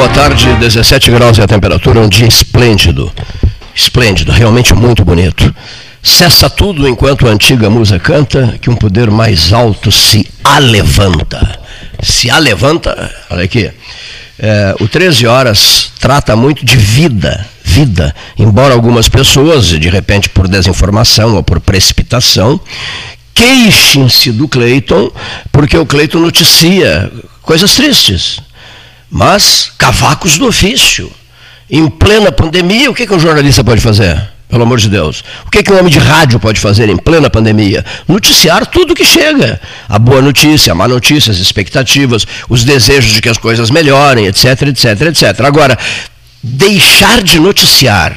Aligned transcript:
boa 0.00 0.08
tarde. 0.14 0.46
17 0.54 1.10
graus 1.10 1.38
é 1.38 1.42
a 1.42 1.46
temperatura, 1.46 2.00
um 2.00 2.08
dia 2.08 2.26
esplêndido. 2.26 3.12
Esplêndido, 3.74 4.32
realmente 4.32 4.72
muito 4.72 5.04
bonito. 5.04 5.54
Cessa 6.02 6.48
tudo 6.48 6.88
enquanto 6.88 7.28
a 7.28 7.30
antiga 7.30 7.68
musa 7.68 7.98
canta, 7.98 8.58
que 8.62 8.70
um 8.70 8.74
poder 8.74 9.10
mais 9.10 9.52
alto 9.52 9.92
se 9.92 10.26
alevanta. 10.42 11.60
Se 12.02 12.30
alevanta, 12.30 13.14
olha 13.28 13.44
aqui. 13.44 13.70
É, 14.38 14.74
o 14.80 14.88
13 14.88 15.26
Horas 15.26 15.92
trata 16.00 16.34
muito 16.34 16.64
de 16.64 16.78
vida, 16.78 17.46
vida, 17.62 18.14
embora 18.38 18.72
algumas 18.72 19.06
pessoas, 19.06 19.66
de 19.66 19.90
repente 19.90 20.30
por 20.30 20.48
desinformação 20.48 21.36
ou 21.36 21.42
por 21.42 21.60
precipitação, 21.60 22.58
queixem-se 23.34 24.32
do 24.32 24.48
Cleiton, 24.48 25.10
porque 25.52 25.76
o 25.76 25.84
Cleiton 25.84 26.20
noticia 26.20 27.12
coisas 27.42 27.74
tristes, 27.74 28.40
mas 29.10 29.72
cavacos 29.76 30.38
do 30.38 30.46
ofício. 30.46 31.10
Em 31.68 31.88
plena 31.88 32.32
pandemia, 32.32 32.90
o 32.90 32.94
que, 32.94 33.06
que 33.06 33.14
um 33.14 33.18
jornalista 33.18 33.62
pode 33.62 33.80
fazer? 33.80 34.30
Pelo 34.48 34.64
amor 34.64 34.80
de 34.80 34.88
Deus. 34.88 35.22
O 35.46 35.50
que, 35.50 35.62
que 35.62 35.72
um 35.72 35.78
homem 35.78 35.92
de 35.92 36.00
rádio 36.00 36.40
pode 36.40 36.58
fazer 36.58 36.88
em 36.88 36.96
plena 36.96 37.30
pandemia? 37.30 37.84
Noticiar 38.08 38.66
tudo 38.66 38.94
que 38.94 39.04
chega. 39.04 39.60
A 39.88 39.98
boa 39.98 40.20
notícia, 40.20 40.72
a 40.72 40.74
má 40.74 40.88
notícia, 40.88 41.30
as 41.30 41.38
expectativas, 41.38 42.26
os 42.48 42.64
desejos 42.64 43.12
de 43.12 43.22
que 43.22 43.28
as 43.28 43.38
coisas 43.38 43.70
melhorem, 43.70 44.26
etc, 44.26 44.62
etc, 44.62 45.02
etc. 45.02 45.40
Agora, 45.44 45.78
deixar 46.42 47.22
de 47.22 47.38
noticiar 47.38 48.16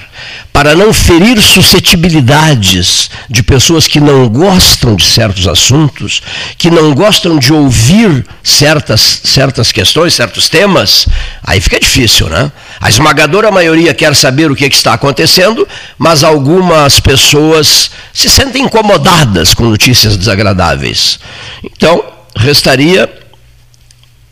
para 0.54 0.76
não 0.76 0.94
ferir 0.94 1.42
suscetibilidades 1.42 3.10
de 3.28 3.42
pessoas 3.42 3.88
que 3.88 4.00
não 4.00 4.30
gostam 4.30 4.96
de 4.96 5.04
certos 5.04 5.48
assuntos, 5.48 6.22
que 6.60 6.70
não 6.70 6.94
gostam 6.94 7.40
de 7.40 7.52
ouvir 7.52 8.24
certas, 8.44 9.22
certas 9.24 9.72
questões, 9.72 10.14
certos 10.14 10.48
temas, 10.48 11.08
aí 11.44 11.60
fica 11.60 11.80
difícil, 11.80 12.30
né? 12.30 12.52
A 12.80 12.88
esmagadora 12.88 13.50
maioria 13.50 13.96
quer 13.96 14.16
saber 14.16 14.52
o 14.52 14.56
que, 14.56 14.66
é 14.66 14.70
que 14.70 14.76
está 14.76 14.94
acontecendo, 14.94 15.68
mas 15.98 16.24
algumas 16.24 17.00
pessoas 17.00 17.90
se 18.14 18.30
sentem 18.30 18.64
incomodadas 18.64 19.56
com 19.56 19.66
notícias 19.66 20.16
desagradáveis. 20.16 21.20
Então, 21.64 22.04
restaria 22.36 23.12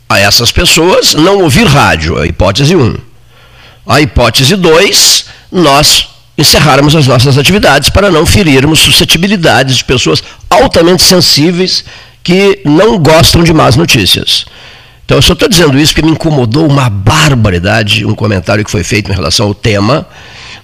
a 0.08 0.20
essas 0.20 0.52
pessoas 0.52 1.14
não 1.14 1.40
ouvir 1.40 1.66
rádio, 1.66 2.16
a 2.16 2.26
hipótese 2.26 2.76
1. 2.76 2.96
A 3.88 4.00
hipótese 4.00 4.54
2, 4.54 5.24
nós 5.50 6.11
encerrarmos 6.42 6.94
as 6.94 7.06
nossas 7.06 7.38
atividades 7.38 7.88
para 7.88 8.10
não 8.10 8.26
ferirmos 8.26 8.80
suscetibilidades 8.80 9.76
de 9.76 9.84
pessoas 9.84 10.22
altamente 10.50 11.02
sensíveis 11.02 11.84
que 12.22 12.60
não 12.64 12.98
gostam 12.98 13.42
de 13.42 13.52
más 13.52 13.76
notícias. 13.76 14.44
Então 15.04 15.18
eu 15.18 15.22
só 15.22 15.32
estou 15.32 15.48
dizendo 15.48 15.78
isso 15.78 15.92
porque 15.94 16.06
me 16.06 16.12
incomodou 16.12 16.66
uma 16.66 16.90
barbaridade 16.90 18.04
um 18.04 18.14
comentário 18.14 18.64
que 18.64 18.70
foi 18.70 18.84
feito 18.84 19.10
em 19.10 19.14
relação 19.14 19.46
ao 19.46 19.54
tema, 19.54 20.06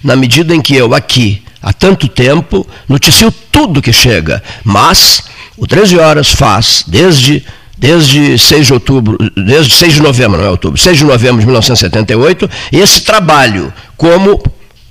na 0.03 0.15
medida 0.15 0.55
em 0.55 0.61
que 0.61 0.75
eu 0.75 0.93
aqui, 0.93 1.41
há 1.61 1.73
tanto 1.73 2.07
tempo, 2.07 2.65
noticio 2.87 3.31
tudo 3.51 3.81
que 3.81 3.91
chega, 3.91 4.43
mas 4.63 5.23
o 5.57 5.65
13 5.65 5.97
horas 5.99 6.29
faz, 6.29 6.83
desde 6.87 7.43
desde 7.77 8.37
6 8.37 8.67
de 8.67 8.73
outubro, 8.73 9.17
desde 9.37 9.73
6 9.73 9.93
de 9.93 10.01
novembro, 10.01 10.37
não 10.37 10.45
é 10.45 10.49
outubro, 10.49 10.77
6 10.77 10.97
de 10.97 11.05
novembro 11.05 11.39
de 11.39 11.45
1978, 11.45 12.49
esse 12.73 13.01
trabalho 13.03 13.73
como 13.95 14.41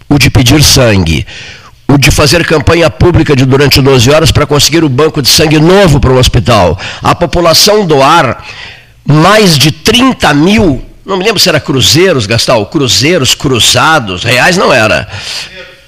o 0.09 0.19
de 0.19 0.31
pedir 0.31 0.63
sangue, 0.63 1.27
o 1.87 1.99
de 1.99 2.11
fazer 2.11 2.47
campanha 2.47 2.91
pública 2.91 3.37
de 3.37 3.45
durante 3.45 3.81
12 3.81 4.11
horas 4.11 4.33
para 4.33 4.47
conseguir 4.47 4.85
o 4.85 4.89
banco 4.89 5.21
de 5.21 5.29
sangue 5.29 5.59
novo 5.59 6.01
para 6.01 6.13
o 6.13 6.19
hospital, 6.19 6.79
a 7.03 7.15
população 7.15 7.87
doar 7.87 8.45
mais 9.05 9.57
de 9.57 9.71
30 9.71 10.35
mil, 10.35 10.85
não 11.05 11.17
me 11.17 11.25
lembro 11.25 11.41
se 11.41 11.49
era 11.49 11.59
cruzeiros, 11.61 12.27
Gastal, 12.27 12.67
cruzeiros, 12.67 13.35
cruzados, 13.35 14.23
reais 14.23 14.57
não 14.57 14.73
era. 14.73 15.09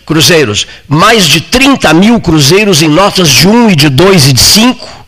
Cruzeiros, 0.06 0.66
mais 0.88 1.24
de 1.24 1.40
30 1.42 1.92
mil 1.94 2.20
cruzeiros 2.20 2.82
em 2.82 2.88
notas 2.88 3.28
de 3.28 3.46
1 3.46 3.70
e 3.70 3.76
de 3.76 3.88
2 3.88 4.28
e 4.28 4.32
de 4.32 4.40
5 4.40 4.99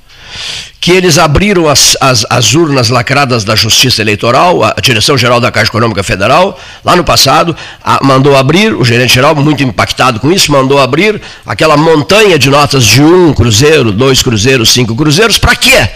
que 0.82 0.90
eles 0.90 1.16
abriram 1.16 1.68
as, 1.68 1.96
as, 2.00 2.26
as, 2.28 2.54
urnas 2.54 2.88
lacradas 2.88 3.44
da 3.44 3.54
Justiça 3.54 4.02
Eleitoral, 4.02 4.64
a 4.64 4.74
Direção-Geral 4.82 5.40
da 5.40 5.52
Caixa 5.52 5.70
Econômica 5.70 6.02
Federal, 6.02 6.58
lá 6.84 6.96
no 6.96 7.04
passado, 7.04 7.56
a, 7.84 8.04
mandou 8.04 8.36
abrir, 8.36 8.74
o 8.74 8.84
gerente-geral, 8.84 9.32
muito 9.36 9.62
impactado 9.62 10.18
com 10.18 10.32
isso, 10.32 10.50
mandou 10.50 10.80
abrir 10.80 11.22
aquela 11.46 11.76
montanha 11.76 12.36
de 12.36 12.50
notas 12.50 12.82
de 12.82 13.00
um 13.00 13.32
cruzeiro, 13.32 13.92
dois 13.92 14.24
cruzeiros, 14.24 14.72
cinco 14.72 14.96
cruzeiros, 14.96 15.38
para 15.38 15.54
quê? 15.54 15.88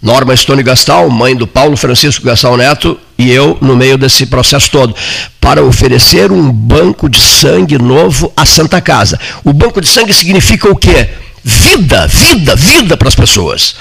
Norma 0.00 0.36
Stone 0.36 0.62
Gastal, 0.62 1.10
mãe 1.10 1.34
do 1.34 1.44
Paulo 1.44 1.76
Francisco 1.76 2.24
Gastal 2.24 2.56
Neto, 2.56 2.96
e 3.18 3.32
eu 3.32 3.58
no 3.60 3.74
meio 3.74 3.98
desse 3.98 4.26
processo 4.26 4.70
todo, 4.70 4.94
para 5.40 5.64
oferecer 5.64 6.30
um 6.30 6.48
banco 6.52 7.08
de 7.08 7.18
sangue 7.18 7.76
novo 7.76 8.32
à 8.36 8.46
Santa 8.46 8.80
Casa. 8.80 9.18
O 9.42 9.52
banco 9.52 9.80
de 9.80 9.88
sangue 9.88 10.14
significa 10.14 10.70
o 10.70 10.76
quê? 10.76 11.08
Vida, 11.46 12.08
vida, 12.08 12.56
vida 12.56 12.96
para 12.96 13.06
as 13.06 13.14
pessoas. 13.14 13.76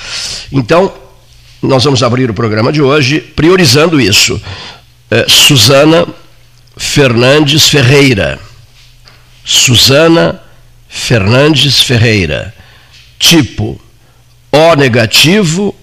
Então, 0.51 0.93
nós 1.63 1.83
vamos 1.83 2.03
abrir 2.03 2.29
o 2.29 2.33
programa 2.33 2.71
de 2.71 2.79
hoje 2.79 3.19
priorizando 3.19 3.99
isso. 3.99 4.39
É, 5.09 5.25
Fernandes 6.77 7.67
Ferreira. 7.67 8.39
Suzana 9.43 10.39
Fernandes 10.87 11.81
Ferreira. 11.81 12.53
Tipo 13.17 13.81
O 14.51 14.75
negativo 14.75 15.73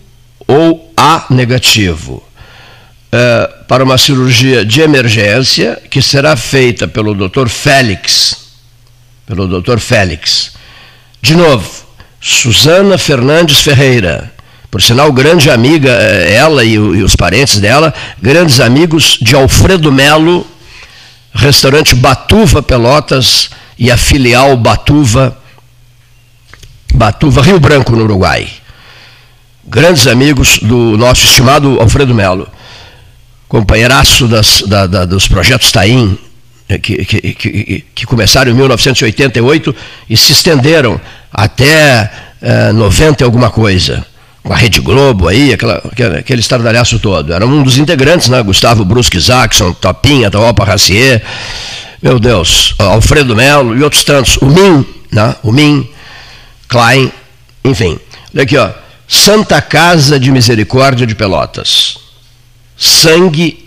ou 0.46 0.92
A 0.96 1.26
negativo. 1.30 2.22
É, 3.10 3.50
para 3.66 3.82
uma 3.82 3.98
cirurgia 3.98 4.64
de 4.64 4.80
emergência 4.80 5.82
que 5.90 6.00
será 6.00 6.36
feita 6.36 6.86
pelo 6.86 7.12
Dr. 7.12 7.48
Félix. 7.48 8.36
Pelo 9.26 9.60
Dr. 9.60 9.78
Félix 9.78 10.61
de 11.22 11.36
novo, 11.36 11.70
Suzana 12.20 12.98
Fernandes 12.98 13.60
Ferreira, 13.60 14.32
por 14.68 14.82
sinal, 14.82 15.12
grande 15.12 15.50
amiga, 15.50 15.90
eh, 15.90 16.34
ela 16.34 16.64
e, 16.64 16.78
os 16.78 17.14
parentes 17.14 17.58
dela, 17.58 17.94
grandes 18.20 18.58
amigos 18.58 19.18
de 19.20 19.36
Alfredo 19.36 19.92
Melo, 19.92 20.44
restaurante 21.32 21.94
Batuva 21.94 22.60
Pelotas 22.60 23.50
e 23.78 23.90
a 23.90 23.96
filial 23.96 24.56
Batuva, 24.56 25.38
Batuva 26.92 27.42
Rio 27.42 27.60
Branco, 27.60 27.92
no 27.92 28.02
Uruguai. 28.02 28.48
Grandes 29.64 30.08
amigos 30.08 30.58
do 30.58 30.96
nosso 30.96 31.24
estimado 31.24 31.80
Alfredo 31.80 32.14
Melo, 32.14 32.48
companheiraço 33.46 34.26
das, 34.26 34.62
da, 34.62 34.86
da, 34.88 35.04
dos 35.04 35.28
projetos 35.28 35.70
Taim, 35.70 36.18
que, 36.68 37.04
que, 37.04 37.34
que, 37.34 37.84
que, 37.94 38.06
começaram 38.06 38.50
em 38.50 38.54
1988 38.54 39.74
e 40.08 40.16
se 40.16 40.32
estenderam 40.32 41.00
até 41.32 42.10
é, 42.40 42.72
90 42.72 43.22
e 43.22 43.24
alguma 43.24 43.50
coisa. 43.50 44.04
Com 44.42 44.52
a 44.52 44.56
Rede 44.56 44.80
Globo 44.80 45.28
aí, 45.28 45.52
aquela, 45.52 45.80
aquele 46.18 46.40
estardalhaço 46.40 46.98
todo. 46.98 47.32
Era 47.32 47.46
um 47.46 47.62
dos 47.62 47.78
integrantes, 47.78 48.28
né? 48.28 48.42
Gustavo 48.42 48.84
Brusque 48.84 49.18
Jackson, 49.18 49.72
Topinha, 49.72 50.30
Taopa 50.30 50.64
Racier, 50.64 51.22
meu 52.02 52.18
Deus, 52.18 52.74
Alfredo 52.78 53.36
Melo 53.36 53.76
e 53.76 53.84
outros 53.84 54.02
tantos. 54.02 54.36
O 54.38 54.46
Min, 54.46 54.84
né? 55.12 55.36
O 55.44 55.52
Min, 55.52 55.88
Klein, 56.68 57.12
enfim. 57.64 57.98
Olha 58.34 58.42
aqui, 58.42 58.56
ó. 58.56 58.70
Santa 59.06 59.60
Casa 59.60 60.18
de 60.18 60.32
Misericórdia 60.32 61.06
de 61.06 61.14
Pelotas. 61.14 61.98
Sangue 62.76 63.61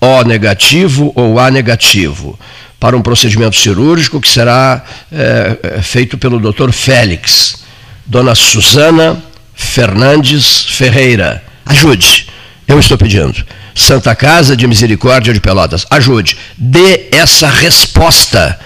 o 0.00 0.22
negativo 0.22 1.12
ou 1.14 1.38
A 1.38 1.50
negativo, 1.50 2.38
para 2.78 2.96
um 2.96 3.02
procedimento 3.02 3.56
cirúrgico 3.56 4.20
que 4.20 4.28
será 4.28 4.82
é, 5.12 5.80
feito 5.82 6.16
pelo 6.16 6.40
Dr. 6.40 6.72
Félix. 6.72 7.62
Dona 8.06 8.34
Suzana 8.34 9.22
Fernandes 9.54 10.62
Ferreira, 10.70 11.44
ajude, 11.66 12.26
eu 12.66 12.80
estou 12.80 12.96
pedindo. 12.96 13.44
Santa 13.74 14.14
Casa 14.16 14.56
de 14.56 14.66
Misericórdia 14.66 15.32
de 15.32 15.40
Pelotas, 15.40 15.86
ajude, 15.90 16.36
dê 16.56 17.08
essa 17.12 17.48
resposta 17.48 18.58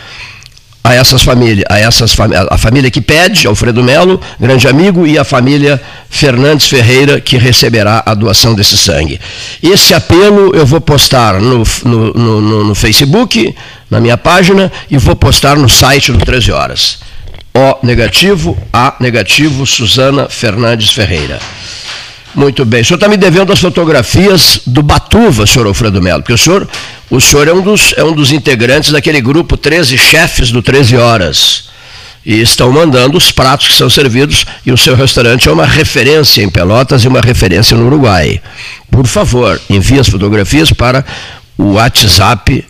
a 0.86 0.92
essas 0.92 1.22
famílias, 1.22 1.64
a 1.70 1.78
essas 1.78 2.14
a 2.50 2.58
família 2.58 2.90
que 2.90 3.00
pede, 3.00 3.46
Alfredo 3.46 3.82
Melo, 3.82 4.20
grande 4.38 4.68
amigo, 4.68 5.06
e 5.06 5.18
a 5.18 5.24
família 5.24 5.80
Fernandes 6.10 6.66
Ferreira, 6.66 7.22
que 7.22 7.38
receberá 7.38 8.02
a 8.04 8.12
doação 8.12 8.54
desse 8.54 8.76
sangue. 8.76 9.18
Esse 9.62 9.94
apelo 9.94 10.54
eu 10.54 10.66
vou 10.66 10.82
postar 10.82 11.40
no, 11.40 11.64
no, 11.84 12.12
no, 12.12 12.64
no 12.64 12.74
Facebook, 12.74 13.54
na 13.90 13.98
minha 13.98 14.18
página, 14.18 14.70
e 14.90 14.98
vou 14.98 15.16
postar 15.16 15.56
no 15.56 15.70
site 15.70 16.12
do 16.12 16.18
13 16.18 16.52
Horas. 16.52 16.98
O 17.54 17.86
negativo, 17.86 18.58
A 18.70 18.94
negativo, 19.00 19.64
Suzana 19.64 20.28
Fernandes 20.28 20.90
Ferreira. 20.90 21.38
Muito 22.34 22.64
bem. 22.64 22.80
O 22.80 22.84
senhor 22.84 22.96
está 22.96 23.08
me 23.08 23.16
devendo 23.16 23.52
as 23.52 23.60
fotografias 23.60 24.60
do 24.66 24.82
Batuva, 24.82 25.46
senhor 25.46 25.66
Alfredo 25.66 26.02
Melo, 26.02 26.20
porque 26.20 26.32
o 26.32 26.38
senhor, 26.38 26.68
o 27.08 27.20
senhor 27.20 27.46
é, 27.46 27.52
um 27.52 27.62
dos, 27.62 27.94
é 27.96 28.02
um 28.02 28.12
dos 28.12 28.32
integrantes 28.32 28.90
daquele 28.90 29.20
grupo 29.20 29.56
13 29.56 29.96
chefes 29.96 30.50
do 30.50 30.60
13 30.60 30.96
Horas. 30.96 31.68
E 32.26 32.40
estão 32.40 32.72
mandando 32.72 33.18
os 33.18 33.30
pratos 33.30 33.68
que 33.68 33.74
são 33.74 33.88
servidos, 33.88 34.46
e 34.64 34.72
o 34.72 34.76
seu 34.76 34.96
restaurante 34.96 35.48
é 35.48 35.52
uma 35.52 35.66
referência 35.66 36.42
em 36.42 36.48
Pelotas 36.48 37.04
e 37.04 37.08
uma 37.08 37.20
referência 37.20 37.76
no 37.76 37.86
Uruguai. 37.86 38.40
Por 38.90 39.06
favor, 39.06 39.60
envie 39.68 40.00
as 40.00 40.08
fotografias 40.08 40.72
para 40.72 41.04
o 41.56 41.74
WhatsApp 41.74 42.64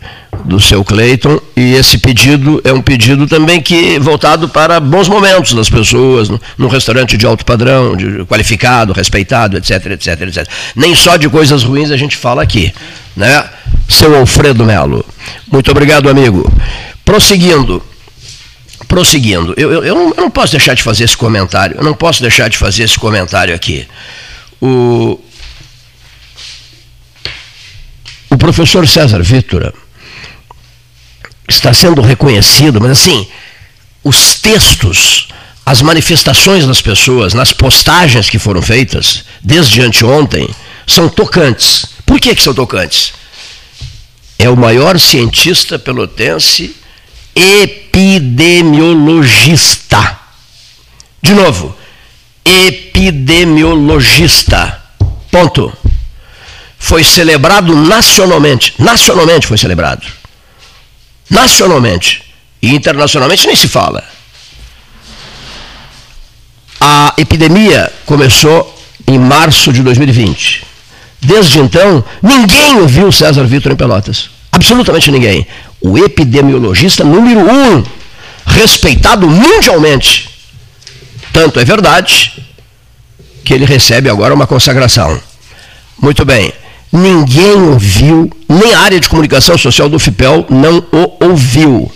do 0.45 0.61
seu 0.61 0.85
Cleiton 0.85 1.41
e 1.57 1.73
esse 1.75 1.97
pedido 1.97 2.61
é 2.65 2.73
um 2.73 2.83
pedido 2.83 3.27
também 3.27 3.61
que 3.63 3.99
voltado 3.99 4.49
para 4.49 4.79
bons 4.79 5.09
momentos 5.09 5.55
das 5.55 5.71
pessoas, 5.71 6.29
num 6.59 6.69
restaurante 6.69 7.17
de 7.17 7.25
alto 7.25 7.45
padrão, 7.45 7.97
de 7.97 8.25
qualificado, 8.27 8.93
respeitado, 8.93 9.57
etc, 9.57 9.87
etc, 9.87 10.21
etc. 10.21 10.49
Nem 10.77 10.95
só 10.95 11.17
de 11.17 11.29
coisas 11.29 11.63
ruins 11.63 11.91
a 11.91 11.97
gente 11.97 12.17
fala 12.17 12.43
aqui, 12.43 12.73
né? 13.17 13.49
Seu 13.89 14.15
Alfredo 14.15 14.65
Melo. 14.65 15.05
Muito 15.51 15.71
obrigado, 15.71 16.09
amigo. 16.11 16.51
Prosseguindo, 17.05 17.83
prosseguindo, 18.87 19.55
eu, 19.57 19.73
eu, 19.73 19.85
eu, 19.85 19.95
não, 19.95 20.09
eu 20.11 20.23
não 20.23 20.31
posso 20.31 20.53
deixar 20.53 20.75
de 20.75 20.83
fazer 20.83 21.05
esse 21.05 21.17
comentário, 21.17 21.77
eu 21.77 21.85
não 21.85 21.95
posso 21.95 22.21
deixar 22.21 22.49
de 22.49 22.59
fazer 22.59 22.83
esse 22.85 22.99
comentário 22.99 23.55
aqui. 23.55 23.87
O, 24.61 25.19
o 28.31 28.37
professor 28.37 28.87
César 28.87 29.23
Vítora 29.23 29.73
está 31.49 31.73
sendo 31.73 32.01
reconhecido, 32.01 32.81
mas 32.81 32.93
assim, 32.93 33.27
os 34.03 34.37
textos, 34.37 35.29
as 35.65 35.81
manifestações 35.83 36.67
das 36.67 36.81
pessoas, 36.81 37.35
nas 37.35 37.53
postagens 37.53 38.31
que 38.31 38.39
foram 38.39 38.63
feitas 38.63 39.25
desde 39.43 39.83
anteontem, 39.83 40.49
são 40.87 41.09
tocantes. 41.09 41.87
Por 42.05 42.21
que, 42.21 42.35
que 42.35 42.43
são 42.43 42.53
tocantes? 42.55 43.13
É 44.39 44.49
o 44.49 44.57
maior 44.57 44.99
cientista 44.99 45.79
pelotense 45.79 46.75
epidemiologista. 47.35 50.19
De 51.23 51.33
novo, 51.33 51.75
epidemiologista. 52.45 54.83
Ponto. 55.31 55.73
Foi 56.79 57.03
celebrado 57.03 57.75
nacionalmente. 57.75 58.75
Nacionalmente 58.79 59.47
foi 59.47 59.57
celebrado 59.57 60.07
nacionalmente 61.31 62.23
e 62.61 62.75
internacionalmente 62.75 63.47
nem 63.47 63.57
se 63.57 63.69
fala. 63.69 64.05
A 66.81 67.15
epidemia 67.17 67.93
começou 68.05 68.75
em 69.07 69.19
março 69.19 69.73
de 69.73 69.83
2020. 69.83 70.65
Desde 71.21 71.59
então, 71.59 72.05
ninguém 72.23 72.81
ouviu 72.81 73.11
César 73.11 73.45
Vitor 73.45 73.73
em 73.73 73.77
Pelotas. 73.77 74.31
Absolutamente 74.53 75.11
ninguém. 75.11 75.47
O 75.81 75.99
epidemiologista 75.99 77.03
número 77.03 77.41
um, 77.41 77.83
respeitado 78.47 79.29
mundialmente. 79.29 80.29
Tanto 81.33 81.59
é 81.59 81.65
verdade 81.65 82.33
que 83.45 83.53
ele 83.53 83.65
recebe 83.65 84.09
agora 84.09 84.35
uma 84.35 84.47
consagração. 84.47 85.21
Muito 86.01 86.25
bem 86.25 86.53
ninguém 86.95 87.55
ouviu, 87.55 88.31
nem 88.49 88.73
a 88.73 88.81
área 88.81 89.01
de 89.01 89.09
comunicação 89.09 89.59
social 89.59 89.89
do 89.89 89.99
FIPEL 89.99 90.47
não 90.49 90.79
o 90.79 91.25
ouviu. 91.25 91.91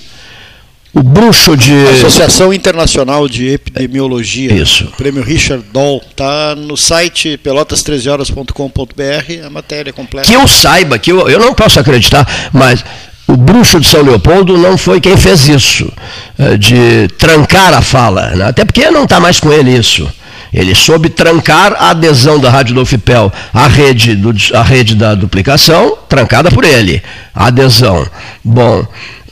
O 0.92 1.02
bruxo 1.02 1.56
de. 1.56 1.86
Associação 1.88 2.52
Internacional 2.52 3.28
de 3.28 3.48
Epidemiologia. 3.48 4.52
Isso. 4.52 4.86
O 4.86 4.96
prêmio 4.96 5.22
Richard 5.22 5.64
Doll. 5.72 6.02
Está 6.10 6.56
no 6.56 6.76
site 6.76 7.38
pelotas13horas.com.br, 7.44 9.46
a 9.46 9.50
matéria 9.50 9.92
completa. 9.92 10.26
Que 10.26 10.34
eu 10.34 10.48
saiba, 10.48 10.98
que 10.98 11.12
eu, 11.12 11.28
eu 11.28 11.38
não 11.38 11.54
posso 11.54 11.78
acreditar, 11.78 12.50
mas 12.52 12.84
o 13.28 13.36
bruxo 13.36 13.78
de 13.78 13.86
São 13.86 14.02
Leopoldo 14.02 14.56
não 14.56 14.76
foi 14.76 15.00
quem 15.00 15.16
fez 15.16 15.46
isso, 15.46 15.92
eh, 16.38 16.56
de 16.56 17.06
trancar 17.18 17.74
a 17.74 17.82
fala. 17.82 18.30
Né? 18.30 18.46
Até 18.46 18.64
porque 18.64 18.90
não 18.90 19.04
está 19.04 19.20
mais 19.20 19.38
com 19.38 19.52
ele 19.52 19.70
isso. 19.70 20.08
Ele 20.52 20.74
soube 20.74 21.08
trancar 21.08 21.74
a 21.78 21.90
adesão 21.90 22.38
da 22.38 22.50
Rádio 22.50 22.74
do 22.74 22.82
UFPEL 22.82 23.32
à 23.52 23.66
rede, 23.66 24.14
do, 24.16 24.34
à 24.54 24.62
rede 24.62 24.94
da 24.94 25.14
duplicação, 25.14 25.98
trancada 26.08 26.50
por 26.50 26.64
ele. 26.64 27.02
A 27.34 27.46
adesão. 27.46 28.06
Bom, 28.44 28.86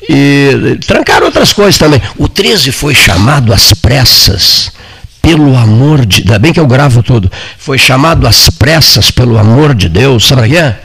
e 0.08 0.78
trancaram 0.86 1.26
outras 1.26 1.52
coisas 1.52 1.78
também. 1.78 2.00
O 2.16 2.28
13 2.28 2.70
foi 2.70 2.94
chamado 2.94 3.52
às 3.52 3.72
pressas, 3.72 4.70
pelo 5.22 5.56
amor 5.56 6.04
de 6.04 6.22
Ainda 6.22 6.38
bem 6.38 6.52
que 6.52 6.60
eu 6.60 6.66
gravo 6.66 7.02
tudo. 7.02 7.30
Foi 7.58 7.78
chamado 7.78 8.26
às 8.26 8.48
pressas, 8.50 9.10
pelo 9.10 9.38
amor 9.38 9.74
de 9.74 9.88
Deus, 9.88 10.26
sabe 10.26 10.42
o 10.42 10.50
que 10.50 10.56
é? 10.56 10.78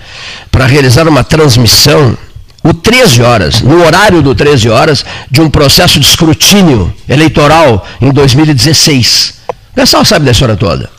Para 0.52 0.66
realizar 0.66 1.08
uma 1.08 1.24
transmissão 1.24 2.18
o 2.64 2.76
13 2.76 3.24
horas, 3.24 3.62
no 3.62 3.84
horário 3.84 4.22
do 4.22 4.36
13 4.36 4.70
horas, 4.70 5.04
de 5.30 5.42
um 5.42 5.50
processo 5.50 6.00
de 6.00 6.06
escrutínio 6.06 6.94
eleitoral 7.10 7.88
em 8.00 8.12
2016. 8.12 9.34
O 9.72 9.74
pessoal 9.74 10.04
sabe 10.04 10.26
da 10.26 10.32
história 10.32 10.56
toda. 10.56 10.90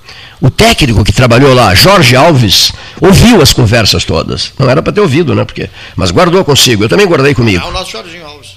O 0.40 0.50
técnico 0.50 1.04
que 1.04 1.12
trabalhou 1.12 1.54
lá, 1.54 1.72
Jorge 1.72 2.16
Alves, 2.16 2.72
ouviu 3.00 3.40
as 3.40 3.52
conversas 3.52 4.04
todas. 4.04 4.52
Não 4.58 4.69
era 4.69 4.82
para 4.82 4.92
ter 4.92 5.00
ouvido, 5.00 5.34
né? 5.34 5.44
Porque, 5.44 5.70
mas 5.94 6.10
guardou 6.10 6.44
consigo. 6.44 6.82
Eu 6.82 6.88
também 6.88 7.06
guardei 7.06 7.32
comigo. 7.32 7.64
É 7.64 7.69
o 7.69 7.72
nosso 7.72 7.92
Jorginho 7.92 8.26
Alves. 8.26 8.48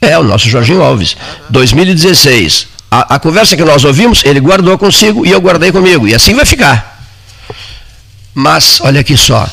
É, 0.00 0.18
o 0.18 0.22
nosso 0.22 0.48
Jorginho 0.48 0.82
Alves. 0.82 1.16
2016. 1.50 2.68
A, 2.90 3.16
a 3.16 3.18
conversa 3.18 3.56
que 3.56 3.64
nós 3.64 3.84
ouvimos, 3.84 4.24
ele 4.24 4.38
guardou 4.38 4.78
consigo 4.78 5.26
e 5.26 5.30
eu 5.30 5.40
guardei 5.40 5.72
comigo. 5.72 6.06
E 6.06 6.14
assim 6.14 6.34
vai 6.34 6.44
ficar. 6.44 7.02
Mas, 8.34 8.80
olha 8.80 9.00
aqui 9.00 9.16
só. 9.16 9.48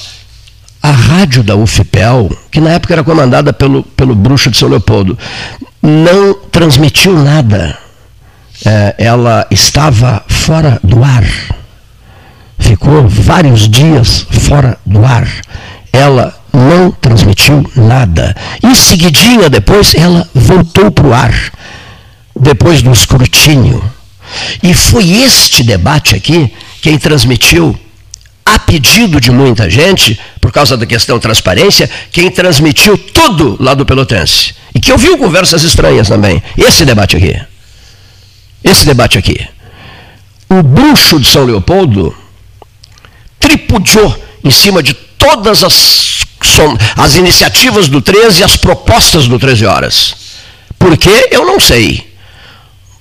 A 0.83 0.92
rádio 0.92 1.42
da 1.42 1.56
UFPEL, 1.56 2.30
que 2.51 2.62
na 2.62 2.72
época 2.72 2.94
era 2.94 3.04
comandada 3.04 3.51
pelo, 3.51 3.81
pelo 3.83 4.13
bruxo 4.13 4.51
de 4.51 4.57
São 4.57 4.69
Leopoldo, 4.69 5.18
não 5.81 6.36
transmitiu 6.51 7.13
nada 7.13 7.77
é, 8.66 8.96
ela 8.98 9.48
estava 9.50 10.24
fora 10.28 10.80
do 10.84 11.04
ar. 11.04 11.26
Ficou 12.58 13.08
vários 13.08 13.70
dias 13.70 14.26
fora 14.30 14.78
do 14.86 15.06
ar. 15.06 15.28
Ela 15.92 16.36
não 16.54 16.92
transmitiu 16.92 17.70
nada. 17.76 18.36
Em 18.64 18.76
seguidinha 18.76 19.50
depois, 19.50 19.96
ela 19.96 20.28
voltou 20.34 20.92
para 20.92 21.08
o 21.08 21.14
ar, 21.14 21.34
depois 22.36 22.82
do 22.82 22.92
escrutínio. 22.92 23.82
E 24.62 24.74
foi 24.74 25.24
este 25.24 25.64
debate 25.64 26.16
aqui 26.16 26.54
quem 26.82 26.98
transmitiu, 26.98 27.78
a 28.46 28.60
pedido 28.60 29.20
de 29.20 29.32
muita 29.32 29.70
gente, 29.70 30.20
por 30.40 30.52
causa 30.52 30.78
da 30.78 30.86
questão 30.86 31.20
transparência, 31.20 31.90
quem 32.12 32.30
transmitiu 32.30 32.98
tudo 32.98 33.58
lá 33.60 33.74
do 33.74 33.86
Pelotense. 33.86 34.54
E 34.74 34.80
que 34.80 34.92
ouviu 34.92 35.18
conversas 35.18 35.64
estranhas 35.64 36.08
também. 36.08 36.42
Esse 36.58 36.86
debate 36.86 37.18
aqui 37.18 37.40
esse 38.64 38.86
debate 38.86 39.18
aqui. 39.18 39.48
O 40.50 40.64
bruxo 40.64 41.20
de 41.20 41.30
São 41.30 41.46
Leopoldo 41.46 42.16
tripudiou 43.40 44.24
em 44.44 44.52
cima 44.52 44.82
de 44.82 44.94
todas 44.94 45.64
as, 45.64 46.26
as 46.96 47.16
iniciativas 47.16 47.88
do 47.88 48.01
13 48.01 48.42
e 48.42 48.44
as 48.44 48.58
propostas 48.58 49.28
do 49.28 49.38
13 49.38 49.66
Horas. 49.66 50.16
Por 50.78 50.98
quê? 50.98 51.30
Eu 51.32 51.46
não 51.46 51.60
sei. 51.60 52.10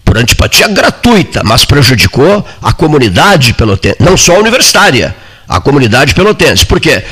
Por 0.05 0.19
antipatia 0.19 0.69
gratuita, 0.69 1.43
mas 1.45 1.65
prejudicou 1.65 2.47
a 2.63 2.73
comunidade 2.73 3.53
pelotense, 3.53 3.97
não 4.01 4.17
só 4.17 4.37
a 4.37 4.39
universitária, 4.39 5.15
a 5.47 5.61
comunidade 5.61 6.15
pelotense. 6.15 6.65
Por 6.65 6.81
quê? 6.81 7.05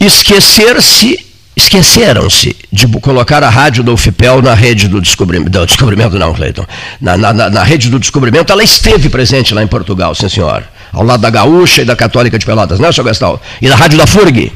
Esquecer-se 0.00 1.31
esqueceram-se 1.62 2.56
de 2.70 2.86
colocar 2.88 3.42
a 3.42 3.48
rádio 3.48 3.82
do 3.84 3.94
UFPEL 3.94 4.42
na 4.42 4.54
rede 4.54 4.86
do 4.88 5.00
descobrimento, 5.00 5.50
do 5.50 5.66
descobrimento 5.66 6.18
não, 6.18 6.34
Cleiton, 6.34 6.66
na, 7.00 7.16
na, 7.16 7.32
na, 7.32 7.62
rede 7.62 7.88
do 7.88 7.98
descobrimento, 7.98 8.52
ela 8.52 8.64
esteve 8.64 9.08
presente 9.08 9.54
lá 9.54 9.62
em 9.62 9.66
Portugal, 9.66 10.14
sim 10.14 10.28
senhor, 10.28 10.62
ao 10.92 11.02
lado 11.04 11.20
da 11.20 11.30
Gaúcha 11.30 11.80
e 11.82 11.84
da 11.84 11.96
Católica 11.96 12.38
de 12.38 12.44
Pelotas, 12.44 12.78
não 12.78 12.88
é, 12.88 12.92
senhor 12.92 13.04
Gastal? 13.04 13.40
E 13.60 13.68
da 13.68 13.76
rádio 13.76 13.98
da 13.98 14.06
FURG. 14.06 14.52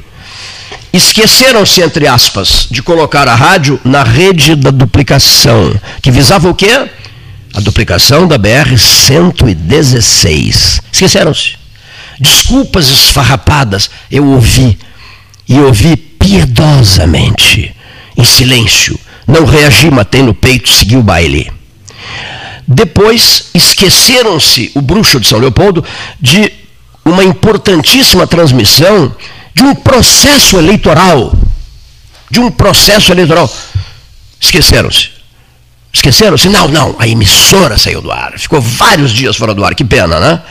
Esqueceram-se, 0.92 1.80
entre 1.82 2.06
aspas, 2.08 2.66
de 2.70 2.82
colocar 2.82 3.28
a 3.28 3.34
rádio 3.34 3.78
na 3.84 4.02
rede 4.02 4.56
da 4.56 4.70
duplicação, 4.70 5.78
que 6.00 6.10
visava 6.10 6.48
o 6.48 6.54
quê? 6.54 6.88
A 7.54 7.60
duplicação 7.60 8.26
da 8.26 8.38
BR-116. 8.38 10.80
Esqueceram-se. 10.90 11.56
Desculpas 12.18 12.88
esfarrapadas, 12.88 13.90
eu 14.10 14.26
ouvi, 14.26 14.78
e 15.48 15.60
ouvi 15.60 16.05
piedosamente, 16.26 17.72
em 18.16 18.24
silêncio. 18.24 18.98
Não 19.26 19.44
reagi, 19.44 19.90
matei 19.90 20.22
no 20.22 20.34
peito, 20.34 20.68
segui 20.68 20.96
o 20.96 21.02
baile. 21.02 21.52
Depois, 22.66 23.50
esqueceram-se, 23.54 24.72
o 24.74 24.80
bruxo 24.80 25.20
de 25.20 25.28
São 25.28 25.38
Leopoldo, 25.38 25.84
de 26.20 26.52
uma 27.04 27.22
importantíssima 27.22 28.26
transmissão 28.26 29.14
de 29.54 29.62
um 29.62 29.74
processo 29.74 30.58
eleitoral. 30.58 31.32
De 32.28 32.40
um 32.40 32.50
processo 32.50 33.12
eleitoral. 33.12 33.48
Esqueceram-se. 34.40 35.10
Esqueceram-se? 35.92 36.48
Não, 36.48 36.66
não, 36.66 36.96
a 36.98 37.06
emissora 37.06 37.78
saiu 37.78 38.02
do 38.02 38.10
ar. 38.10 38.36
Ficou 38.36 38.60
vários 38.60 39.12
dias 39.12 39.36
fora 39.36 39.54
do 39.54 39.64
ar. 39.64 39.76
Que 39.76 39.84
pena, 39.84 40.18
né? 40.18 40.42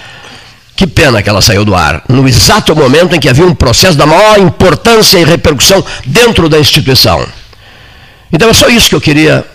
Que 0.76 0.86
pena 0.86 1.24
que 1.24 1.30
ela 1.30 1.42
saiu 1.42 1.64
do 1.64 1.74
ar, 1.74 2.04
no 2.10 2.28
exato 2.28 2.76
momento 2.76 3.16
em 3.16 3.20
que 3.20 3.30
havia 3.30 3.46
um 3.46 3.56
processo 3.56 3.98
da 3.98 4.06
maior 4.06 4.40
importância 4.40 5.18
e 5.18 5.24
repercussão 5.24 5.84
dentro 6.06 6.50
da 6.50 6.60
instituição. 6.60 7.26
Então 8.32 8.50
é 8.50 8.54
só 8.54 8.68
isso 8.68 8.90
que 8.90 8.96
eu 8.96 9.02
queria 9.02 9.46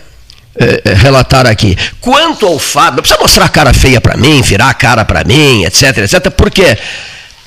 é, 0.55 0.93
relatar 0.95 1.45
aqui. 1.45 1.77
Quanto 1.99 2.45
ao 2.47 2.57
fato, 2.57 2.95
não 2.95 3.03
precisa 3.03 3.21
mostrar 3.21 3.45
a 3.45 3.49
cara 3.49 3.73
feia 3.73 4.01
para 4.01 4.17
mim, 4.17 4.41
virar 4.41 4.69
a 4.69 4.73
cara 4.73 5.05
para 5.05 5.23
mim, 5.23 5.63
etc, 5.63 5.99
etc, 5.99 6.31
porque 6.31 6.77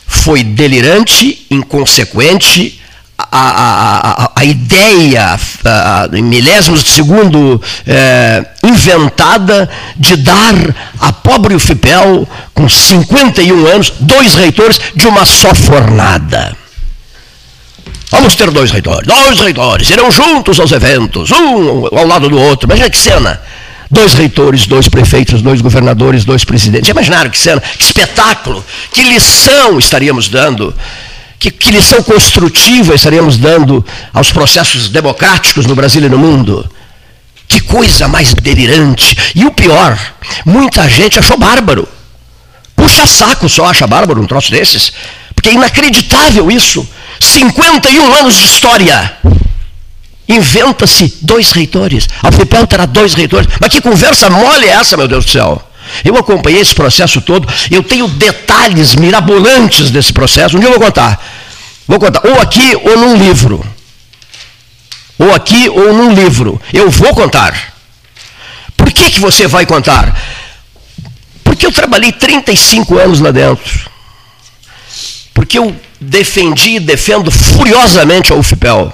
foi 0.07 0.45
delirante, 0.45 1.47
inconsequente, 1.51 2.81
a, 3.19 4.25
a, 4.25 4.31
a 4.35 4.45
ideia, 4.45 5.39
em 6.13 6.23
milésimos 6.23 6.83
de 6.83 6.91
segundo, 6.91 7.61
é, 7.87 8.45
inventada 8.63 9.69
de 9.97 10.17
dar 10.17 10.55
a 11.01 11.13
pobre 11.13 11.55
UFIPEL, 11.55 12.29
com 12.53 12.69
51 12.69 13.67
anos, 13.67 13.93
dois 14.01 14.35
reitores 14.35 14.81
de 14.95 15.07
uma 15.07 15.25
só 15.25 15.55
fornada. 15.55 16.57
Vamos 18.11 18.35
ter 18.37 18.51
dois 18.51 18.71
reitores, 18.71 19.07
dois 19.07 19.41
reitores, 19.41 19.91
irão 19.91 20.11
juntos 20.11 20.61
aos 20.61 20.71
eventos, 20.73 21.31
um 21.31 21.87
ao 21.97 22.07
lado 22.07 22.29
do 22.29 22.39
outro. 22.39 22.67
Imagina 22.67 22.91
que 22.91 22.99
cena. 22.99 23.41
Dois 23.91 24.15
reitores, 24.15 24.67
dois 24.67 24.89
prefeitos, 24.89 25.43
dois 25.43 25.61
governadores, 25.61 26.25
dois 26.25 26.45
presidentes. 26.45 26.89
Imaginaram 26.89 27.31
que 27.31 27.39
cena, 27.39 27.61
que 27.61 27.85
espetáculo, 27.85 28.65
que 28.93 29.03
lição 29.03 29.79
estaríamos 29.79 30.29
dando 30.29 30.75
que, 31.39 31.51
que 31.51 31.71
lição 31.71 32.03
construtiva 32.03 32.95
estaríamos 32.95 33.37
dando 33.37 33.85
aos 34.13 34.33
processos 34.33 34.89
democráticos 34.89 35.67
no 35.67 35.75
Brasil 35.75 36.05
e 36.05 36.09
no 36.09 36.19
mundo? 36.19 36.69
Que 37.47 37.61
coisa 37.61 38.09
mais 38.09 38.33
delirante. 38.35 39.17
E 39.35 39.45
o 39.45 39.51
pior, 39.53 39.99
muita 40.45 40.89
gente 40.89 41.19
achou 41.19 41.37
bárbaro. 41.37 41.87
Puxa 42.75 43.07
saco 43.07 43.49
só 43.49 43.67
acha 43.67 43.87
bárbaro 43.87 44.21
um 44.21 44.27
troço 44.27 44.51
desses. 44.51 44.93
Porque 45.35 45.51
é 45.51 45.53
inacreditável 45.53 46.51
isso. 46.51 46.87
51 47.21 48.15
anos 48.15 48.37
de 48.37 48.45
história. 48.45 49.17
Inventa-se 50.29 51.19
dois 51.21 51.53
reitores. 51.53 52.09
A 52.23 52.33
FIPEL 52.33 52.67
terá 52.67 52.87
dois 52.87 53.15
reitores. 53.15 53.49
Mas 53.61 53.71
que 53.71 53.81
conversa 53.81 54.31
mole 54.31 54.67
é 54.67 54.71
essa, 54.71 54.97
meu 54.97 55.07
Deus 55.07 55.25
do 55.25 55.31
céu? 55.31 55.63
Eu 56.03 56.17
acompanhei 56.17 56.61
esse 56.61 56.75
processo 56.75 57.21
todo, 57.21 57.47
eu 57.71 57.83
tenho 57.83 58.09
detalhes 58.09 58.95
mirabolantes 58.95 59.91
desse 59.91 60.13
processo. 60.13 60.57
Um 60.57 60.61
dia 60.61 60.69
eu 60.69 60.73
vou 60.73 60.81
contar. 60.81 61.23
Vou 61.87 61.99
contar, 61.99 62.27
ou 62.27 62.41
aqui 62.41 62.75
ou 62.75 62.97
num 62.97 63.17
livro. 63.17 63.65
Ou 65.19 65.35
aqui 65.35 65.69
ou 65.69 65.93
num 65.93 66.15
livro. 66.15 66.61
Eu 66.73 66.91
vou 66.91 67.15
contar. 67.15 67.75
Por 68.77 68.93
que, 68.93 69.11
que 69.11 69.21
você 69.21 69.47
vai 69.47 69.67
contar? 69.67 70.19
Porque 71.43 71.67
eu 71.67 71.73
trabalhei 71.73 72.11
35 72.11 72.99
anos 72.99 73.21
lá 73.21 73.31
dentro. 73.31 73.91
Porque 75.33 75.59
eu 75.59 75.75
defendi 76.01 76.77
e 76.77 76.81
defendo 76.81 77.31
furiosamente 77.31 78.33
a 78.33 78.37
UFPEL. 78.37 78.93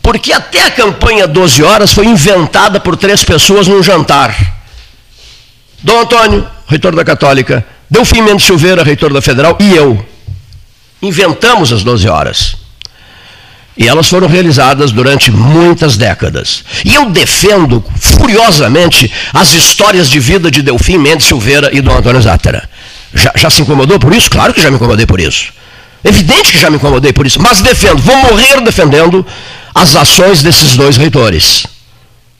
Porque 0.00 0.32
até 0.32 0.64
a 0.64 0.70
campanha 0.70 1.26
12 1.26 1.62
horas 1.62 1.92
foi 1.92 2.06
inventada 2.06 2.78
por 2.78 2.96
três 2.96 3.24
pessoas 3.24 3.66
num 3.66 3.82
jantar. 3.82 4.55
Dom 5.86 6.00
Antônio, 6.00 6.44
reitor 6.66 6.96
da 6.96 7.04
Católica, 7.04 7.64
Delfim 7.88 8.20
Mendes 8.20 8.44
Silveira, 8.44 8.82
reitor 8.82 9.12
da 9.12 9.22
Federal, 9.22 9.56
e 9.60 9.72
eu. 9.72 10.04
Inventamos 11.00 11.72
as 11.72 11.84
12 11.84 12.08
horas. 12.08 12.56
E 13.76 13.86
elas 13.86 14.08
foram 14.08 14.26
realizadas 14.26 14.90
durante 14.90 15.30
muitas 15.30 15.96
décadas. 15.96 16.64
E 16.84 16.92
eu 16.92 17.08
defendo 17.10 17.84
furiosamente 18.00 19.08
as 19.32 19.52
histórias 19.52 20.10
de 20.10 20.18
vida 20.18 20.50
de 20.50 20.60
Delfim 20.60 20.98
Mendes 20.98 21.28
Silveira 21.28 21.70
e 21.72 21.80
Dom 21.80 21.96
Antônio 21.96 22.20
Zátera. 22.20 22.68
Já, 23.14 23.30
já 23.36 23.48
se 23.48 23.62
incomodou 23.62 24.00
por 24.00 24.12
isso? 24.12 24.28
Claro 24.28 24.52
que 24.52 24.60
já 24.60 24.70
me 24.70 24.74
incomodei 24.74 25.06
por 25.06 25.20
isso. 25.20 25.52
Evidente 26.02 26.50
que 26.50 26.58
já 26.58 26.68
me 26.68 26.78
incomodei 26.78 27.12
por 27.12 27.24
isso. 27.24 27.40
Mas 27.40 27.60
defendo, 27.60 28.02
vou 28.02 28.16
morrer 28.16 28.60
defendendo 28.60 29.24
as 29.72 29.94
ações 29.94 30.42
desses 30.42 30.76
dois 30.76 30.96
reitores 30.96 31.64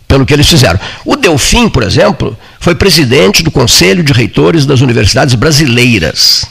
pelo 0.09 0.27
que 0.27 0.35
eles 0.35 0.49
fizeram. 0.49 0.81
O 1.05 1.15
Delfim, 1.15 1.69
por 1.69 1.85
exemplo, 1.85 2.37
foi 2.67 2.75
presidente 2.75 3.45
do 3.45 3.51
Conselho 3.53 4.03
de 4.03 4.13
Reitores 4.13 4.67
das 4.67 4.81
Universidades 4.81 5.37
Brasileiras. 5.37 6.47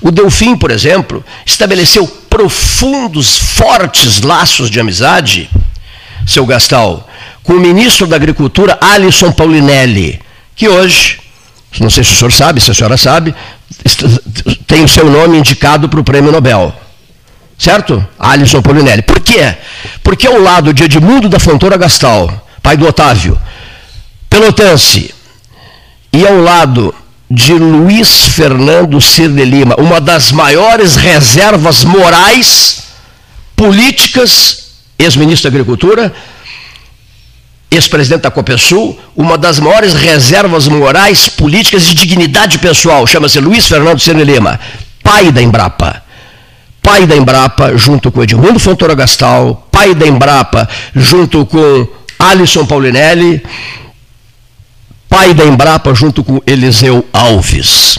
O 0.00 0.12
Delfim, 0.12 0.56
por 0.56 0.70
exemplo, 0.70 1.24
estabeleceu 1.44 2.06
profundos, 2.30 3.36
fortes 3.36 4.20
laços 4.20 4.70
de 4.70 4.78
amizade, 4.78 5.50
seu 6.24 6.46
Gastal, 6.46 7.10
com 7.42 7.54
o 7.54 7.60
ministro 7.60 8.06
da 8.06 8.14
Agricultura, 8.14 8.78
Alisson 8.80 9.32
Paulinelli, 9.32 10.20
que 10.54 10.68
hoje, 10.68 11.18
não 11.80 11.90
sei 11.90 12.04
se 12.04 12.12
o 12.12 12.14
senhor 12.14 12.32
sabe, 12.32 12.60
se 12.60 12.70
a 12.70 12.74
senhora 12.74 12.96
sabe, 12.96 13.34
tem 14.68 14.84
o 14.84 14.88
seu 14.88 15.10
nome 15.10 15.36
indicado 15.36 15.88
para 15.88 15.98
o 15.98 16.04
prêmio 16.04 16.30
Nobel. 16.30 16.72
Certo? 17.58 18.06
Alisson 18.20 18.62
Polinelli. 18.62 19.02
Por 19.02 19.18
quê? 19.18 19.52
Porque 20.00 20.28
ao 20.28 20.38
lado 20.38 20.72
de 20.72 20.84
Edmundo 20.84 21.28
da 21.28 21.40
Fontoura 21.40 21.76
Gastal, 21.76 22.46
pai 22.62 22.76
do 22.76 22.86
Otávio, 22.86 23.36
Pelotense, 24.32 25.14
e 26.10 26.26
ao 26.26 26.40
lado 26.40 26.94
de 27.30 27.52
Luiz 27.52 28.28
Fernando 28.28 28.98
Cir 28.98 29.28
de 29.28 29.44
Lima, 29.44 29.74
uma 29.78 30.00
das 30.00 30.32
maiores 30.32 30.96
reservas 30.96 31.84
morais, 31.84 32.84
políticas, 33.54 34.70
ex-ministro 34.98 35.50
da 35.50 35.54
Agricultura, 35.54 36.14
ex-presidente 37.70 38.22
da 38.22 38.30
Copesul, 38.30 38.98
uma 39.14 39.36
das 39.36 39.60
maiores 39.60 39.92
reservas 39.92 40.66
morais, 40.66 41.28
políticas 41.28 41.82
e 41.82 41.88
de 41.88 42.06
dignidade 42.06 42.58
pessoal, 42.58 43.06
chama-se 43.06 43.38
Luiz 43.38 43.66
Fernando 43.66 44.00
Cir 44.00 44.16
de 44.16 44.24
Lima, 44.24 44.58
pai 45.04 45.30
da 45.30 45.42
Embrapa. 45.42 46.02
Pai 46.80 47.06
da 47.06 47.14
Embrapa, 47.14 47.76
junto 47.76 48.10
com 48.10 48.22
Edmundo 48.22 48.58
Fontoura 48.58 48.94
Gastal, 48.94 49.68
pai 49.70 49.94
da 49.94 50.06
Embrapa, 50.06 50.66
junto 50.96 51.44
com 51.44 51.86
Alisson 52.18 52.64
Paulinelli, 52.64 53.42
pai 55.12 55.34
da 55.34 55.44
Embrapa, 55.44 55.94
junto 55.94 56.24
com 56.24 56.40
Eliseu 56.46 57.06
Alves. 57.12 57.98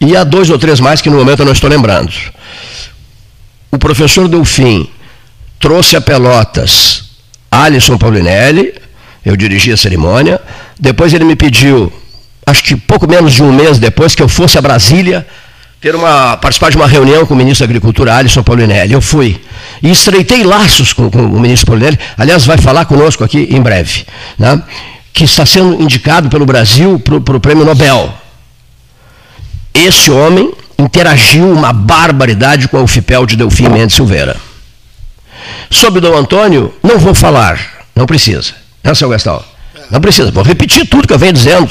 E 0.00 0.16
há 0.16 0.24
dois 0.24 0.50
ou 0.50 0.58
três 0.58 0.80
mais 0.80 1.00
que 1.00 1.08
no 1.08 1.16
momento 1.16 1.40
eu 1.40 1.46
não 1.46 1.52
estou 1.52 1.70
lembrando. 1.70 2.12
O 3.70 3.78
professor 3.78 4.26
Delfim 4.26 4.90
trouxe 5.60 5.96
a 5.96 6.00
Pelotas 6.00 7.04
Alisson 7.48 7.96
Paulinelli, 7.96 8.74
eu 9.24 9.36
dirigi 9.36 9.70
a 9.70 9.76
cerimônia, 9.76 10.40
depois 10.78 11.14
ele 11.14 11.24
me 11.24 11.36
pediu, 11.36 11.92
acho 12.44 12.64
que 12.64 12.74
pouco 12.74 13.08
menos 13.08 13.32
de 13.34 13.44
um 13.44 13.52
mês 13.52 13.78
depois, 13.78 14.12
que 14.12 14.22
eu 14.22 14.28
fosse 14.28 14.58
a 14.58 14.60
Brasília 14.60 15.24
ter 15.80 15.94
uma, 15.94 16.36
participar 16.36 16.70
de 16.70 16.76
uma 16.76 16.88
reunião 16.88 17.24
com 17.24 17.34
o 17.34 17.36
ministro 17.36 17.64
da 17.64 17.70
Agricultura, 17.70 18.16
Alisson 18.16 18.42
Paulinelli. 18.42 18.92
Eu 18.92 19.00
fui. 19.00 19.40
E 19.80 19.92
estreitei 19.92 20.42
laços 20.42 20.92
com, 20.92 21.08
com 21.08 21.22
o 21.22 21.38
ministro 21.38 21.68
Paulinelli. 21.68 21.98
Aliás, 22.18 22.44
vai 22.44 22.58
falar 22.58 22.86
conosco 22.86 23.22
aqui 23.22 23.46
em 23.52 23.62
breve. 23.62 24.04
Né? 24.36 24.60
Que 25.16 25.24
está 25.24 25.46
sendo 25.46 25.82
indicado 25.82 26.28
pelo 26.28 26.44
Brasil 26.44 26.98
para 27.00 27.38
o 27.38 27.40
prêmio 27.40 27.64
Nobel. 27.64 28.12
Esse 29.72 30.10
homem 30.10 30.52
interagiu 30.78 31.50
uma 31.50 31.72
barbaridade 31.72 32.68
com 32.68 32.76
a 32.76 32.82
UFIPEL 32.82 33.24
de 33.24 33.34
Delfim 33.34 33.70
Mendes 33.70 33.96
Silveira. 33.96 34.36
Sobre 35.70 36.02
Dom 36.02 36.14
Antônio, 36.14 36.74
não 36.82 36.98
vou 36.98 37.14
falar. 37.14 37.58
Não 37.94 38.04
precisa. 38.04 38.52
Não, 38.84 38.94
seu? 38.94 39.10
Não 39.90 40.02
precisa. 40.02 40.30
Vou 40.30 40.44
repetir 40.44 40.86
tudo 40.86 41.08
que 41.08 41.14
eu 41.14 41.18
venho 41.18 41.32
dizendo. 41.32 41.70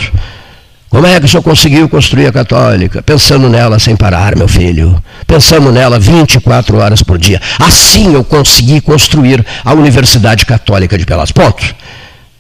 Como 0.90 1.06
é 1.06 1.20
que 1.20 1.28
o 1.28 1.30
senhor 1.30 1.44
conseguiu 1.44 1.88
construir 1.88 2.26
a 2.26 2.32
católica? 2.32 3.04
Pensando 3.04 3.48
nela 3.48 3.78
sem 3.78 3.96
parar, 3.96 4.36
meu 4.36 4.48
filho. 4.48 5.00
Pensando 5.28 5.72
nela 5.72 6.00
24 6.00 6.78
horas 6.80 7.04
por 7.04 7.20
dia. 7.20 7.40
Assim 7.60 8.16
eu 8.16 8.24
consegui 8.24 8.82
construir 8.82 9.46
a 9.64 9.72
Universidade 9.72 10.48
Católica 10.48 10.98
de 10.98 11.06
Pelas. 11.06 11.32
Ponto. 11.32 11.76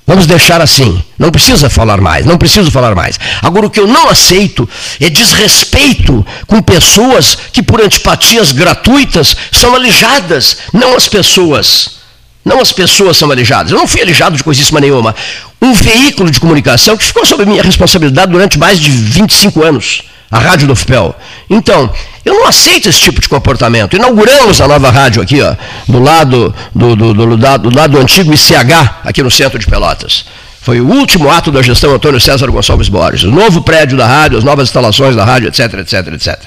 Vamos 0.07 0.27
deixar 0.27 0.61
assim. 0.61 1.01
Não 1.17 1.31
precisa 1.31 1.69
falar 1.69 1.99
mais, 1.99 2.25
não 2.25 2.37
preciso 2.37 2.69
falar 2.69 2.93
mais. 2.93 3.19
Agora, 3.41 3.65
o 3.65 3.69
que 3.69 3.79
eu 3.79 3.87
não 3.87 4.09
aceito 4.09 4.69
é 4.99 5.09
desrespeito 5.09 6.25
com 6.45 6.61
pessoas 6.61 7.35
que, 7.51 7.63
por 7.63 7.81
antipatias 7.81 8.51
gratuitas, 8.51 9.35
são 9.51 9.73
alijadas, 9.73 10.57
não 10.71 10.95
as 10.95 11.07
pessoas. 11.07 11.95
Não 12.43 12.61
as 12.61 12.71
pessoas 12.71 13.17
são 13.17 13.31
alijadas. 13.31 13.71
Eu 13.71 13.79
não 13.79 13.87
fui 13.87 14.01
alijado 14.01 14.37
de 14.37 14.43
coisíssima 14.43 14.79
nenhuma. 14.79 15.15
Um 15.59 15.73
veículo 15.73 16.29
de 16.29 16.39
comunicação 16.39 16.95
que 16.95 17.03
ficou 17.03 17.25
sob 17.25 17.43
minha 17.43 17.63
responsabilidade 17.63 18.31
durante 18.31 18.59
mais 18.59 18.79
de 18.79 18.91
25 18.91 19.63
anos, 19.63 20.03
a 20.29 20.39
Rádio 20.39 20.67
do 20.67 20.75
FPEL. 20.75 21.15
Então, 21.49 21.91
eu 22.23 22.33
não 22.33 22.47
aceito 22.47 22.89
esse 22.89 22.99
tipo 22.99 23.21
de 23.21 23.29
comportamento. 23.29 23.95
Inauguramos 23.95 24.59
a 24.59 24.67
nova 24.67 24.89
rádio 24.89 25.21
aqui, 25.21 25.41
ó, 25.41 25.55
do 25.87 25.99
lado 25.99 26.53
do, 26.73 26.95
do, 26.95 27.13
do, 27.13 27.37
do 27.37 27.75
lado 27.75 27.91
do 27.91 27.99
antigo 27.99 28.33
ICH, 28.33 29.01
aqui 29.03 29.21
no 29.21 29.29
centro 29.29 29.59
de 29.59 29.67
Pelotas. 29.67 30.25
Foi 30.61 30.81
o 30.81 30.87
último 30.87 31.29
ato 31.29 31.51
da 31.51 31.61
gestão 31.61 31.93
Antônio 31.93 32.19
César 32.19 32.47
Gonçalves 32.47 32.89
Borges. 32.89 33.23
O 33.23 33.31
novo 33.31 33.61
prédio 33.61 33.95
da 33.95 34.07
rádio, 34.07 34.39
as 34.39 34.43
novas 34.43 34.67
instalações 34.67 35.15
da 35.15 35.23
rádio, 35.23 35.47
etc, 35.47 35.71
etc, 35.75 36.07
etc. 36.13 36.39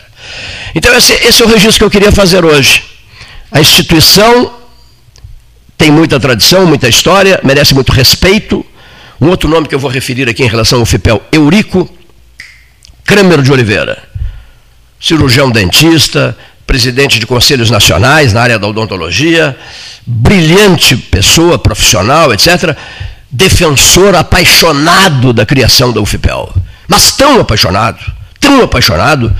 Então, 0.74 0.92
esse, 0.96 1.12
esse 1.12 1.40
é 1.40 1.46
o 1.46 1.48
registro 1.48 1.78
que 1.78 1.84
eu 1.84 1.90
queria 1.90 2.10
fazer 2.10 2.44
hoje. 2.44 2.82
A 3.52 3.60
instituição 3.60 4.50
tem 5.76 5.92
muita 5.92 6.18
tradição, 6.18 6.66
muita 6.66 6.88
história, 6.88 7.40
merece 7.44 7.72
muito 7.72 7.92
respeito. 7.92 8.66
Um 9.20 9.28
outro 9.28 9.48
nome 9.48 9.68
que 9.68 9.74
eu 9.74 9.78
vou 9.78 9.88
referir 9.88 10.28
aqui 10.28 10.42
em 10.42 10.48
relação 10.48 10.80
ao 10.80 10.86
FIPEL, 10.86 11.22
Eurico 11.30 11.88
Kramer 13.08 13.40
de 13.40 13.50
Oliveira. 13.50 13.96
Cirurgião 15.00 15.50
dentista, 15.50 16.36
presidente 16.66 17.18
de 17.18 17.26
conselhos 17.26 17.70
nacionais 17.70 18.34
na 18.34 18.42
área 18.42 18.58
da 18.58 18.68
odontologia, 18.68 19.56
brilhante 20.06 20.94
pessoa, 20.94 21.58
profissional, 21.58 22.34
etc. 22.34 22.76
Defensor 23.30 24.14
apaixonado 24.14 25.32
da 25.32 25.46
criação 25.46 25.90
da 25.90 26.02
UFPEL. 26.02 26.52
Mas 26.86 27.10
tão 27.12 27.40
apaixonado, 27.40 27.98
tão 28.38 28.62
apaixonado, 28.62 29.34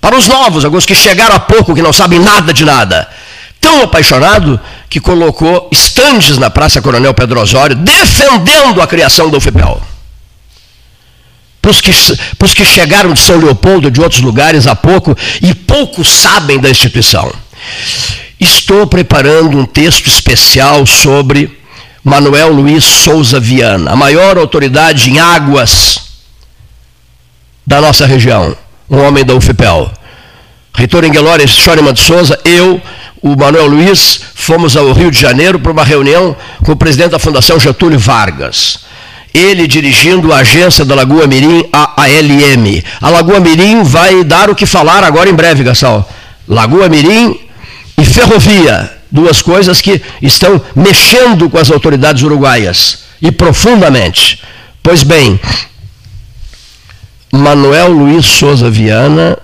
para 0.00 0.16
os 0.16 0.26
novos, 0.26 0.64
alguns 0.64 0.86
que 0.86 0.94
chegaram 0.94 1.36
há 1.36 1.40
pouco, 1.40 1.74
que 1.74 1.82
não 1.82 1.92
sabem 1.92 2.18
nada 2.18 2.54
de 2.54 2.64
nada. 2.64 3.06
Tão 3.60 3.82
apaixonado 3.82 4.58
que 4.88 4.98
colocou 4.98 5.68
estandes 5.70 6.38
na 6.38 6.48
Praça 6.48 6.80
Coronel 6.80 7.12
Pedro 7.12 7.38
Osório 7.38 7.76
defendendo 7.76 8.80
a 8.80 8.86
criação 8.86 9.28
do 9.28 9.36
UFPEL. 9.36 9.78
Para 11.60 11.70
os 11.70 11.80
que, 11.80 11.92
que 11.92 12.64
chegaram 12.64 13.12
de 13.12 13.20
São 13.20 13.38
Leopoldo, 13.38 13.90
de 13.90 14.00
outros 14.00 14.20
lugares 14.20 14.66
há 14.66 14.74
pouco, 14.74 15.16
e 15.42 15.54
pouco 15.54 16.04
sabem 16.04 16.58
da 16.58 16.70
instituição. 16.70 17.30
Estou 18.38 18.86
preparando 18.86 19.58
um 19.58 19.66
texto 19.66 20.06
especial 20.06 20.86
sobre 20.86 21.58
Manuel 22.02 22.50
Luiz 22.52 22.82
Souza 22.82 23.38
Viana, 23.38 23.90
a 23.90 23.96
maior 23.96 24.38
autoridade 24.38 25.10
em 25.10 25.18
águas 25.18 26.00
da 27.66 27.80
nossa 27.80 28.06
região, 28.06 28.56
um 28.88 28.98
homem 28.98 29.24
da 29.24 29.34
UFPEL. 29.34 29.92
Reitor 30.72 31.04
Engelore 31.04 31.46
Schoreman 31.46 31.92
de 31.92 32.00
Souza, 32.00 32.40
eu, 32.44 32.80
o 33.20 33.36
Manuel 33.36 33.66
Luiz, 33.66 34.20
fomos 34.34 34.76
ao 34.76 34.92
Rio 34.92 35.10
de 35.10 35.20
Janeiro 35.20 35.58
para 35.58 35.72
uma 35.72 35.84
reunião 35.84 36.34
com 36.64 36.72
o 36.72 36.76
presidente 36.76 37.10
da 37.10 37.18
Fundação 37.18 37.60
Getúlio 37.60 37.98
Vargas. 37.98 38.78
Ele 39.32 39.66
dirigindo 39.66 40.32
a 40.32 40.38
agência 40.38 40.84
da 40.84 40.94
Lagoa 40.94 41.26
Mirim, 41.26 41.64
a 41.72 42.02
ALM. 42.02 42.82
A 43.00 43.08
Lagoa 43.08 43.40
Mirim 43.40 43.82
vai 43.82 44.24
dar 44.24 44.50
o 44.50 44.54
que 44.54 44.66
falar 44.66 45.04
agora 45.04 45.30
em 45.30 45.34
breve, 45.34 45.62
Gassal. 45.62 46.08
Lagoa 46.48 46.88
Mirim 46.88 47.38
e 47.96 48.04
ferrovia, 48.04 48.90
duas 49.10 49.40
coisas 49.40 49.80
que 49.80 50.02
estão 50.20 50.60
mexendo 50.74 51.48
com 51.48 51.58
as 51.58 51.70
autoridades 51.70 52.22
uruguaias 52.22 53.04
e 53.22 53.30
profundamente. 53.30 54.42
Pois 54.82 55.02
bem, 55.02 55.38
Manuel 57.30 57.92
Luiz 57.92 58.26
Souza 58.26 58.68
Viana, 58.68 59.38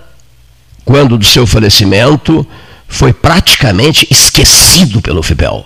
quando 0.85 1.17
do 1.17 1.25
seu 1.25 1.47
falecimento, 1.47 2.47
foi 2.89 3.13
praticamente 3.13 4.07
esquecido 4.11 5.01
pelo 5.01 5.23
FIPEL. 5.23 5.65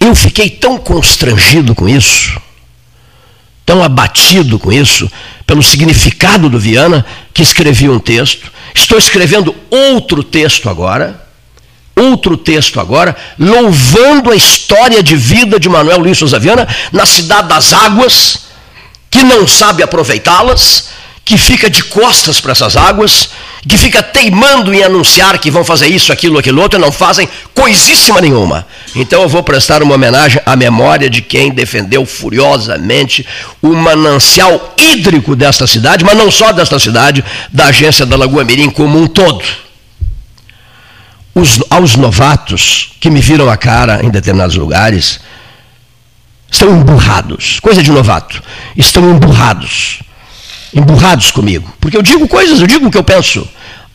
Eu 0.00 0.14
fiquei 0.14 0.50
tão 0.50 0.78
constrangido 0.78 1.74
com 1.74 1.88
isso, 1.88 2.40
tão 3.64 3.82
abatido 3.82 4.58
com 4.58 4.72
isso, 4.72 5.10
pelo 5.46 5.62
significado 5.62 6.48
do 6.48 6.58
Viana, 6.58 7.04
que 7.32 7.42
escrevi 7.42 7.88
um 7.88 7.98
texto. 7.98 8.50
Estou 8.74 8.98
escrevendo 8.98 9.54
outro 9.70 10.22
texto 10.22 10.68
agora, 10.68 11.26
outro 11.94 12.36
texto 12.36 12.80
agora, 12.80 13.16
louvando 13.38 14.30
a 14.30 14.36
história 14.36 15.02
de 15.02 15.14
vida 15.14 15.60
de 15.60 15.68
Manuel 15.68 15.98
Luiz 15.98 16.18
Souza 16.18 16.38
Viana 16.38 16.66
na 16.90 17.06
cidade 17.06 17.48
das 17.48 17.72
águas, 17.72 18.46
que 19.10 19.22
não 19.22 19.46
sabe 19.46 19.82
aproveitá-las, 19.82 20.88
que 21.24 21.38
fica 21.38 21.70
de 21.70 21.84
costas 21.84 22.40
para 22.40 22.52
essas 22.52 22.76
águas, 22.76 23.30
que 23.68 23.78
fica 23.78 24.02
teimando 24.02 24.74
em 24.74 24.82
anunciar 24.82 25.38
que 25.38 25.50
vão 25.50 25.64
fazer 25.64 25.86
isso, 25.86 26.12
aquilo, 26.12 26.38
aquilo 26.38 26.60
outro, 26.60 26.78
e 26.78 26.82
não 26.82 26.90
fazem 26.90 27.28
coisíssima 27.54 28.20
nenhuma. 28.20 28.66
Então 28.94 29.22
eu 29.22 29.28
vou 29.28 29.42
prestar 29.42 29.82
uma 29.82 29.94
homenagem 29.94 30.42
à 30.44 30.56
memória 30.56 31.08
de 31.08 31.22
quem 31.22 31.50
defendeu 31.50 32.04
furiosamente 32.04 33.26
o 33.62 33.72
manancial 33.72 34.74
hídrico 34.76 35.36
desta 35.36 35.66
cidade, 35.66 36.04
mas 36.04 36.16
não 36.16 36.30
só 36.30 36.52
desta 36.52 36.78
cidade, 36.78 37.24
da 37.52 37.66
agência 37.66 38.04
da 38.04 38.16
Lagoa 38.16 38.44
Mirim 38.44 38.68
como 38.68 38.98
um 38.98 39.06
todo 39.06 39.44
os, 41.34 41.62
aos 41.70 41.96
novatos 41.96 42.92
que 43.00 43.10
me 43.10 43.20
viram 43.20 43.48
a 43.48 43.56
cara 43.56 44.04
em 44.04 44.10
determinados 44.10 44.54
lugares, 44.56 45.20
estão 46.50 46.70
emburrados. 46.70 47.58
Coisa 47.60 47.82
de 47.82 47.90
novato. 47.90 48.42
Estão 48.76 49.10
emburrados. 49.10 50.00
Emburrados 50.74 51.30
comigo. 51.30 51.72
Porque 51.80 51.96
eu 51.96 52.02
digo 52.02 52.26
coisas, 52.28 52.60
eu 52.60 52.66
digo 52.66 52.86
o 52.86 52.90
que 52.90 52.98
eu 52.98 53.04
penso. 53.04 53.46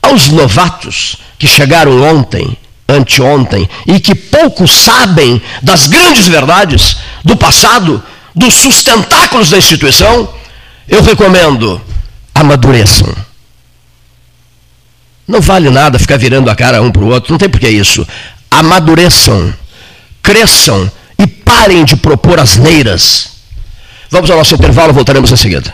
Aos 0.01 0.29
novatos 0.29 1.17
que 1.37 1.47
chegaram 1.47 2.01
ontem, 2.03 2.57
anteontem, 2.87 3.67
e 3.85 3.99
que 3.99 4.15
pouco 4.15 4.67
sabem 4.67 5.41
das 5.61 5.87
grandes 5.87 6.27
verdades 6.27 6.97
do 7.23 7.35
passado, 7.35 8.03
dos 8.35 8.53
sustentáculos 8.55 9.49
da 9.49 9.57
instituição, 9.57 10.29
eu 10.87 11.01
recomendo 11.01 11.81
amadureçam 12.33 13.27
não 15.27 15.41
vale 15.41 15.69
nada 15.69 15.99
ficar 15.99 16.17
virando 16.17 16.49
a 16.49 16.55
cara 16.55 16.81
um 16.81 16.89
para 16.89 17.03
o 17.03 17.09
outro, 17.09 17.31
não 17.31 17.37
tem 17.37 17.49
por 17.49 17.59
que 17.59 17.67
isso. 17.67 18.07
Amadureçam, 18.49 19.53
cresçam 20.23 20.89
e 21.19 21.27
parem 21.27 21.83
de 21.83 21.97
propor 21.97 22.39
asneiras. 22.39 23.31
Vamos 24.09 24.31
ao 24.31 24.37
nosso 24.37 24.55
intervalo, 24.55 24.93
voltaremos 24.93 25.31
em 25.31 25.35
seguida. 25.35 25.73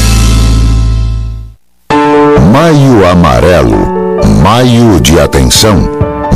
Maio 2.49 3.07
Amarelo. 3.07 4.19
Maio 4.41 4.99
de 4.99 5.19
atenção. 5.19 5.77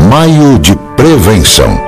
Maio 0.09 0.59
de 0.59 0.75
prevenção. 0.95 1.79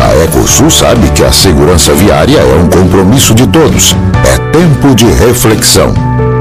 A 0.00 0.24
Ecosul 0.24 0.70
sabe 0.70 1.08
que 1.10 1.24
a 1.24 1.32
segurança 1.32 1.92
viária 1.94 2.38
é 2.38 2.56
um 2.56 2.68
compromisso 2.68 3.34
de 3.34 3.46
todos. 3.46 3.96
É 4.26 4.38
tempo 4.50 4.94
de 4.94 5.06
reflexão. 5.06 5.94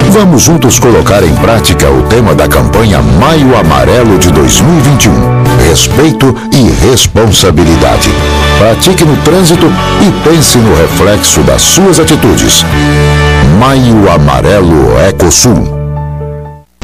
Vamos 0.10 0.42
juntos 0.42 0.78
colocar 0.78 1.24
em 1.24 1.34
prática 1.36 1.90
o 1.90 2.04
tema 2.04 2.36
da 2.36 2.48
campanha 2.48 3.02
Maio 3.02 3.58
Amarelo 3.58 4.18
de 4.18 4.30
2021. 4.32 5.14
Respeito 5.70 6.36
e 6.52 6.70
responsabilidade. 6.86 8.10
Pratique 8.60 9.06
no 9.06 9.16
trânsito 9.18 9.72
e 10.02 10.30
pense 10.30 10.58
no 10.58 10.76
reflexo 10.76 11.42
das 11.42 11.62
suas 11.62 12.00
atitudes. 12.00 12.66
Maio 13.60 14.12
Amarelo 14.12 15.00
Ecosul. 15.08 15.81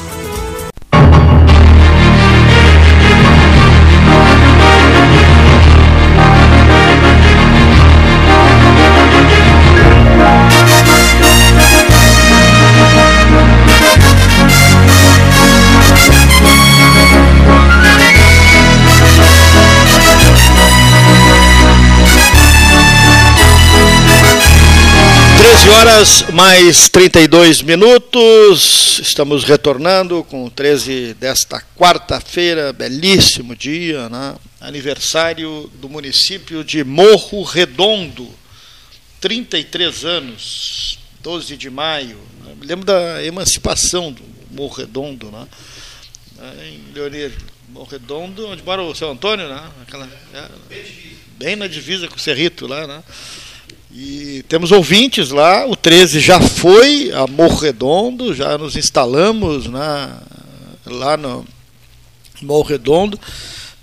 Horas 25.81 26.29
mais 26.29 26.89
32 26.89 27.63
minutos. 27.63 28.99
Estamos 28.99 29.43
retornando 29.43 30.23
com 30.23 30.45
o 30.45 30.51
13 30.51 31.15
desta 31.15 31.59
quarta-feira, 31.75 32.71
belíssimo 32.71 33.55
dia, 33.55 34.07
né? 34.07 34.35
aniversário 34.59 35.71
do 35.81 35.89
município 35.89 36.63
de 36.63 36.83
Morro 36.83 37.41
Redondo. 37.41 38.29
33 39.19 40.05
anos, 40.05 40.99
12 41.21 41.57
de 41.57 41.71
maio. 41.71 42.19
Me 42.59 42.67
lembro 42.67 42.85
da 42.85 43.23
emancipação 43.23 44.11
do 44.11 44.21
Morro 44.51 44.75
Redondo, 44.75 45.31
né? 45.31 45.47
Em 46.63 46.93
Leonir, 46.93 47.33
Morro 47.69 47.89
Redondo, 47.89 48.49
onde 48.49 48.61
mora 48.61 48.83
o 48.83 48.93
seu 48.93 49.09
Antônio, 49.09 49.49
né? 49.49 49.71
Aquela, 49.81 50.07
é, 50.31 50.47
bem 51.39 51.55
na 51.55 51.65
divisa 51.65 52.07
com 52.07 52.17
o 52.17 52.19
Cerrito 52.19 52.67
lá, 52.67 52.85
né? 52.85 53.03
E 53.93 54.43
temos 54.47 54.71
ouvintes 54.71 55.31
lá, 55.31 55.65
o 55.67 55.75
13 55.75 56.21
já 56.21 56.39
foi 56.39 57.11
a 57.11 57.27
Morro 57.27 57.57
Redondo, 57.57 58.33
já 58.33 58.57
nos 58.57 58.77
instalamos 58.77 59.67
né, 59.67 60.17
lá 60.85 61.17
no 61.17 61.45
Morro 62.41 62.63
Redondo. 62.63 63.19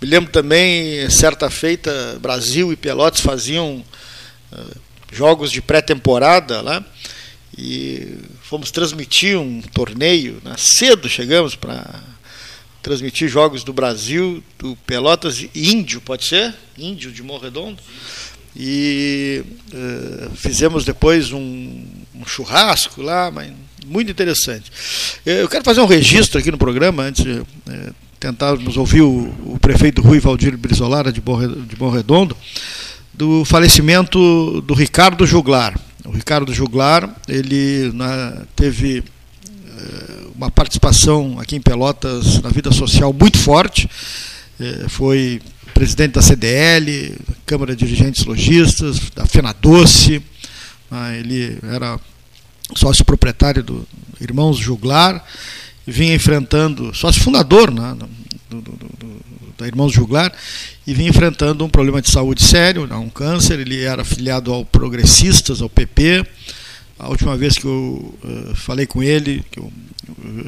Me 0.00 0.08
lembro 0.08 0.32
também, 0.32 1.10
certa 1.10 1.50
feita, 1.50 2.18
Brasil 2.22 2.72
e 2.72 2.76
Pelotas 2.76 3.20
faziam 3.20 3.84
uh, 4.50 4.76
jogos 5.12 5.52
de 5.52 5.60
pré-temporada 5.60 6.62
lá 6.62 6.82
e 7.56 8.16
fomos 8.40 8.70
transmitir 8.70 9.38
um 9.38 9.60
torneio. 9.60 10.40
Né, 10.42 10.54
cedo 10.56 11.06
chegamos 11.06 11.54
para 11.54 11.84
transmitir 12.82 13.28
jogos 13.28 13.62
do 13.62 13.74
Brasil, 13.74 14.42
do 14.58 14.74
Pelotas 14.86 15.44
Índio, 15.54 16.00
pode 16.00 16.24
ser? 16.24 16.54
Índio 16.78 17.12
de 17.12 17.22
Morro 17.22 17.42
Redondo 17.42 17.78
e 18.56 19.44
uh, 19.72 20.30
fizemos 20.34 20.84
depois 20.84 21.32
um, 21.32 21.84
um, 22.14 22.26
churrasco 22.26 23.02
lá, 23.02 23.30
mas 23.30 23.52
muito 23.86 24.10
interessante. 24.10 24.70
Eu 25.24 25.48
quero 25.48 25.64
fazer 25.64 25.80
um 25.80 25.86
registro 25.86 26.38
aqui 26.38 26.50
no 26.50 26.58
programa, 26.58 27.04
antes 27.04 27.24
de 27.24 27.32
uh, 27.32 27.46
tentarmos 28.18 28.76
ouvir 28.76 29.02
o, 29.02 29.32
o, 29.46 29.58
prefeito 29.60 30.02
Rui 30.02 30.18
Valdir 30.18 30.56
Brizolara 30.56 31.12
de 31.12 31.20
Bom 31.20 31.90
Redondo, 31.90 32.36
do 33.14 33.44
falecimento 33.44 34.60
do 34.62 34.74
Ricardo 34.74 35.26
Juglar. 35.26 35.78
O 36.04 36.10
Ricardo 36.10 36.52
Juglar, 36.52 37.14
ele 37.28 37.92
na, 37.94 38.42
teve 38.56 39.04
uma 40.34 40.50
participação 40.50 41.38
aqui 41.38 41.56
em 41.56 41.60
Pelotas 41.60 42.40
na 42.40 42.48
vida 42.48 42.72
social 42.72 43.12
muito 43.12 43.38
forte, 43.38 43.88
foi 44.88 45.40
presidente 45.74 46.12
da 46.12 46.22
CDL, 46.22 47.14
Câmara 47.46 47.74
de 47.74 47.84
Dirigentes 47.84 48.24
Logistas, 48.24 49.10
da 49.14 49.26
FenaDoce, 49.26 50.22
ah, 50.90 51.14
ele 51.14 51.58
era 51.62 51.98
sócio 52.74 53.04
proprietário 53.04 53.62
do 53.62 53.86
Irmãos 54.20 54.58
Juglar, 54.58 55.24
vinha 55.86 56.14
enfrentando, 56.14 56.94
sócio 56.94 57.22
fundador 57.22 57.70
né, 57.70 57.96
do, 58.50 58.60
do, 58.60 58.72
do, 58.72 59.20
da 59.56 59.66
Irmãos 59.66 59.92
Juglar, 59.92 60.32
e 60.86 60.94
vinha 60.94 61.08
enfrentando 61.08 61.64
um 61.64 61.68
problema 61.68 62.02
de 62.02 62.10
saúde 62.10 62.42
sério, 62.42 62.86
né, 62.86 62.96
um 62.96 63.08
câncer, 63.08 63.58
ele 63.58 63.82
era 63.82 64.02
afiliado 64.02 64.52
ao 64.52 64.64
Progressistas, 64.64 65.62
ao 65.62 65.68
PP, 65.68 66.26
a 66.98 67.08
última 67.08 67.36
vez 67.36 67.56
que 67.56 67.64
eu 67.64 68.14
uh, 68.24 68.56
falei 68.56 68.86
com 68.86 69.02
ele, 69.02 69.44
que 69.50 69.60
eu 69.60 69.72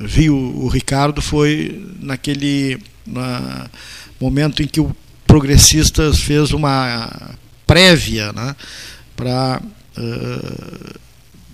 vi 0.04 0.28
o, 0.28 0.34
o 0.36 0.68
Ricardo, 0.68 1.22
foi 1.22 1.86
naquele 2.00 2.78
na, 3.06 3.70
momento 4.20 4.62
em 4.62 4.66
que 4.66 4.80
o 4.80 4.94
Progressistas 5.30 6.18
fez 6.18 6.50
uma 6.50 7.36
prévia 7.64 8.32
né, 8.32 8.56
para 9.14 9.62
uh, 9.96 10.98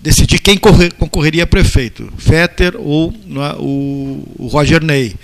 decidir 0.01 0.39
quem 0.39 0.57
correr, 0.57 0.91
concorreria 0.93 1.43
a 1.43 1.47
prefeito, 1.47 2.11
Fetter 2.17 2.73
ou 2.75 3.13
né, 3.23 3.53
o, 3.59 4.27
o, 4.39 4.47
Roger 4.47 4.83
Ney, 4.83 5.15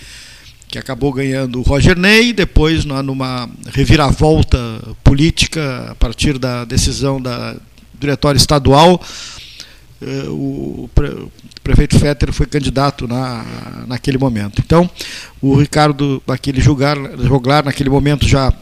que 0.67 0.77
acabou 0.77 1.11
ganhando 1.11 1.57
o 1.57 1.63
Roger 1.63 1.97
Ney, 1.97 2.31
depois 2.31 2.85
né, 2.85 3.01
numa 3.01 3.49
reviravolta 3.73 4.59
política 5.03 5.87
a 5.89 5.95
partir 5.95 6.37
da 6.37 6.63
decisão 6.63 7.19
da 7.19 7.55
diretório 7.99 8.37
estadual. 8.37 9.01
Eh, 10.05 10.27
o, 10.27 10.89
prefeito 11.63 11.97
Fetter 11.97 12.33
foi 12.33 12.45
candidato 12.45 13.07
na, 13.07 13.85
naquele 13.87 14.17
momento. 14.17 14.61
Então, 14.63 14.89
o 15.41 15.55
Ricardo 15.55 16.21
aquele 16.27 16.59
Joglar, 16.59 16.97
Joglar 17.19 17.63
naquele 17.63 17.89
momento 17.89 18.27
já 18.27 18.53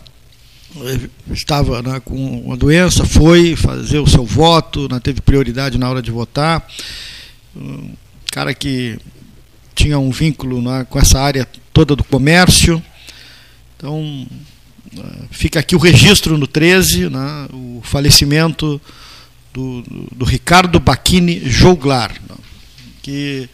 eh, 0.78 1.00
estava 1.32 1.82
né, 1.82 2.00
com 2.00 2.16
uma 2.42 2.56
doença, 2.56 3.06
foi 3.06 3.56
fazer 3.56 4.00
o 4.00 4.08
seu 4.08 4.24
voto, 4.24 4.88
né, 4.88 5.00
teve 5.00 5.20
prioridade 5.20 5.80
na 5.80 5.90
hora 5.90 6.02
de 6.02 6.12
votar. 6.12 6.66
Um 7.56 7.94
cara 8.32 8.54
que 8.54 9.00
tinha 9.74 9.98
um 9.98 10.12
vínculo 10.12 10.62
né, 10.62 10.86
com 10.88 11.00
essa 11.00 11.20
área 11.20 11.48
toda 11.74 11.96
do 11.96 12.04
comércio. 12.04 12.82
Então, 13.78 14.28
eh, 14.96 15.24
fica 15.32 15.60
aqui 15.60 15.76
o 15.76 15.80
registro 15.80 16.38
no 16.38 16.46
13, 16.46 17.10
né, 17.10 17.48
o 17.52 17.82
falecimento 17.84 18.80
do, 19.54 19.84
do 20.12 20.26
Ricardo 20.26 20.80
Bacchini 20.80 21.42
Jouglar, 21.46 22.12
né, 22.30 22.36
que 23.02 23.50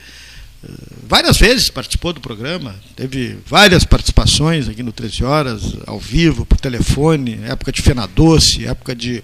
eh, 0.64 0.70
várias 1.08 1.38
vezes 1.38 1.70
participou 1.70 2.14
do 2.14 2.22
programa, 2.22 2.76
teve 2.96 3.38
várias 3.46 3.84
participações 3.84 4.68
aqui 4.70 4.84
no 4.84 4.92
13 4.92 5.24
Horas, 5.24 5.78
ao 5.86 6.00
vivo, 6.00 6.46
por 6.46 6.60
telefone, 6.60 7.40
época 7.46 7.72
de 7.72 7.82
Fena 7.82 8.08
Doce, 8.08 8.66
época 8.66 8.96
de 8.96 9.24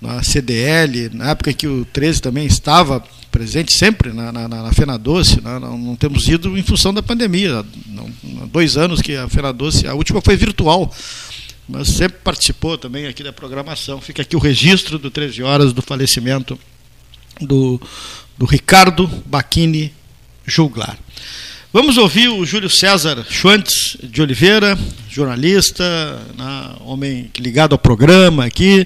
na 0.00 0.22
CDL, 0.22 1.10
na 1.12 1.30
época 1.30 1.52
que 1.52 1.66
o 1.66 1.84
13 1.84 2.22
também 2.22 2.46
estava 2.46 3.04
presente 3.30 3.76
sempre 3.76 4.12
na, 4.12 4.32
na, 4.32 4.48
na 4.48 4.72
Fena 4.72 4.98
Doce, 4.98 5.40
né? 5.42 5.58
não, 5.58 5.76
não, 5.78 5.94
temos 5.94 6.26
ido 6.26 6.56
em 6.56 6.62
função 6.62 6.92
da 6.92 7.02
pandemia, 7.02 7.64
não, 7.86 8.10
dois 8.48 8.76
anos 8.76 9.00
que 9.00 9.14
a 9.14 9.28
Fena 9.28 9.52
Doce, 9.52 9.86
a 9.86 9.94
última 9.94 10.20
foi 10.20 10.36
virtual, 10.36 10.92
mas 11.70 11.88
sempre 11.88 12.18
participou 12.24 12.76
também 12.76 13.06
aqui 13.06 13.22
da 13.22 13.32
programação. 13.32 14.00
Fica 14.00 14.22
aqui 14.22 14.34
o 14.34 14.40
registro 14.40 14.98
do 14.98 15.10
13 15.10 15.42
horas 15.42 15.72
do 15.72 15.80
falecimento 15.80 16.58
do, 17.40 17.80
do 18.36 18.44
Ricardo 18.44 19.06
Bacchini 19.24 19.94
Juglar. 20.44 20.98
Vamos 21.72 21.96
ouvir 21.96 22.28
o 22.28 22.44
Júlio 22.44 22.68
César 22.68 23.24
Schwantz 23.30 23.96
de 24.02 24.20
Oliveira, 24.20 24.76
jornalista, 25.08 26.20
né, 26.36 26.70
homem 26.80 27.30
ligado 27.38 27.72
ao 27.72 27.78
programa 27.78 28.44
aqui, 28.44 28.84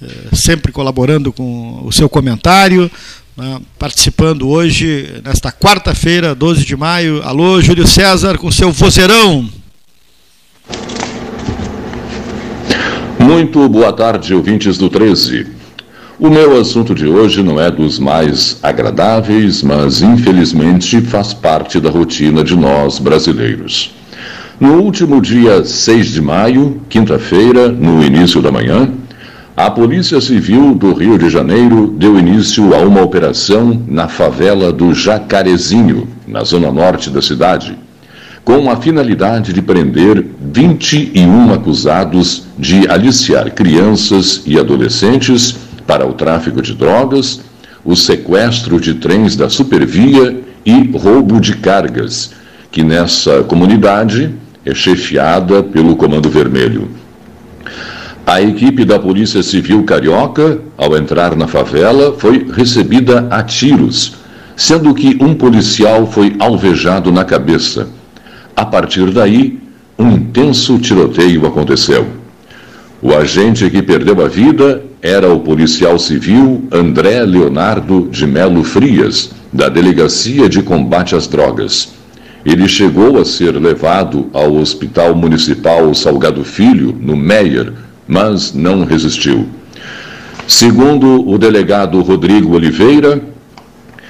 eh, 0.00 0.36
sempre 0.36 0.70
colaborando 0.70 1.32
com 1.32 1.84
o 1.84 1.90
seu 1.90 2.08
comentário, 2.08 2.88
né, 3.36 3.60
participando 3.76 4.48
hoje, 4.48 5.20
nesta 5.24 5.50
quarta-feira, 5.50 6.32
12 6.32 6.64
de 6.64 6.76
maio. 6.76 7.20
Alô, 7.24 7.60
Júlio 7.60 7.88
César, 7.88 8.38
com 8.38 8.52
seu 8.52 8.70
vozeirão. 8.70 9.50
Muito 13.22 13.68
boa 13.68 13.92
tarde, 13.92 14.34
ouvintes 14.34 14.78
do 14.78 14.88
13. 14.88 15.46
O 16.18 16.30
meu 16.30 16.58
assunto 16.58 16.94
de 16.94 17.06
hoje 17.06 17.42
não 17.42 17.60
é 17.60 17.70
dos 17.70 17.98
mais 17.98 18.58
agradáveis, 18.62 19.62
mas 19.62 20.00
infelizmente 20.00 21.02
faz 21.02 21.34
parte 21.34 21.78
da 21.78 21.90
rotina 21.90 22.42
de 22.42 22.56
nós 22.56 22.98
brasileiros. 22.98 23.94
No 24.58 24.80
último 24.80 25.20
dia 25.20 25.62
6 25.62 26.06
de 26.12 26.22
maio, 26.22 26.80
quinta-feira, 26.88 27.68
no 27.68 28.02
início 28.02 28.40
da 28.40 28.50
manhã, 28.50 28.90
a 29.54 29.70
Polícia 29.70 30.18
Civil 30.18 30.74
do 30.74 30.94
Rio 30.94 31.18
de 31.18 31.28
Janeiro 31.28 31.88
deu 31.98 32.18
início 32.18 32.74
a 32.74 32.78
uma 32.78 33.02
operação 33.02 33.82
na 33.86 34.08
favela 34.08 34.72
do 34.72 34.94
Jacarezinho, 34.94 36.08
na 36.26 36.42
zona 36.42 36.72
norte 36.72 37.10
da 37.10 37.20
cidade 37.20 37.76
com 38.50 38.68
a 38.68 38.74
finalidade 38.74 39.52
de 39.52 39.62
prender 39.62 40.26
21 40.52 41.52
acusados 41.52 42.48
de 42.58 42.88
aliciar 42.88 43.48
crianças 43.52 44.42
e 44.44 44.58
adolescentes 44.58 45.54
para 45.86 46.04
o 46.04 46.14
tráfico 46.14 46.60
de 46.60 46.74
drogas, 46.74 47.42
o 47.84 47.94
sequestro 47.94 48.80
de 48.80 48.94
trens 48.94 49.36
da 49.36 49.48
Supervia 49.48 50.36
e 50.66 50.90
roubo 50.98 51.40
de 51.40 51.58
cargas, 51.58 52.32
que 52.72 52.82
nessa 52.82 53.44
comunidade 53.44 54.34
é 54.66 54.74
chefiada 54.74 55.62
pelo 55.62 55.94
Comando 55.94 56.28
Vermelho. 56.28 56.88
A 58.26 58.42
equipe 58.42 58.84
da 58.84 58.98
Polícia 58.98 59.44
Civil 59.44 59.84
Carioca, 59.84 60.58
ao 60.76 60.96
entrar 60.96 61.36
na 61.36 61.46
favela, 61.46 62.16
foi 62.18 62.48
recebida 62.52 63.28
a 63.30 63.44
tiros, 63.44 64.16
sendo 64.56 64.92
que 64.92 65.16
um 65.20 65.34
policial 65.34 66.04
foi 66.04 66.34
alvejado 66.40 67.12
na 67.12 67.24
cabeça 67.24 67.99
a 68.60 68.64
partir 68.66 69.10
daí, 69.10 69.58
um 69.98 70.10
intenso 70.10 70.78
tiroteio 70.78 71.46
aconteceu. 71.46 72.06
O 73.00 73.14
agente 73.14 73.70
que 73.70 73.80
perdeu 73.80 74.22
a 74.22 74.28
vida 74.28 74.82
era 75.00 75.32
o 75.32 75.40
policial 75.40 75.98
civil 75.98 76.68
André 76.70 77.24
Leonardo 77.24 78.08
de 78.10 78.26
Melo 78.26 78.62
Frias, 78.62 79.30
da 79.50 79.70
Delegacia 79.70 80.46
de 80.46 80.62
Combate 80.62 81.16
às 81.16 81.26
Drogas. 81.26 81.94
Ele 82.44 82.68
chegou 82.68 83.18
a 83.18 83.24
ser 83.24 83.52
levado 83.52 84.28
ao 84.34 84.54
Hospital 84.56 85.14
Municipal 85.14 85.94
Salgado 85.94 86.44
Filho, 86.44 86.94
no 87.00 87.16
Meier, 87.16 87.72
mas 88.06 88.52
não 88.52 88.84
resistiu. 88.84 89.48
Segundo 90.46 91.26
o 91.26 91.38
delegado 91.38 91.98
Rodrigo 92.02 92.54
Oliveira, 92.54 93.22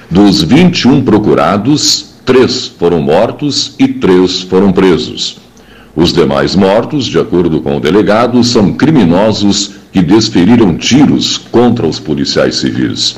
dos 0.09 0.43
21 0.43 1.03
procurados, 1.03 2.10
Três 2.25 2.67
foram 2.67 3.01
mortos 3.01 3.75
e 3.79 3.87
três 3.87 4.41
foram 4.41 4.71
presos. 4.71 5.39
Os 5.95 6.13
demais 6.13 6.55
mortos, 6.55 7.05
de 7.05 7.19
acordo 7.19 7.59
com 7.61 7.77
o 7.77 7.79
delegado, 7.79 8.43
são 8.43 8.73
criminosos 8.73 9.71
que 9.91 10.01
desferiram 10.01 10.77
tiros 10.77 11.37
contra 11.37 11.85
os 11.85 11.99
policiais 11.99 12.55
civis. 12.55 13.15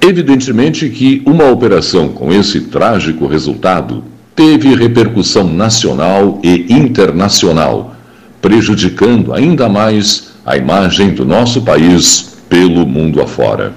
Evidentemente 0.00 0.88
que 0.88 1.22
uma 1.24 1.48
operação 1.50 2.08
com 2.08 2.32
esse 2.32 2.62
trágico 2.62 3.26
resultado 3.26 4.02
teve 4.34 4.74
repercussão 4.74 5.44
nacional 5.44 6.40
e 6.42 6.72
internacional, 6.72 7.94
prejudicando 8.40 9.32
ainda 9.32 9.68
mais 9.68 10.32
a 10.44 10.56
imagem 10.56 11.10
do 11.10 11.24
nosso 11.24 11.62
país 11.62 12.34
pelo 12.48 12.84
mundo 12.84 13.22
afora. 13.22 13.72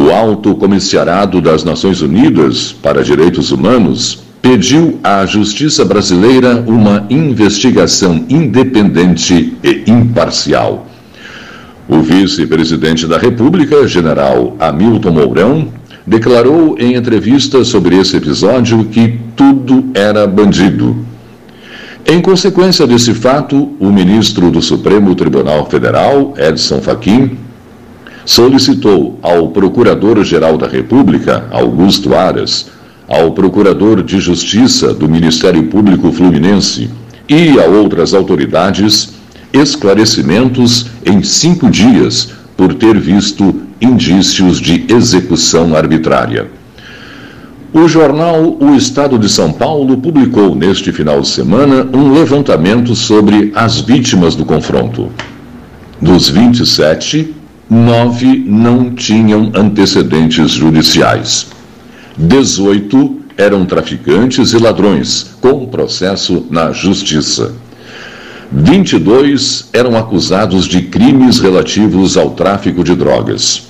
O 0.00 0.12
Alto 0.12 0.54
Comissariado 0.54 1.40
das 1.40 1.64
Nações 1.64 2.00
Unidas 2.02 2.70
para 2.70 3.02
Direitos 3.02 3.50
Humanos 3.50 4.22
pediu 4.40 5.00
à 5.02 5.26
justiça 5.26 5.84
brasileira 5.84 6.62
uma 6.68 7.04
investigação 7.10 8.24
independente 8.28 9.56
e 9.60 9.90
imparcial. 9.90 10.86
O 11.88 12.00
vice-presidente 12.00 13.08
da 13.08 13.18
República, 13.18 13.88
general 13.88 14.56
Hamilton 14.60 15.10
Mourão, 15.10 15.68
declarou 16.06 16.76
em 16.78 16.94
entrevista 16.94 17.64
sobre 17.64 17.98
esse 17.98 18.18
episódio 18.18 18.84
que 18.84 19.18
tudo 19.34 19.90
era 19.94 20.28
bandido. 20.28 20.96
Em 22.06 22.22
consequência 22.22 22.86
desse 22.86 23.12
fato, 23.14 23.72
o 23.80 23.90
ministro 23.90 24.48
do 24.48 24.62
Supremo 24.62 25.16
Tribunal 25.16 25.66
Federal, 25.68 26.34
Edson 26.38 26.80
Fachin, 26.80 27.47
solicitou 28.28 29.18
ao 29.22 29.48
Procurador-Geral 29.48 30.58
da 30.58 30.68
República, 30.68 31.46
Augusto 31.50 32.14
Aras, 32.14 32.66
ao 33.08 33.32
Procurador 33.32 34.02
de 34.02 34.20
Justiça 34.20 34.92
do 34.92 35.08
Ministério 35.08 35.62
Público 35.68 36.12
Fluminense 36.12 36.90
e 37.26 37.58
a 37.58 37.64
outras 37.64 38.12
autoridades 38.12 39.14
esclarecimentos 39.50 40.88
em 41.06 41.22
cinco 41.22 41.70
dias 41.70 42.32
por 42.54 42.74
ter 42.74 43.00
visto 43.00 43.62
indícios 43.80 44.60
de 44.60 44.84
execução 44.92 45.74
arbitrária. 45.74 46.48
O 47.72 47.88
jornal 47.88 48.58
O 48.60 48.74
Estado 48.74 49.18
de 49.18 49.30
São 49.30 49.50
Paulo 49.50 49.96
publicou 49.96 50.54
neste 50.54 50.92
final 50.92 51.22
de 51.22 51.28
semana 51.28 51.88
um 51.94 52.12
levantamento 52.12 52.94
sobre 52.94 53.52
as 53.54 53.80
vítimas 53.80 54.36
do 54.36 54.44
confronto. 54.44 55.08
Dos 55.98 56.28
27, 56.28 57.37
nove 57.68 58.44
não 58.46 58.94
tinham 58.94 59.52
antecedentes 59.54 60.52
judiciais. 60.52 61.48
Dezoito 62.16 63.20
eram 63.36 63.64
traficantes 63.64 64.52
e 64.52 64.58
ladrões, 64.58 65.34
com 65.40 65.66
processo 65.66 66.46
na 66.50 66.72
justiça. 66.72 67.52
22 68.50 69.68
eram 69.72 69.96
acusados 69.96 70.64
de 70.64 70.82
crimes 70.82 71.38
relativos 71.38 72.16
ao 72.16 72.30
tráfico 72.30 72.82
de 72.82 72.94
drogas. 72.94 73.68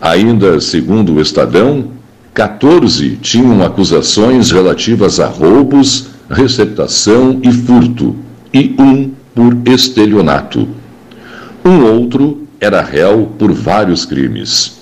Ainda 0.00 0.60
segundo 0.60 1.14
o 1.14 1.20
Estadão, 1.20 1.92
14 2.34 3.16
tinham 3.22 3.62
acusações 3.62 4.50
relativas 4.50 5.20
a 5.20 5.26
roubos, 5.26 6.08
receptação 6.28 7.38
e 7.42 7.52
furto, 7.52 8.16
e 8.52 8.74
um 8.78 9.12
por 9.34 9.56
estelionato. 9.66 10.68
Um 11.64 11.84
outro 11.84 12.43
era 12.64 12.80
réu 12.80 13.30
por 13.38 13.52
vários 13.52 14.04
crimes. 14.04 14.78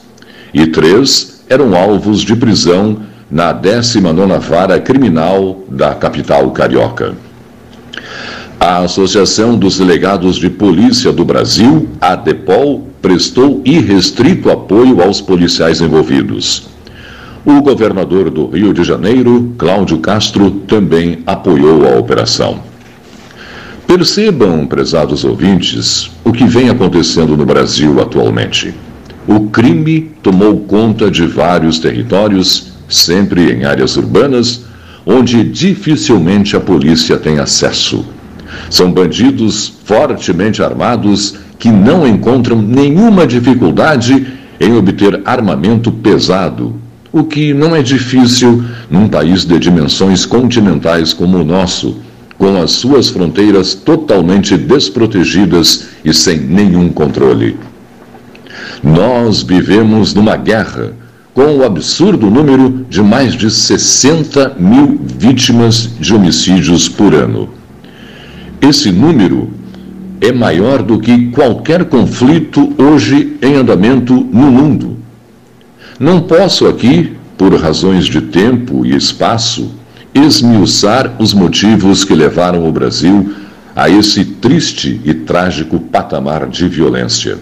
E 0.55 0.67
três 0.67 1.43
eram 1.49 1.77
alvos 1.77 2.21
de 2.21 2.37
prisão 2.37 2.99
na 3.31 3.53
19ª 3.53 4.39
Vara 4.39 4.79
Criminal 4.79 5.65
da 5.69 5.95
capital 5.95 6.51
carioca. 6.51 7.15
A 8.61 8.79
Associação 8.79 9.59
dos 9.59 9.79
Delegados 9.79 10.37
de 10.37 10.49
Polícia 10.49 11.13
do 11.13 11.25
Brasil, 11.25 11.89
a 12.01 12.15
DEPOL, 12.15 12.87
prestou 13.01 13.61
irrestrito 13.65 14.51
apoio 14.51 15.03
aos 15.03 15.21
policiais 15.21 15.81
envolvidos. 15.81 16.69
O 17.45 17.61
governador 17.61 18.31
do 18.31 18.47
Rio 18.47 18.73
de 18.73 18.85
Janeiro, 18.85 19.53
Cláudio 19.59 19.99
Castro, 19.99 20.51
também 20.69 21.25
apoiou 21.27 21.85
a 21.89 21.99
operação. 21.99 22.72
Percebam, 23.95 24.67
prezados 24.67 25.23
ouvintes, 25.23 26.11
o 26.25 26.33
que 26.33 26.47
vem 26.47 26.71
acontecendo 26.71 27.37
no 27.37 27.45
Brasil 27.45 28.01
atualmente. 28.01 28.73
O 29.29 29.51
crime 29.51 30.11
tomou 30.23 30.61
conta 30.61 31.11
de 31.11 31.27
vários 31.27 31.79
territórios, 31.79 32.73
sempre 32.89 33.53
em 33.53 33.67
áreas 33.67 33.99
urbanas, 33.99 34.65
onde 35.05 35.45
dificilmente 35.45 36.57
a 36.57 36.61
polícia 36.61 37.19
tem 37.19 37.39
acesso. 37.39 38.03
São 38.71 38.91
bandidos 38.91 39.75
fortemente 39.85 40.63
armados 40.63 41.35
que 41.59 41.71
não 41.71 42.09
encontram 42.09 42.63
nenhuma 42.63 43.27
dificuldade 43.27 44.27
em 44.59 44.75
obter 44.75 45.21
armamento 45.27 45.93
pesado, 45.93 46.77
o 47.13 47.25
que 47.25 47.53
não 47.53 47.77
é 47.77 47.83
difícil 47.83 48.65
num 48.91 49.07
país 49.07 49.45
de 49.45 49.59
dimensões 49.59 50.25
continentais 50.25 51.13
como 51.13 51.37
o 51.37 51.45
nosso, 51.45 52.01
com 52.43 52.61
as 52.61 52.73
suas 52.73 53.09
fronteiras 53.09 53.73
totalmente 53.73 54.57
desprotegidas 54.57 55.91
e 56.05 56.13
sem 56.13 56.39
nenhum 56.41 56.89
controle. 56.89 57.57
Nós 58.83 59.45
vivemos 59.45 60.13
numa 60.13 60.35
guerra 60.37 60.93
com 61.33 61.59
o 61.59 61.65
absurdo 61.65 62.29
número 62.29 62.85
de 62.91 63.01
mais 63.01 63.35
de 63.35 63.49
60 63.49 64.57
mil 64.59 65.01
vítimas 65.21 65.89
de 66.01 66.13
homicídios 66.13 66.89
por 66.89 67.15
ano. 67.15 67.49
Esse 68.61 68.91
número 68.91 69.51
é 70.21 70.33
maior 70.33 70.83
do 70.83 70.99
que 70.99 71.31
qualquer 71.31 71.85
conflito 71.85 72.75
hoje 72.77 73.37
em 73.41 73.55
andamento 73.55 74.15
no 74.15 74.51
mundo. 74.51 74.97
Não 75.97 76.21
posso 76.23 76.67
aqui, 76.67 77.13
por 77.39 77.55
razões 77.55 78.07
de 78.07 78.21
tempo 78.21 78.85
e 78.85 78.97
espaço, 78.97 79.81
esmiuçar 80.15 81.15
os 81.19 81.33
motivos 81.33 82.05
que 82.05 82.15
levaram 82.15 82.67
o 82.69 82.73
Brasil 82.73 83.35
a 83.75 83.89
esse 83.89 84.25
triste 84.25 85.01
e 85.05 85.15
trágico 85.15 85.81
patamar 85.81 86.47
de 86.49 86.69
violência. 86.69 87.39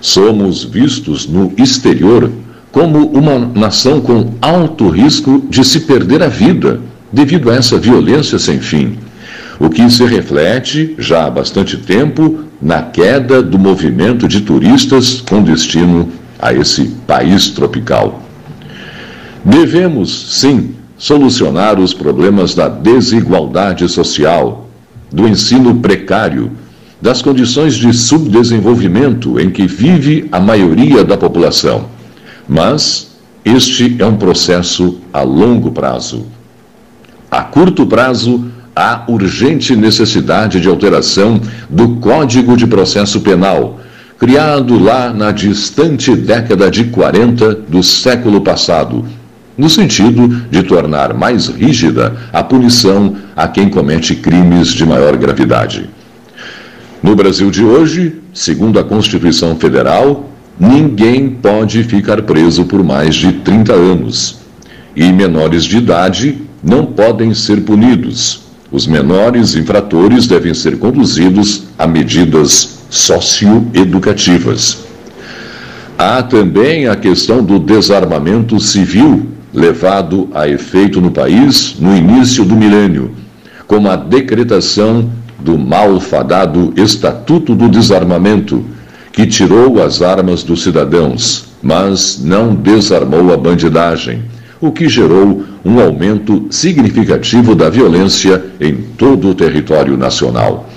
Somos 0.00 0.64
vistos 0.64 1.26
no 1.26 1.52
exterior 1.56 2.30
como 2.70 3.06
uma 3.08 3.38
nação 3.38 4.00
com 4.00 4.34
alto 4.40 4.88
risco 4.88 5.44
de 5.48 5.64
se 5.64 5.80
perder 5.80 6.22
a 6.22 6.28
vida 6.28 6.80
devido 7.12 7.50
a 7.50 7.56
essa 7.56 7.78
violência 7.78 8.38
sem 8.38 8.60
fim, 8.60 8.98
o 9.58 9.68
que 9.68 9.90
se 9.90 10.04
reflete 10.04 10.94
já 10.98 11.26
há 11.26 11.30
bastante 11.30 11.76
tempo 11.76 12.44
na 12.62 12.82
queda 12.82 13.42
do 13.42 13.58
movimento 13.58 14.28
de 14.28 14.42
turistas 14.42 15.20
com 15.22 15.42
destino 15.42 16.08
a 16.38 16.52
esse 16.52 16.84
país 17.06 17.48
tropical. 17.48 18.22
Devemos, 19.44 20.38
sim, 20.38 20.74
solucionar 21.00 21.80
os 21.80 21.94
problemas 21.94 22.54
da 22.54 22.68
desigualdade 22.68 23.88
social, 23.88 24.68
do 25.10 25.26
ensino 25.26 25.76
precário, 25.76 26.52
das 27.00 27.22
condições 27.22 27.74
de 27.74 27.90
subdesenvolvimento 27.94 29.40
em 29.40 29.50
que 29.50 29.66
vive 29.66 30.28
a 30.30 30.38
maioria 30.38 31.02
da 31.02 31.16
população. 31.16 31.86
Mas 32.46 33.12
este 33.42 33.96
é 33.98 34.04
um 34.04 34.16
processo 34.16 35.00
a 35.10 35.22
longo 35.22 35.72
prazo. 35.72 36.26
A 37.30 37.42
curto 37.44 37.86
prazo, 37.86 38.44
há 38.76 39.04
urgente 39.08 39.74
necessidade 39.74 40.60
de 40.60 40.68
alteração 40.68 41.40
do 41.70 41.96
Código 41.96 42.58
de 42.58 42.66
Processo 42.66 43.22
Penal 43.22 43.80
criado 44.18 44.78
lá 44.78 45.14
na 45.14 45.32
distante 45.32 46.14
década 46.14 46.70
de 46.70 46.84
40 46.84 47.54
do 47.54 47.82
século 47.82 48.42
passado, 48.42 49.02
no 49.56 49.68
sentido 49.68 50.28
de 50.50 50.62
tornar 50.62 51.14
mais 51.14 51.48
rígida 51.48 52.16
a 52.32 52.42
punição 52.42 53.16
a 53.36 53.46
quem 53.48 53.68
comete 53.68 54.14
crimes 54.14 54.68
de 54.68 54.86
maior 54.86 55.16
gravidade. 55.16 55.88
No 57.02 57.16
Brasil 57.16 57.50
de 57.50 57.64
hoje, 57.64 58.20
segundo 58.32 58.78
a 58.78 58.84
Constituição 58.84 59.56
Federal, 59.56 60.30
ninguém 60.58 61.30
pode 61.30 61.82
ficar 61.84 62.22
preso 62.22 62.64
por 62.64 62.84
mais 62.84 63.14
de 63.14 63.32
30 63.32 63.72
anos. 63.72 64.40
E 64.94 65.10
menores 65.12 65.64
de 65.64 65.78
idade 65.78 66.42
não 66.62 66.84
podem 66.84 67.32
ser 67.32 67.62
punidos. 67.62 68.42
Os 68.70 68.86
menores 68.86 69.54
infratores 69.54 70.26
devem 70.26 70.52
ser 70.52 70.78
conduzidos 70.78 71.64
a 71.78 71.86
medidas 71.86 72.80
socioeducativas. 72.90 74.84
Há 75.98 76.22
também 76.22 76.86
a 76.86 76.96
questão 76.96 77.42
do 77.42 77.58
desarmamento 77.58 78.60
civil 78.60 79.26
levado 79.52 80.28
a 80.32 80.48
efeito 80.48 81.00
no 81.00 81.10
país 81.10 81.76
no 81.78 81.96
início 81.96 82.44
do 82.44 82.54
milênio, 82.54 83.12
como 83.66 83.88
a 83.88 83.96
decretação 83.96 85.10
do 85.38 85.58
malfadado 85.58 86.72
Estatuto 86.76 87.54
do 87.54 87.68
Desarmamento, 87.68 88.64
que 89.12 89.26
tirou 89.26 89.82
as 89.82 90.02
armas 90.02 90.42
dos 90.42 90.62
cidadãos, 90.62 91.46
mas 91.62 92.22
não 92.22 92.54
desarmou 92.54 93.32
a 93.32 93.36
bandidagem, 93.36 94.22
o 94.60 94.70
que 94.70 94.88
gerou 94.88 95.42
um 95.64 95.80
aumento 95.80 96.46
significativo 96.50 97.54
da 97.54 97.68
violência 97.68 98.44
em 98.60 98.76
todo 98.76 99.28
o 99.30 99.34
território 99.34 99.96
nacional. 99.96 100.68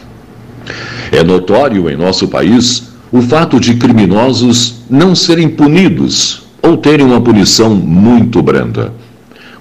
É 1.12 1.24
notório 1.24 1.90
em 1.90 1.96
nosso 1.96 2.28
país 2.28 2.92
o 3.12 3.22
fato 3.22 3.60
de 3.60 3.76
criminosos 3.76 4.82
não 4.90 5.14
serem 5.14 5.48
punidos 5.48 6.43
ou 6.63 6.78
terem 6.78 7.06
uma 7.06 7.19
punição 7.19 7.76
muito 7.76 8.41
branda. 8.41 8.93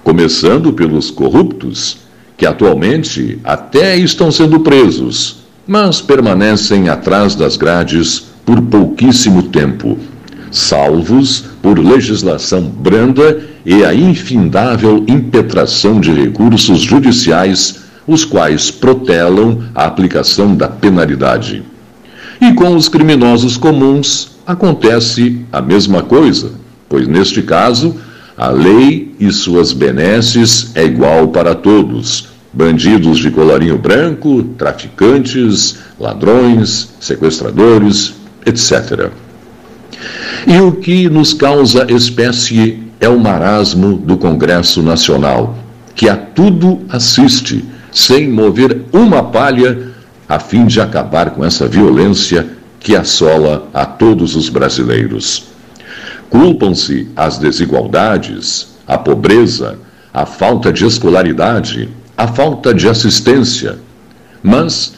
Começando 0.03 0.71
pelos 0.71 1.11
corruptos, 1.11 1.97
que 2.37 2.45
atualmente 2.45 3.37
até 3.43 3.97
estão 3.97 4.31
sendo 4.31 4.61
presos, 4.61 5.43
mas 5.67 6.01
permanecem 6.01 6.87
atrás 6.87 7.35
das 7.35 7.57
grades 7.57 8.25
por 8.45 8.61
pouquíssimo 8.61 9.43
tempo, 9.43 9.97
salvos 10.49 11.43
por 11.61 11.77
legislação 11.77 12.63
branda 12.63 13.41
e 13.65 13.83
a 13.83 13.93
infindável 13.93 15.03
impetração 15.07 15.99
de 15.99 16.11
recursos 16.11 16.81
judiciais 16.81 17.83
os 18.07 18.25
quais 18.25 18.69
protelam 18.69 19.63
a 19.73 19.85
aplicação 19.85 20.55
da 20.55 20.67
penalidade. 20.67 21.63
E 22.41 22.53
com 22.53 22.75
os 22.75 22.89
criminosos 22.89 23.55
comuns 23.55 24.31
acontece 24.45 25.45
a 25.51 25.61
mesma 25.61 26.01
coisa, 26.01 26.62
pois 26.93 27.07
neste 27.07 27.41
caso 27.41 27.95
a 28.37 28.49
lei 28.49 29.15
e 29.19 29.31
suas 29.31 29.73
benesses 29.73 30.69
é 30.75 30.85
igual 30.85 31.29
para 31.29 31.55
todos. 31.55 32.27
Bandidos 32.53 33.17
de 33.17 33.31
colarinho 33.31 33.79
branco, 33.79 34.43
traficantes, 34.59 35.77
ladrões, 35.99 36.93
sequestradores, 36.99 38.13
etc. 38.45 39.09
E 40.45 40.59
o 40.59 40.73
que 40.73 41.09
nos 41.09 41.33
causa 41.33 41.91
espécie 41.91 42.83
é 42.99 43.09
o 43.09 43.19
marasmo 43.19 43.95
do 43.95 44.15
Congresso 44.15 44.83
Nacional, 44.83 45.57
que 45.95 46.07
a 46.07 46.15
tudo 46.15 46.81
assiste 46.89 47.65
sem 47.91 48.29
mover 48.29 48.83
uma 48.93 49.23
palha, 49.23 49.93
a 50.29 50.37
fim 50.37 50.67
de 50.67 50.79
acabar 50.79 51.31
com 51.31 51.43
essa 51.43 51.67
violência 51.67 52.45
que 52.79 52.95
assola 52.95 53.67
a 53.73 53.83
todos 53.83 54.35
os 54.35 54.47
brasileiros. 54.47 55.52
Culpam-se 56.33 57.09
as 57.15 57.37
desigualdades, 57.37 58.69
a 58.87 58.97
pobreza, 58.97 59.77
a 60.11 60.25
falta 60.25 60.73
de 60.73 60.83
escolaridade, 60.83 61.87
a 62.17 62.25
falta 62.25 62.73
de 62.73 62.89
assistência. 62.89 63.77
Mas, 64.41 64.95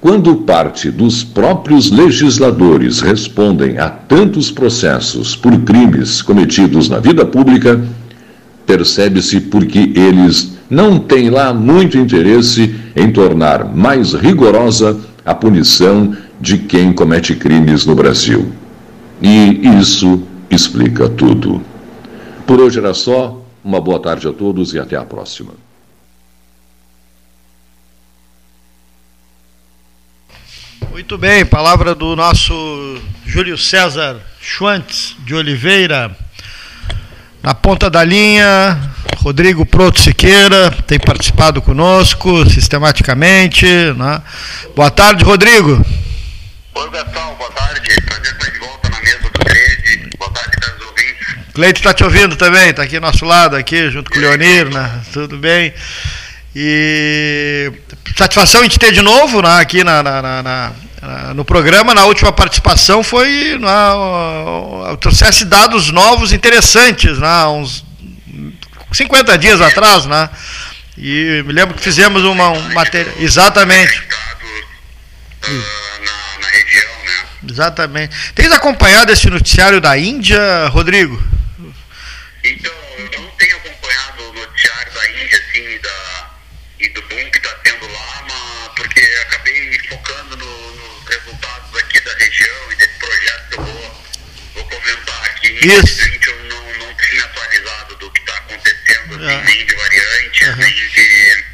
quando 0.00 0.38
parte 0.38 0.90
dos 0.90 1.22
próprios 1.22 1.92
legisladores 1.92 2.98
respondem 2.98 3.78
a 3.78 3.88
tantos 3.88 4.50
processos 4.50 5.36
por 5.36 5.56
crimes 5.60 6.20
cometidos 6.20 6.88
na 6.88 6.98
vida 6.98 7.24
pública, 7.24 7.80
percebe-se 8.66 9.40
porque 9.40 9.92
eles 9.94 10.58
não 10.68 10.98
têm 10.98 11.30
lá 11.30 11.54
muito 11.54 11.96
interesse 11.96 12.74
em 12.96 13.12
tornar 13.12 13.72
mais 13.72 14.14
rigorosa 14.14 14.98
a 15.24 15.32
punição 15.32 16.12
de 16.40 16.58
quem 16.58 16.92
comete 16.92 17.36
crimes 17.36 17.86
no 17.86 17.94
Brasil. 17.94 18.50
E 19.22 19.60
isso 19.78 20.20
explica 20.54 21.08
tudo. 21.08 21.64
Por 22.46 22.60
hoje 22.60 22.78
era 22.78 22.94
só. 22.94 23.38
Uma 23.64 23.80
boa 23.80 24.00
tarde 24.00 24.26
a 24.26 24.32
todos 24.32 24.74
e 24.74 24.78
até 24.78 24.96
a 24.96 25.04
próxima. 25.04 25.52
Muito 30.90 31.16
bem, 31.16 31.46
palavra 31.46 31.94
do 31.94 32.16
nosso 32.16 33.00
Júlio 33.24 33.56
César 33.56 34.20
Schwantz 34.40 35.16
de 35.20 35.34
Oliveira. 35.34 36.14
Na 37.40 37.54
ponta 37.54 37.88
da 37.88 38.04
linha, 38.04 38.78
Rodrigo 39.18 39.64
Proto 39.64 40.00
Siqueira 40.00 40.70
tem 40.86 40.98
participado 40.98 41.62
conosco 41.62 42.44
sistematicamente. 42.50 43.64
Né? 43.66 44.22
Boa 44.74 44.90
tarde, 44.90 45.22
Rodrigo. 45.24 45.84
Oi, 46.74 46.90
Betão, 46.90 47.34
boa 47.36 47.50
tarde. 47.52 47.80
Prazer 48.04 48.32
estar 48.32 48.46
aqui 48.48 48.61
Cleito 51.52 51.80
está 51.80 51.92
te 51.92 52.02
ouvindo 52.02 52.34
também, 52.34 52.70
está 52.70 52.82
aqui 52.82 52.96
ao 52.96 53.02
nosso 53.02 53.26
lado, 53.26 53.56
aqui, 53.56 53.90
junto 53.90 54.10
com 54.10 54.18
o 54.18 54.20
Leonirna, 54.20 54.82
né? 54.82 55.00
tudo 55.12 55.36
bem? 55.36 55.74
E 56.56 57.70
satisfação 58.16 58.64
em 58.64 58.68
te 58.68 58.78
ter 58.78 58.92
de 58.92 59.02
novo 59.02 59.42
né, 59.42 59.60
aqui 59.60 59.84
na, 59.84 60.02
na, 60.02 60.42
na, 60.42 60.72
no 61.34 61.44
programa. 61.44 61.94
Na 61.94 62.04
última 62.06 62.32
participação 62.32 63.02
foi. 63.02 63.58
Né, 63.58 64.96
trouxesse 65.00 65.44
dados 65.44 65.90
novos 65.90 66.32
interessantes, 66.32 67.18
né, 67.18 67.46
uns 67.46 67.84
50 68.92 69.36
dias 69.38 69.60
atrás, 69.60 70.06
né? 70.06 70.30
E 70.96 71.42
me 71.46 71.52
lembro 71.52 71.74
que 71.74 71.82
fizemos 71.82 72.22
uma 72.24 72.50
um 72.50 72.74
matéria. 72.74 73.12
Exatamente. 73.18 74.02
Exatamente. 77.48 78.14
Tens 78.34 78.52
acompanhado 78.52 79.10
esse 79.10 79.28
noticiário 79.28 79.80
da 79.80 79.98
Índia, 79.98 80.68
Rodrigo? 80.68 81.41
Então, 82.44 82.72
eu 83.12 83.20
não 83.20 83.30
tenho 83.36 83.56
acompanhado 83.56 84.30
o 84.30 84.32
noticiário 84.32 84.92
da 84.92 85.10
Índia, 85.10 85.38
assim, 85.38 85.78
da, 85.78 86.30
e 86.80 86.88
do 86.88 87.02
boom 87.02 87.30
que 87.30 87.38
está 87.38 87.54
tendo 87.62 87.86
lá, 87.86 88.26
mas 88.28 88.72
porque 88.74 89.00
acabei 89.00 89.78
focando 89.88 90.36
no, 90.36 90.76
nos 90.76 91.08
resultados 91.08 91.76
aqui 91.76 92.00
da 92.00 92.12
região 92.14 92.72
e 92.72 92.76
desse 92.76 92.98
projeto 92.98 93.48
que 93.48 93.54
eu 93.54 93.64
vou, 93.64 94.04
vou 94.54 94.64
comentar 94.64 95.24
aqui. 95.26 95.52
Isso. 95.52 96.04
Gente, 96.04 96.28
eu 96.28 96.44
não, 96.44 96.78
não 96.78 96.94
tenho 96.94 97.24
atualizado 97.24 97.96
do 97.96 98.10
que 98.10 98.20
está 98.20 98.36
acontecendo, 98.38 99.24
assim, 99.24 99.34
é. 99.34 99.44
nem 99.44 99.66
de 99.66 99.74
variantes, 99.76 100.48
uhum. 100.48 100.56
nem 100.56 100.74
de 100.74 101.44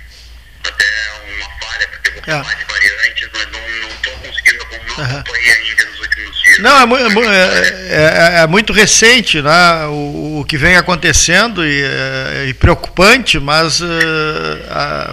até 0.64 1.10
uma 1.36 1.50
falha, 1.60 1.88
porque 1.88 2.08
eu 2.08 2.14
vou 2.14 2.22
falar 2.22 2.52
é. 2.52 2.56
de 2.56 2.64
variantes, 2.64 3.28
mas 3.34 3.46
não 3.52 3.88
estou 3.90 4.18
conseguindo, 4.20 4.62
acompanhar 4.62 5.56
uhum. 5.58 5.64
ainda 5.66 5.84
nos 5.84 5.97
não, 6.60 6.96
é 6.96 7.02
é 7.02 7.28
é, 7.28 7.68
é, 7.88 8.38
é, 8.38 8.42
é, 8.42 8.46
muito 8.46 8.72
recente 8.72 9.40
né, 9.40 9.86
o, 9.86 10.40
o, 10.40 10.44
que 10.44 10.56
vem 10.56 10.76
acontecendo 10.76 11.64
e, 11.64 11.84
e 12.48 12.54
preocupante, 12.54 13.38
mas 13.38 13.80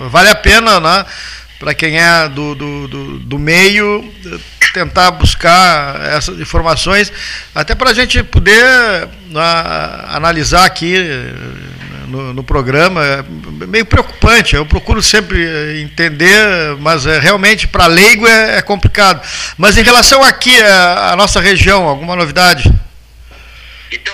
vale 0.09 0.29
a 0.29 0.35
pena 0.35 0.79
né, 0.79 1.05
para 1.59 1.73
quem 1.73 1.99
é 1.99 2.27
do, 2.29 2.55
do, 2.55 2.87
do, 2.87 3.19
do, 3.19 3.39
meio 3.39 4.11
tentar 4.73 5.11
buscar 5.11 6.01
essas 6.01 6.39
informações, 6.39 7.11
até 7.53 7.73
para 7.73 7.91
a 7.91 7.93
gente 7.93 8.21
poder 8.23 9.07
né, 9.29 9.41
analisar 10.09 10.65
aqui 10.65 10.95
no, 12.05 12.33
no, 12.33 12.43
programa, 12.43 13.03
é 13.03 13.23
meio 13.67 13.85
preocupante. 13.85 14.55
Eu 14.55 14.65
procuro 14.65 15.01
sempre 15.01 15.43
eh, 15.43 15.81
entender, 15.81 16.75
mas 16.79 17.05
é, 17.05 17.19
realmente 17.19 17.67
para 17.67 17.87
leigo 17.87 18.27
é, 18.27 18.57
é, 18.57 18.61
complicado. 18.61 19.21
Mas 19.57 19.77
em 19.77 19.83
relação 19.83 20.23
aqui 20.23 20.55
eh, 20.55 20.71
à 21.11 21.15
nossa 21.15 21.39
região, 21.39 21.87
alguma 21.87 22.15
novidade? 22.15 22.71
Então, 23.91 24.13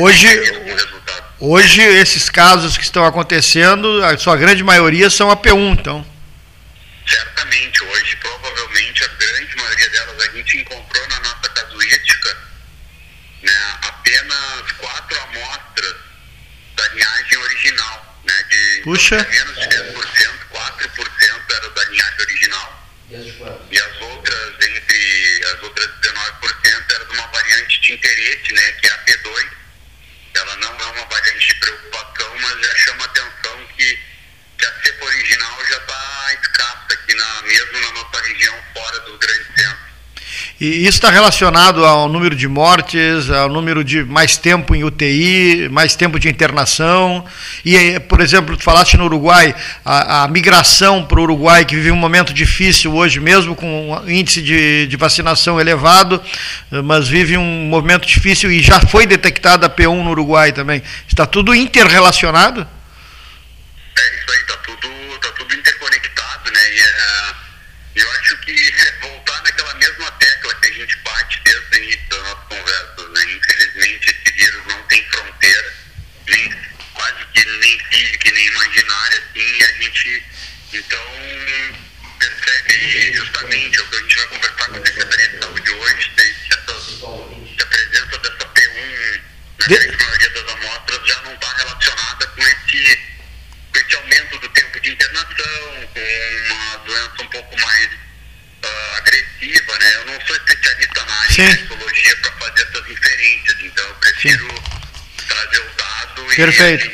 Hoje, 0.00 0.26
hoje, 1.38 1.80
esses 1.80 2.28
casos 2.28 2.76
que 2.76 2.82
estão 2.82 3.04
acontecendo, 3.04 4.02
a 4.04 4.18
sua 4.18 4.36
grande 4.36 4.64
maioria 4.64 5.08
são 5.08 5.28
AP1, 5.28 5.72
então. 5.78 6.04
Está 41.04 41.12
relacionado 41.12 41.84
ao 41.84 42.08
número 42.08 42.34
de 42.34 42.48
mortes, 42.48 43.28
ao 43.28 43.50
número 43.50 43.84
de 43.84 44.02
mais 44.02 44.38
tempo 44.38 44.74
em 44.74 44.84
UTI, 44.84 45.68
mais 45.70 45.94
tempo 45.94 46.18
de 46.18 46.30
internação. 46.30 47.22
E, 47.62 48.00
por 48.00 48.22
exemplo, 48.22 48.56
tu 48.56 48.62
falaste 48.62 48.96
no 48.96 49.04
Uruguai, 49.04 49.54
a, 49.84 50.22
a 50.22 50.28
migração 50.28 51.04
para 51.04 51.20
o 51.20 51.24
Uruguai, 51.24 51.66
que 51.66 51.76
vive 51.76 51.90
um 51.90 51.96
momento 51.96 52.32
difícil 52.32 52.94
hoje, 52.94 53.20
mesmo 53.20 53.54
com 53.54 53.90
um 53.90 54.10
índice 54.10 54.40
de, 54.40 54.86
de, 54.86 54.96
vacinação 54.96 55.60
elevado, 55.60 56.22
mas 56.82 57.06
vive 57.06 57.36
um 57.36 57.66
momento 57.66 58.06
difícil 58.06 58.50
e 58.50 58.62
já 58.62 58.80
foi 58.80 59.06
detectada 59.06 59.66
a 59.66 59.68
P1 59.70 60.02
no 60.02 60.10
Uruguai 60.10 60.52
também. 60.52 60.82
Está 61.06 61.26
tudo 61.26 61.54
interrelacionado? 61.54 62.66
Então 80.78 81.78
percebe 82.18 83.12
justamente 83.14 83.80
o 83.80 83.86
que 83.88 83.96
a 83.96 83.98
gente 84.00 84.16
vai 84.16 84.26
conversar 84.26 84.66
com 84.68 84.76
a 84.76 84.86
Secretaria 84.86 85.28
de 85.28 85.38
Saúde 85.38 85.70
hoje, 85.70 86.10
se, 86.16 86.54
a 87.62 87.66
presença 87.66 88.18
dessa 88.18 88.46
P1 88.46 89.20
na 89.58 89.66
De- 89.66 89.74
grande 89.76 89.96
maioria 90.04 90.30
das 90.30 90.52
amostras 90.52 91.08
já 91.08 91.22
não 91.22 91.34
está 91.34 91.52
relacionada 91.56 92.26
com 92.26 92.42
esse, 92.42 92.98
com 93.72 93.78
esse 93.78 93.96
aumento 93.96 94.38
do 94.38 94.48
tempo 94.50 94.80
de 94.80 94.90
internação, 94.90 95.88
com 95.92 96.54
uma 96.54 96.76
doença 96.78 97.22
um 97.22 97.26
pouco 97.28 97.60
mais 97.60 97.88
ah, 98.62 98.94
agressiva, 98.98 99.78
né? 99.78 99.94
Eu 99.94 100.04
não 100.06 100.20
sou 100.26 100.36
especialista 100.36 101.04
na 101.04 101.14
área 101.20 101.30
Sim. 101.32 101.44
de 101.46 101.52
infectologia 101.52 102.16
para 102.16 102.32
fazer 102.32 102.62
essas 102.62 102.90
inferências, 102.90 103.56
então 103.60 103.84
eu 103.86 103.94
prefiro 103.96 104.62
trazer 105.28 105.58
o 105.60 105.70
dado 105.76 106.24
Perfeito. 106.36 106.86
e 106.86 106.93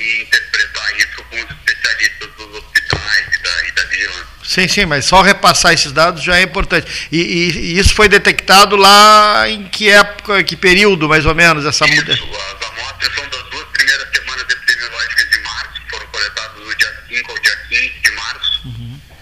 Sim, 4.61 4.68
sim, 4.68 4.84
mas 4.86 5.06
só 5.06 5.22
repassar 5.22 5.72
esses 5.72 5.90
dados 5.92 6.22
já 6.22 6.36
é 6.38 6.42
importante. 6.42 7.08
E, 7.11 7.18
e- 7.18 7.50
e 7.74 7.78
isso 7.78 7.94
foi 7.94 8.08
detectado 8.08 8.76
lá 8.76 9.48
em 9.48 9.64
que 9.68 9.88
época, 9.88 10.42
que 10.44 10.54
período 10.56 11.08
mais 11.08 11.24
ou 11.24 11.34
menos 11.34 11.64
essa 11.64 11.86
mudança? 11.86 12.12
As 12.12 12.68
amostras 12.68 13.14
são 13.14 13.28
das 13.30 13.42
duas 13.50 13.64
primeiras 13.72 14.08
semanas 14.14 14.44
epidemiológicas 14.50 15.30
de 15.30 15.38
março, 15.40 15.72
foram 15.90 16.06
coletadas 16.08 16.61
do 16.62 16.74
dia 16.76 16.92
5 17.08 17.30
ao 17.30 17.38
dia 17.38 17.56
15 17.70 17.88
de 18.04 18.11
março. 18.12 18.62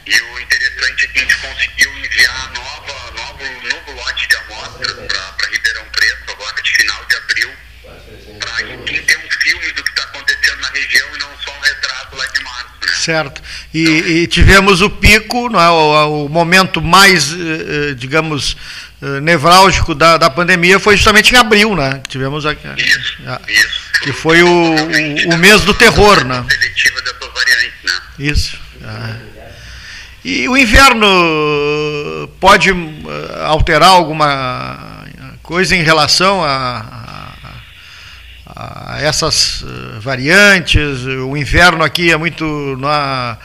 E 0.07 0.20
o 0.20 0.41
interessante 0.41 1.05
é 1.05 1.09
que 1.09 1.18
a 1.18 1.22
gente 1.22 1.36
conseguiu 1.36 1.99
enviar 1.99 2.53
nova, 2.55 3.11
novo, 3.16 3.68
novo 3.68 3.93
lote 4.01 4.26
de 4.28 4.36
amostras 4.36 4.93
para 5.07 5.49
Ribeirão 5.53 5.84
Preto, 5.93 6.32
agora 6.32 6.62
de 6.62 6.70
final 6.72 7.05
de 7.05 7.16
abril, 7.16 7.51
para 8.41 8.57
tem 8.57 9.18
um 9.18 9.30
filme 9.41 9.72
do 9.72 9.84
que 9.84 9.91
está 9.91 10.03
acontecendo 10.05 10.61
na 10.62 10.68
região 10.70 11.09
e 11.14 11.18
não 11.18 11.30
só 11.45 11.53
um 11.57 11.61
retrato 11.61 12.16
lá 12.16 12.26
de 12.26 12.43
março. 12.43 12.68
Né? 12.82 12.93
Certo. 12.97 13.43
E, 13.75 13.81
e 14.23 14.27
tivemos 14.27 14.81
o 14.81 14.89
pico, 14.89 15.51
é, 15.55 15.69
o, 15.69 16.25
o 16.25 16.29
momento 16.29 16.81
mais, 16.81 17.33
eh, 17.33 17.37
eh, 17.91 17.95
digamos, 17.95 18.57
eh, 19.03 19.21
nevrálgico 19.21 19.95
da, 19.95 20.16
da 20.16 20.31
pandemia 20.31 20.81
foi 20.81 20.97
justamente 20.97 21.35
em 21.35 21.37
abril, 21.39 21.77
né? 21.77 22.01
Tivemos 22.09 22.47
a, 22.47 22.53
Isso, 22.55 23.19
a- 23.27 23.41
isso. 23.47 23.81
que 24.03 24.11
foi 24.12 24.43
o, 24.43 24.49
o, 24.49 25.35
o 25.35 25.37
mês 25.37 25.61
do 25.62 25.75
terror, 25.75 26.25
né? 26.25 26.45
Né? 27.85 27.93
Isso. 28.19 28.59
Ah. 28.83 29.16
E 30.25 30.49
o 30.49 30.57
inverno 30.57 31.07
pode 32.41 32.71
alterar 33.45 33.91
alguma 33.91 34.97
coisa 35.43 35.77
em 35.77 35.83
relação 35.83 36.43
a, 36.43 37.29
a- 38.47 38.95
a 38.95 39.01
essas 39.03 39.64
variantes? 40.01 41.03
O 41.27 41.37
inverno 41.37 41.85
aqui 41.85 42.11
é 42.11 42.16
muito 42.16 42.77
eh, 42.77 43.37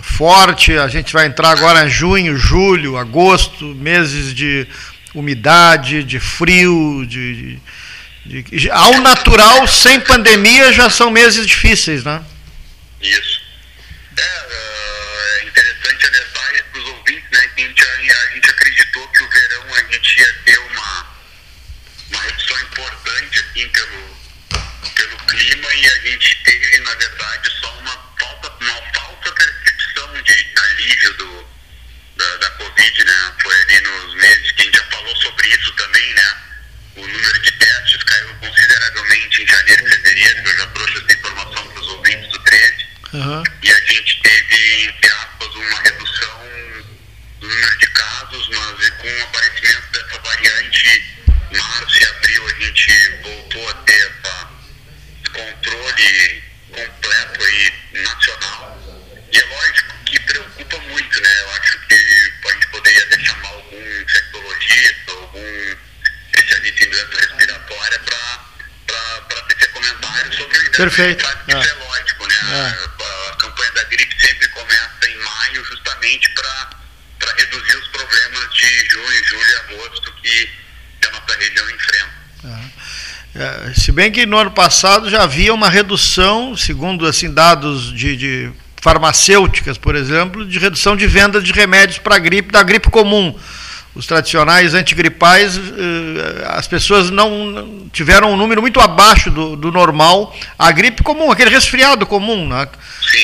forte, 0.00 0.72
a 0.76 0.88
gente 0.88 1.12
vai 1.12 1.26
entrar 1.26 1.50
agora 1.50 1.86
em 1.86 1.90
junho, 1.90 2.36
julho, 2.36 2.96
agosto, 2.96 3.64
meses 3.74 4.32
de 4.34 4.66
umidade, 5.14 6.02
de 6.04 6.20
frio, 6.20 7.04
de, 7.06 7.58
de, 8.24 8.42
de- 8.42 8.70
ao 8.70 9.00
natural, 9.00 9.66
sem 9.66 9.98
pandemia, 10.00 10.72
já 10.72 10.90
são 10.90 11.10
meses 11.10 11.46
difíceis, 11.46 12.04
né? 12.04 12.22
Isso. 13.00 13.35
Isso 35.54 35.72
também, 35.72 36.14
né? 36.14 36.36
O 36.96 37.06
número 37.06 37.42
de 37.42 37.50
testes 37.52 38.02
caiu 38.04 38.34
consideravelmente 38.36 39.42
em 39.42 39.46
janeiro 39.46 39.86
e 39.86 39.90
fevereiro, 39.90 40.42
que 40.42 40.48
eu 40.48 40.56
já 40.56 40.66
trouxe 40.68 40.96
essa 40.96 41.18
informação 41.18 41.68
para 41.68 41.80
os 41.80 41.88
ouvintes 41.88 42.30
do 42.30 42.38
13 42.38 42.86
Aham. 43.14 43.42
e 43.62 43.70
a 43.70 43.78
gente 43.80 44.22
teve, 44.22 44.84
entre 44.84 45.10
aspas, 45.10 45.54
uma 45.54 45.80
redução 45.80 46.40
do 47.40 47.48
número 47.48 47.78
de 47.78 47.86
casos, 47.88 48.48
mas 48.48 48.90
com 48.90 49.08
o 49.08 49.22
aparecimento 49.24 49.92
dessa 49.92 50.18
variante, 50.20 51.16
março 51.52 52.02
e 52.02 52.06
abril, 52.06 52.46
a 52.46 52.64
gente 52.64 53.10
voltou 53.22 53.68
a 53.68 53.74
ter 53.74 54.00
essa, 54.00 54.48
esse 55.22 55.30
controle 55.32 56.42
completo 56.70 57.44
aí 57.44 57.72
nacional. 57.92 58.82
E 59.32 59.38
é 59.38 59.44
lógico 59.44 59.94
que 60.06 60.20
preocupa 60.20 60.78
muito, 60.78 61.20
né? 61.20 61.40
Eu 61.40 61.50
acho 61.50 61.78
que 61.86 61.94
a 61.94 62.52
gente 62.52 62.66
poderia 62.68 63.02
até 63.02 63.18
chamar 63.18 63.48
algum 63.48 64.00
infectologista, 64.02 65.12
algum 65.12 65.76
em 66.84 66.90
doença 66.90 67.16
respiratória 67.18 68.00
para 69.26 69.42
tecer 69.42 69.70
comentários 69.72 70.36
sobre 70.36 70.58
isso. 70.58 70.70
Perfeito. 70.72 71.24
Sabe 71.24 71.44
que 71.44 71.52
É. 71.52 71.58
é 71.58 71.74
lógico, 71.74 72.26
né? 72.26 72.36
A, 72.52 73.32
a 73.32 73.36
campanha 73.36 73.72
da 73.72 73.84
gripe 73.84 74.20
sempre 74.20 74.48
começa 74.48 75.08
em 75.08 75.18
maio, 75.18 75.64
justamente 75.64 76.28
para 76.30 77.32
reduzir 77.36 77.76
os 77.76 77.88
problemas 77.88 78.54
de 78.54 78.88
junho, 78.90 79.24
julho 79.24 79.50
e 79.50 79.74
agosto 79.74 80.12
que, 80.22 80.50
que 81.00 81.08
a 81.08 81.10
nossa 81.12 81.38
região 81.38 81.70
enfrenta. 81.70 82.16
É, 83.34 83.74
se 83.74 83.92
bem 83.92 84.10
que 84.10 84.24
no 84.24 84.38
ano 84.38 84.50
passado 84.50 85.10
já 85.10 85.22
havia 85.24 85.52
uma 85.52 85.68
redução, 85.68 86.56
segundo 86.56 87.06
assim 87.06 87.30
dados 87.32 87.92
de, 87.92 88.16
de 88.16 88.52
farmacêuticas, 88.80 89.76
por 89.76 89.94
exemplo, 89.94 90.46
de 90.46 90.58
redução 90.58 90.96
de 90.96 91.06
vendas 91.06 91.44
de 91.44 91.52
remédios 91.52 91.98
para 91.98 92.18
gripe, 92.18 92.50
da 92.50 92.62
gripe 92.62 92.88
comum. 92.88 93.38
Os 93.96 94.06
tradicionais 94.06 94.74
antigripais, 94.74 95.56
eh, 95.56 96.44
as 96.48 96.68
pessoas 96.68 97.10
não 97.10 97.88
tiveram 97.92 98.30
um 98.32 98.36
número 98.36 98.60
muito 98.60 98.78
abaixo 98.78 99.30
do, 99.30 99.56
do 99.56 99.72
normal. 99.72 100.36
A 100.58 100.70
gripe 100.70 101.02
comum, 101.02 101.30
aquele 101.32 101.48
resfriado 101.50 102.04
comum, 102.06 102.46
né? 102.46 102.68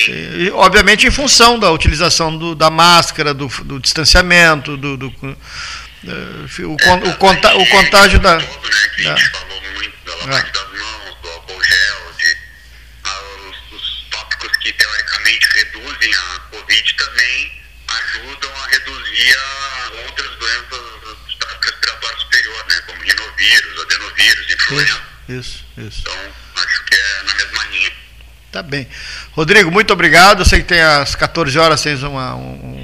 E, 0.08 0.50
obviamente 0.54 1.06
em 1.06 1.10
função 1.10 1.58
da 1.58 1.70
utilização 1.70 2.36
do- 2.36 2.54
da 2.54 2.70
máscara, 2.70 3.34
do, 3.34 3.48
do 3.64 3.78
distanciamento, 3.78 4.76
do, 4.78 4.96
do- 4.96 5.12
eh, 6.08 6.62
o, 6.64 6.76
con- 6.78 7.08
o 7.10 7.16
conta- 7.16 7.54
o 7.56 7.66
contágio 7.68 8.18
da. 8.18 8.38
Todo, 8.40 8.42
né, 8.42 8.90
que 8.96 9.06
a 9.08 9.14
gente 9.14 9.22
É. 9.24 9.30
falou 9.30 9.62
muito 9.74 9.92
da 10.06 10.14
lavagem 10.16 10.52
das 10.52 10.62
mãos, 10.80 11.16
do 11.22 11.28
álcool 11.28 11.62
gel, 11.64 12.12
de, 12.18 12.36
ah, 13.04 13.20
os, 13.50 13.78
os 13.78 14.06
tópicos 14.10 14.56
que 14.56 14.72
teoricamente 14.72 15.46
reduzem 15.54 16.14
a 16.14 16.40
Covid 16.56 16.94
também 16.94 17.52
ajudam 17.88 18.50
a 18.64 18.66
reduzir 18.68 18.81
a 19.32 19.90
outras 20.06 20.30
doenças 20.38 20.80
respiratório 21.64 22.20
superior, 22.20 22.64
né, 22.68 22.80
como 22.86 23.02
rinovírus, 23.02 23.80
adenovírus, 23.82 24.50
influenza. 24.52 25.00
Isso, 25.28 25.64
isso. 25.78 26.00
Então, 26.00 26.14
acho 26.64 26.84
que 26.84 26.94
é 26.94 27.22
na 27.26 27.34
mesma 27.34 27.64
linha. 27.70 27.92
Tá 28.50 28.62
bem. 28.62 28.88
Rodrigo, 29.32 29.70
muito 29.70 29.92
obrigado. 29.92 30.40
Eu 30.40 30.44
sei 30.44 30.60
que 30.60 30.66
tem 30.66 30.80
às 30.80 31.14
14 31.14 31.58
horas 31.58 31.82
tens 31.82 32.02
uma, 32.02 32.34
um- 32.34 32.81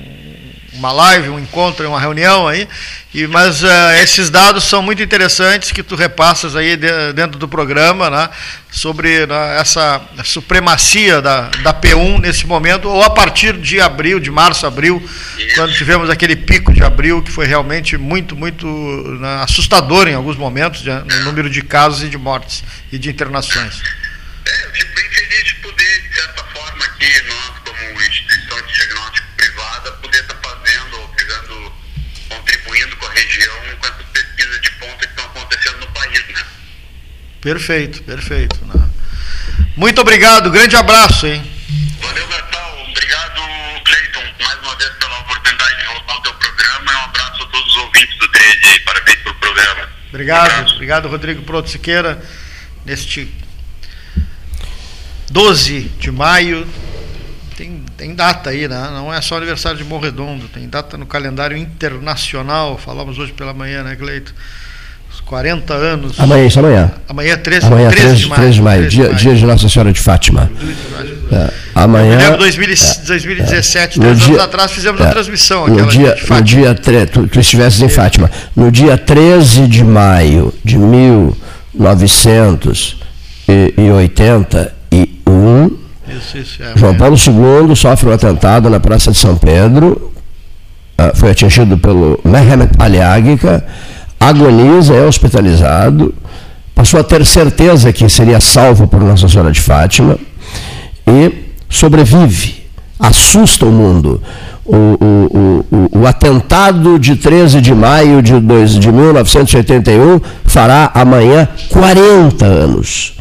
uma 0.78 0.92
live, 0.92 1.28
um 1.28 1.38
encontro, 1.38 1.86
uma 1.88 2.00
reunião 2.00 2.46
aí. 2.46 2.68
E, 3.12 3.26
mas 3.26 3.64
eh, 3.64 4.02
esses 4.02 4.30
dados 4.30 4.64
são 4.64 4.80
muito 4.82 5.02
interessantes 5.02 5.72
que 5.72 5.82
tu 5.82 5.96
repassas 5.96 6.54
aí 6.54 6.76
de- 6.76 7.12
dentro 7.14 7.38
do 7.38 7.48
programa, 7.48 8.08
né, 8.08 8.28
sobre 8.70 9.26
né, 9.26 9.58
essa 9.60 10.00
supremacia 10.24 11.20
da, 11.20 11.48
da 11.62 11.74
P1 11.74 12.20
nesse 12.20 12.46
momento, 12.46 12.88
ou 12.88 13.02
a 13.02 13.10
partir 13.10 13.54
de 13.56 13.80
abril, 13.80 14.20
de 14.20 14.30
março, 14.30 14.66
abril, 14.66 15.02
quando 15.54 15.72
tivemos 15.74 16.08
aquele 16.10 16.36
pico 16.36 16.72
de 16.72 16.84
abril 16.84 17.22
que 17.22 17.30
foi 17.32 17.46
realmente 17.46 17.96
muito, 17.96 18.36
muito 18.36 18.66
né, 19.20 19.42
assustador 19.42 20.06
em 20.06 20.14
alguns 20.14 20.36
momentos, 20.36 20.84
né, 20.84 21.02
no 21.04 21.24
número 21.24 21.50
de 21.50 21.62
casos 21.62 22.02
e 22.04 22.08
de 22.08 22.18
mortes 22.18 22.62
e 22.92 22.98
de 22.98 23.08
internações. 23.10 23.80
É, 24.46 24.66
eu 24.66 24.70
fico 24.72 24.94
bem 24.94 25.04
feliz 25.10 25.52
Perfeito, 37.40 38.02
perfeito. 38.02 38.58
né? 38.66 38.88
Muito 39.76 40.00
obrigado, 40.00 40.50
grande 40.50 40.76
abraço, 40.76 41.26
hein? 41.26 41.42
Valeu, 42.00 42.26
Gastal. 42.26 42.86
Obrigado, 42.90 43.40
Cleiton, 43.84 44.22
mais 44.42 44.58
uma 44.60 44.74
vez 44.76 44.90
pela 44.90 45.18
oportunidade 45.20 45.76
de 45.78 45.86
voltar 45.86 46.12
ao 46.14 46.22
teu 46.22 46.32
programa. 46.34 46.92
Um 46.92 47.04
abraço 47.04 47.42
a 47.42 47.46
todos 47.46 47.68
os 47.68 47.76
ouvintes 47.76 48.18
do 48.18 48.28
13 48.28 48.58
aí. 48.64 48.80
Parabéns 48.80 49.18
pelo 49.18 49.34
programa. 49.36 49.88
Obrigado, 50.08 50.72
obrigado 50.72 51.08
Rodrigo 51.08 51.42
Proto 51.42 51.70
Siqueira, 51.70 52.20
neste 52.84 53.32
12 55.30 55.80
de 55.80 56.10
maio. 56.10 56.66
Tem, 57.56 57.84
tem 57.96 58.14
data 58.14 58.50
aí, 58.50 58.66
né? 58.66 58.90
Não 58.90 59.12
é 59.12 59.20
só 59.20 59.36
aniversário 59.36 59.78
de 59.78 59.84
Bom 59.84 60.00
Redondo, 60.00 60.48
tem 60.48 60.68
data 60.68 60.96
no 60.96 61.06
calendário 61.06 61.56
internacional. 61.56 62.78
Falamos 62.78 63.18
hoje 63.18 63.32
pela 63.32 63.52
manhã, 63.52 63.82
né, 63.84 63.96
Cleito? 63.96 64.34
Os 65.12 65.20
40 65.20 65.74
anos. 65.74 66.18
Amanhã, 66.20 66.46
isso 66.46 66.58
amanhã. 66.58 66.90
Amanhã 67.08 67.32
é 67.32 67.36
13, 67.36 67.66
Amanhã, 67.66 67.88
13 67.90 68.06
13, 68.06 68.20
de 68.22 68.28
maio. 68.28 68.40
13 68.42 68.54
de 68.54 68.62
maio, 68.62 68.80
13 68.82 68.96
dia, 68.96 69.14
dia 69.14 69.34
de 69.34 69.46
Nossa 69.46 69.68
Senhora 69.68 69.92
de 69.92 70.00
Fátima. 70.00 70.50
É, 71.30 71.34
Eu 71.36 71.50
amanhã. 71.74 72.16
lembro 72.18 72.38
2000 72.38 72.68
2017, 73.06 73.98
No 73.98 74.04
três 74.04 74.18
anos 74.22 74.34
dia- 74.34 74.42
atrás, 74.42 74.72
fizemos 74.72 75.00
é, 75.00 75.04
a 75.04 75.10
transmissão 75.10 75.66
No 75.68 75.86
dia, 75.86 76.14
de 76.14 76.20
no 76.22 76.26
Fátima. 76.26 76.42
dia 76.42 76.74
3, 76.74 77.10
tu, 77.10 77.26
tu 77.26 77.40
estivesses 77.40 77.80
em 77.82 77.88
Fátima. 77.88 78.30
No 78.56 78.70
dia 78.70 78.96
13 78.96 79.66
de 79.66 79.84
maio 79.84 80.52
de 80.64 80.78
1981, 84.38 85.78
Isso, 86.08 86.38
isso, 86.38 86.62
é, 86.62 86.78
João 86.78 86.94
é. 86.94 86.96
Paulo 86.96 87.16
II 87.16 87.76
sofre 87.76 88.08
um 88.08 88.12
atentado 88.12 88.70
na 88.70 88.80
Praça 88.80 89.10
de 89.12 89.18
São 89.18 89.36
Pedro, 89.36 90.12
ah, 90.96 91.12
foi 91.14 91.30
atingido 91.30 91.76
pelo 91.78 92.18
Mehmet 92.24 92.70
Ali 92.78 93.00
agoniza, 94.18 94.94
é 94.94 95.06
hospitalizado, 95.06 96.14
passou 96.74 97.00
a 97.00 97.04
ter 97.04 97.24
certeza 97.24 97.92
que 97.92 98.08
seria 98.08 98.40
salvo 98.40 98.86
por 98.86 99.00
Nossa 99.00 99.28
Senhora 99.28 99.50
de 99.50 99.60
Fátima 99.60 100.18
e 101.06 101.32
sobrevive, 101.68 102.64
assusta 102.98 103.66
o 103.66 103.72
mundo. 103.72 104.22
O, 104.64 104.76
o, 104.76 105.64
o, 105.72 106.00
o, 106.00 106.06
atentado 106.06 106.98
de 106.98 107.16
13 107.16 107.58
de 107.62 107.74
maio 107.74 108.20
de, 108.20 108.38
dois, 108.38 108.72
de 108.72 108.92
1981 108.92 110.20
fará 110.44 110.90
amanhã 110.94 111.48
40 111.70 112.44
anos. 112.44 113.18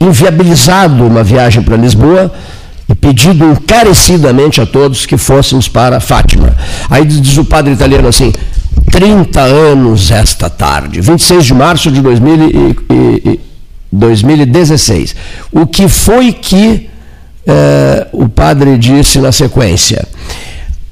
inviabilizado 0.00 1.06
uma 1.06 1.22
viagem 1.22 1.62
para 1.62 1.76
Lisboa 1.76 2.32
e 2.88 2.94
pedido 2.94 3.44
encarecidamente 3.50 4.60
a 4.60 4.66
todos 4.66 5.06
que 5.06 5.16
fôssemos 5.16 5.68
para 5.68 6.00
Fátima. 6.00 6.54
Aí 6.90 7.04
diz, 7.04 7.36
o 7.38 7.44
padre 7.44 7.72
italiano 7.72 8.08
assim, 8.08 8.32
30 8.90 9.40
anos 9.40 10.10
esta 10.10 10.50
tarde, 10.50 11.00
26 11.00 11.44
de 11.46 11.54
março 11.54 11.90
de 11.90 12.00
2000 12.00 12.34
e- 12.48 12.76
e- 12.92 13.30
e- 13.30 13.40
2016. 13.90 15.14
O 15.52 15.66
que 15.66 15.88
foi 15.88 16.32
que 16.32 16.88
eh, 17.46 18.06
o 18.12 18.28
padre 18.28 18.78
disse 18.78 19.18
na 19.18 19.30
sequência? 19.30 20.06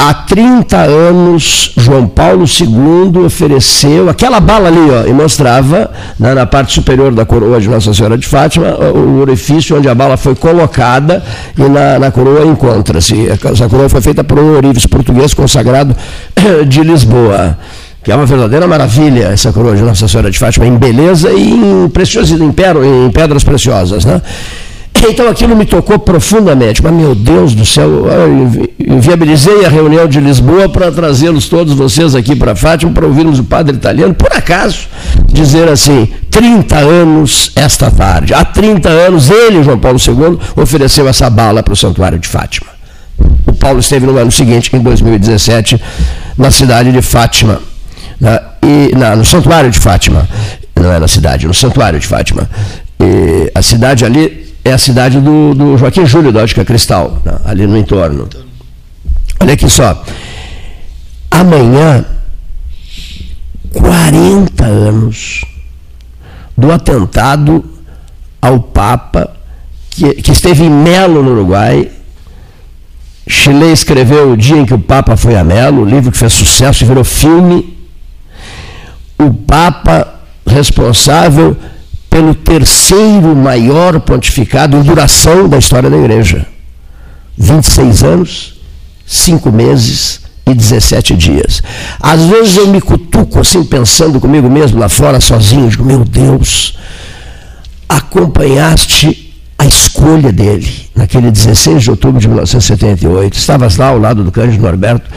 Há 0.04 0.14
30 0.14 0.78
anos, 0.78 1.72
João 1.76 2.08
Paulo 2.08 2.44
II 2.44 3.24
ofereceu 3.24 4.10
aquela 4.10 4.40
bala 4.40 4.66
ali, 4.66 4.90
ó, 4.90 5.06
e 5.06 5.12
mostrava 5.12 5.88
né, 6.18 6.34
na 6.34 6.44
parte 6.44 6.72
superior 6.72 7.14
da 7.14 7.24
coroa 7.24 7.60
de 7.60 7.68
Nossa 7.68 7.94
Senhora 7.94 8.18
de 8.18 8.26
Fátima 8.26 8.74
o 8.74 9.20
orifício 9.20 9.76
onde 9.76 9.88
a 9.88 9.94
bala 9.94 10.16
foi 10.16 10.34
colocada 10.34 11.22
e 11.56 11.62
na, 11.62 12.00
na 12.00 12.10
coroa 12.10 12.44
encontra-se. 12.44 13.28
Essa 13.28 13.68
coroa 13.68 13.88
foi 13.88 14.00
feita 14.00 14.24
por 14.24 14.40
um 14.40 14.54
ourives 14.56 14.86
português 14.86 15.34
consagrado 15.34 15.94
de 16.66 16.82
Lisboa. 16.82 17.56
Que 18.02 18.10
é 18.10 18.16
uma 18.16 18.26
verdadeira 18.26 18.66
maravilha 18.66 19.26
essa 19.26 19.52
coroa 19.52 19.76
de 19.76 19.82
Nossa 19.82 20.08
Senhora 20.08 20.32
de 20.32 20.36
Fátima, 20.36 20.66
em 20.66 20.76
beleza 20.76 21.30
e 21.30 21.52
em, 21.52 21.88
preciosidade, 21.88 22.80
em, 22.84 23.08
pedras 23.12 23.44
preciosas. 23.44 24.04
Né? 24.04 24.20
Então 25.08 25.28
aquilo 25.28 25.56
me 25.56 25.66
tocou 25.66 25.98
profundamente. 25.98 26.82
Mas, 26.82 26.92
meu 26.92 27.14
Deus 27.14 27.54
do 27.54 27.66
céu, 27.66 28.06
eu 28.06 28.68
inviabilizei 28.96 29.64
a 29.64 29.68
reunião 29.68 30.06
de 30.06 30.20
Lisboa 30.20 30.68
para 30.68 30.92
trazê-los 30.92 31.48
todos 31.48 31.74
vocês 31.74 32.14
aqui 32.14 32.36
para 32.36 32.54
Fátima 32.54 32.92
para 32.92 33.06
ouvirmos 33.06 33.38
o 33.40 33.44
padre 33.44 33.74
italiano, 33.76 34.14
por 34.14 34.32
acaso, 34.32 34.86
dizer 35.26 35.68
assim: 35.68 36.08
30 36.30 36.76
anos 36.76 37.50
esta 37.56 37.90
tarde. 37.90 38.32
Há 38.32 38.44
30 38.44 38.88
anos, 38.88 39.28
ele, 39.28 39.62
João 39.64 39.78
Paulo 39.78 39.98
II, 39.98 40.38
ofereceu 40.62 41.08
essa 41.08 41.28
bala 41.28 41.62
para 41.62 41.72
o 41.72 41.76
Santuário 41.76 42.18
de 42.18 42.28
Fátima. 42.28 42.70
O 43.46 43.52
Paulo 43.54 43.80
esteve 43.80 44.06
no 44.06 44.16
ano 44.16 44.30
seguinte, 44.30 44.70
em 44.74 44.78
2017, 44.80 45.80
na 46.38 46.50
cidade 46.50 46.92
de 46.92 47.02
Fátima, 47.02 47.60
né, 48.20 48.38
e, 48.62 48.94
na- 48.96 49.16
no 49.16 49.24
Santuário 49.24 49.70
de 49.70 49.78
Fátima, 49.80 50.28
não 50.76 50.92
é 50.92 50.98
na 51.00 51.08
cidade, 51.08 51.46
no 51.46 51.54
Santuário 51.54 51.98
de 51.98 52.06
Fátima. 52.06 52.48
E 53.00 53.50
a 53.54 53.62
cidade 53.62 54.04
ali 54.04 54.51
é 54.64 54.72
a 54.72 54.78
cidade 54.78 55.20
do, 55.20 55.54
do 55.54 55.76
Joaquim 55.76 56.06
Júlio 56.06 56.32
da 56.32 56.42
Ótica 56.42 56.64
Cristal, 56.64 57.20
né, 57.24 57.36
ali 57.44 57.66
no 57.66 57.76
entorno. 57.76 58.28
Olha 59.40 59.54
aqui 59.54 59.68
só. 59.68 60.04
Amanhã, 61.30 62.04
40 63.72 64.64
anos 64.64 65.44
do 66.56 66.70
atentado 66.70 67.64
ao 68.40 68.60
Papa, 68.60 69.34
que, 69.90 70.14
que 70.14 70.30
esteve 70.30 70.64
em 70.64 70.70
Melo, 70.70 71.22
no 71.22 71.32
Uruguai. 71.32 71.90
Chile 73.26 73.72
escreveu 73.72 74.32
o 74.32 74.36
dia 74.36 74.58
em 74.58 74.66
que 74.66 74.74
o 74.74 74.78
Papa 74.78 75.16
foi 75.16 75.36
a 75.36 75.42
Melo, 75.42 75.84
livro 75.84 76.12
que 76.12 76.18
fez 76.18 76.32
sucesso 76.32 76.84
e 76.84 76.86
virou 76.86 77.04
filme. 77.04 77.76
O 79.18 79.32
Papa 79.32 80.20
responsável 80.46 81.56
pelo 82.12 82.34
terceiro 82.34 83.34
maior 83.34 83.98
pontificado 83.98 84.76
em 84.76 84.82
duração 84.82 85.48
da 85.48 85.56
história 85.56 85.88
da 85.88 85.96
Igreja. 85.96 86.46
26 87.38 88.02
anos, 88.04 88.60
5 89.06 89.50
meses 89.50 90.20
e 90.46 90.52
17 90.52 91.16
dias. 91.16 91.62
Às 91.98 92.20
vezes 92.26 92.58
eu 92.58 92.66
me 92.66 92.82
cutuco 92.82 93.40
assim, 93.40 93.64
pensando 93.64 94.20
comigo 94.20 94.50
mesmo 94.50 94.78
lá 94.78 94.90
fora, 94.90 95.20
sozinho, 95.20 95.70
digo, 95.70 95.86
meu 95.86 96.04
Deus, 96.04 96.76
acompanhaste 97.88 99.32
a 99.58 99.64
escolha 99.64 100.30
dele 100.30 100.70
naquele 100.94 101.30
16 101.30 101.82
de 101.82 101.90
outubro 101.90 102.20
de 102.20 102.28
1978. 102.28 103.38
Estavas 103.38 103.78
lá 103.78 103.86
ao 103.86 103.98
lado 103.98 104.22
do 104.22 104.30
Cândido 104.30 104.62
Norberto, 104.62 105.10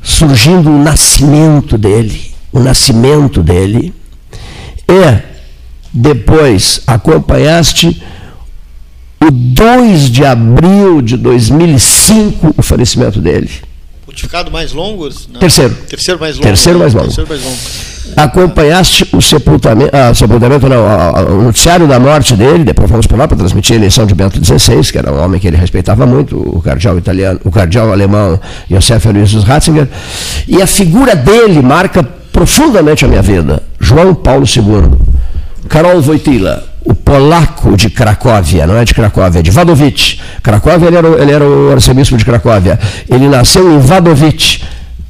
surgindo 0.00 0.70
o 0.70 0.78
nascimento 0.84 1.76
dele, 1.76 2.30
o 2.52 2.60
nascimento 2.60 3.42
dele. 3.42 3.92
E 4.88 5.37
depois 5.98 6.80
acompanhaste 6.86 8.00
o 9.20 9.30
2 9.30 10.10
de 10.10 10.24
abril 10.24 11.02
de 11.02 11.16
2005 11.16 12.54
o 12.56 12.62
falecimento 12.62 13.20
dele. 13.20 13.50
Pontificado 14.06 14.50
mais 14.50 14.72
longo? 14.72 15.08
Não. 15.32 15.40
Terceiro. 15.40 15.74
Terceiro 15.88 16.20
mais 16.20 16.36
longo. 16.36 16.46
Terceiro 16.46 16.78
mais 16.78 16.94
longo. 16.94 17.06
Terceiro 17.06 17.28
mais 17.28 17.44
longo. 17.44 17.56
Acompanhaste 18.16 19.06
o 19.12 19.20
sepultamento, 19.20 19.94
ah, 19.94 20.14
sepultamento 20.14 20.66
não, 20.68 21.38
o 21.38 21.42
noticiário 21.42 21.86
da 21.86 22.00
morte 22.00 22.34
dele, 22.34 22.64
depois 22.64 22.90
fomos 22.90 23.06
para 23.06 23.18
lá 23.18 23.28
para 23.28 23.36
transmitir 23.36 23.74
a 23.74 23.78
eleição 23.78 24.06
de 24.06 24.14
Bento 24.14 24.42
XVI, 24.42 24.80
que 24.90 24.98
era 24.98 25.12
um 25.12 25.22
homem 25.22 25.38
que 25.38 25.46
ele 25.46 25.56
respeitava 25.56 26.06
muito, 26.06 26.36
o 26.36 26.62
cardeal 26.62 26.96
italiano, 26.96 27.38
o 27.44 27.50
cardeal 27.50 27.92
alemão 27.92 28.40
Josef 28.70 29.06
Aloysius 29.06 29.44
Ratzinger, 29.44 29.88
e 30.48 30.62
a 30.62 30.66
figura 30.66 31.14
dele 31.14 31.60
marca 31.60 32.02
profundamente 32.32 33.04
a 33.04 33.08
minha 33.08 33.22
vida. 33.22 33.62
João 33.78 34.14
Paulo 34.14 34.44
II. 34.46 35.17
Karol 35.68 36.00
Wojtyla, 36.00 36.64
o 36.84 36.94
polaco 36.94 37.76
de 37.76 37.90
Cracóvia, 37.90 38.66
não 38.66 38.76
é 38.76 38.84
de 38.84 38.94
Cracóvia, 38.94 39.40
é 39.40 39.42
de 39.42 39.50
Wadowice. 39.50 40.18
Cracóvia, 40.42 40.86
ele 40.86 40.96
era, 40.96 41.08
ele 41.22 41.32
era 41.32 41.44
o 41.44 41.70
arcebispo 41.70 42.16
de 42.16 42.24
Cracóvia. 42.24 42.78
Ele 43.08 43.28
nasceu 43.28 43.70
em 43.70 43.78
Wadowice, 43.78 44.62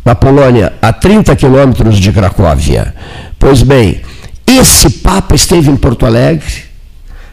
na 0.04 0.14
Polônia, 0.14 0.72
a 0.82 0.92
30 0.92 1.36
quilômetros 1.36 1.98
de 1.98 2.10
Cracóvia. 2.10 2.94
Pois 3.38 3.62
bem, 3.62 4.00
esse 4.46 4.90
Papa 4.90 5.34
esteve 5.34 5.70
em 5.70 5.76
Porto 5.76 6.06
Alegre, 6.06 6.68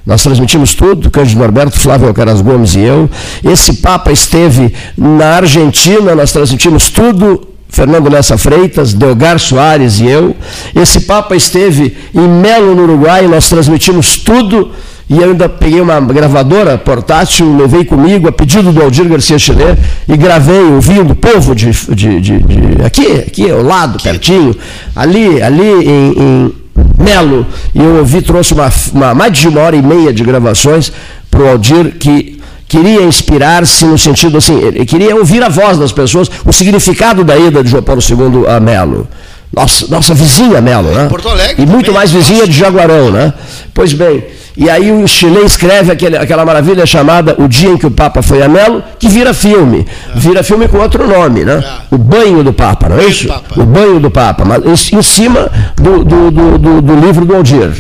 nós 0.06 0.22
transmitimos 0.22 0.76
tudo, 0.76 1.10
Cândido 1.10 1.40
Norberto, 1.40 1.80
Flávio 1.80 2.08
Alcaraz 2.08 2.40
Gomes 2.40 2.76
e 2.76 2.82
eu. 2.82 3.10
Esse 3.44 3.74
Papa 3.78 4.12
esteve 4.12 4.72
na 4.96 5.38
Argentina, 5.38 6.14
nós 6.14 6.32
transmitimos 6.32 6.92
tudo, 6.92 7.55
Fernando 7.76 8.10
Lessa 8.10 8.38
Freitas, 8.38 8.94
Delgar 8.94 9.38
Soares 9.38 10.00
e 10.00 10.08
eu. 10.08 10.34
Esse 10.74 11.02
Papa 11.02 11.36
esteve 11.36 11.94
em 12.16 12.26
Melo, 12.26 12.74
no 12.74 12.84
Uruguai, 12.84 13.28
nós 13.28 13.50
transmitimos 13.50 14.16
tudo. 14.16 14.72
E 15.10 15.18
eu 15.18 15.26
ainda 15.26 15.50
peguei 15.50 15.82
uma 15.82 16.00
gravadora 16.00 16.78
portátil, 16.78 17.58
levei 17.58 17.84
comigo 17.84 18.30
a 18.30 18.32
pedido 18.32 18.72
do 18.72 18.82
Aldir 18.82 19.06
Garcia 19.10 19.38
Chile 19.38 19.78
e 20.08 20.16
gravei 20.16 20.62
ouvindo 20.62 21.12
o 21.12 21.16
povo 21.16 21.54
de, 21.54 21.70
de, 21.72 22.22
de, 22.22 22.40
de, 22.40 22.86
aqui, 22.86 23.08
aqui 23.28 23.52
ao 23.52 23.62
lado, 23.62 24.02
pertinho, 24.02 24.56
ali, 24.96 25.42
ali 25.42 25.86
em, 25.86 26.14
em 26.18 26.54
Melo. 26.98 27.46
E 27.74 27.80
eu 27.80 27.98
ouvi, 27.98 28.22
trouxe 28.22 28.54
uma, 28.54 28.72
uma, 28.94 29.14
mais 29.14 29.38
de 29.38 29.50
uma 29.50 29.60
hora 29.60 29.76
e 29.76 29.82
meia 29.82 30.14
de 30.14 30.24
gravações 30.24 30.94
para 31.30 31.42
o 31.42 31.50
Aldir 31.50 31.98
que 32.00 32.35
queria 32.68 33.02
inspirar-se 33.04 33.86
no 33.86 33.98
sentido 33.98 34.38
assim, 34.38 34.58
ele 34.60 34.86
queria 34.86 35.16
ouvir 35.16 35.44
a 35.44 35.50
voz 35.50 35.78
das 35.78 35.92
pessoas, 35.92 36.30
o 36.46 36.52
significado 36.52 37.24
da 37.24 37.38
ida 37.38 37.64
de 37.64 37.70
João 37.70 37.84
Paulo 37.84 38.02
II 38.02 38.48
a 38.48 38.60
Melo. 38.60 39.08
Nossa, 39.56 39.88
nossa 39.88 40.14
vizinha 40.14 40.60
Melo, 40.62 40.90
né? 40.92 41.08
Porto 41.08 41.30
Alegre. 41.30 41.56
E 41.64 41.66
muito 41.66 41.86
também, 41.86 41.94
mais 42.00 42.12
vizinha 42.12 42.46
de 42.46 42.52
Jaguarão, 42.52 43.10
né? 43.12 43.34
Pois 43.74 43.94
bem, 43.94 44.24
e 44.58 44.70
aí 44.70 44.92
o 44.92 45.08
Chile 45.08 45.46
escreve 45.46 45.92
aquele, 45.92 46.18
aquela 46.18 46.44
maravilha 46.46 46.86
chamada 46.86 47.36
O 47.38 47.48
Dia 47.48 47.70
em 47.70 47.78
que 47.78 47.86
o 47.86 47.92
Papa 47.92 48.22
foi 48.22 48.42
a 48.42 48.48
Melo, 48.50 48.84
que 49.00 49.08
vira 49.08 49.34
filme. 49.34 49.86
Vira 50.16 50.44
filme 50.44 50.68
com 50.68 50.78
outro 50.78 51.08
nome, 51.08 51.46
né? 51.46 51.64
É. 51.92 51.96
O 51.96 51.98
Banho 51.98 52.44
do 52.44 52.52
Papa, 52.52 52.90
não 52.90 52.98
é 53.00 53.06
isso? 53.06 53.28
Papa. 53.28 53.62
O 53.62 53.66
Banho 53.66 54.00
do 54.00 54.10
Papa, 54.12 54.44
mas 54.44 54.92
em, 54.92 55.02
cima 55.02 55.50
do, 55.78 56.04
do, 56.04 56.32
do, 56.32 56.58
do- 56.58 56.82
do 56.82 56.96
livro 56.96 57.24
do 57.26 57.36
Aldir. 57.36 57.72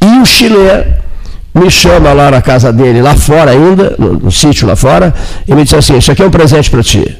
E 0.00 0.20
o 0.20 0.24
Chile 0.24 0.56
me 1.54 1.70
chama 1.70 2.12
lá 2.12 2.30
na 2.30 2.42
casa 2.42 2.72
dele, 2.72 3.00
lá 3.00 3.14
fora 3.14 3.52
ainda, 3.52 3.94
no, 3.98 4.14
no 4.14 4.32
sítio 4.32 4.66
lá 4.66 4.74
fora, 4.74 5.14
e 5.46 5.54
me 5.54 5.62
disse 5.62 5.76
assim: 5.76 5.96
Isso 5.96 6.10
aqui 6.10 6.22
é 6.22 6.26
um 6.26 6.30
presente 6.30 6.70
para 6.70 6.82
ti. 6.82 7.16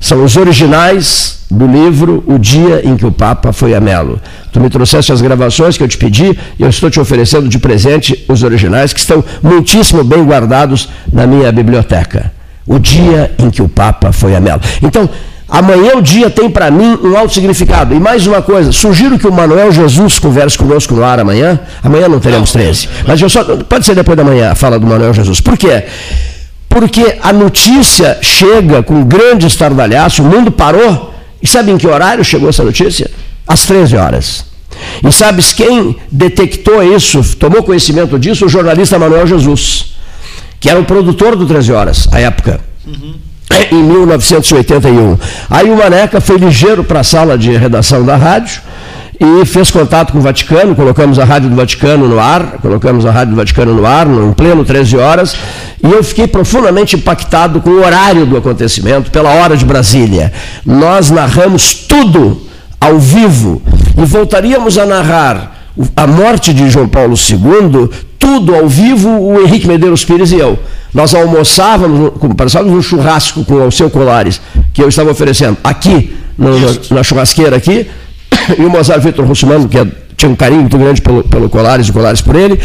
São 0.00 0.22
os 0.24 0.36
originais 0.36 1.46
do 1.50 1.66
livro 1.66 2.22
O 2.26 2.38
Dia 2.38 2.82
em 2.84 2.96
que 2.96 3.06
o 3.06 3.12
Papa 3.12 3.52
foi 3.52 3.74
a 3.74 3.80
Melo. 3.80 4.20
Tu 4.52 4.60
me 4.60 4.68
trouxeste 4.68 5.12
as 5.12 5.20
gravações 5.20 5.76
que 5.76 5.82
eu 5.82 5.88
te 5.88 5.96
pedi 5.96 6.36
e 6.58 6.62
eu 6.62 6.68
estou 6.68 6.90
te 6.90 7.00
oferecendo 7.00 7.48
de 7.48 7.58
presente 7.58 8.24
os 8.28 8.42
originais 8.42 8.92
que 8.92 9.00
estão 9.00 9.24
muitíssimo 9.42 10.04
bem 10.04 10.24
guardados 10.24 10.88
na 11.10 11.26
minha 11.26 11.50
biblioteca. 11.50 12.32
O 12.66 12.78
dia 12.78 13.32
em 13.38 13.48
que 13.48 13.62
o 13.62 13.68
Papa 13.68 14.12
foi 14.12 14.34
a 14.34 14.40
Melo. 14.40 14.60
Então, 14.82 15.08
amanhã 15.48 15.96
o 15.96 16.02
dia 16.02 16.30
tem 16.30 16.50
para 16.50 16.70
mim 16.70 16.98
um 17.02 17.16
alto 17.16 17.34
significado. 17.34 17.94
E 17.94 18.00
mais 18.00 18.26
uma 18.26 18.42
coisa, 18.42 18.72
sugiro 18.72 19.18
que 19.18 19.26
o 19.26 19.32
Manuel 19.32 19.70
Jesus 19.72 20.18
converse 20.18 20.56
conosco 20.56 20.94
no 20.94 21.04
ar 21.04 21.18
amanhã. 21.20 21.58
Amanhã 21.82 22.08
não 22.08 22.20
teremos 22.20 22.52
13. 22.52 22.88
Mas 23.06 23.20
eu 23.20 23.28
só, 23.28 23.44
pode 23.44 23.84
ser 23.86 23.94
depois 23.94 24.16
da 24.16 24.24
manhã 24.24 24.52
a 24.52 24.54
fala 24.54 24.78
do 24.78 24.86
Manuel 24.86 25.14
Jesus. 25.14 25.40
Por 25.40 25.56
quê? 25.56 25.84
Porque 26.68 27.16
a 27.22 27.32
notícia 27.32 28.18
chega 28.20 28.82
com 28.82 29.04
grande 29.04 29.46
estardalhaço, 29.46 30.22
o 30.22 30.26
mundo 30.26 30.50
parou. 30.50 31.14
E 31.42 31.46
sabe 31.46 31.70
em 31.70 31.78
que 31.78 31.86
horário 31.86 32.24
chegou 32.24 32.48
essa 32.48 32.64
notícia? 32.64 33.10
Às 33.46 33.64
13 33.66 33.96
horas. 33.96 34.44
E 35.02 35.12
sabes 35.12 35.52
quem 35.52 35.96
detectou 36.10 36.82
isso, 36.82 37.36
tomou 37.36 37.62
conhecimento 37.62 38.18
disso? 38.18 38.46
O 38.46 38.48
jornalista 38.48 38.98
Manuel 38.98 39.26
Jesus, 39.26 39.96
que 40.60 40.68
era 40.68 40.78
o 40.78 40.84
produtor 40.84 41.36
do 41.36 41.46
13 41.46 41.72
Horas, 41.72 42.08
à 42.12 42.20
época. 42.20 42.60
Em 43.70 43.82
1981. 43.82 45.18
Aí 45.48 45.70
o 45.70 45.76
Maneca 45.76 46.20
foi 46.20 46.36
ligeiro 46.36 46.84
para 46.84 47.00
a 47.00 47.04
sala 47.04 47.38
de 47.38 47.50
redação 47.56 48.04
da 48.04 48.16
rádio 48.16 48.60
e 49.18 49.46
fez 49.46 49.70
contato 49.70 50.12
com 50.12 50.18
o 50.18 50.20
Vaticano, 50.20 50.74
colocamos 50.74 51.18
a 51.18 51.24
Rádio 51.24 51.48
do 51.48 51.56
Vaticano 51.56 52.06
no 52.06 52.20
ar, 52.20 52.58
colocamos 52.60 53.06
a 53.06 53.10
Rádio 53.10 53.30
do 53.30 53.36
Vaticano 53.36 53.74
no 53.74 53.86
ar, 53.86 54.06
em 54.06 54.32
pleno 54.32 54.64
13 54.64 54.96
horas, 54.98 55.36
e 55.82 55.90
eu 55.90 56.04
fiquei 56.04 56.26
profundamente 56.26 56.96
impactado 56.96 57.60
com 57.60 57.70
o 57.70 57.84
horário 57.84 58.26
do 58.26 58.36
acontecimento, 58.36 59.10
pela 59.10 59.30
hora 59.30 59.56
de 59.56 59.64
Brasília. 59.64 60.32
Nós 60.64 61.10
narramos 61.10 61.74
tudo 61.74 62.42
ao 62.78 62.98
vivo 62.98 63.62
e 63.96 64.04
voltaríamos 64.04 64.76
a 64.76 64.84
narrar 64.84 65.56
a 65.96 66.06
morte 66.06 66.52
de 66.52 66.68
João 66.68 66.88
Paulo 66.88 67.14
II, 67.14 67.90
tudo 68.18 68.54
ao 68.54 68.68
vivo, 68.68 69.08
o 69.08 69.40
Henrique 69.40 69.66
Medeiros 69.66 70.04
Pires 70.04 70.32
e 70.32 70.36
eu. 70.36 70.58
Nós 70.92 71.14
almoçávamos, 71.14 72.12
de 72.18 72.70
um 72.70 72.82
churrasco 72.82 73.44
com 73.44 73.54
o 73.54 73.62
Alceu 73.62 73.90
Colares, 73.90 74.40
que 74.72 74.82
eu 74.82 74.88
estava 74.88 75.10
oferecendo 75.10 75.56
aqui, 75.62 76.16
na, 76.38 76.96
na 76.96 77.02
churrasqueira 77.02 77.56
aqui, 77.56 77.86
e 78.58 78.64
o 78.64 78.70
Mozart 78.70 79.02
Vitor 79.02 79.24
Russumano, 79.24 79.68
que 79.68 79.78
é- 79.78 79.86
tinha 80.16 80.30
um 80.30 80.34
carinho 80.34 80.62
muito 80.62 80.78
grande 80.78 81.02
pelo, 81.02 81.22
pelo 81.24 81.48
Colares 81.50 81.88
e 81.88 81.92
Colares 81.92 82.22
por 82.22 82.34
ele. 82.34 82.58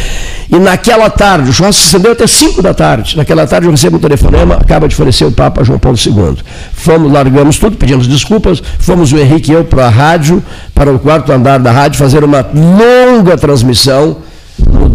E 0.50 0.58
naquela 0.58 1.10
tarde, 1.10 1.50
o 1.50 1.54
churrasco 1.54 1.82
se 1.82 1.88
estendeu 1.88 2.14
até 2.14 2.26
5 2.26 2.62
da 2.62 2.74
tarde. 2.74 3.18
Naquela 3.18 3.46
tarde 3.46 3.68
eu 3.68 3.72
recebo 3.72 3.98
um 3.98 4.00
telefonema, 4.00 4.56
acaba 4.56 4.88
de 4.88 4.96
falecer 4.96 5.28
o 5.28 5.32
Papa 5.34 5.62
João 5.62 5.78
Paulo 5.78 5.98
II. 5.98 6.38
Fomos, 6.72 7.12
largamos 7.12 7.58
tudo, 7.58 7.76
pedimos 7.76 8.08
desculpas, 8.08 8.64
fomos 8.80 9.12
o 9.12 9.18
Henrique 9.18 9.52
e 9.52 9.54
eu 9.54 9.66
para 9.66 9.88
a 9.88 9.90
rádio, 9.90 10.42
para 10.74 10.90
o 10.94 10.98
quarto 10.98 11.34
andar 11.34 11.60
da 11.60 11.72
rádio, 11.72 11.98
fazer 11.98 12.24
uma 12.24 12.46
longa 12.54 13.38
transmissão 13.38 14.18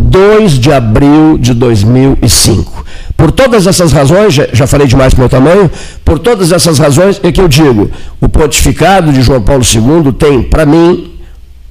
2 0.06 0.52
de 0.58 0.72
abril 0.72 1.36
de 1.38 1.52
2005. 1.54 2.84
Por 3.16 3.30
todas 3.32 3.66
essas 3.66 3.92
razões, 3.92 4.34
já, 4.34 4.66
falei 4.66 4.86
demais 4.86 5.12
para 5.14 5.18
o 5.18 5.22
meu 5.22 5.28
tamanho, 5.28 5.70
por 6.04 6.18
todas 6.18 6.52
essas 6.52 6.78
razões 6.78 7.20
é 7.22 7.32
que 7.32 7.40
eu 7.40 7.48
digo, 7.48 7.90
o 8.20 8.28
pontificado 8.28 9.12
de 9.12 9.22
João 9.22 9.40
Paulo 9.42 9.62
II 9.64 10.12
tem, 10.12 10.42
para 10.42 10.66
mim, 10.66 11.12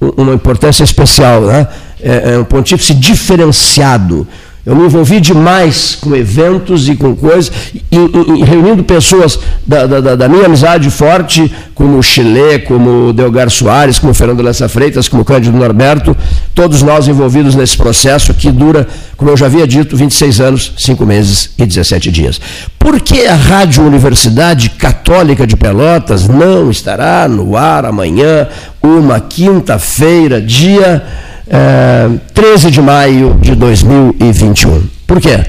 um- 0.00 0.22
uma 0.22 0.34
importância 0.34 0.84
especial, 0.84 1.42
né? 1.42 1.66
é, 2.02 2.34
é 2.34 2.38
um 2.38 2.44
pontífice 2.44 2.94
diferenciado. 2.94 4.26
Eu 4.66 4.74
me 4.74 4.84
envolvi 4.86 5.20
demais 5.20 5.94
com 6.00 6.12
eventos 6.16 6.88
e 6.88 6.96
com 6.96 7.14
coisas, 7.14 7.52
e, 7.72 7.96
e- 7.96 8.40
e 8.40 8.44
reunindo 8.44 8.82
pessoas 8.82 9.38
da, 9.64 9.86
da- 9.86 10.16
da- 10.16 10.28
minha 10.28 10.46
amizade 10.46 10.90
forte, 10.90 11.54
como 11.72 11.96
o 11.98 12.02
Chile, 12.02 12.58
como 12.66 13.10
o 13.10 13.12
Delgar 13.12 13.48
Soares, 13.48 14.00
como 14.00 14.10
o 14.10 14.14
Fernando 14.14 14.42
Lessa 14.42 14.68
Freitas, 14.68 15.06
como 15.08 15.22
o 15.22 15.24
Cândido 15.24 15.56
Norberto, 15.56 16.16
todos 16.52 16.82
nós 16.82 17.06
envolvidos 17.06 17.54
nesse 17.54 17.76
processo 17.76 18.34
que 18.34 18.50
dura, 18.50 18.88
como 19.16 19.30
eu 19.30 19.36
já 19.36 19.46
havia 19.46 19.68
dito, 19.68 19.96
26 19.96 20.40
anos, 20.40 20.72
5 20.76 21.06
meses 21.06 21.50
e 21.56 21.64
17 21.64 22.10
dias. 22.10 22.40
Por 22.76 23.00
que 23.00 23.24
a 23.24 23.36
Rádio 23.36 23.84
Universidade 23.86 24.70
Católica 24.70 25.46
de 25.46 25.56
Pelotas 25.56 26.26
não 26.26 26.72
estará 26.72 27.28
no 27.28 27.56
ar 27.56 27.84
amanhã, 27.84 28.48
uma 28.82 29.20
quinta-feira, 29.20 30.40
dia 30.42 31.04
eh, 31.48 32.08
13 32.34 32.70
de 32.70 32.80
maio 32.80 33.38
de 33.40 33.54
2021? 33.54 34.86
Por 35.06 35.20
quê? 35.20 35.44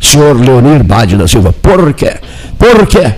Senhor 0.00 0.38
Leonir 0.38 0.82
Bade 0.84 1.16
da 1.16 1.26
Silva, 1.26 1.52
por 1.52 1.92
quê? 1.92 2.16
Por 2.56 2.86
quê? 2.86 3.14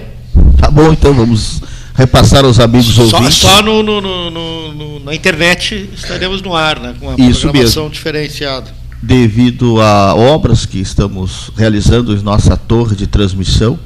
Tá 0.58 0.70
bom, 0.70 0.92
então 0.92 1.12
vamos 1.12 1.60
repassar 1.94 2.44
aos 2.44 2.58
amigos 2.58 2.94
Só, 2.94 3.02
ouvintes. 3.02 3.34
só 3.34 3.62
no, 3.62 3.82
no- 3.82 4.00
no- 4.00 4.30
no- 4.30 4.72
no- 4.74 5.00
na 5.00 5.14
internet 5.14 5.90
estaremos 5.94 6.40
no 6.42 6.54
ar, 6.54 6.78
né? 6.80 6.94
Com 6.98 7.08
uma 7.08 7.20
Isso 7.30 7.42
programação 7.42 7.88
diferenciada. 7.90 8.70
devido 9.02 9.80
a 9.80 10.14
obras 10.14 10.64
que 10.64 10.78
estamos 10.80 11.50
realizando 11.56 12.14
em 12.14 12.22
nossa 12.22 12.56
torre 12.56 12.96
de 12.96 13.06
transmissão. 13.06 13.78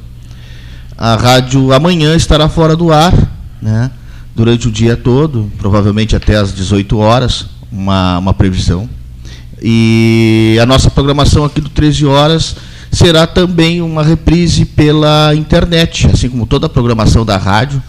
A 0.96 1.16
rádio 1.16 1.72
amanhã 1.72 2.14
estará 2.14 2.48
fora 2.48 2.76
do 2.76 2.92
ar, 2.92 3.12
né? 3.60 3.90
Durante 4.36 4.68
o 4.68 4.70
dia 4.70 4.96
todo, 4.96 5.50
provavelmente 5.58 6.14
até 6.14 6.36
às 6.36 6.52
18 6.54 6.98
horas, 6.98 7.46
uma, 7.70 8.18
uma 8.18 8.34
previsão. 8.34 8.88
E 9.62 10.58
a 10.60 10.66
nossa 10.66 10.90
programação 10.90 11.44
aqui 11.44 11.60
do 11.60 11.68
13 11.68 12.06
horas 12.06 12.56
será 12.92 13.26
também 13.26 13.80
uma 13.82 14.02
reprise 14.02 14.64
pela 14.64 15.34
internet, 15.34 16.06
assim 16.06 16.28
como 16.28 16.46
toda 16.46 16.66
a 16.66 16.70
programação 16.70 17.24
da 17.24 17.36
rádio 17.36 17.82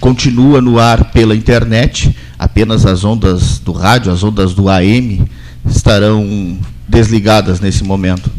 continua 0.00 0.60
no 0.60 0.78
ar 0.78 1.12
pela 1.12 1.36
internet, 1.36 2.16
apenas 2.38 2.86
as 2.86 3.04
ondas 3.04 3.58
do 3.58 3.70
rádio, 3.70 4.10
as 4.10 4.24
ondas 4.24 4.54
do 4.54 4.68
AM 4.68 5.28
estarão 5.68 6.58
desligadas 6.88 7.60
nesse 7.60 7.84
momento. 7.84 8.30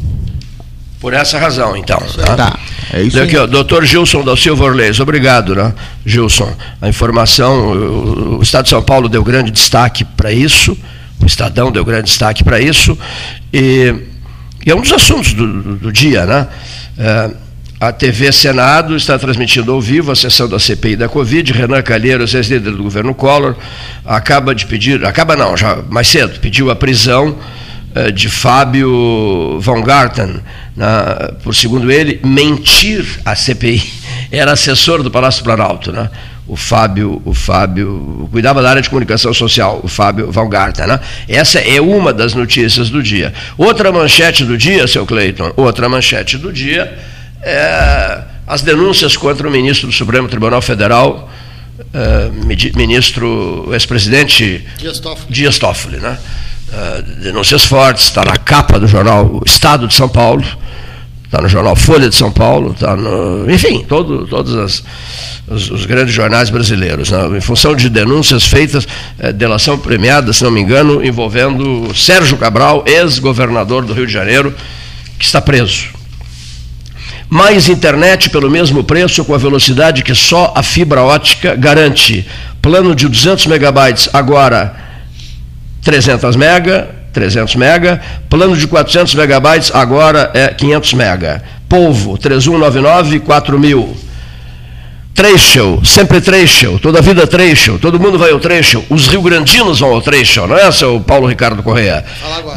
Por 1.02 1.14
essa 1.14 1.39
razão, 1.39 1.76
então. 1.76 1.97
Tá, 2.38 2.58
é 2.93 3.02
isso 3.02 3.18
ó, 3.38 3.47
doutor 3.47 3.84
Gilson 3.86 4.24
da 4.24 4.38
Silva 4.38 4.66
Orleis, 4.66 4.99
obrigado, 4.99 5.56
né, 5.56 5.74
Gilson. 6.06 6.56
A 6.82 6.88
informação, 6.88 7.72
o 7.72 8.38
o 8.38 8.41
Estado 8.43 8.64
de 8.66 8.70
São 8.70 8.82
Paulo 8.84 9.10
deu 9.10 9.24
grande 9.24 9.49
destaque 9.52 10.06
para 10.06 10.32
isso, 10.32 10.78
o 11.22 11.26
Estadão 11.26 11.72
deu 11.72 11.84
grande 11.84 12.06
destaque 12.06 12.43
para 12.43 12.60
isso, 12.62 12.97
e, 13.52 13.93
e 14.66 14.70
é 14.72 14.76
um 14.76 14.82
dos 14.82 14.91
assuntos 14.93 15.34
do, 15.34 15.45
do- 15.62 15.76
do 15.78 15.91
dia, 15.91 16.26
né? 16.26 16.47
É, 16.97 17.32
A 17.80 17.91
TV 17.91 18.32
Senado 18.32 18.95
está 18.95 19.18
transmitindo 19.18 19.72
ao 19.72 19.82
vivo 19.82 20.12
a 20.12 20.16
sessão 20.16 20.47
da 20.47 20.60
CPI 20.60 20.95
da 20.97 21.10
Covid. 21.10 21.52
Renan 21.52 21.82
Calheiros, 21.82 22.36
ex-líder 22.36 22.72
do 22.74 22.84
governo 22.84 23.12
Collor, 23.16 23.56
acaba 24.06 24.54
de 24.54 24.68
pedir, 24.68 25.04
acaba 25.04 25.36
não, 25.36 25.58
já 25.58 25.78
mais 25.89 26.08
cedo, 26.08 26.39
pediu 26.39 26.70
a 26.70 26.76
prisão 26.76 27.36
eh, 27.95 28.12
de 28.12 28.30
Fábio 28.30 29.60
Van 29.60 29.82
Garten, 29.82 30.36
na, 30.76 31.34
por 31.43 31.55
segundo 31.55 31.91
ele, 31.91 32.19
mentir 32.24 33.05
à 33.26 33.36
CPI. 33.36 33.82
Era 34.32 34.53
assessor 34.53 35.03
do 35.03 35.11
Palácio 35.11 35.43
Planalto, 35.43 35.91
né? 35.91 36.09
o 36.47 36.55
Fábio, 36.57 37.22
o 37.24 37.34
Fábio 37.34 38.28
cuidava 38.32 38.61
da 38.61 38.69
área 38.69 38.82
de 38.82 38.89
comunicação 38.89 39.34
social, 39.34 39.80
o 39.84 39.88
Fábio 39.88 40.32
Van 40.32 40.49
Garten. 40.49 40.86
Né? 40.86 40.99
Essa 41.28 41.59
é 41.59 41.80
uma 41.80 42.11
das 42.11 42.34
notícias 42.34 42.89
do 42.89 43.01
dia. 43.01 43.34
Outra 43.57 43.91
manchete 43.91 44.43
do 44.43 44.57
dia, 44.57 44.86
seu 44.88 45.05
Cleiton, 45.05 45.53
outra 45.55 45.88
manchete 45.88 46.38
do 46.38 46.51
dia 46.51 46.97
é, 47.41 48.22
as 48.45 48.61
denúncias 48.61 49.17
contra 49.17 49.47
o 49.47 49.51
ministro 49.51 49.88
do 49.88 49.93
Supremo 49.93 50.28
Tribunal 50.28 50.61
Federal, 50.61 51.30
é, 51.93 52.30
ministro, 52.76 53.69
ex-presidente 53.72 54.65
Dias 54.78 54.99
Toffoli. 54.99 55.34
Dias 55.34 55.57
Toffoli 55.57 55.97
né? 55.97 56.17
Denúncias 57.22 57.65
fortes, 57.65 58.05
está 58.05 58.24
na 58.24 58.38
capa 58.38 58.80
do 58.80 58.88
jornal 58.88 59.41
Estado 59.45 59.88
de 59.88 59.93
São 59.93 60.07
Paulo, 60.07 60.43
está 61.26 61.41
no 61.41 61.49
jornal 61.49 61.76
Folha 61.76 62.09
de 62.09 62.15
São 62.15 62.32
Paulo, 62.32 62.72
está 62.72 62.95
no. 62.95 63.51
Enfim, 63.51 63.86
todo, 63.88 64.26
todos 64.26 64.55
as, 64.55 64.84
os, 65.47 65.69
os, 65.69 65.86
grandes 65.86 66.13
jornais 66.13 66.49
brasileiros, 66.49 67.11
né? 67.11 67.38
em 67.38 67.41
função 67.41 67.76
de 67.76 67.89
denúncias 67.89 68.45
feitas, 68.45 68.88
é, 69.19 69.34
delação 69.34 69.78
premiada, 69.78 70.32
se 70.32 70.43
não 70.43 70.51
me 70.51 70.61
engano, 70.61 71.03
envolvendo 71.03 71.93
Sérgio 71.93 72.38
Cabral, 72.38 72.84
ex-governador 72.88 73.86
do 73.86 73.93
Rio 73.93 74.07
de 74.07 74.13
Janeiro, 74.13 74.53
que 75.19 75.26
está 75.26 75.41
preso 75.41 76.01
mais 77.30 77.69
internet 77.69 78.30
pelo 78.30 78.51
mesmo 78.51 78.84
preço 78.84 79.24
com 79.24 79.34
a 79.34 79.38
velocidade 79.38 80.03
que 80.03 80.13
só 80.13 80.53
a 80.53 80.61
fibra 80.61 81.01
ótica 81.01 81.55
garante. 81.55 82.28
Plano 82.61 82.93
de 82.93 83.07
200 83.07 83.47
megabytes 83.47 84.09
agora 84.11 84.91
300 85.82 86.36
mega, 86.36 86.90
300 87.14 87.56
mega. 87.56 88.02
Plano 88.30 88.56
de 88.56 88.68
400 88.68 89.16
megabytes 89.16 89.72
agora 89.74 90.30
é 90.34 90.50
500 90.50 90.94
mega. 90.94 91.44
Polvo 91.68 92.18
3199 92.18 93.20
4000. 93.20 94.12
Trecho, 95.14 95.82
sempre 95.84 96.22
Trecho, 96.22 96.80
toda 96.82 97.02
vida 97.02 97.28
Trecho, 97.28 97.78
todo 97.80 98.00
mundo 98.00 98.18
vai 98.18 98.32
ao 98.32 98.40
Trecho, 98.40 98.82
os 98.90 99.08
rio-grandinos 99.08 99.82
vão 99.82 99.92
ao 99.92 100.02
Trecho, 100.02 100.48
não 100.48 100.58
é, 100.58 100.72
seu 100.72 101.02
Paulo 101.02 101.28
Ricardo 101.28 101.62
Correia? 101.62 102.06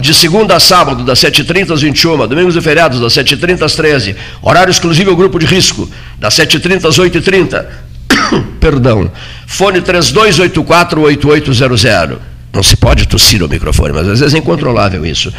De 0.00 0.14
segunda 0.14 0.54
a 0.54 0.60
sábado, 0.60 1.02
das 1.04 1.18
7h30 1.18 1.72
às 1.72 1.80
21 1.82 2.28
domingos 2.28 2.54
e 2.54 2.60
feriados, 2.60 3.00
das 3.00 3.12
7h30 3.12 3.64
às 3.64 3.74
13 3.74 4.14
horário 4.40 4.70
exclusivo 4.70 5.10
ao 5.10 5.16
grupo 5.16 5.36
de 5.38 5.46
risco, 5.46 5.90
das 6.18 6.34
7h30 6.36 6.88
às 6.88 6.96
8h30, 6.98 7.66
perdão, 8.60 9.10
fone 9.46 9.80
3284-8800, 9.82 12.18
não 12.54 12.62
se 12.62 12.76
pode 12.76 13.06
tossir 13.06 13.42
o 13.42 13.48
microfone, 13.48 13.92
mas 13.92 14.08
às 14.08 14.20
vezes 14.20 14.34
é 14.34 14.38
incontrolável 14.38 15.04
isso. 15.04 15.32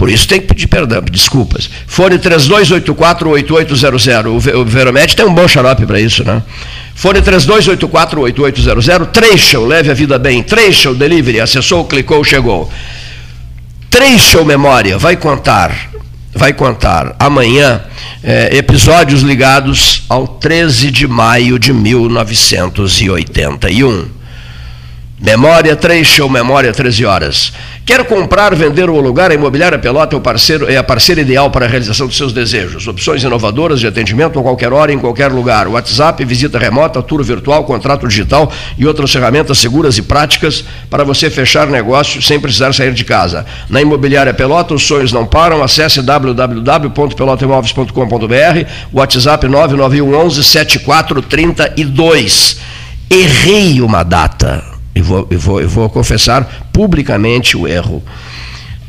Por 0.00 0.08
isso 0.08 0.26
tem 0.26 0.40
que 0.40 0.46
pedir 0.46 0.66
perdão, 0.66 1.02
desculpas. 1.02 1.68
Fone 1.86 2.18
3284-8800. 2.18 4.54
O 4.54 4.64
Veromed 4.64 5.14
tem 5.14 5.26
um 5.26 5.34
bom 5.34 5.46
xarope 5.46 5.84
para 5.84 6.00
isso, 6.00 6.24
né? 6.24 6.42
Fone 6.94 7.20
3284-8800. 7.20 9.08
Trecho, 9.08 9.66
leve 9.66 9.90
a 9.90 9.94
vida 9.94 10.18
bem. 10.18 10.42
Trecho 10.42 10.94
Delivery, 10.94 11.40
acessou, 11.40 11.84
clicou, 11.84 12.24
chegou. 12.24 12.72
Trecho 13.90 14.42
Memória, 14.42 14.96
vai 14.96 15.16
contar, 15.16 15.90
vai 16.32 16.54
contar 16.54 17.14
amanhã 17.18 17.82
é, 18.22 18.56
episódios 18.56 19.20
ligados 19.20 20.04
ao 20.08 20.26
13 20.26 20.90
de 20.90 21.06
maio 21.06 21.58
de 21.58 21.74
1981. 21.74 24.19
Memória 25.22 25.76
3, 25.76 26.06
show 26.06 26.30
Memória 26.30 26.72
13 26.72 27.04
horas. 27.04 27.52
Quer 27.84 28.06
comprar, 28.06 28.54
vender 28.54 28.88
ou 28.88 28.98
alugar? 28.98 29.30
A 29.30 29.34
Imobiliária 29.34 29.78
Pelota 29.78 30.16
é, 30.16 30.18
o 30.18 30.20
parceiro, 30.20 30.66
é 30.66 30.78
a 30.78 30.82
parceira 30.82 31.20
ideal 31.20 31.50
para 31.50 31.66
a 31.66 31.68
realização 31.68 32.06
dos 32.06 32.16
seus 32.16 32.32
desejos. 32.32 32.88
Opções 32.88 33.22
inovadoras 33.22 33.80
de 33.80 33.86
atendimento 33.86 34.38
a 34.38 34.42
qualquer 34.42 34.72
hora, 34.72 34.94
em 34.94 34.98
qualquer 34.98 35.30
lugar. 35.30 35.68
WhatsApp, 35.68 36.24
visita 36.24 36.58
remota, 36.58 37.02
tour 37.02 37.22
virtual, 37.22 37.64
contrato 37.64 38.08
digital 38.08 38.50
e 38.78 38.86
outras 38.86 39.12
ferramentas 39.12 39.58
seguras 39.58 39.98
e 39.98 40.02
práticas 40.02 40.64
para 40.88 41.04
você 41.04 41.28
fechar 41.28 41.66
negócio 41.66 42.22
sem 42.22 42.40
precisar 42.40 42.72
sair 42.72 42.94
de 42.94 43.04
casa. 43.04 43.44
Na 43.68 43.82
Imobiliária 43.82 44.32
Pelota, 44.32 44.72
os 44.72 44.86
sonhos 44.86 45.12
não 45.12 45.26
param. 45.26 45.62
Acesse 45.62 46.00
www.pelotaimóveis.com.br, 46.00 48.66
WhatsApp 48.90 49.46
99111 49.46 50.44
7432. 50.44 52.56
Errei 53.10 53.82
uma 53.82 54.02
data 54.02 54.79
e 55.00 55.02
vou, 55.02 55.26
eu 55.30 55.38
vou, 55.38 55.60
eu 55.60 55.68
vou 55.68 55.88
confessar 55.88 56.68
publicamente 56.72 57.56
o 57.56 57.66
erro. 57.66 58.02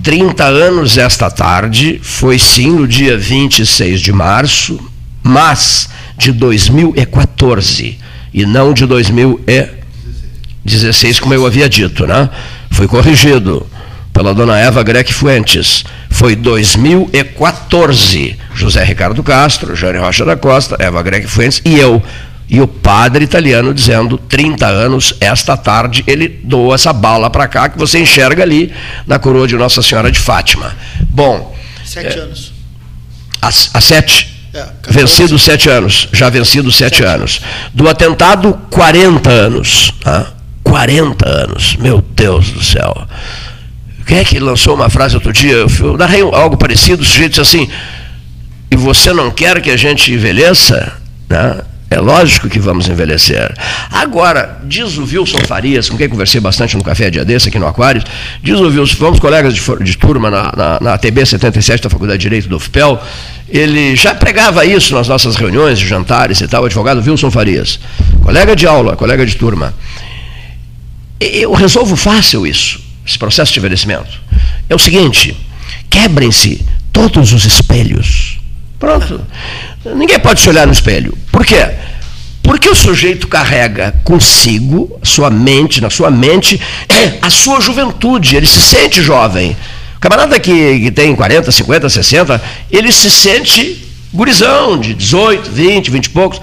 30 0.03 0.43
anos 0.43 0.97
esta 0.97 1.31
tarde, 1.31 2.01
foi 2.03 2.37
sim 2.37 2.71
no 2.71 2.85
dia 2.87 3.17
26 3.17 4.01
de 4.01 4.11
março, 4.11 4.77
mas 5.23 5.87
de 6.17 6.33
2014 6.33 7.97
e 8.33 8.45
não 8.45 8.73
de 8.73 8.85
2016, 8.85 11.19
como 11.19 11.33
eu 11.33 11.45
havia 11.45 11.69
dito, 11.69 12.05
né? 12.05 12.29
Foi 12.69 12.85
corrigido 12.87 13.65
pela 14.11 14.33
dona 14.33 14.59
Eva 14.59 14.83
Grec 14.83 15.13
Fuentes. 15.13 15.85
Foi 16.09 16.35
2014. 16.35 18.35
José 18.53 18.83
Ricardo 18.83 19.23
Castro, 19.23 19.73
Jane 19.75 19.99
Rocha 19.99 20.25
da 20.25 20.35
Costa, 20.35 20.75
Eva 20.79 21.01
Grec 21.01 21.25
Fuentes 21.27 21.61
e 21.63 21.79
eu 21.79 22.03
e 22.51 22.59
o 22.59 22.67
padre 22.67 23.23
italiano 23.23 23.73
dizendo 23.73 24.17
30 24.17 24.67
anos, 24.67 25.15
esta 25.21 25.55
tarde 25.55 26.03
ele 26.05 26.27
doa 26.27 26.75
essa 26.75 26.91
bala 26.91 27.29
para 27.29 27.47
cá 27.47 27.69
que 27.69 27.79
você 27.79 27.97
enxerga 27.97 28.43
ali 28.43 28.73
na 29.07 29.17
coroa 29.17 29.47
de 29.47 29.55
Nossa 29.55 29.81
Senhora 29.81 30.11
de 30.11 30.19
Fátima. 30.19 30.75
Bom. 30.99 31.55
Sete 31.85 32.19
é, 32.19 32.21
anos. 32.21 32.51
Há, 33.41 33.79
sete? 33.79 34.27
É, 34.53 34.65
vencido 34.89 35.39
sete 35.39 35.69
anos, 35.69 36.09
já 36.11 36.29
vencido 36.29 36.69
sete, 36.73 36.97
sete 36.97 37.07
anos. 37.07 37.41
Do 37.73 37.87
atentado, 37.87 38.59
40 38.69 39.29
anos. 39.29 39.93
Ah, 40.03 40.27
40 40.61 41.25
anos, 41.27 41.77
meu 41.77 42.01
Deus 42.01 42.51
do 42.51 42.61
céu. 42.61 43.07
Quem 44.05 44.17
é 44.17 44.25
que 44.25 44.37
lançou 44.39 44.75
uma 44.75 44.89
frase 44.89 45.15
outro 45.15 45.31
dia? 45.31 45.65
Eu 45.79 45.97
narrei 45.97 46.21
algo 46.21 46.57
parecido, 46.57 47.01
o 47.01 47.05
sujeito 47.05 47.29
disse 47.29 47.41
assim, 47.41 47.69
e 48.69 48.75
você 48.75 49.13
não 49.13 49.31
quer 49.31 49.61
que 49.61 49.69
a 49.71 49.77
gente 49.77 50.11
envelheça? 50.11 50.91
Né? 51.29 51.61
É 51.91 51.99
lógico 51.99 52.47
que 52.47 52.57
vamos 52.57 52.87
envelhecer. 52.87 53.53
Agora, 53.91 54.61
diz 54.63 54.97
o 54.97 55.03
Wilson 55.03 55.39
Farias, 55.39 55.89
com 55.89 55.97
quem 55.97 56.07
conversei 56.07 56.39
bastante 56.39 56.77
no 56.77 56.83
café 56.85 57.09
dia 57.09 57.25
desse, 57.25 57.49
aqui 57.49 57.59
no 57.59 57.67
Aquário, 57.67 58.01
diz 58.41 58.57
o 58.57 58.67
Wilson, 58.67 58.95
fomos 58.95 59.19
colegas 59.19 59.53
de, 59.53 59.61
de 59.83 59.97
turma 59.97 60.31
na, 60.31 60.53
na, 60.55 60.79
na 60.79 60.93
ATB 60.93 61.25
77 61.25 61.83
da 61.83 61.89
Faculdade 61.89 62.19
de 62.19 62.23
Direito 62.23 62.47
do 62.47 62.55
UFPEL, 62.55 62.97
ele 63.49 63.93
já 63.97 64.15
pregava 64.15 64.65
isso 64.65 64.95
nas 64.95 65.09
nossas 65.09 65.35
reuniões, 65.35 65.79
jantares 65.79 66.39
e 66.39 66.47
tal, 66.47 66.63
o 66.63 66.65
advogado 66.67 67.05
Wilson 67.05 67.29
Farias, 67.29 67.77
colega 68.23 68.55
de 68.55 68.65
aula, 68.65 68.95
colega 68.95 69.25
de 69.25 69.35
turma. 69.35 69.73
Eu 71.19 71.51
resolvo 71.51 71.97
fácil 71.97 72.47
isso, 72.47 72.79
esse 73.05 73.19
processo 73.19 73.51
de 73.51 73.59
envelhecimento. 73.59 74.17
É 74.69 74.73
o 74.73 74.79
seguinte, 74.79 75.35
quebrem-se 75.89 76.65
todos 76.93 77.33
os 77.33 77.43
espelhos. 77.43 78.30
Pronto. 78.81 79.21
Ninguém 79.95 80.19
pode 80.19 80.41
se 80.41 80.49
olhar 80.49 80.65
no 80.65 80.73
espelho. 80.73 81.15
Por 81.31 81.45
quê? 81.45 81.69
Porque 82.41 82.67
o 82.67 82.73
sujeito 82.73 83.27
carrega 83.27 83.93
consigo, 84.03 84.99
sua 85.03 85.29
mente, 85.29 85.79
na 85.79 85.91
sua 85.91 86.09
mente, 86.09 86.59
a 87.21 87.29
sua 87.29 87.61
juventude, 87.61 88.35
ele 88.35 88.47
se 88.47 88.59
sente 88.59 88.99
jovem. 88.99 89.55
O 89.97 89.99
camarada 89.99 90.39
que, 90.39 90.79
que 90.79 90.91
tem 90.91 91.15
40, 91.15 91.51
50, 91.51 91.89
60, 91.89 92.41
ele 92.71 92.91
se 92.91 93.11
sente 93.11 93.87
gurizão, 94.11 94.79
de 94.79 94.95
18, 94.95 95.51
20, 95.51 95.91
20 95.91 96.05
e 96.05 96.09
poucos. 96.09 96.41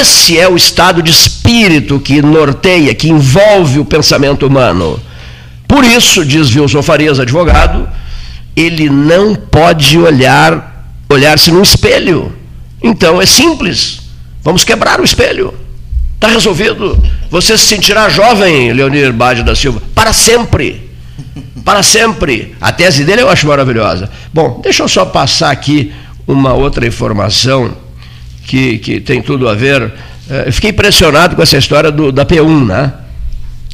Esse 0.00 0.38
é 0.38 0.48
o 0.48 0.56
estado 0.56 1.02
de 1.02 1.10
espírito 1.10 2.00
que 2.00 2.22
norteia, 2.22 2.94
que 2.94 3.10
envolve 3.10 3.78
o 3.78 3.84
pensamento 3.84 4.46
humano. 4.46 4.98
Por 5.68 5.84
isso, 5.84 6.24
diz 6.24 6.56
Wilson 6.56 6.82
Farias, 6.82 7.20
advogado, 7.20 7.86
ele 8.56 8.88
não 8.88 9.34
pode 9.34 9.98
olhar 9.98 10.77
olhar-se 11.08 11.50
no 11.50 11.62
espelho. 11.62 12.32
Então 12.82 13.20
é 13.20 13.26
simples. 13.26 14.00
Vamos 14.42 14.64
quebrar 14.64 15.00
o 15.00 15.04
espelho. 15.04 15.54
Está 16.14 16.28
resolvido. 16.28 17.00
Você 17.30 17.56
se 17.56 17.64
sentirá 17.64 18.08
jovem, 18.08 18.72
Leonir 18.72 19.12
Bade 19.12 19.42
da 19.42 19.54
Silva, 19.54 19.80
para 19.94 20.12
sempre. 20.12 20.90
Para 21.64 21.82
sempre. 21.82 22.56
A 22.60 22.72
tese 22.72 23.04
dele 23.04 23.22
eu 23.22 23.28
acho 23.28 23.46
maravilhosa. 23.46 24.10
Bom, 24.32 24.60
deixa 24.62 24.82
eu 24.82 24.88
só 24.88 25.04
passar 25.04 25.50
aqui 25.50 25.92
uma 26.26 26.54
outra 26.54 26.86
informação 26.86 27.76
que, 28.44 28.78
que 28.78 29.00
tem 29.00 29.22
tudo 29.22 29.48
a 29.48 29.54
ver. 29.54 29.92
Eh, 30.30 30.44
eu 30.46 30.52
fiquei 30.52 30.70
impressionado 30.70 31.36
com 31.36 31.42
essa 31.42 31.56
história 31.56 31.90
do, 31.90 32.10
da 32.10 32.24
P1, 32.24 32.66
né? 32.66 32.92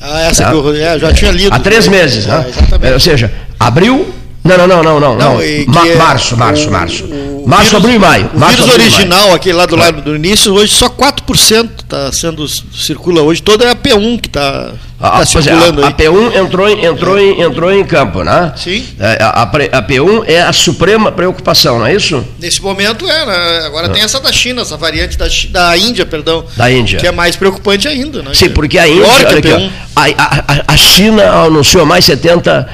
Ah, 0.00 0.20
essa 0.22 0.44
tá? 0.44 0.50
que 0.50 0.56
eu 0.56 0.74
é, 0.76 0.98
já 0.98 1.12
tinha 1.12 1.30
lido. 1.30 1.54
Há 1.54 1.58
três 1.58 1.88
meses, 1.88 2.26
né? 2.26 2.44
É, 2.82 2.92
ou 2.92 3.00
seja, 3.00 3.32
abril, 3.58 4.12
não, 4.44 4.58
não, 4.58 4.66
não, 4.66 4.82
não, 4.82 5.00
não. 5.00 5.16
não, 5.16 5.34
não 5.38 5.64
Ma 5.68 5.86
março, 5.96 6.36
março, 6.36 6.70
março. 6.70 7.04
o 7.04 7.44
Março, 7.48 7.70
vírus, 7.70 7.74
abril 7.84 7.96
e 7.96 7.98
maio. 7.98 8.30
O 8.34 8.38
vírus 8.38 8.68
abril 8.68 8.74
original, 8.74 9.34
aquele 9.34 9.56
lá 9.56 9.64
do 9.66 9.74
lado 9.76 10.02
do 10.02 10.14
início, 10.16 10.52
hoje 10.52 10.74
só 10.74 10.88
4% 10.88 11.68
está 11.82 12.12
sendo, 12.12 12.46
circula 12.46 13.22
hoje. 13.22 13.42
Toda 13.42 13.64
é 13.64 13.70
a 13.70 13.74
P1 13.74 14.20
que 14.20 14.28
está 14.28 14.72
A, 15.00 15.10
tá 15.10 15.16
pois 15.32 15.46
é, 15.46 15.50
circulando 15.50 15.82
a, 15.82 15.86
a 15.86 15.88
aí. 15.88 15.94
P1 15.94 16.36
entrou 16.36 16.68
em, 16.68 16.84
entrou, 16.84 17.18
em, 17.18 17.40
entrou 17.40 17.72
em 17.72 17.84
campo, 17.84 18.22
né? 18.22 18.52
Sim. 18.56 18.84
É, 19.00 19.18
A, 19.22 19.28
a 19.28 19.42
a 19.44 19.82
P1 19.82 20.24
é 20.26 20.42
a 20.42 20.52
suprema 20.52 21.10
preocupação, 21.10 21.78
não 21.78 21.86
é 21.86 21.94
isso? 21.94 22.22
Nesse 22.38 22.60
momento 22.60 23.08
é, 23.08 23.24
né? 23.26 23.66
agora 23.66 23.88
tem 23.88 24.02
essa 24.02 24.20
da 24.20 24.30
China, 24.32 24.60
essa 24.60 24.76
variante 24.76 25.16
da, 25.16 25.26
da 25.50 25.76
Índia, 25.76 26.04
perdão. 26.04 26.44
Da 26.56 26.70
Índia. 26.70 26.98
Que 27.00 27.06
é 27.06 27.12
mais 27.12 27.34
preocupante 27.34 27.88
ainda, 27.88 28.22
né? 28.22 28.30
Sim, 28.34 28.50
porque 28.50 28.78
a 28.78 28.84
Pior 28.84 28.94
Índia, 28.94 29.06
que 29.06 29.24
a 29.24 29.28
olha 29.28 29.38
aqui, 29.38 29.52
ó, 29.52 29.58
P1. 29.58 29.70
a, 30.18 30.52
a- 30.58 30.64
a 30.68 30.76
China 30.76 31.30
anunciou 31.46 31.86
mais 31.86 32.04
70, 32.04 32.68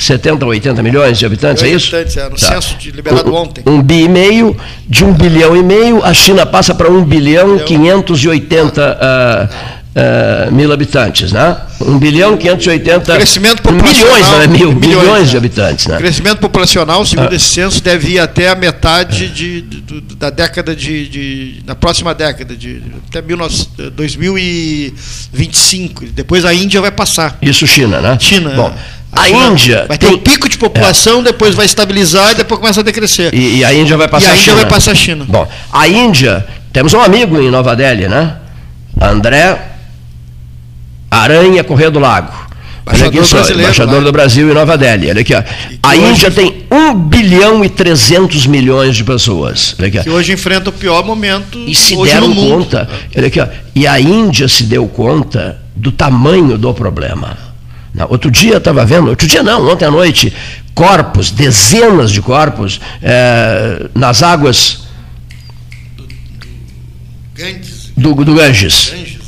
70 0.00 0.44
80 0.46 0.82
milhões 0.82 1.18
de 1.18 1.26
habitantes, 1.26 1.62
é 1.62 1.68
isso? 1.68 1.94
Habitantes, 1.94 2.16
é, 2.16 2.24
no 2.28 2.36
Tá. 2.36 2.46
censo 2.60 2.76
de- 2.76 2.90
liberado 2.90 3.30
um, 3.30 3.34
ontem. 3.34 3.62
Um 3.66 3.82
bi 3.82 4.02
e 4.04 4.08
meio, 4.08 4.56
de 4.88 5.04
um 5.04 5.12
bilhão 5.12 5.56
e 5.56 5.62
meio, 5.62 6.02
a 6.04 6.12
China 6.14 6.44
passa 6.46 6.74
para 6.74 6.90
um 6.90 7.04
bilhão 7.04 7.52
Bilhão. 7.52 7.66
580 7.66 8.98
ah, 9.00 9.48
ah, 9.96 10.50
mil 10.50 10.72
habitantes, 10.72 11.32
né? 11.32 11.56
Um 11.80 11.98
bilhão 11.98 12.36
580 12.36 13.14
Crescimento 13.16 13.62
populacional. 13.62 14.14
milhões, 14.14 14.28
não 14.28 14.40
é 14.42 14.46
mil, 14.46 14.72
Milhões, 14.74 14.98
milhões, 15.02 15.22
né? 15.24 15.30
de 15.30 15.36
habitantes, 15.36 15.86
né? 15.86 15.96
Crescimento 15.96 16.38
populacional, 16.38 17.02
Ah. 17.02 17.06
segundo 17.06 17.32
esse 17.34 17.46
censo, 17.46 17.82
deve 17.82 18.12
ir 18.12 18.18
até 18.18 18.50
a 18.50 18.54
metade 18.54 19.28
de, 19.28 19.62
do- 19.62 20.00
do- 20.00 20.14
da 20.16 20.28
década 20.30 20.76
de, 20.76 21.08
de- 21.08 21.62
da 21.64 21.74
próxima 21.74 22.14
década, 22.14 22.54
de 22.54 22.82
até 23.08 23.22
19 23.22 23.66
2025. 23.94 26.04
Depois 26.12 26.44
a 26.44 26.52
Índia 26.54 26.80
vai 26.80 26.90
passar. 26.90 27.36
Isso 27.42 27.66
China, 27.66 28.00
né? 28.00 28.16
China. 28.20 28.50
Bom, 28.50 28.68
é. 28.68 28.99
A, 29.12 29.28
Índia 29.28 29.86
vai 29.88 29.98
ter 29.98 30.06
tem, 30.06 30.14
um 30.14 30.18
pico 30.18 30.48
de 30.48 30.56
população, 30.56 31.22
depois 31.22 31.54
vai 31.54 31.66
estabilizar 31.66 32.32
e 32.32 32.34
depois 32.36 32.60
começa 32.60 32.80
a 32.80 32.82
decrescer. 32.84 33.34
e, 33.34 33.58
e 33.58 33.64
a 33.64 33.72
Índia 33.74 33.96
vai 33.96 34.06
passar 34.08 34.26
E 34.26 34.30
a 34.30 34.34
Índia 34.34 34.44
China. 34.44 34.56
vai 34.56 34.66
passar 34.66 34.92
a 34.92 34.94
China. 34.94 35.24
Bom, 35.28 35.48
a 35.72 35.88
Índia, 35.88 36.46
temos 36.72 36.94
um 36.94 37.00
amigo 37.00 37.40
em 37.40 37.50
Nova 37.50 37.74
Delhi, 37.74 38.08
né? 38.08 38.36
André 39.00 39.58
Aranha 41.10 41.64
Correia 41.64 41.90
do 41.90 41.98
Lago. 41.98 42.32
Aqui 42.86 42.96
Embaixador 43.18 43.24
só, 43.24 43.36
brasileiro 43.36 43.62
embaixador 43.62 43.94
lá. 43.98 44.04
do 44.04 44.12
Brasil 44.12 44.50
em 44.50 44.54
Nova 44.54 44.76
Delhi. 44.76 45.10
Olha 45.10 45.20
aqui, 45.20 45.34
ó. 45.34 45.42
A 45.82 45.88
hoje- 45.90 46.00
Índia 46.00 46.30
tem 46.30 46.64
1 46.70 46.94
bilhão 46.94 47.64
e 47.64 47.68
300 47.68 48.46
milhões 48.46 48.96
de 48.96 49.04
pessoas. 49.04 49.76
Olha 49.78 49.88
aqui, 49.88 49.98
ó. 49.98 50.02
Que 50.02 50.10
hoje 50.10 50.32
enfrenta 50.32 50.70
o 50.70 50.72
pior 50.72 51.04
momento 51.04 51.58
E 51.66 51.74
se 51.74 51.94
deram 52.02 52.34
conta, 52.34 52.88
olha 53.16 53.26
aqui, 53.26 53.38
ó, 53.40 53.46
e 53.74 53.86
a 53.86 54.00
Índia 54.00 54.48
se 54.48 54.64
deu 54.64 54.88
conta 54.88 55.58
do 55.76 55.92
tamanho 55.92 56.56
do 56.58 56.72
problema. 56.74 57.36
Outro 58.08 58.30
dia 58.30 58.52
eu 58.52 58.58
estava 58.58 58.84
vendo, 58.84 59.08
outro 59.08 59.26
dia 59.26 59.42
não, 59.42 59.68
ontem 59.68 59.84
à 59.84 59.90
noite, 59.90 60.32
corpos, 60.74 61.30
dezenas 61.30 62.10
de 62.10 62.22
corpos, 62.22 62.80
eh, 63.02 63.88
nas 63.94 64.22
águas 64.22 64.84
do, 67.96 68.14
do 68.14 68.34
Ganges. 68.34 68.90
Ganges. 68.90 69.20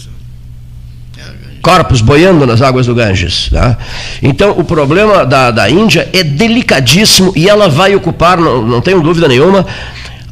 corpos 1.62 2.00
boiando 2.00 2.46
nas 2.46 2.60
águas 2.60 2.86
do 2.86 2.94
Ganges. 2.94 3.48
tá? 3.50 3.78
Então, 4.22 4.50
o 4.58 4.64
problema 4.64 5.24
da, 5.24 5.50
da 5.50 5.70
Índia 5.70 6.08
é 6.12 6.22
delicadíssimo 6.24 7.32
e 7.36 7.48
ela 7.48 7.68
vai 7.68 7.94
ocupar, 7.94 8.36
não, 8.36 8.66
não 8.66 8.80
tenho 8.80 9.00
dúvida 9.00 9.28
nenhuma, 9.28 9.66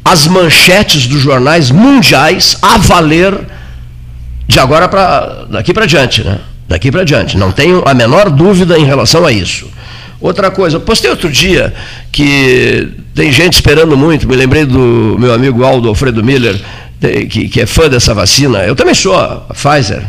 as 0.03 0.27
manchetes 0.27 1.07
dos 1.07 1.21
jornais 1.21 1.71
mundiais 1.71 2.57
a 2.61 2.77
valer 2.77 3.39
de 4.47 4.59
agora 4.59 4.89
para 4.89 5.45
daqui 5.49 5.73
para 5.73 5.85
diante, 5.85 6.23
né? 6.23 6.39
Daqui 6.71 6.89
para 6.89 7.03
diante. 7.03 7.37
Não 7.37 7.51
tenho 7.51 7.83
a 7.85 7.93
menor 7.93 8.29
dúvida 8.29 8.79
em 8.79 8.85
relação 8.85 9.25
a 9.25 9.31
isso. 9.31 9.69
Outra 10.21 10.49
coisa, 10.49 10.79
postei 10.79 11.11
outro 11.11 11.29
dia 11.29 11.73
que 12.13 12.87
tem 13.13 13.29
gente 13.29 13.55
esperando 13.55 13.97
muito, 13.97 14.25
me 14.25 14.37
lembrei 14.37 14.65
do 14.65 15.17
meu 15.19 15.33
amigo 15.33 15.65
Aldo 15.65 15.89
Alfredo 15.89 16.23
Miller, 16.23 16.55
que, 17.29 17.49
que 17.49 17.59
é 17.59 17.65
fã 17.65 17.89
dessa 17.89 18.13
vacina. 18.13 18.59
Eu 18.59 18.73
também 18.73 18.93
sou, 18.93 19.19
a 19.19 19.53
Pfizer. 19.53 20.01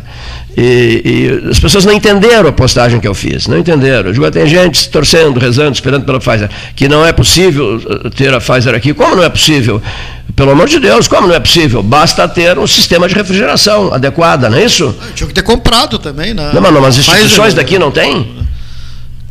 E, 0.57 1.41
e 1.45 1.51
as 1.51 1.59
pessoas 1.59 1.85
não 1.85 1.93
entenderam 1.93 2.49
a 2.49 2.53
postagem 2.53 3.01
que 3.01 3.09
eu 3.09 3.15
fiz, 3.15 3.47
não 3.47 3.59
entenderam. 3.59 4.11
Eu 4.11 4.13
digo, 4.13 4.31
tem 4.31 4.47
gente 4.47 4.89
torcendo, 4.91 5.41
rezando, 5.41 5.73
esperando 5.73 6.05
pela 6.05 6.19
Pfizer, 6.19 6.51
que 6.77 6.89
não 6.89 7.07
é 7.07 7.13
possível 7.13 7.81
eh, 8.05 8.11
ter 8.11 8.35
a 8.35 8.41
Pfizer 8.41 8.75
aqui. 8.75 8.93
Como 8.93 9.17
não 9.17 9.23
é 9.23 9.29
possível? 9.29 9.81
Pelo 10.37 10.51
amor 10.51 10.69
de 10.69 10.79
Deus, 10.79 11.09
como 11.09 11.27
não 11.27 11.35
é 11.35 11.41
possível? 11.41 11.83
Basta 11.83 12.27
ter 12.29 12.59
um 12.59 12.67
sistema 12.67 13.09
de 13.09 13.15
refrigeração 13.15 13.93
adequado, 13.93 14.43
não 14.49 14.59
é 14.59 14.65
isso? 14.65 14.95
Tinha 15.15 15.27
que 15.27 15.35
ter 15.35 15.43
comprado 15.43 15.99
também, 15.99 16.33
né? 16.35 16.51
Não, 16.55 16.61
mas, 16.61 16.73
não, 16.73 16.81
mas 16.81 16.99
as 16.99 17.05
Pfizer, 17.05 17.25
instituições 17.25 17.55
né? 17.55 17.63
daqui 17.63 17.79
não 17.79 17.91
tem? 17.91 18.42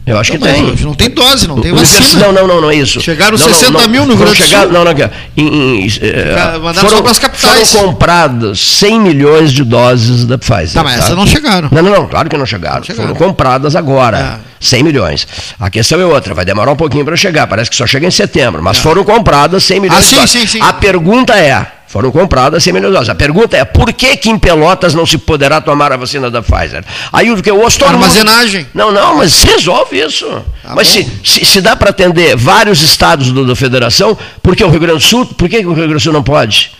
Eu 0.03 0.17
acho 0.19 0.31
que 0.31 0.37
Não, 0.39 0.47
mas 0.47 0.55
tem. 0.55 0.85
Não 0.85 0.93
tem 0.95 1.09
dose, 1.11 1.47
não 1.47 1.61
tem 1.61 1.71
vacina. 1.73 2.25
Não, 2.25 2.33
não, 2.33 2.47
não, 2.47 2.61
não 2.61 2.71
é 2.71 2.75
isso. 2.75 2.99
Chegaram 2.99 3.37
não, 3.37 3.47
não, 3.47 3.53
60 3.53 3.71
não, 3.71 3.87
mil 3.87 4.05
no 4.05 4.15
Rio 4.15 4.25
Grande 4.25 4.37
chegar-. 4.43 4.67
Não, 4.67 4.83
não, 4.83 4.91
ó, 4.91 5.09
em, 5.37 5.85
em, 5.85 5.89
Ca- 5.89 6.57
mandaram 6.59 6.73
foram, 6.73 6.89
só 6.89 7.01
pras 7.03 7.19
capitais. 7.19 7.71
Foram 7.71 7.87
compradas 7.93 8.59
100 8.59 8.99
milhões 8.99 9.53
de 9.53 9.63
doses 9.63 10.25
da 10.25 10.39
Pfizer. 10.39 10.73
Tá, 10.73 10.83
mas 10.83 10.97
essas 10.97 11.15
não 11.15 11.27
chegaram. 11.27 11.69
Não, 11.71 11.83
não, 11.83 11.91
não, 11.91 12.07
claro 12.07 12.27
que 12.29 12.35
não 12.37 12.45
chegaram. 12.47 12.77
Não 12.77 12.83
chegaram. 12.83 13.15
Foram 13.15 13.27
compradas 13.27 13.75
agora. 13.75 14.39
É. 14.47 14.51
100 14.59 14.83
milhões. 14.83 15.27
A 15.59 15.69
questão 15.69 15.99
é 16.01 16.05
outra, 16.05 16.33
vai 16.33 16.45
demorar 16.45 16.71
um 16.71 16.75
pouquinho 16.75 17.05
para 17.05 17.15
chegar. 17.15 17.45
Parece 17.47 17.69
que 17.69 17.75
só 17.75 17.85
chega 17.87 18.05
em 18.07 18.11
setembro. 18.11 18.61
Mas 18.61 18.77
foram 18.79 19.03
compradas 19.03 19.63
100 19.63 19.79
milhões 19.79 19.95
É. 19.95 19.99
Ah, 19.99 20.01
de 20.01 20.07
sim, 20.09 20.15
doses. 20.15 20.31
sim, 20.31 20.47
sim. 20.47 20.61
A 20.61 20.73
pergunta 20.73 21.33
é: 21.37 21.65
foram 21.91 22.09
compradas 22.11 22.63
100 22.63 22.73
milhões 22.73 22.91
de 22.91 22.97
doses. 22.97 23.09
A 23.09 23.15
pergunta 23.15 23.57
é: 23.57 23.65
por 23.65 23.91
que, 23.91 24.15
que 24.15 24.29
em 24.29 24.39
Pelotas 24.39 24.93
não 24.93 25.05
se 25.05 25.17
poderá 25.17 25.59
tomar 25.59 25.91
a 25.91 25.97
vacina 25.97 26.31
da 26.31 26.41
Pfizer? 26.41 26.83
Aí 27.11 27.29
o 27.31 27.41
que 27.43 27.51
eu 27.51 27.59
ouço 27.59 27.77
todo 27.79 27.91
mundo- 27.91 28.03
Armazenagem. 28.03 28.65
Não, 28.73 28.91
não, 28.91 29.17
mas 29.17 29.43
resolve 29.43 29.99
isso. 29.99 30.25
Tá 30.63 30.73
mas 30.75 30.87
se, 30.87 31.05
se, 31.23 31.43
se 31.45 31.59
dá 31.61 31.75
para 31.75 31.89
atender 31.89 32.35
vários 32.37 32.81
estados 32.81 33.31
do- 33.31 33.45
da 33.45 33.55
federação, 33.55 34.17
por 34.41 34.55
que 34.55 34.63
o 34.63 34.69
Rio 34.69 34.79
Grande 34.79 34.99
do 34.99 35.03
Sul, 35.03 35.25
por 35.25 35.49
que 35.49 35.59
que 35.59 35.65
o 35.65 35.69
Rio 35.73 35.83
Grande 35.83 35.93
do 35.95 35.99
Sul 35.99 36.13
não 36.13 36.23
pode? 36.23 36.71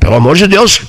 Pelo 0.00 0.14
amor 0.14 0.36
de 0.36 0.46
Deus. 0.46 0.80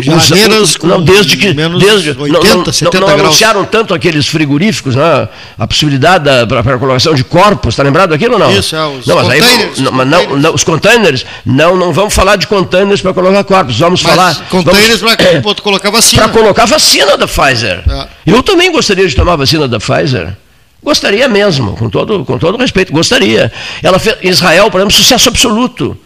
Geladeiras 0.00 0.76
com 0.76 0.86
não, 0.86 1.02
desde 1.02 1.36
que 1.36 1.52
menos 1.52 1.82
desde, 1.82 2.10
80, 2.10 2.28
não, 2.28 2.56
não, 2.64 2.72
70 2.72 3.00
não 3.00 3.06
graus. 3.06 3.20
anunciaram 3.20 3.64
tanto 3.64 3.92
aqueles 3.92 4.26
frigoríficos, 4.26 4.96
né? 4.96 5.28
a 5.58 5.66
possibilidade 5.66 6.24
para 6.48 6.60
a 6.60 6.78
colocação 6.78 7.14
de 7.14 7.22
corpos, 7.22 7.74
está 7.74 7.82
lembrado 7.82 8.10
daquilo 8.10 8.34
ou 8.34 8.38
não? 8.38 8.50
Isso, 8.50 8.74
é, 8.74 8.86
os 8.86 9.06
não, 9.06 9.16
mas 9.16 9.28
aí, 9.30 9.40
containers, 9.40 9.78
não, 9.78 9.90
os 9.90 9.96
mas 9.96 10.08
não, 10.08 10.18
containers. 10.18 10.42
não, 10.42 10.54
os 10.54 10.64
containers, 10.64 11.26
não, 11.44 11.76
não 11.76 11.92
vamos 11.92 12.14
falar 12.14 12.36
de 12.36 12.46
containers 12.46 13.00
para 13.00 13.12
colocar 13.12 13.44
corpos, 13.44 13.78
vamos 13.78 14.02
Mas 14.02 14.14
falar... 14.14 14.34
containers 14.48 15.00
para 15.00 15.40
pô, 15.42 15.54
colocar 15.56 15.90
vacina. 15.90 16.22
para 16.22 16.32
colocar 16.32 16.64
vacina 16.66 17.16
da 17.16 17.26
Pfizer. 17.26 17.82
É. 17.88 18.08
Eu 18.26 18.42
também 18.42 18.72
gostaria 18.72 19.06
de 19.06 19.14
tomar 19.14 19.34
a 19.34 19.36
vacina 19.36 19.68
da 19.68 19.78
Pfizer. 19.78 20.34
Gostaria 20.82 21.26
mesmo, 21.28 21.74
com 21.76 21.88
todo, 21.88 22.24
com 22.26 22.38
todo 22.38 22.58
respeito, 22.58 22.92
gostaria. 22.92 23.50
Ela 23.82 23.98
fez, 23.98 24.16
Israel, 24.22 24.70
por 24.70 24.78
exemplo, 24.78 24.94
sucesso 24.94 25.30
absoluto. 25.30 25.96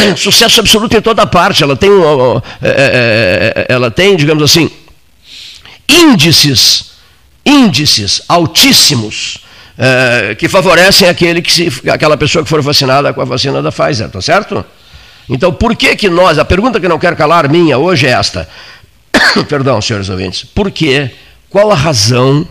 Sucesso 0.16 0.60
absoluto 0.60 0.96
em 0.96 1.00
toda 1.00 1.26
parte. 1.26 1.62
Ela 1.62 1.76
tem, 1.76 1.90
é, 1.90 2.68
é, 2.68 3.52
é, 3.54 3.66
ela 3.68 3.90
tem, 3.90 4.16
digamos 4.16 4.42
assim, 4.42 4.70
índices, 5.88 6.92
índices 7.44 8.22
altíssimos 8.28 9.38
que 10.38 10.48
favorecem 10.48 11.08
aquele 11.08 11.40
que 11.40 11.52
se, 11.52 11.72
aquela 11.88 12.16
pessoa 12.16 12.42
que 12.42 12.50
for 12.50 12.60
vacinada 12.60 13.12
com 13.12 13.20
a 13.20 13.24
vacina 13.24 13.62
da 13.62 13.70
Pfizer, 13.70 14.10
tá 14.10 14.20
certo? 14.20 14.64
Então, 15.28 15.52
por 15.52 15.76
que 15.76 15.94
que 15.94 16.08
nós, 16.08 16.36
a 16.36 16.44
pergunta 16.44 16.80
que 16.80 16.88
não 16.88 16.98
quero 16.98 17.14
calar 17.14 17.48
minha 17.48 17.78
hoje 17.78 18.06
é 18.06 18.10
esta. 18.10 18.48
Perdão, 19.48 19.80
senhores 19.80 20.08
ouvintes. 20.08 20.42
Por 20.42 20.70
que? 20.70 21.10
Qual 21.50 21.70
a 21.70 21.74
razão 21.74 22.46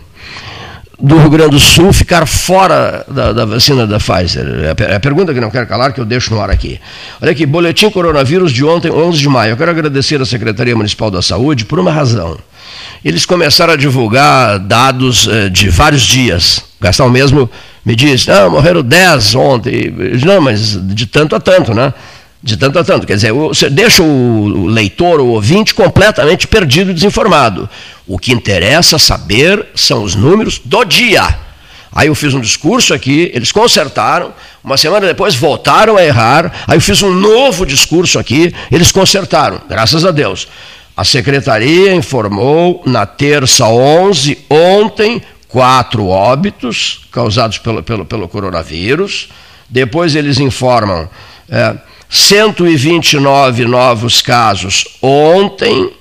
do 1.00 1.16
Rio 1.16 1.30
Grande 1.30 1.50
do 1.50 1.60
Sul 1.60 1.92
ficar 1.92 2.26
fora 2.26 3.04
da, 3.08 3.32
da 3.32 3.44
vacina 3.44 3.86
da 3.86 3.98
Pfizer? 3.98 4.44
É 4.46 4.92
É 4.92 4.96
a 4.96 5.00
pergunta 5.00 5.32
que 5.32 5.40
não 5.40 5.50
quero 5.50 5.66
calar, 5.66 5.92
que 5.92 6.00
eu 6.00 6.04
deixo 6.04 6.34
no 6.34 6.40
ar 6.40 6.50
aqui. 6.50 6.80
Olha 7.20 7.32
aqui, 7.32 7.46
boletim 7.46 7.90
coronavírus 7.90 8.52
de 8.52 8.64
ontem, 8.64 8.90
11 8.90 9.18
de 9.18 9.28
maio. 9.28 9.52
Eu 9.52 9.56
quero 9.56 9.70
agradecer 9.70 10.20
à 10.20 10.26
Secretaria 10.26 10.74
Municipal 10.74 11.10
da 11.10 11.22
Saúde 11.22 11.64
por 11.64 11.78
uma 11.78 11.92
razão. 11.92 12.36
Eles 13.04 13.24
começaram 13.24 13.74
a 13.74 13.76
divulgar 13.76 14.58
dados 14.58 15.28
eh, 15.28 15.48
de 15.48 15.68
vários 15.68 16.02
dias. 16.02 16.64
Gastão 16.80 17.08
mesmo 17.08 17.48
me 17.84 17.94
diz, 17.94 18.26
não, 18.26 18.50
morreram 18.50 18.82
10 18.82 19.34
ontem. 19.36 19.70
Digo, 19.82 20.26
Não, 20.26 20.40
mas 20.40 20.76
de 20.94 21.06
tanto 21.06 21.34
a 21.36 21.40
tanto, 21.40 21.72
né? 21.72 21.94
De 22.42 22.56
tanto 22.56 22.78
a 22.78 22.84
tanto. 22.84 23.06
Quer 23.06 23.16
dizer, 23.16 23.32
você 23.32 23.68
deixa 23.68 24.02
o 24.02 24.66
leitor, 24.66 25.20
o 25.20 25.28
ouvinte, 25.28 25.74
completamente 25.74 26.46
perdido 26.46 26.90
e 26.90 26.94
desinformado. 26.94 27.68
O 28.06 28.18
que 28.18 28.32
interessa 28.32 28.98
saber 28.98 29.66
são 29.74 30.04
os 30.04 30.14
números 30.14 30.60
do 30.64 30.84
dia. 30.84 31.36
Aí 31.92 32.08
eu 32.08 32.14
fiz 32.14 32.34
um 32.34 32.40
discurso 32.40 32.94
aqui, 32.94 33.30
eles 33.34 33.50
consertaram, 33.50 34.32
uma 34.62 34.76
semana 34.76 35.06
depois 35.06 35.34
voltaram 35.34 35.96
a 35.96 36.04
errar, 36.04 36.52
aí 36.66 36.76
eu 36.76 36.80
fiz 36.80 37.02
um 37.02 37.12
novo 37.12 37.64
discurso 37.64 38.18
aqui, 38.18 38.54
eles 38.70 38.92
consertaram, 38.92 39.60
graças 39.68 40.04
a 40.04 40.10
Deus. 40.10 40.46
A 40.96 41.04
secretaria 41.04 41.94
informou 41.94 42.82
na 42.84 43.06
terça 43.06 43.66
11, 43.66 44.38
ontem, 44.50 45.22
quatro 45.48 46.06
óbitos 46.06 47.06
causados 47.10 47.58
pelo, 47.58 47.82
pelo, 47.82 48.04
pelo 48.04 48.28
coronavírus. 48.28 49.28
Depois 49.68 50.14
eles 50.14 50.38
informam 50.38 51.08
é, 51.48 51.76
129 52.08 53.64
novos 53.64 54.22
casos 54.22 54.84
ontem. 55.02 55.92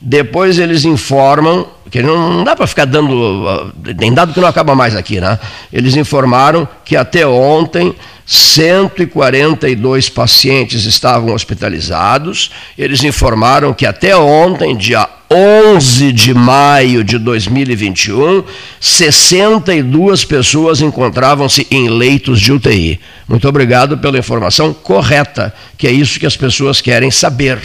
Depois 0.00 0.58
eles 0.58 0.84
informam 0.84 1.66
porque 1.94 2.04
não, 2.04 2.42
dá 2.42 2.56
para 2.56 2.66
ficar 2.66 2.86
dando. 2.86 3.72
Tem 3.96 4.12
dado 4.12 4.34
que 4.34 4.40
não 4.40 4.48
acaba 4.48 4.74
mais 4.74 4.96
aqui, 4.96 5.20
né? 5.20 5.38
Eles 5.72 5.94
informaram 5.94 6.66
que 6.84 6.96
até 6.96 7.24
ontem 7.24 7.94
142 8.26 10.08
pacientes 10.08 10.86
estavam 10.86 11.32
hospitalizados. 11.32 12.50
Eles 12.76 13.04
informaram 13.04 13.72
que 13.72 13.86
até 13.86 14.16
ontem, 14.16 14.76
dia 14.76 15.08
11 15.32 16.10
de 16.10 16.34
maio 16.34 17.04
de 17.04 17.16
2021, 17.16 18.42
62 18.80 20.24
pessoas 20.24 20.80
encontravam-se 20.80 21.64
em 21.70 21.88
leitos 21.88 22.40
de 22.40 22.52
UTI. 22.52 22.98
Muito 23.28 23.48
obrigado 23.48 23.96
pela 23.98 24.18
informação 24.18 24.74
correta, 24.74 25.54
que 25.78 25.86
é 25.86 25.92
isso 25.92 26.18
que 26.18 26.26
as 26.26 26.36
pessoas 26.36 26.80
querem 26.80 27.12
saber. 27.12 27.60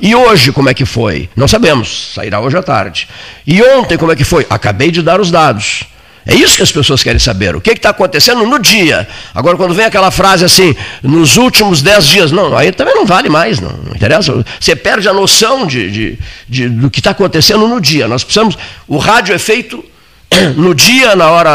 E 0.00 0.14
hoje, 0.14 0.52
como 0.52 0.68
é 0.68 0.74
que 0.74 0.84
foi? 0.84 1.28
Não 1.36 1.48
sabemos, 1.48 2.12
sairá 2.14 2.40
hoje 2.40 2.56
à 2.56 2.62
tarde. 2.62 3.08
E 3.46 3.62
ontem, 3.62 3.96
como 3.96 4.12
é 4.12 4.16
que 4.16 4.24
foi? 4.24 4.46
Acabei 4.50 4.90
de 4.90 5.02
dar 5.02 5.20
os 5.20 5.30
dados. 5.30 5.84
É 6.26 6.34
isso 6.34 6.56
que 6.56 6.62
as 6.62 6.70
pessoas 6.70 7.02
querem 7.02 7.18
saber. 7.18 7.56
O 7.56 7.60
que 7.60 7.70
está 7.70 7.88
acontecendo 7.88 8.44
no 8.46 8.58
dia? 8.58 9.08
Agora, 9.34 9.56
quando 9.56 9.72
vem 9.72 9.86
aquela 9.86 10.10
frase 10.10 10.44
assim, 10.44 10.76
nos 11.02 11.38
últimos 11.38 11.80
dez 11.80 12.04
dias, 12.06 12.30
não, 12.30 12.54
aí 12.54 12.70
também 12.70 12.94
não 12.94 13.06
vale 13.06 13.30
mais, 13.30 13.58
não, 13.60 13.70
não 13.70 13.94
interessa. 13.94 14.44
Você 14.60 14.76
perde 14.76 15.08
a 15.08 15.14
noção 15.14 15.66
de, 15.66 15.90
de- 15.90 16.18
de- 16.46 16.68
do 16.68 16.90
que 16.90 17.00
está 17.00 17.12
acontecendo 17.12 17.66
no 17.66 17.80
dia. 17.80 18.06
Nós 18.06 18.22
precisamos. 18.24 18.58
O 18.86 18.98
rádio 18.98 19.34
é 19.34 19.38
feito 19.38 19.82
no 20.56 20.74
dia, 20.74 21.16
na 21.16 21.30
hora 21.30 21.50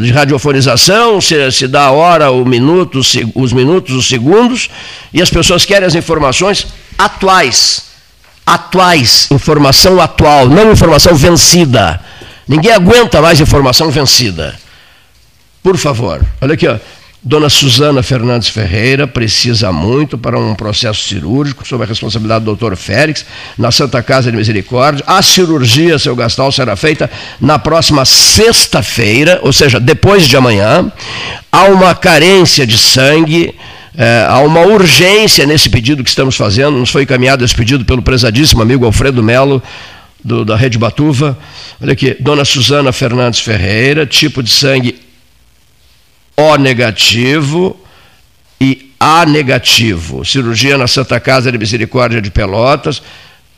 de 0.00 0.10
radiofonização, 0.10 1.20
se, 1.20 1.50
se 1.52 1.68
dá 1.68 1.84
a 1.84 1.90
hora, 1.90 2.30
o 2.30 2.44
minuto, 2.44 3.00
os 3.34 3.52
minutos, 3.52 3.94
os 3.94 4.08
segundos, 4.08 4.68
e 5.12 5.20
as 5.20 5.30
pessoas 5.30 5.64
querem 5.64 5.86
as 5.86 5.94
informações 5.94 6.66
atuais. 6.98 7.88
Atuais, 8.46 9.28
informação 9.30 10.00
atual, 10.00 10.48
não 10.48 10.72
informação 10.72 11.14
vencida. 11.14 12.00
Ninguém 12.48 12.72
aguenta 12.72 13.20
mais 13.22 13.40
informação 13.40 13.90
vencida. 13.90 14.58
Por 15.62 15.76
favor, 15.76 16.20
olha 16.40 16.54
aqui, 16.54 16.66
ó. 16.66 16.78
Dona 17.22 17.50
Suzana 17.50 18.02
Fernandes 18.02 18.48
Ferreira 18.48 19.06
precisa 19.06 19.70
muito 19.70 20.16
para 20.16 20.38
um 20.38 20.54
processo 20.54 21.06
cirúrgico, 21.06 21.68
sob 21.68 21.84
a 21.84 21.86
responsabilidade 21.86 22.40
do 22.40 22.46
doutor 22.46 22.74
Félix, 22.76 23.26
na 23.58 23.70
Santa 23.70 24.02
Casa 24.02 24.30
de 24.30 24.36
Misericórdia. 24.38 25.04
A 25.06 25.20
cirurgia, 25.20 25.98
seu 25.98 26.16
Gastal, 26.16 26.50
será 26.50 26.74
feita 26.76 27.10
na 27.38 27.58
próxima 27.58 28.06
sexta-feira, 28.06 29.38
ou 29.42 29.52
seja, 29.52 29.78
depois 29.78 30.26
de 30.26 30.34
amanhã. 30.34 30.90
Há 31.52 31.64
uma 31.64 31.94
carência 31.94 32.66
de 32.66 32.78
sangue, 32.78 33.54
eh, 33.98 34.26
há 34.26 34.38
uma 34.40 34.60
urgência 34.60 35.44
nesse 35.44 35.68
pedido 35.68 36.02
que 36.02 36.08
estamos 36.08 36.36
fazendo. 36.36 36.78
Nos 36.78 36.88
foi 36.88 37.02
encaminhado 37.02 37.44
esse 37.44 37.54
pedido 37.54 37.84
pelo 37.84 38.00
prezadíssimo 38.00 38.62
amigo 38.62 38.86
Alfredo 38.86 39.22
Melo, 39.22 39.62
do- 40.24 40.42
da 40.42 40.56
Rede 40.56 40.78
Batuva. 40.78 41.36
Olha 41.82 41.92
aqui, 41.92 42.16
Dona 42.18 42.46
Suzana 42.46 42.92
Fernandes 42.92 43.40
Ferreira, 43.40 44.06
tipo 44.06 44.42
de 44.42 44.50
sangue 44.50 44.96
O 46.42 46.56
negativo 46.56 47.78
e 48.58 48.94
A 48.98 49.26
negativo. 49.26 50.24
Cirurgia 50.24 50.78
na 50.78 50.86
Santa 50.86 51.20
Casa 51.20 51.52
de 51.52 51.58
Misericórdia 51.58 52.18
de 52.18 52.30
Pelotas. 52.30 53.02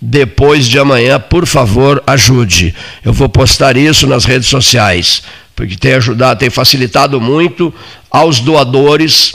Depois 0.00 0.66
de 0.66 0.80
amanhã, 0.80 1.20
por 1.20 1.46
favor, 1.46 2.02
ajude. 2.04 2.74
Eu 3.04 3.12
vou 3.12 3.28
postar 3.28 3.76
isso 3.76 4.04
nas 4.08 4.24
redes 4.24 4.48
sociais, 4.48 5.22
porque 5.54 5.76
tem 5.76 5.92
ajudado, 5.92 6.40
tem 6.40 6.50
facilitado 6.50 7.20
muito 7.20 7.72
aos 8.10 8.40
doadores 8.40 9.34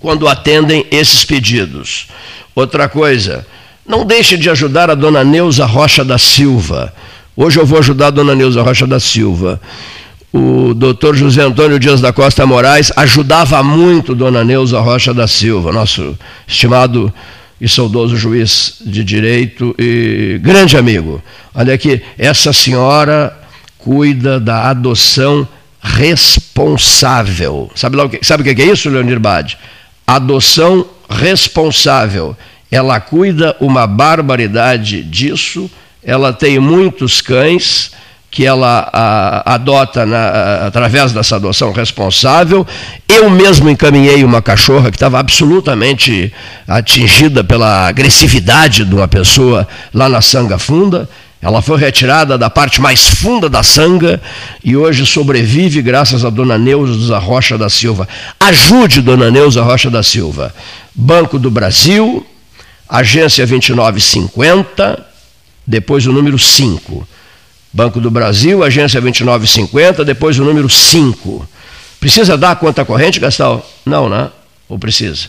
quando 0.00 0.26
atendem 0.26 0.84
esses 0.90 1.24
pedidos. 1.24 2.08
Outra 2.56 2.88
coisa, 2.88 3.46
não 3.86 4.04
deixe 4.04 4.36
de 4.36 4.50
ajudar 4.50 4.90
a 4.90 4.96
dona 4.96 5.22
Neuza 5.22 5.64
Rocha 5.64 6.04
da 6.04 6.18
Silva. 6.18 6.92
Hoje 7.36 7.60
eu 7.60 7.64
vou 7.64 7.78
ajudar 7.78 8.08
a 8.08 8.10
dona 8.10 8.34
Neuza 8.34 8.62
Rocha 8.62 8.84
da 8.84 8.98
Silva. 8.98 9.60
O 10.32 10.72
doutor 10.72 11.14
José 11.14 11.42
Antônio 11.42 11.78
Dias 11.78 12.00
da 12.00 12.10
Costa 12.10 12.46
Moraes 12.46 12.90
ajudava 12.96 13.62
muito 13.62 14.14
dona 14.14 14.42
Neuza 14.42 14.80
Rocha 14.80 15.12
da 15.12 15.28
Silva, 15.28 15.70
nosso 15.70 16.18
estimado 16.46 17.12
e 17.60 17.68
saudoso 17.68 18.16
juiz 18.16 18.76
de 18.80 19.04
direito 19.04 19.74
e 19.78 20.40
grande 20.42 20.78
amigo. 20.78 21.22
Olha 21.54 21.74
aqui, 21.74 22.00
essa 22.16 22.50
senhora 22.50 23.38
cuida 23.76 24.40
da 24.40 24.70
adoção 24.70 25.46
responsável. 25.82 27.70
Sabe, 27.74 27.96
lá 27.96 28.04
o 28.04 28.08
que, 28.08 28.24
sabe 28.24 28.42
o 28.42 28.54
que 28.54 28.62
é 28.62 28.66
isso, 28.66 28.88
Leonir 28.88 29.20
Bade? 29.20 29.58
Adoção 30.06 30.86
responsável. 31.10 32.34
Ela 32.70 32.98
cuida 33.00 33.54
uma 33.60 33.86
barbaridade 33.86 35.02
disso, 35.02 35.70
ela 36.02 36.32
tem 36.32 36.58
muitos 36.58 37.20
cães 37.20 37.90
que 38.32 38.46
ela 38.46 38.88
a, 38.90 39.54
adota 39.54 40.06
na, 40.06 40.66
através 40.66 41.12
dessa 41.12 41.36
adoção 41.36 41.70
responsável. 41.70 42.66
Eu 43.06 43.28
mesmo 43.28 43.68
encaminhei 43.68 44.24
uma 44.24 44.40
cachorra 44.40 44.90
que 44.90 44.96
estava 44.96 45.18
absolutamente 45.20 46.32
atingida 46.66 47.44
pela 47.44 47.86
agressividade 47.86 48.86
de 48.86 48.94
uma 48.94 49.06
pessoa 49.06 49.68
lá 49.92 50.08
na 50.08 50.22
Sanga 50.22 50.58
Funda. 50.58 51.06
Ela 51.42 51.60
foi 51.60 51.76
retirada 51.76 52.38
da 52.38 52.48
parte 52.48 52.80
mais 52.80 53.06
funda 53.06 53.50
da 53.50 53.62
sanga 53.62 54.22
e 54.64 54.76
hoje 54.76 55.04
sobrevive 55.04 55.82
graças 55.82 56.24
a 56.24 56.30
Dona 56.30 56.56
Neuza 56.56 57.18
Rocha 57.18 57.58
da 57.58 57.68
Silva. 57.68 58.08
Ajude 58.40 59.02
Dona 59.02 59.30
Neuza 59.30 59.60
Rocha 59.62 59.90
da 59.90 60.02
Silva. 60.02 60.54
Banco 60.94 61.38
do 61.38 61.50
Brasil, 61.50 62.24
agência 62.88 63.44
2950, 63.44 65.04
depois 65.66 66.06
o 66.06 66.12
número 66.12 66.38
5. 66.38 67.06
Banco 67.72 68.00
do 68.00 68.10
Brasil, 68.10 68.62
agência 68.62 69.00
2950, 69.00 70.04
depois 70.04 70.38
o 70.38 70.44
número 70.44 70.68
5. 70.68 71.48
Precisa 71.98 72.36
dar 72.36 72.50
a 72.50 72.56
conta 72.56 72.84
corrente, 72.84 73.18
Gastal? 73.18 73.66
Não, 73.86 74.08
né? 74.08 74.30
Ou 74.68 74.78
precisa? 74.78 75.28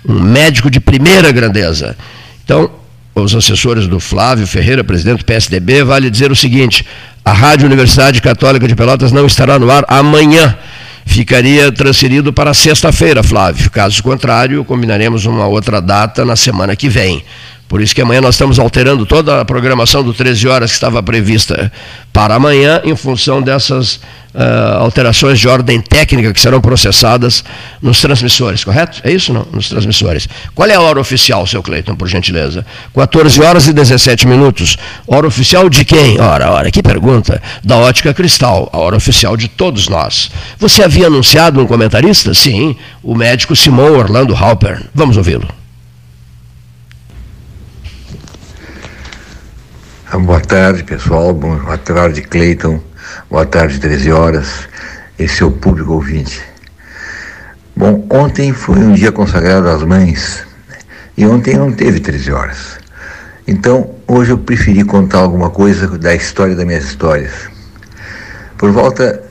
um 0.03 0.19
médico 0.19 0.71
de 0.71 0.79
primeira 0.79 1.31
grandeza. 1.31 1.95
Então, 2.43 2.80
aos 3.21 3.35
assessores 3.35 3.87
do 3.87 3.99
Flávio 3.99 4.45
Ferreira, 4.45 4.83
presidente 4.83 5.19
do 5.19 5.25
PSDB, 5.25 5.83
vale 5.83 6.09
dizer 6.09 6.31
o 6.31 6.35
seguinte: 6.35 6.85
a 7.23 7.31
Rádio 7.31 7.65
Universidade 7.65 8.21
Católica 8.21 8.67
de 8.67 8.75
Pelotas 8.75 9.11
não 9.11 9.25
estará 9.25 9.57
no 9.57 9.69
ar 9.69 9.85
amanhã. 9.87 10.57
Ficaria 11.05 11.71
transferido 11.71 12.31
para 12.31 12.53
sexta-feira, 12.53 13.23
Flávio. 13.23 13.69
Caso 13.71 14.01
contrário, 14.03 14.63
combinaremos 14.63 15.25
uma 15.25 15.47
outra 15.47 15.81
data 15.81 16.23
na 16.23 16.35
semana 16.35 16.75
que 16.75 16.89
vem. 16.89 17.23
Por 17.71 17.79
isso 17.79 17.95
que 17.95 18.01
amanhã 18.01 18.19
nós 18.19 18.35
estamos 18.35 18.59
alterando 18.59 19.05
toda 19.05 19.39
a 19.39 19.45
programação 19.45 20.03
do 20.03 20.13
13 20.13 20.45
horas 20.45 20.71
que 20.71 20.75
estava 20.75 21.01
prevista 21.01 21.71
para 22.11 22.35
amanhã, 22.35 22.81
em 22.83 22.93
função 22.97 23.41
dessas 23.41 23.95
uh, 24.35 24.79
alterações 24.79 25.39
de 25.39 25.47
ordem 25.47 25.79
técnica 25.79 26.33
que 26.33 26.41
serão 26.41 26.59
processadas 26.59 27.45
nos 27.81 28.01
transmissores, 28.01 28.65
correto? 28.65 28.99
É 29.05 29.13
isso 29.13 29.31
não? 29.31 29.47
Nos 29.53 29.69
transmissores. 29.69 30.27
Qual 30.53 30.67
é 30.67 30.75
a 30.75 30.81
hora 30.81 30.99
oficial, 30.99 31.47
seu 31.47 31.63
Cleiton, 31.63 31.95
por 31.95 32.09
gentileza? 32.09 32.65
14 32.93 33.41
horas 33.41 33.67
e 33.67 33.71
17 33.71 34.27
minutos. 34.27 34.75
Hora 35.07 35.25
oficial 35.25 35.69
de 35.69 35.85
quem? 35.85 36.19
Ora, 36.19 36.51
ora, 36.51 36.69
que 36.71 36.83
pergunta. 36.83 37.41
Da 37.63 37.77
Ótica 37.77 38.13
Cristal, 38.13 38.69
a 38.73 38.79
hora 38.79 38.97
oficial 38.97 39.37
de 39.37 39.47
todos 39.47 39.87
nós. 39.87 40.29
Você 40.59 40.83
havia 40.83 41.07
anunciado 41.07 41.61
um 41.61 41.65
comentarista? 41.65 42.33
Sim, 42.33 42.75
o 43.01 43.15
médico 43.15 43.55
Simão 43.55 43.97
Orlando 43.97 44.35
Halper. 44.35 44.81
Vamos 44.93 45.15
ouvi-lo. 45.15 45.60
Boa 50.19 50.41
tarde, 50.41 50.83
pessoal. 50.83 51.33
Boa 51.33 51.77
tarde, 51.77 52.21
Cleiton. 52.21 52.81
Boa 53.29 53.45
tarde, 53.45 53.79
13 53.79 54.11
horas. 54.11 54.67
Esse 55.17 55.41
é 55.41 55.45
o 55.45 55.51
público 55.51 55.93
ouvinte. 55.93 56.41
Bom, 57.75 58.05
ontem 58.09 58.51
foi 58.51 58.77
um 58.77 58.93
dia 58.93 59.11
consagrado 59.11 59.69
às 59.69 59.83
mães 59.83 60.45
e 61.15 61.25
ontem 61.25 61.55
não 61.55 61.71
teve 61.71 61.99
13 61.99 62.31
horas. 62.31 62.77
Então, 63.47 63.95
hoje 64.07 64.31
eu 64.31 64.37
preferi 64.37 64.83
contar 64.83 65.19
alguma 65.19 65.49
coisa 65.49 65.87
da 65.97 66.13
história 66.13 66.55
das 66.55 66.65
minhas 66.65 66.83
histórias. 66.83 67.31
Por 68.57 68.71
volta, 68.71 69.23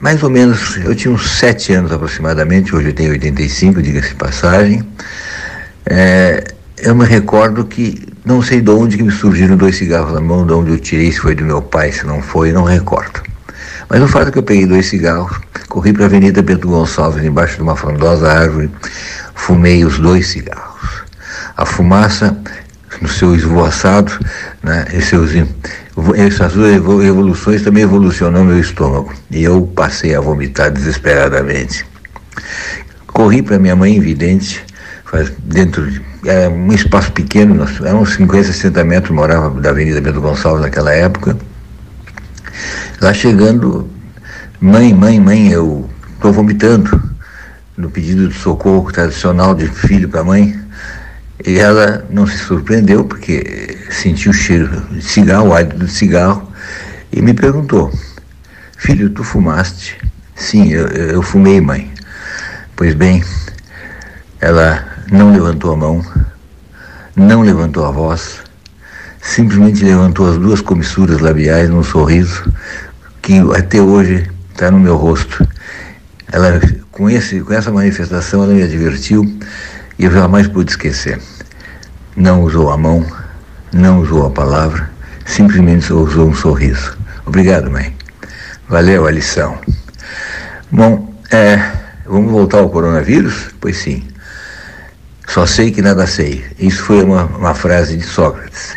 mais 0.00 0.22
ou 0.22 0.30
menos, 0.30 0.76
eu 0.78 0.94
tinha 0.94 1.14
uns 1.14 1.38
7 1.38 1.72
anos 1.72 1.92
aproximadamente, 1.92 2.74
hoje 2.74 2.88
eu 2.88 2.92
tenho 2.92 3.12
85, 3.12 3.80
diga-se 3.80 4.14
passagem. 4.14 4.86
É, 5.86 6.44
eu 6.78 6.94
me 6.94 7.04
recordo 7.04 7.64
que 7.64 8.06
não 8.24 8.42
sei 8.42 8.60
de 8.60 8.70
onde 8.70 8.96
que 8.96 9.02
me 9.02 9.10
surgiram 9.10 9.56
dois 9.56 9.76
cigarros 9.76 10.12
na 10.12 10.20
mão, 10.20 10.46
de 10.46 10.52
onde 10.52 10.70
eu 10.72 10.78
tirei, 10.78 11.10
se 11.10 11.20
foi 11.20 11.34
do 11.34 11.44
meu 11.44 11.62
pai, 11.62 11.92
se 11.92 12.06
não 12.06 12.20
foi, 12.20 12.52
não 12.52 12.64
recordo. 12.64 13.22
Mas 13.88 14.02
o 14.02 14.08
fato 14.08 14.28
é 14.28 14.32
que 14.32 14.38
eu 14.38 14.42
peguei 14.42 14.66
dois 14.66 14.86
cigarros, 14.86 15.38
corri 15.68 15.92
para 15.92 16.04
a 16.04 16.06
Avenida 16.06 16.42
Bento 16.42 16.68
Gonçalves, 16.68 17.24
embaixo 17.24 17.56
de 17.56 17.62
uma 17.62 17.76
frondosa 17.76 18.30
árvore, 18.30 18.70
fumei 19.34 19.84
os 19.84 19.98
dois 19.98 20.28
cigarros. 20.28 21.04
A 21.56 21.64
fumaça, 21.64 22.36
no 23.00 23.08
seu 23.08 23.34
esvoaçado, 23.34 24.12
né, 24.62 24.86
e 24.92 25.00
seus, 25.00 25.30
essas 26.16 26.52
duas 26.52 26.74
evoluções 26.74 27.62
também 27.62 27.84
evolucionou 27.84 28.44
meu 28.44 28.58
estômago. 28.58 29.14
E 29.30 29.44
eu 29.44 29.62
passei 29.74 30.14
a 30.14 30.20
vomitar 30.20 30.70
desesperadamente. 30.70 31.86
Corri 33.06 33.40
para 33.40 33.58
minha 33.58 33.76
mãe 33.76 33.96
evidente, 33.96 34.62
faz 35.04 35.32
dentro 35.38 35.90
de 35.90 36.00
é, 36.26 36.48
um 36.48 36.72
espaço 36.72 37.12
pequeno, 37.12 37.66
eram 37.84 38.02
uns 38.02 38.14
50, 38.14 38.44
60 38.44 38.84
metros, 38.84 39.14
morava 39.14 39.60
da 39.60 39.70
Avenida 39.70 40.00
Bento 40.00 40.20
Gonçalves 40.20 40.62
naquela 40.62 40.92
época. 40.92 41.36
Lá 43.00 43.14
chegando, 43.14 43.88
mãe, 44.60 44.92
mãe, 44.92 45.20
mãe, 45.20 45.50
eu 45.50 45.88
estou 46.14 46.32
vomitando, 46.32 47.00
no 47.76 47.90
pedido 47.90 48.28
de 48.28 48.34
socorro 48.34 48.90
tradicional 48.90 49.54
de 49.54 49.66
filho 49.66 50.08
para 50.08 50.24
mãe. 50.24 50.58
E 51.46 51.58
ela 51.58 52.04
não 52.10 52.26
se 52.26 52.38
surpreendeu, 52.38 53.04
porque 53.04 53.78
sentiu 53.90 54.30
o 54.30 54.34
cheiro 54.34 54.82
de 54.90 55.02
cigarro, 55.02 55.48
o 55.48 55.54
hálito 55.54 55.76
do 55.76 55.86
cigarro, 55.86 56.50
e 57.12 57.20
me 57.20 57.34
perguntou: 57.34 57.92
Filho, 58.78 59.10
tu 59.10 59.22
fumaste? 59.22 59.98
Sim, 60.34 60.70
eu, 60.70 60.86
eu 60.88 61.22
fumei, 61.22 61.60
mãe. 61.60 61.92
Pois 62.74 62.94
bem, 62.94 63.22
ela 64.40 64.95
não 65.10 65.32
levantou 65.32 65.72
a 65.72 65.76
mão, 65.76 66.04
não 67.14 67.42
levantou 67.42 67.84
a 67.84 67.90
voz, 67.90 68.40
simplesmente 69.20 69.84
levantou 69.84 70.30
as 70.30 70.38
duas 70.38 70.60
comissuras 70.60 71.20
labiais 71.20 71.70
num 71.70 71.82
sorriso 71.82 72.52
que 73.22 73.38
até 73.56 73.80
hoje 73.80 74.28
está 74.52 74.70
no 74.70 74.78
meu 74.78 74.96
rosto. 74.96 75.46
Ela, 76.32 76.60
com, 76.90 77.08
esse, 77.08 77.40
com 77.40 77.52
essa 77.52 77.70
manifestação, 77.70 78.42
ela 78.42 78.52
me 78.52 78.62
advertiu 78.62 79.24
e 79.98 80.04
eu 80.04 80.10
jamais 80.10 80.48
pude 80.48 80.70
esquecer. 80.72 81.20
Não 82.16 82.42
usou 82.42 82.70
a 82.70 82.76
mão, 82.76 83.06
não 83.72 84.00
usou 84.00 84.26
a 84.26 84.30
palavra, 84.30 84.90
simplesmente 85.24 85.92
usou 85.92 86.28
um 86.28 86.34
sorriso. 86.34 86.96
Obrigado, 87.24 87.70
mãe. 87.70 87.94
Valeu 88.68 89.06
a 89.06 89.10
lição. 89.10 89.58
Bom, 90.70 91.14
é, 91.30 91.72
vamos 92.04 92.32
voltar 92.32 92.58
ao 92.58 92.70
coronavírus? 92.70 93.50
Pois 93.60 93.76
sim. 93.76 94.06
Só 95.26 95.44
sei 95.44 95.70
que 95.70 95.82
nada 95.82 96.06
sei. 96.06 96.44
Isso 96.58 96.82
foi 96.84 97.02
uma, 97.02 97.24
uma 97.24 97.54
frase 97.54 97.96
de 97.96 98.04
Sócrates. 98.04 98.74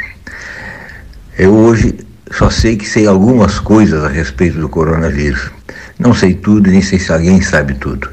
Eu 1.37 1.53
hoje 1.53 1.95
só 2.31 2.49
sei 2.49 2.75
que 2.75 2.87
sei 2.87 3.07
algumas 3.07 3.59
coisas 3.59 4.03
a 4.03 4.09
respeito 4.09 4.59
do 4.59 4.67
coronavírus. 4.67 5.51
Não 5.97 6.13
sei 6.13 6.33
tudo, 6.33 6.69
nem 6.69 6.81
sei 6.81 6.99
se 6.99 7.11
alguém 7.11 7.41
sabe 7.41 7.75
tudo. 7.75 8.09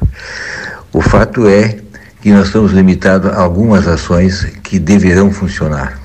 O 0.93 1.01
fato 1.01 1.47
é 1.47 1.77
que 2.21 2.31
nós 2.31 2.47
estamos 2.47 2.71
limitados 2.71 3.31
a 3.31 3.41
algumas 3.41 3.87
ações 3.87 4.45
que 4.63 4.79
deverão 4.79 5.31
funcionar. 5.31 5.99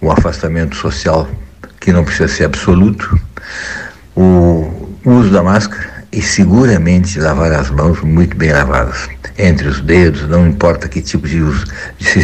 O 0.00 0.10
afastamento 0.10 0.76
social, 0.76 1.28
que 1.80 1.92
não 1.92 2.04
precisa 2.04 2.28
ser 2.28 2.44
absoluto, 2.44 3.18
o 4.14 4.90
uso 5.04 5.30
da 5.30 5.42
máscara 5.42 5.97
e 6.10 6.22
seguramente 6.22 7.18
lavar 7.20 7.52
as 7.52 7.70
mãos 7.70 8.00
muito 8.00 8.36
bem 8.36 8.52
lavadas 8.52 9.08
entre 9.36 9.68
os 9.68 9.80
dedos, 9.80 10.28
não 10.28 10.46
importa 10.46 10.88
que 10.88 11.00
tipo 11.00 11.28
de 11.28 11.40
uso, 11.40 11.66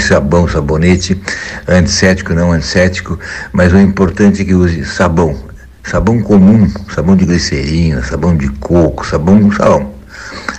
sabão, 0.01 0.49
sabonete, 0.49 1.21
antisséptico, 1.69 2.35
não 2.35 2.53
antisséptico, 2.53 3.19
mas 3.53 3.73
o 3.73 3.79
importante 3.79 4.43
é 4.43 4.45
que 4.45 4.55
use 4.55 4.85
sabão, 4.85 5.37
sabão 5.85 6.21
comum, 6.23 6.69
sabão 6.93 7.15
de 7.15 7.25
glicerina, 7.25 8.03
sabão 8.03 8.37
de 8.37 8.49
coco, 8.49 9.07
sabão, 9.07 9.53
sabão. 9.53 9.95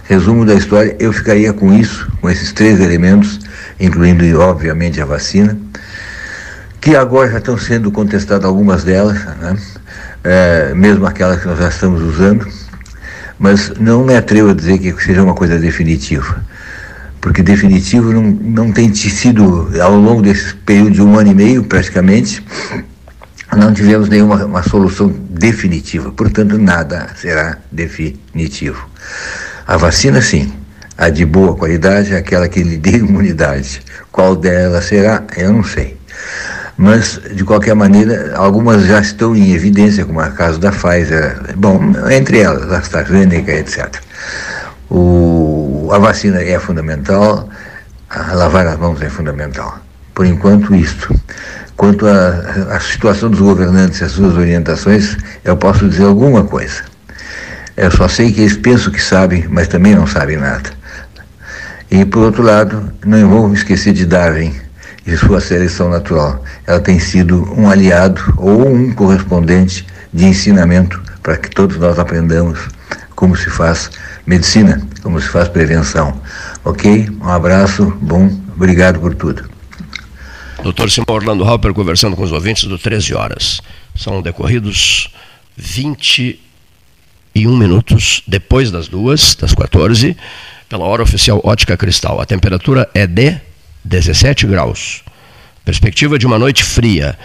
Resumo 0.03 0.45
da 0.45 0.53
história, 0.53 0.95
eu 0.99 1.11
ficaria 1.11 1.51
com 1.51 1.73
isso, 1.73 2.09
com 2.21 2.29
esses 2.29 2.53
três 2.53 2.79
elementos, 2.79 3.39
incluindo 3.79 4.39
obviamente 4.39 5.01
a 5.01 5.05
vacina, 5.05 5.57
que 6.79 6.95
agora 6.95 7.31
já 7.31 7.39
estão 7.39 7.57
sendo 7.57 7.91
contestadas 7.91 8.45
algumas 8.45 8.83
delas, 8.83 9.17
né? 9.41 9.57
é, 10.23 10.73
mesmo 10.75 11.05
aquelas 11.07 11.41
que 11.41 11.47
nós 11.47 11.57
já 11.57 11.69
estamos 11.69 12.01
usando 12.01 12.47
mas 13.39 13.71
não 13.79 14.03
me 14.03 14.15
atrevo 14.15 14.49
a 14.49 14.53
dizer 14.53 14.77
que 14.77 15.03
seja 15.03 15.23
uma 15.23 15.33
coisa 15.33 15.59
definitiva, 15.59 16.43
porque 17.21 17.41
definitivo 17.41 18.11
não, 18.11 18.23
não 18.23 18.71
tem 18.71 18.93
sido, 18.93 19.69
ao 19.81 19.95
longo 19.95 20.21
desse 20.21 20.55
período 20.55 20.91
de 20.91 21.01
um 21.01 21.17
ano 21.17 21.31
e 21.31 21.35
meio 21.35 21.63
praticamente, 21.63 22.43
não 23.55 23.73
tivemos 23.73 24.09
nenhuma 24.09 24.43
uma 24.45 24.63
solução 24.63 25.13
definitiva, 25.29 26.11
portanto 26.11 26.57
nada 26.57 27.09
será 27.15 27.57
definitivo. 27.71 28.89
A 29.67 29.77
vacina 29.77 30.21
sim, 30.21 30.51
a 30.97 31.09
de 31.09 31.25
boa 31.25 31.55
qualidade, 31.55 32.15
aquela 32.15 32.47
que 32.47 32.61
lhe 32.61 32.77
dê 32.77 32.97
imunidade. 32.99 33.81
Qual 34.11 34.35
delas 34.35 34.85
será, 34.85 35.23
eu 35.37 35.51
não 35.51 35.63
sei 35.63 35.97
mas 36.77 37.19
de 37.33 37.43
qualquer 37.43 37.73
maneira 37.73 38.35
algumas 38.35 38.85
já 38.85 38.99
estão 38.99 39.35
em 39.35 39.53
evidência, 39.53 40.05
como 40.05 40.21
é 40.21 40.27
o 40.27 40.33
caso 40.33 40.59
da 40.59 40.71
Pfizer, 40.71 41.55
bom, 41.55 41.79
entre 42.11 42.39
elas, 42.39 42.71
a 42.71 42.77
AstraZeneca, 42.79 43.51
etc. 43.53 43.95
O, 44.89 45.89
a 45.91 45.97
vacina 45.97 46.41
é 46.41 46.59
fundamental, 46.59 47.49
a 48.09 48.33
lavar 48.33 48.67
as 48.67 48.77
mãos 48.77 49.01
é 49.01 49.09
fundamental. 49.09 49.79
Por 50.13 50.25
enquanto, 50.25 50.73
isto. 50.75 51.13
Quanto 51.75 52.07
à 52.07 52.79
situação 52.79 53.29
dos 53.29 53.41
governantes 53.41 53.99
e 53.99 54.05
as 54.05 54.11
suas 54.13 54.37
orientações, 54.37 55.17
eu 55.43 55.57
posso 55.57 55.89
dizer 55.89 56.05
alguma 56.05 56.43
coisa. 56.45 56.83
Eu 57.75 57.91
só 57.91 58.07
sei 58.07 58.31
que 58.31 58.39
eles 58.39 58.55
pensam 58.55 58.93
que 58.93 59.01
sabem, 59.01 59.45
mas 59.49 59.67
também 59.67 59.93
não 59.93 60.07
sabem 60.07 60.37
nada. 60.37 60.69
E, 61.91 62.05
por 62.05 62.23
outro 62.23 62.43
lado, 62.43 62.91
não 63.05 63.27
vou 63.27 63.49
me 63.49 63.55
esquecer 63.55 63.91
de 63.91 64.05
Darwin, 64.05 64.55
de 65.05 65.15
sua 65.17 65.39
seleção 65.39 65.89
natural. 65.89 66.43
Ela 66.65 66.79
tem 66.79 66.99
sido 66.99 67.43
um 67.57 67.69
aliado 67.69 68.21
ou 68.37 68.67
um 68.67 68.93
correspondente 68.93 69.85
de 70.11 70.25
ensinamento 70.25 71.01
para 71.21 71.37
que 71.37 71.49
todos 71.49 71.77
nós 71.77 71.99
aprendamos 71.99 72.59
como 73.15 73.35
se 73.35 73.49
faz 73.49 73.89
medicina, 74.25 74.81
como 75.01 75.21
se 75.21 75.27
faz 75.27 75.47
prevenção. 75.47 76.19
Ok? 76.63 77.07
Um 77.21 77.29
abraço, 77.29 77.85
bom, 78.01 78.29
obrigado 78.55 78.99
por 78.99 79.13
tudo. 79.15 79.49
Doutor 80.63 80.89
Simão 80.89 81.15
Orlando 81.15 81.43
Halper 81.43 81.73
conversando 81.73 82.15
com 82.15 82.23
os 82.23 82.31
ouvintes 82.31 82.63
do 82.63 82.79
13 82.79 83.13
horas. 83.13 83.61
São 83.95 84.21
decorridos 84.21 85.13
21 85.55 86.37
minutos 87.55 88.23
depois 88.27 88.71
das 88.71 88.87
duas, 88.87 89.35
das 89.35 89.53
14, 89.53 90.17
pela 90.67 90.85
hora 90.85 91.03
oficial 91.03 91.39
Ótica 91.43 91.77
Cristal. 91.77 92.19
A 92.19 92.25
temperatura 92.25 92.89
é 92.93 93.05
de 93.05 93.39
17 93.85 94.47
graus. 94.47 95.03
Perspectiva 95.63 96.17
de 96.17 96.25
uma 96.25 96.39
noite 96.39 96.63
fria. 96.63 97.17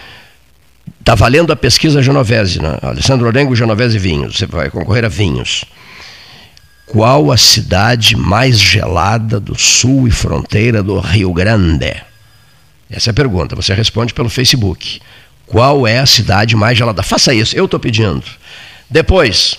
Está 0.99 1.15
valendo 1.15 1.51
a 1.51 1.55
pesquisa 1.55 2.01
Genovese, 2.01 2.61
né? 2.61 2.77
Alessandro 2.81 3.27
Orengo, 3.27 3.55
Genovese 3.55 3.97
Vinhos. 3.97 4.37
Você 4.37 4.45
vai 4.45 4.69
concorrer 4.69 5.03
a 5.03 5.09
vinhos. 5.09 5.65
Qual 6.85 7.31
a 7.31 7.37
cidade 7.37 8.15
mais 8.15 8.59
gelada 8.59 9.39
do 9.39 9.57
sul 9.57 10.07
e 10.07 10.11
fronteira 10.11 10.83
do 10.83 10.99
Rio 10.99 11.33
Grande? 11.33 11.95
Essa 12.89 13.09
é 13.09 13.11
a 13.11 13.13
pergunta. 13.13 13.55
Você 13.55 13.73
responde 13.73 14.13
pelo 14.13 14.29
Facebook. 14.29 15.01
Qual 15.47 15.87
é 15.87 15.99
a 15.99 16.05
cidade 16.05 16.55
mais 16.55 16.77
gelada? 16.77 17.01
Faça 17.01 17.33
isso, 17.33 17.55
eu 17.57 17.65
estou 17.65 17.79
pedindo. 17.79 18.23
Depois, 18.89 19.57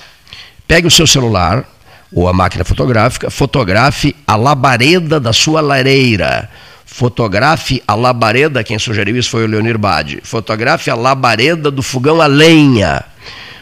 pegue 0.69 0.87
o 0.87 0.91
seu 0.91 1.07
celular 1.07 1.67
ou 2.13 2.29
a 2.29 2.33
máquina 2.33 2.65
fotográfica, 2.65 3.31
fotografe 3.31 4.15
a 4.27 4.37
labareda 4.37 5.19
da 5.19 5.33
sua 5.33 5.61
lareira. 5.61 6.49
Fotografe 6.93 7.83
a 7.89 7.95
labareda, 7.95 8.63
quem 8.63 8.79
sugeriu 8.79 9.17
isso 9.17 9.31
foi 9.31 9.45
o 9.45 9.47
Leonir 9.47 9.79
Bade. 9.79 10.21
Fotografe 10.23 10.91
a 10.91 10.95
labareda 10.95 11.71
do 11.71 11.83
fogão 11.83 12.21
a 12.21 12.27
lenha. 12.27 13.03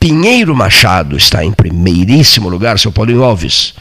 Pinheiro 0.05 0.55
Machado 0.55 1.16
está 1.16 1.43
em 1.43 1.51
primeiríssimo 1.51 2.51
lugar, 2.51 2.78
seu 2.78 2.93
Paulinho 2.93 3.24
Alves. 3.24 3.72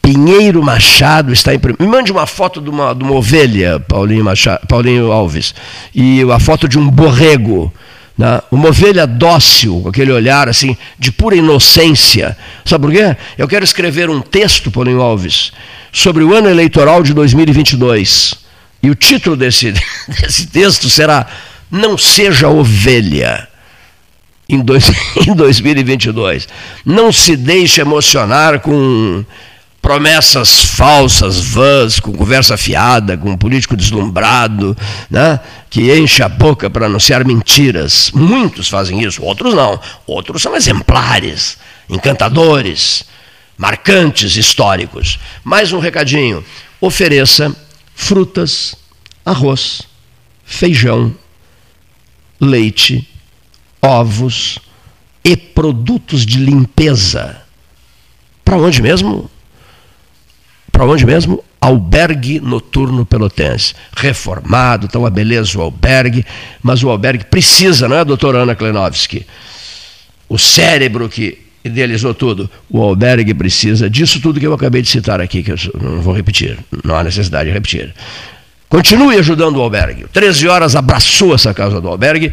Pinheiro 0.00 0.62
Machado 0.62 1.32
está 1.32 1.52
em 1.52 1.58
primeiro. 1.58 1.82
Me 1.82 1.90
mande 1.90 2.12
uma 2.12 2.24
foto 2.24 2.60
de 2.60 2.70
uma, 2.70 2.94
de 2.94 3.02
uma 3.02 3.14
ovelha, 3.14 3.80
Paulinho, 3.80 4.22
Machado, 4.22 4.64
Paulinho 4.68 5.10
Alves, 5.10 5.52
e 5.92 6.22
a 6.30 6.38
foto 6.38 6.68
de 6.68 6.78
um 6.78 6.88
borrego. 6.88 7.74
Né? 8.16 8.40
Uma 8.48 8.68
ovelha 8.68 9.08
dócil, 9.08 9.80
com 9.82 9.88
aquele 9.88 10.12
olhar 10.12 10.48
assim, 10.48 10.76
de 10.96 11.10
pura 11.10 11.34
inocência. 11.34 12.38
Sabe 12.64 12.86
por 12.86 12.94
quê? 12.94 13.16
Eu 13.36 13.48
quero 13.48 13.64
escrever 13.64 14.08
um 14.08 14.20
texto, 14.20 14.70
Paulinho 14.70 15.00
Alves, 15.00 15.50
sobre 15.90 16.22
o 16.22 16.32
ano 16.32 16.48
eleitoral 16.48 17.02
de 17.02 17.12
2022. 17.12 18.34
E 18.84 18.88
o 18.88 18.94
título 18.94 19.34
desse, 19.34 19.74
desse 20.22 20.46
texto 20.46 20.88
será 20.88 21.26
Não 21.68 21.98
Seja 21.98 22.48
Ovelha 22.48 23.48
em, 24.48 24.60
dois, 24.60 24.90
em 25.26 25.34
2022. 25.34 26.48
Não 26.84 27.12
se 27.12 27.36
deixe 27.36 27.80
emocionar 27.80 28.60
com 28.60 29.24
promessas 29.80 30.64
falsas, 30.64 31.38
vãs, 31.38 32.00
com 32.00 32.12
conversa 32.12 32.56
fiada, 32.56 33.16
com 33.16 33.30
um 33.30 33.36
político 33.36 33.76
deslumbrado, 33.76 34.76
né, 35.08 35.38
que 35.70 35.96
enche 35.96 36.24
a 36.24 36.28
boca 36.28 36.68
para 36.68 36.86
anunciar 36.86 37.24
mentiras. 37.24 38.10
Muitos 38.12 38.68
fazem 38.68 39.04
isso, 39.04 39.22
outros 39.22 39.54
não. 39.54 39.80
Outros 40.04 40.42
são 40.42 40.56
exemplares, 40.56 41.56
encantadores, 41.88 43.04
marcantes, 43.56 44.36
históricos. 44.36 45.20
Mais 45.44 45.72
um 45.72 45.78
recadinho: 45.78 46.44
ofereça 46.80 47.54
frutas, 47.94 48.74
arroz, 49.24 49.82
feijão, 50.44 51.14
leite 52.40 53.08
ovos 53.82 54.58
e 55.24 55.36
produtos 55.36 56.24
de 56.24 56.38
limpeza. 56.38 57.42
Para 58.44 58.56
onde 58.56 58.80
mesmo? 58.80 59.30
Para 60.70 60.84
onde 60.84 61.04
mesmo? 61.04 61.42
Albergue 61.60 62.38
Noturno 62.38 63.04
Pelotense. 63.04 63.74
Reformado, 63.96 64.88
tá 64.88 64.98
uma 64.98 65.10
beleza 65.10 65.58
o 65.58 65.62
albergue, 65.62 66.24
mas 66.62 66.82
o 66.82 66.90
albergue 66.90 67.24
precisa, 67.24 67.88
não 67.88 67.96
é, 67.96 68.04
doutora 68.04 68.38
Ana 68.38 68.54
Klenovski? 68.54 69.26
O 70.28 70.38
cérebro 70.38 71.08
que 71.08 71.46
idealizou 71.64 72.14
tudo. 72.14 72.48
O 72.70 72.80
albergue 72.80 73.34
precisa 73.34 73.90
disso 73.90 74.20
tudo 74.20 74.38
que 74.38 74.46
eu 74.46 74.54
acabei 74.54 74.82
de 74.82 74.88
citar 74.88 75.20
aqui, 75.20 75.42
que 75.42 75.52
eu 75.52 75.56
não 75.80 76.00
vou 76.00 76.14
repetir, 76.14 76.58
não 76.84 76.96
há 76.96 77.02
necessidade 77.02 77.48
de 77.48 77.54
repetir. 77.54 77.94
Continue 78.68 79.16
ajudando 79.16 79.56
o 79.56 79.62
albergue. 79.62 80.06
13 80.12 80.48
horas 80.48 80.76
abraçou 80.76 81.34
essa 81.34 81.52
casa 81.54 81.80
do 81.80 81.88
albergue 81.88 82.32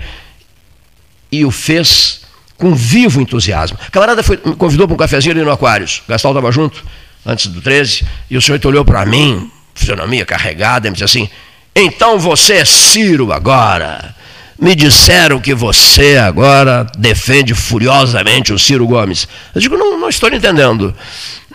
e 1.34 1.44
o 1.44 1.50
fez 1.50 2.22
com 2.58 2.76
vivo 2.76 3.20
entusiasmo. 3.20 3.76
A 3.88 3.90
camarada 3.90 4.22
foi, 4.22 4.40
me 4.46 4.56
convidou 4.56 4.88
para 4.88 4.94
um 4.94 4.98
cafezinho 4.98 5.34
ali 5.34 5.44
no 5.44 5.52
Aquários. 5.52 6.04
Gastal 6.08 6.32
estava 6.32 6.52
junto, 6.52 6.86
antes 7.26 7.48
do 7.48 7.60
13, 7.60 8.06
e 8.30 8.38
o 8.38 8.42
senhor 8.42 8.64
olhou 8.66 8.86
para 8.86 9.04
mim, 9.04 9.50
fisionomia 9.74 10.28
carregada, 10.28 10.88
e 10.88 10.92
me 10.92 10.94
disse 10.94 11.06
assim: 11.06 11.28
Então 11.76 12.20
você 12.20 12.58
é 12.58 12.66
Ciro 12.66 13.34
agora. 13.34 14.14
Me 14.60 14.76
disseram 14.76 15.40
que 15.40 15.56
você 15.56 16.18
agora 16.18 16.86
defende 17.00 17.56
furiosamente 17.56 18.54
o 18.54 18.60
Ciro 18.60 18.86
Gomes. 18.86 19.28
Eu 19.56 19.60
digo: 19.60 19.76
Não, 19.76 20.00
não 20.00 20.08
estou 20.08 20.30
entendendo. 20.30 20.96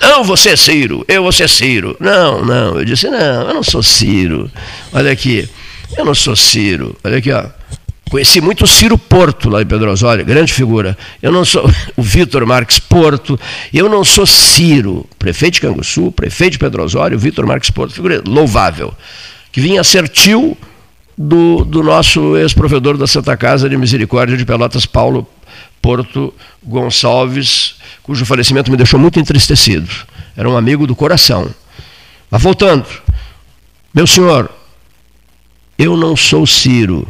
Não, 0.01 0.25
você 0.25 0.51
é 0.51 0.57
Ciro, 0.57 1.05
eu 1.07 1.23
você 1.23 1.45
é 1.45 1.49
Ciro. 1.49 1.97
Não, 2.01 2.45
não. 2.45 2.81
Eu 2.81 2.85
disse: 2.85 3.09
Não, 3.09 3.49
eu 3.49 3.55
não 3.55 3.63
sou 3.63 3.83
Ciro. 3.83 4.51
Olha 4.93 5.13
aqui, 5.13 5.49
eu 5.97 6.05
não 6.05 6.17
sou 6.17 6.35
Ciro. 6.35 6.99
Olha 7.05 7.19
aqui, 7.19 7.31
ó. 7.31 7.45
Conheci 8.09 8.41
muito 8.41 8.65
o 8.65 8.67
Ciro 8.67 8.97
Porto, 8.97 9.51
lá 9.51 9.61
em 9.61 9.67
Pedro 9.67 9.91
Osório, 9.91 10.25
grande 10.25 10.53
figura. 10.53 10.97
Eu 11.23 11.31
não 11.31 11.45
sou 11.45 11.71
o 11.97 12.03
Vitor 12.03 12.47
Marques 12.47 12.79
Porto, 12.79 13.39
eu 13.73 13.89
não 13.89 14.05
sou 14.05 14.27
Ciro, 14.27 15.07
prefeito 15.19 15.55
de 15.55 15.61
Canguçu, 15.61 16.11
prefeito 16.13 16.53
de 16.53 16.59
Pedro 16.59 16.83
Osório, 16.83 17.19
Vitor 17.19 17.47
Marques 17.47 17.71
Porto, 17.71 17.93
figura 17.93 18.23
louvável, 18.27 18.95
que 19.53 19.61
vinha 19.61 19.85
ser 19.85 20.09
tio 20.09 20.57
do, 21.17 21.65
do 21.65 21.83
nosso 21.83 22.37
ex-provedor 22.37 22.97
da 22.97 23.07
Santa 23.07 23.37
Casa 23.37 23.69
de 23.69 23.77
Misericórdia 23.77 24.37
de 24.37 24.45
Pelotas, 24.45 24.87
Paulo 24.87 25.29
Porto 25.83 26.33
Gonçalves, 26.63 27.75
cujo 28.03 28.25
falecimento 28.25 28.71
me 28.71 28.77
deixou 28.77 28.99
muito 28.99 29.19
entristecido. 29.19 29.89
Era 30.37 30.49
um 30.49 30.57
amigo 30.57 30.87
do 30.87 30.95
coração. 30.95 31.51
Mas 32.31 32.43
voltando, 32.43 32.87
meu 33.93 34.07
senhor, 34.07 34.51
eu 35.79 35.97
não 35.97 36.17
sou 36.17 36.47
Ciro 36.47 37.07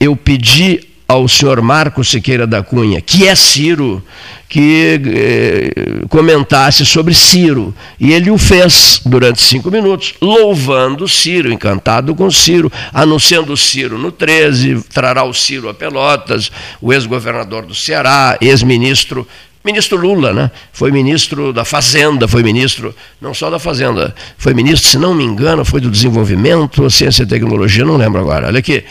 eu 0.00 0.16
pedi 0.16 0.80
ao 1.06 1.28
senhor 1.28 1.60
Marcos 1.60 2.08
Siqueira 2.08 2.46
da 2.46 2.62
Cunha, 2.62 3.00
que 3.00 3.26
é 3.26 3.34
Ciro, 3.34 4.00
que 4.48 5.00
eh, 5.04 6.06
comentasse 6.08 6.86
sobre 6.86 7.12
Ciro. 7.12 7.74
E 7.98 8.12
ele 8.12 8.30
o 8.30 8.38
fez 8.38 9.02
durante 9.04 9.42
cinco 9.42 9.72
minutos, 9.72 10.14
louvando 10.22 11.08
Ciro, 11.08 11.52
encantado 11.52 12.14
com 12.14 12.30
Ciro, 12.30 12.72
anunciando 12.92 13.56
Ciro 13.56 13.98
no 13.98 14.12
13, 14.12 14.84
trará 14.94 15.24
o 15.24 15.34
Ciro 15.34 15.68
a 15.68 15.74
Pelotas, 15.74 16.50
o 16.80 16.92
ex-governador 16.92 17.66
do 17.66 17.74
Ceará, 17.74 18.38
ex-ministro. 18.40 19.26
Ministro 19.62 19.98
Lula, 19.98 20.32
né? 20.32 20.50
Foi 20.72 20.90
ministro 20.90 21.52
da 21.52 21.66
Fazenda, 21.66 22.26
foi 22.26 22.42
ministro, 22.42 22.94
não 23.20 23.34
só 23.34 23.50
da 23.50 23.58
Fazenda, 23.58 24.14
foi 24.38 24.54
ministro, 24.54 24.88
se 24.88 24.96
não 24.96 25.12
me 25.12 25.22
engano, 25.22 25.66
foi 25.66 25.82
do 25.82 25.90
Desenvolvimento, 25.90 26.88
Ciência 26.88 27.24
e 27.24 27.26
Tecnologia, 27.26 27.84
não 27.84 27.98
lembro 27.98 28.20
agora. 28.20 28.46
Olha 28.46 28.60
aqui. 28.60 28.84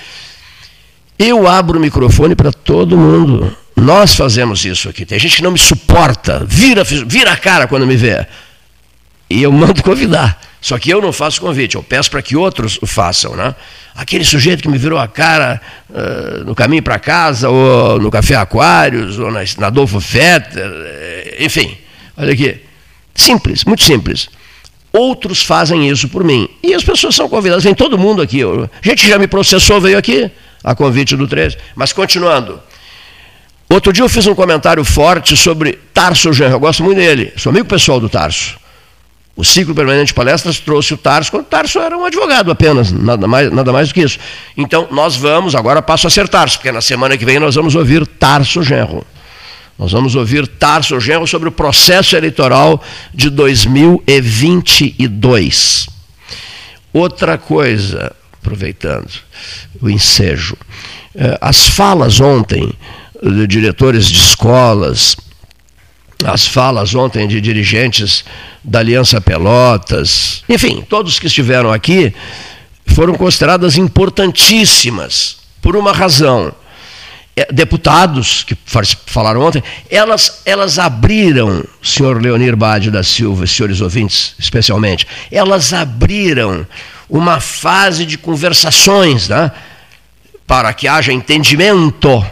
Eu 1.19 1.45
abro 1.45 1.77
o 1.77 1.81
microfone 1.81 2.33
para 2.33 2.49
todo 2.49 2.97
mundo. 2.97 3.53
Nós 3.75 4.15
fazemos 4.15 4.63
isso 4.63 4.87
aqui. 4.87 5.05
Tem 5.05 5.19
gente 5.19 5.35
que 5.35 5.43
não 5.43 5.51
me 5.51 5.59
suporta, 5.59 6.45
vira, 6.47 6.85
vira 6.85 7.33
a 7.33 7.37
cara 7.37 7.67
quando 7.67 7.85
me 7.85 7.97
vê. 7.97 8.25
E 9.29 9.43
eu 9.43 9.51
mando 9.51 9.83
convidar. 9.83 10.41
Só 10.61 10.77
que 10.79 10.89
eu 10.89 11.01
não 11.01 11.13
faço 11.13 11.39
convite, 11.39 11.75
eu 11.75 11.83
peço 11.83 12.09
para 12.09 12.21
que 12.21 12.35
outros 12.37 12.79
o 12.81 12.87
façam. 12.87 13.35
Né? 13.35 13.53
Aquele 13.95 14.23
sujeito 14.23 14.61
que 14.61 14.69
me 14.69 14.77
virou 14.77 14.97
a 14.97 15.07
cara 15.07 15.61
uh, 15.89 16.45
no 16.45 16.55
caminho 16.55 16.83
para 16.83 16.97
casa, 16.99 17.49
ou 17.49 17.99
no 17.99 18.09
Café 18.09 18.35
Aquários, 18.35 19.19
ou 19.19 19.29
na, 19.29 19.41
na 19.57 19.67
Adolfo 19.67 19.99
Fetter, 19.99 20.71
eh, 20.85 21.37
enfim, 21.39 21.77
olha 22.17 22.33
aqui. 22.33 22.61
Simples, 23.13 23.65
muito 23.65 23.83
simples. 23.83 24.29
Outros 24.91 25.43
fazem 25.43 25.89
isso 25.89 26.07
por 26.09 26.23
mim. 26.23 26.49
E 26.63 26.73
as 26.73 26.83
pessoas 26.83 27.15
são 27.15 27.29
convidadas, 27.29 27.63
vem 27.63 27.75
todo 27.75 27.97
mundo 27.97 28.21
aqui. 28.21 28.39
Gente 28.81 29.07
já 29.07 29.17
me 29.17 29.27
processou, 29.27 29.79
veio 29.79 29.97
aqui, 29.97 30.29
a 30.63 30.75
convite 30.75 31.15
do 31.15 31.27
13. 31.27 31.57
Mas 31.75 31.93
continuando. 31.93 32.59
Outro 33.69 33.93
dia 33.93 34.03
eu 34.03 34.09
fiz 34.09 34.25
um 34.25 34.33
comentário 34.33 34.83
forte 34.83 35.37
sobre 35.37 35.73
Tarso 35.93 36.33
Genro. 36.33 36.55
Eu 36.55 36.59
gosto 36.59 36.83
muito 36.83 36.97
dele. 36.97 37.31
Sou 37.37 37.51
amigo 37.51 37.67
pessoal 37.67 37.99
do 37.99 38.09
Tarso. 38.09 38.57
O 39.35 39.45
ciclo 39.45 39.73
permanente 39.73 40.07
de 40.07 40.13
palestras 40.13 40.59
trouxe 40.59 40.93
o 40.93 40.97
Tarso, 40.97 41.31
quando 41.31 41.43
o 41.43 41.47
Tarso 41.47 41.79
era 41.79 41.97
um 41.97 42.03
advogado 42.03 42.51
apenas, 42.51 42.91
nada 42.91 43.25
mais, 43.25 43.49
nada 43.49 43.71
mais 43.71 43.87
do 43.87 43.93
que 43.93 44.01
isso. 44.01 44.19
Então, 44.57 44.89
nós 44.91 45.15
vamos, 45.15 45.55
agora 45.55 45.81
passo 45.81 46.07
a 46.07 46.09
ser 46.09 46.27
Tarso, 46.27 46.57
porque 46.57 46.73
na 46.73 46.81
semana 46.81 47.17
que 47.17 47.23
vem 47.23 47.39
nós 47.39 47.55
vamos 47.55 47.73
ouvir 47.73 48.05
Tarso 48.05 48.61
Genro. 48.61 49.07
Nós 49.77 49.93
vamos 49.93 50.13
ouvir 50.13 50.45
Tarso 50.45 50.99
Genro 50.99 51.25
sobre 51.25 51.47
o 51.47 51.53
processo 51.53 52.17
eleitoral 52.17 52.83
de 53.13 53.29
2022. 53.29 55.87
Outra 56.91 57.37
coisa, 57.37 58.11
aproveitando 58.41 59.11
o 59.81 59.89
ensejo, 59.89 60.57
eh, 61.15 61.37
as 61.41 61.67
falas 61.67 62.19
ontem 62.19 62.73
de 63.21 63.47
diretores 63.47 64.07
de 64.07 64.17
escolas, 64.17 65.15
as 66.25 66.45
falas 66.45 66.95
ontem 66.95 67.27
de 67.27 67.39
dirigentes 67.39 68.23
da 68.63 68.79
Aliança 68.79 69.21
Pelotas, 69.21 70.43
enfim, 70.49 70.81
todos 70.87 71.19
que 71.19 71.27
estiveram 71.27 71.71
aqui 71.71 72.13
foram 72.87 73.13
consideradas 73.13 73.77
importantíssimas 73.77 75.37
por 75.61 75.75
uma 75.75 75.91
razão. 75.91 76.53
É, 77.35 77.47
deputados 77.53 78.43
que 78.43 78.57
falaram 79.05 79.41
ontem, 79.41 79.63
elas, 79.89 80.41
elas 80.45 80.77
abriram, 80.77 81.63
senhor 81.81 82.21
Leonir 82.21 82.55
Bade 82.55 82.91
da 82.91 83.01
Silva, 83.01 83.47
senhores 83.47 83.79
ouvintes 83.79 84.35
especialmente, 84.37 85.07
elas 85.31 85.71
abriram 85.71 86.67
uma 87.09 87.39
fase 87.39 88.05
de 88.05 88.17
conversações 88.17 89.27
né, 89.27 89.51
para 90.45 90.73
que 90.73 90.87
haja 90.87 91.11
entendimento 91.11 92.23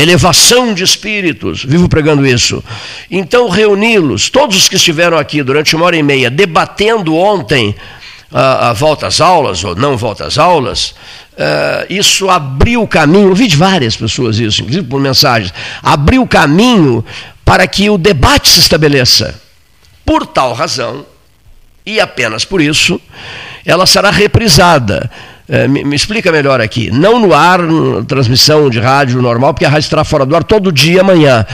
elevação 0.00 0.72
de 0.72 0.84
espíritos, 0.84 1.64
vivo 1.64 1.88
pregando 1.88 2.24
isso. 2.24 2.62
Então, 3.10 3.48
reuni-los, 3.48 4.30
todos 4.30 4.56
os 4.56 4.68
que 4.68 4.76
estiveram 4.76 5.18
aqui 5.18 5.42
durante 5.42 5.74
uma 5.74 5.86
hora 5.86 5.96
e 5.96 6.02
meia, 6.02 6.30
debatendo 6.30 7.16
ontem 7.16 7.74
a, 8.32 8.70
a 8.70 8.72
volta 8.72 9.08
às 9.08 9.20
aulas, 9.20 9.64
ou 9.64 9.74
não 9.74 9.96
volta 9.96 10.24
às 10.24 10.38
aulas, 10.38 10.94
uh, 11.32 11.86
isso 11.90 12.30
abriu 12.30 12.82
o 12.82 12.88
caminho, 12.88 13.34
vi 13.34 13.48
de 13.48 13.56
várias 13.56 13.96
pessoas 13.96 14.38
isso, 14.38 14.60
inclusive 14.62 14.86
por 14.86 15.00
mensagens, 15.00 15.52
abriu 15.82 16.22
o 16.22 16.28
caminho 16.28 17.04
para 17.44 17.66
que 17.66 17.90
o 17.90 17.98
debate 17.98 18.48
se 18.50 18.60
estabeleça. 18.60 19.40
Por 20.04 20.26
tal 20.26 20.52
razão, 20.52 21.04
e 21.84 22.00
apenas 22.00 22.44
por 22.44 22.60
isso, 22.60 23.00
ela 23.68 23.86
será 23.86 24.10
reprisada 24.10 25.10
é, 25.48 25.66
me, 25.66 25.82
me, 25.82 25.96
explica 25.96 26.30
melhor 26.30 26.60
aqui. 26.60 26.90
Não 26.90 27.18
no 27.18 27.32
ar, 27.32 27.60
transmissão 28.06 28.68
de 28.68 28.78
rádio 28.78 29.22
normal, 29.22 29.54
porque 29.54 29.64
a 29.64 29.68
rádio 29.68 29.86
estará 29.86 30.04
fora 30.04 30.26
do 30.26 30.36
ar 30.36 30.44
todo 30.44 30.70
dia 30.70 31.00
amanhã. 31.00 31.46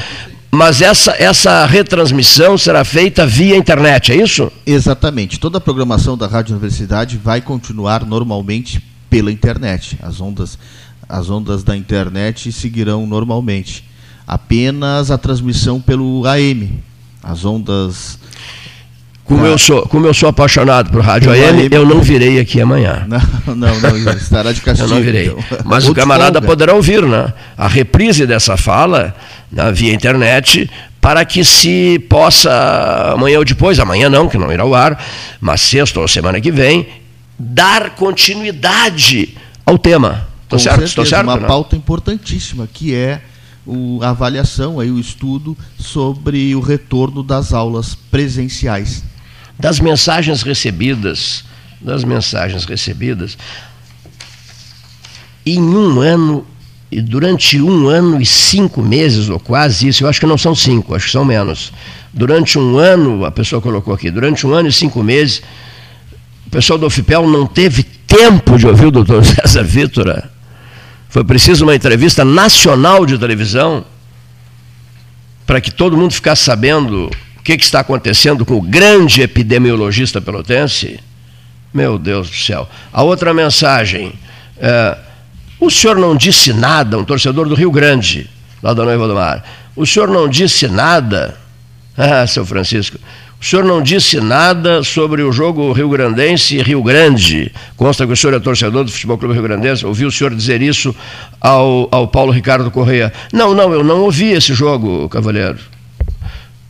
Mas 0.51 0.82
essa, 0.82 1.15
essa 1.19 1.65
retransmissão 1.66 2.59
será 2.59 2.85
feita 2.85 3.27
via 3.27 3.57
internet, 3.57 4.12
é 4.12 4.16
isso? 4.16 4.51
Exatamente. 4.66 5.39
Toda 5.39 5.59
a 5.59 5.61
programação 5.61 6.16
da 6.16 6.27
Rádio 6.27 6.53
Universidade 6.53 7.16
vai 7.16 7.41
continuar 7.41 8.05
normalmente 8.05 8.82
pela 9.11 9.31
internet. 9.31 9.99
As 10.03 10.20
ondas, 10.20 10.59
as 11.09 11.31
ondas 11.31 11.62
da 11.62 11.77
internet 11.77 12.53
seguirão 12.53 13.07
normalmente. 13.07 13.85
Apenas 14.27 15.11
a 15.11 15.19
transmissão 15.19 15.81
pelo 15.81 16.24
AM. 16.27 16.82
As 17.23 17.45
ondas 17.45 18.19
como, 19.24 19.46
eu 19.46 19.56
sou, 19.56 19.82
como 19.88 20.06
eu 20.06 20.12
sou 20.12 20.28
apaixonado 20.28 20.90
por 20.90 21.01
rádio 21.01 21.30
AM, 21.32 21.68
eu 21.70 21.86
não 21.86 22.02
virei 22.02 22.38
aqui 22.38 22.60
amanhã. 22.60 23.06
Não, 23.46 23.56
não, 23.56 23.98
não 23.98 24.12
estará 24.12 24.52
de 24.52 24.60
castigo. 24.60 24.88
eu 24.88 24.94
não 24.96 25.02
virei. 25.02 25.26
Então. 25.26 25.38
Mas 25.64 25.86
o 25.88 25.94
camarada 25.94 26.42
poderá 26.42 26.74
ouvir 26.74 27.02
né? 27.02 27.32
a 27.56 27.68
reprise 27.68 28.26
dessa 28.26 28.56
fala 28.56 29.14
né, 29.52 29.70
via 29.70 29.92
internet 29.92 30.68
para 31.01 31.24
que 31.24 31.44
se 31.44 31.98
possa, 32.09 33.12
amanhã 33.14 33.38
ou 33.38 33.44
depois, 33.44 33.78
amanhã 33.78 34.09
não, 34.09 34.28
que 34.28 34.38
não 34.38 34.51
irá 34.51 34.62
ao 34.62 34.74
ar, 34.74 35.02
mas 35.40 35.60
sexta 35.60 36.01
ou 36.01 36.09
semana 36.09 36.40
que 36.40 36.51
vem, 36.51 36.88
dar 37.38 37.90
continuidade 37.90 39.36
ao 39.64 39.78
tema. 39.78 40.26
Estou 40.44 40.59
certo? 40.59 40.76
Certeza, 40.76 40.90
Estou 40.90 41.06
certo? 41.06 41.24
Uma 41.24 41.36
não? 41.36 41.46
pauta 41.46 41.76
importantíssima 41.76 42.66
que 42.72 42.94
é 42.94 43.20
o, 43.66 44.01
a 44.02 44.10
avaliação, 44.10 44.80
aí, 44.80 44.90
o 44.90 44.98
estudo 44.98 45.56
sobre 45.78 46.55
o 46.55 46.60
retorno 46.60 47.22
das 47.22 47.52
aulas 47.52 47.94
presenciais 47.94 49.02
das 49.59 49.81
mensagens 49.81 50.43
recebidas, 50.43 51.44
das 51.81 52.05
mensagens 52.05 52.64
recebidas, 52.64 53.36
em 55.47 55.60
um 55.60 56.01
ano, 56.01 56.47
e 56.90 57.01
durante 57.01 57.60
um 57.60 57.89
ano 57.89 58.20
e 58.20 58.26
cinco 58.26 58.82
meses, 58.82 59.28
ou 59.28 59.39
quase 59.39 59.89
isso, 59.89 60.05
eu 60.05 60.09
acho 60.09 60.20
que 60.20 60.26
não 60.26 60.39
são 60.39 60.55
cinco, 60.55 60.94
acho 60.94 61.06
que 61.06 61.12
são 61.12 61.24
menos. 61.24 61.72
Durante 62.12 62.59
um 62.59 62.78
ano, 62.78 63.24
a 63.24 63.31
pessoa 63.31 63.60
colocou 63.60 63.93
aqui, 63.93 64.10
durante 64.10 64.47
um 64.47 64.52
ano 64.55 64.68
e 64.68 64.72
cinco 64.72 65.02
meses, 65.02 65.43
o 66.47 66.51
pessoal 66.51 66.78
do 66.78 66.86
OFIPEL 66.86 67.28
não 67.28 67.47
teve 67.47 67.82
tempo 67.82 68.56
de 68.56 68.66
ouvir 68.66 68.86
o 68.86 68.90
doutor 68.90 69.24
César 69.26 69.64
Vítora. 69.64 70.31
Foi 71.09 71.24
preciso 71.24 71.64
uma 71.64 71.74
entrevista 71.74 72.24
nacional 72.24 73.05
de 73.05 73.18
televisão 73.18 73.85
para 75.47 75.60
que 75.60 75.70
todo 75.70 75.97
mundo 75.97 76.12
ficasse 76.12 76.44
sabendo 76.44 77.10
que, 77.45 77.59
que 77.59 77.65
está 77.65 77.81
acontecendo 77.81 78.45
com 78.45 78.55
o 78.55 78.62
grande 78.62 79.21
epidemiologista 79.21 80.19
pelotense? 80.19 80.99
Meu 81.73 81.99
Deus 81.99 82.31
do 82.31 82.37
céu. 82.37 82.66
A 82.91 83.03
outra 83.03 83.35
mensagem. 83.35 84.15
É, 84.59 84.97
o 85.61 85.71
senhor 85.71 85.97
não 85.97 86.16
disse 86.16 86.53
nada, 86.55 86.97
um 86.97 87.05
torcedor 87.05 87.47
do 87.47 87.55
Rio 87.55 87.71
Grande, 87.71 88.31
lá 88.62 88.73
da 88.73 88.85
Noiva 88.85 89.07
do 89.07 89.15
Mar. 89.15 89.45
O 89.77 89.85
senhor 89.85 90.09
não 90.09 90.29
disse 90.29 90.66
nada. 90.66 91.37
Ah, 91.97 92.27
seu 92.27 92.45
Francisco. 92.45 92.99
O 93.41 93.45
senhor 93.45 93.65
não 93.65 93.81
disse 93.81 94.21
nada 94.21 94.83
sobre 94.83 95.23
o 95.23 95.31
jogo 95.31 95.71
Rio 95.71 95.89
Grandense 95.89 96.57
e 96.57 96.62
Rio 96.62 96.83
Grande. 96.83 97.53
Consta 97.77 98.05
que 98.05 98.12
o 98.12 98.16
senhor 98.16 98.35
é 98.35 98.41
torcedor 98.41 98.83
do 98.83 98.91
Futebol 98.91 99.16
Clube 99.16 99.33
Rio 99.33 99.45
Grandense. 99.45 99.87
Ouviu 99.87 100.09
o 100.09 100.11
senhor 100.11 100.35
dizer 100.35 100.61
isso 100.61 100.93
ao, 101.41 101.89
ao 101.93 102.09
Paulo 102.09 102.33
Ricardo 102.33 102.69
Correia. 102.69 103.12
Não, 103.33 103.55
não, 103.55 103.73
eu 103.73 103.85
não 103.85 104.01
ouvi 104.01 104.33
esse 104.33 104.53
jogo, 104.53 105.09
cavalheiro. 105.09 105.59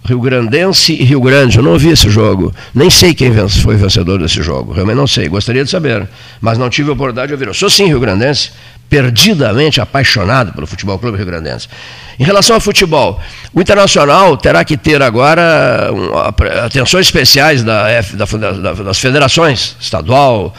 Rio 0.07 0.21
Grandense 0.21 0.93
e 0.93 1.03
Rio 1.03 1.21
Grande. 1.21 1.57
Eu 1.57 1.63
não 1.63 1.79
vi 1.79 1.89
esse 1.89 2.11
jogo. 2.11 2.55
Nem 2.75 2.91
sei 2.91 3.15
quem 3.15 3.33
foi 3.49 3.77
vencedor 3.77 4.19
desse 4.19 4.43
jogo. 4.43 4.73
Realmente 4.73 4.97
não 4.97 5.07
sei. 5.07 5.29
Gostaria 5.29 5.65
de 5.65 5.71
saber. 5.71 6.07
Mas 6.41 6.59
não 6.59 6.69
tive 6.69 6.91
a 6.91 6.93
oportunidade 6.93 7.29
de 7.29 7.33
ouvir. 7.33 7.49
Eu 7.49 7.55
sou 7.55 7.71
sim 7.71 7.87
Rio 7.87 7.99
Grandense, 7.99 8.51
perdidamente 8.89 9.81
apaixonado 9.81 10.53
pelo 10.53 10.67
Futebol 10.67 10.99
Clube 10.99 11.17
Rio 11.17 11.27
Grandense. 11.27 11.69
Em 12.19 12.25
relação 12.25 12.55
ao 12.55 12.61
futebol, 12.61 13.19
o 13.53 13.61
Internacional 13.61 14.37
terá 14.37 14.63
que 14.63 14.77
ter 14.77 15.03
agora 15.03 15.91
atenções 16.65 17.07
especiais 17.07 17.65
da, 17.65 17.87
da, 18.13 18.73
das 18.75 18.99
federações 18.99 19.75
estadual, 19.81 20.55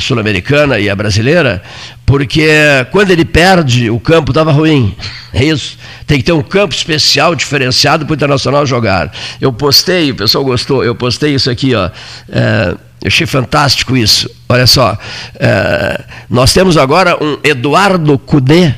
sul-americana 0.00 0.78
e 0.78 0.88
a 0.88 0.96
brasileira, 0.96 1.62
porque 2.06 2.48
quando 2.90 3.10
ele 3.10 3.24
perde, 3.24 3.90
o 3.90 4.00
campo 4.00 4.30
estava 4.30 4.50
ruim. 4.50 4.96
É 5.32 5.44
isso. 5.44 5.76
Tem 6.06 6.18
que 6.18 6.24
ter 6.24 6.32
um 6.32 6.42
campo 6.42 6.74
especial, 6.74 7.34
diferenciado 7.34 8.06
para 8.06 8.12
o 8.12 8.14
Internacional 8.14 8.64
jogar. 8.64 9.12
Eu 9.40 9.52
postei, 9.52 10.10
o 10.10 10.14
pessoal 10.14 10.44
gostou, 10.44 10.84
eu 10.84 10.94
postei 10.94 11.34
isso 11.34 11.50
aqui, 11.50 11.74
ó. 11.74 11.90
É, 12.30 12.74
eu 13.02 13.08
achei 13.08 13.26
fantástico 13.26 13.96
isso. 13.96 14.30
Olha 14.48 14.66
só. 14.66 14.96
É, 15.34 16.04
nós 16.30 16.52
temos 16.52 16.76
agora 16.76 17.22
um 17.22 17.38
Eduardo 17.44 18.18
Cudê, 18.18 18.74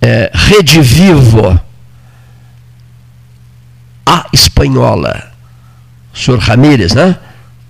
é, 0.00 0.30
redivivo, 0.34 1.58
a 4.04 4.26
espanhola. 4.32 5.32
O 6.14 6.18
senhor 6.18 6.38
Ramírez, 6.38 6.94
né? 6.94 7.16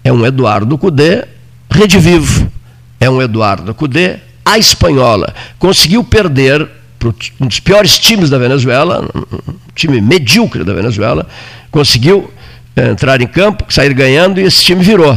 É 0.03 0.13
um 0.13 0.25
Eduardo 0.27 0.77
Cudê 0.77 1.36
redivivo. 1.77 2.51
É 2.99 3.09
um 3.09 3.21
Eduardo 3.21 3.75
Cudê, 3.75 4.17
a 4.45 4.59
espanhola. 4.59 5.35
Conseguiu 5.59 6.03
perder 6.03 6.69
para 6.99 7.09
um 7.41 7.47
dos 7.47 7.61
piores 7.61 7.99
times 7.99 8.31
da 8.31 8.39
Venezuela, 8.39 9.09
um 9.15 9.55
time 9.75 10.01
medíocre 10.01 10.65
da 10.65 10.73
Venezuela, 10.73 11.27
conseguiu 11.71 12.33
eh, 12.75 12.89
entrar 12.89 13.21
em 13.21 13.27
campo, 13.27 13.73
sair 13.73 13.93
ganhando 13.93 14.41
e 14.41 14.45
esse 14.45 14.65
time 14.65 14.83
virou. 14.83 15.15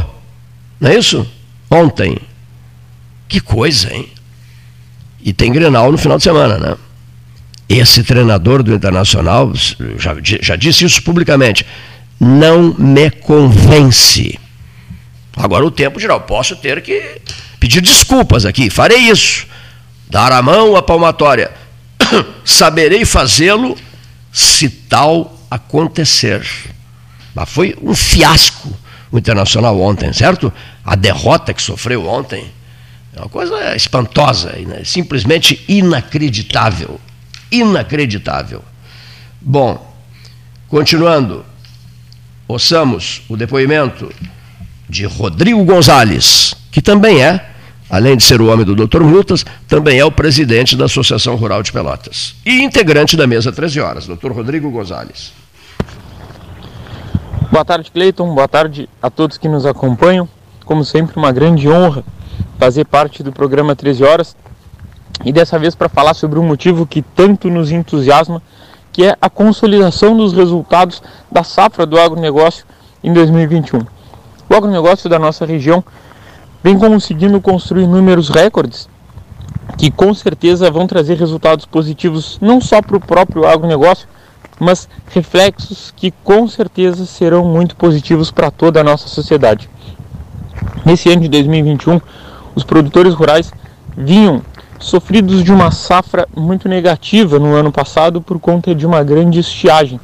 Não 0.80 0.90
é 0.90 0.98
isso? 0.98 1.26
Ontem. 1.70 2.18
Que 3.28 3.40
coisa, 3.40 3.94
hein? 3.94 4.08
E 5.24 5.34
tem 5.34 5.52
Grenal 5.52 5.92
no 5.92 5.98
final 5.98 6.18
de 6.18 6.24
semana, 6.24 6.58
né? 6.58 6.76
Esse 7.68 8.04
treinador 8.04 8.64
do 8.64 8.74
Internacional, 8.74 9.52
já, 9.98 10.16
já 10.42 10.56
disse 10.56 10.86
isso 10.86 11.04
publicamente, 11.04 11.66
não 12.20 12.74
me 12.78 13.12
convence. 13.12 14.40
Agora 15.40 15.66
o 15.66 15.72
tempo 15.72 16.02
eu 16.02 16.20
posso 16.20 16.58
ter 16.58 16.82
que 16.82 17.22
pedir 17.62 17.80
desculpas 17.80 18.46
aqui, 18.46 18.70
farei 18.70 19.10
isso. 19.10 19.48
Dar 20.10 20.34
a 20.34 20.42
mão 20.42 20.76
à 20.76 20.82
palmatória. 20.84 21.50
Saberei 22.44 23.06
fazê-lo 23.06 23.78
se 24.34 24.68
tal 24.70 25.40
acontecer. 25.50 26.46
Mas 27.34 27.50
foi 27.50 27.74
um 27.82 27.96
fiasco 27.96 28.70
o 29.12 29.18
Internacional 29.18 29.80
ontem, 29.80 30.12
certo? 30.14 30.52
A 30.84 30.96
derrota 30.96 31.54
que 31.54 31.62
sofreu 31.62 32.06
ontem 32.06 32.46
é 33.16 33.20
uma 33.20 33.30
coisa 33.30 33.76
espantosa, 33.76 34.54
simplesmente 34.84 35.64
inacreditável. 35.68 37.00
Inacreditável. 37.52 38.64
Bom, 39.42 39.96
continuando, 40.68 41.46
ouçamos 42.48 43.22
o 43.30 43.36
depoimento 43.36 44.14
de 44.90 45.06
Rodrigo 45.06 45.64
Gonzalez, 45.64 46.56
que 46.72 46.82
também 46.82 47.22
é, 47.24 47.46
além 47.90 48.18
de 48.18 48.24
ser 48.24 48.42
o 48.42 48.48
homem 48.48 48.66
do 48.66 48.76
Dr. 48.76 49.02
Multas, 49.02 49.46
também 49.68 50.00
é 50.00 50.04
o 50.04 50.12
presidente 50.12 50.76
da 50.76 50.86
Associação 50.86 51.36
Rural 51.36 51.62
de 51.62 51.72
Pelotas 51.72 52.36
e 52.46 52.62
integrante 52.64 53.16
da 53.16 53.28
mesa 53.28 53.52
13 53.52 53.80
horas, 53.80 54.08
Dr. 54.08 54.32
Rodrigo 54.32 54.70
Gonzalez. 54.72 55.32
Boa 57.52 57.66
tarde, 57.66 57.90
Cleiton. 57.92 58.34
Boa 58.34 58.48
tarde 58.48 58.90
a 59.02 59.10
todos 59.10 59.38
que 59.38 59.48
nos 59.48 59.66
acompanham. 59.66 60.28
Como 60.66 60.84
sempre, 60.84 61.18
uma 61.18 61.32
grande 61.32 61.68
honra 61.68 62.04
fazer 62.60 62.86
parte 62.86 63.24
do 63.24 63.32
programa 63.32 63.76
13 63.76 64.04
horas 64.04 64.36
e 65.26 65.32
dessa 65.32 65.58
vez 65.58 65.76
para 65.76 65.90
falar 65.90 66.14
sobre 66.14 66.38
um 66.38 66.44
motivo 66.44 66.86
que 66.86 67.02
tanto 67.02 67.50
nos 67.50 67.72
entusiasma, 67.72 68.42
que 68.92 69.04
é 69.04 69.18
a 69.20 69.30
consolidação 69.30 70.16
dos 70.16 70.34
resultados 70.34 71.02
da 71.32 71.44
safra 71.44 71.86
do 71.86 72.00
agronegócio 72.00 72.66
em 73.04 73.12
2021. 73.14 73.80
O 74.50 74.56
agronegócio 74.56 75.10
da 75.10 75.20
nossa 75.20 75.46
região 75.46 75.84
vem 76.64 76.78
conseguindo 76.78 77.40
construir 77.40 77.88
números 77.88 78.30
recordes 78.30 78.90
que 79.78 79.90
com 79.90 80.14
certeza 80.14 80.70
vão 80.70 80.88
trazer 80.88 81.16
resultados 81.18 81.66
positivos 81.66 82.38
não 82.42 82.60
só 82.60 82.82
para 82.82 82.98
o 82.98 83.00
próprio 83.00 83.48
agronegócio, 83.48 84.08
mas 84.60 84.90
reflexos 85.10 85.94
que 85.96 86.12
com 86.24 86.48
certeza 86.48 87.06
serão 87.06 87.46
muito 87.46 87.76
positivos 87.76 88.30
para 88.30 88.52
toda 88.52 88.82
a 88.82 88.84
nossa 88.84 89.08
sociedade. 89.08 89.70
Nesse 90.86 91.10
ano 91.10 91.22
de 91.22 91.30
2021, 91.30 92.02
os 92.56 92.64
produtores 92.64 93.14
rurais 93.14 93.54
vinham 93.96 94.42
sofridos 94.78 95.44
de 95.44 95.52
uma 95.52 95.72
safra 95.72 96.28
muito 96.36 96.68
negativa 96.68 97.40
no 97.40 97.54
ano 97.56 97.72
passado 97.72 98.22
por 98.22 98.40
conta 98.40 98.76
de 98.76 98.86
uma 98.86 99.04
grande 99.04 99.40
estiagem. 99.40 100.00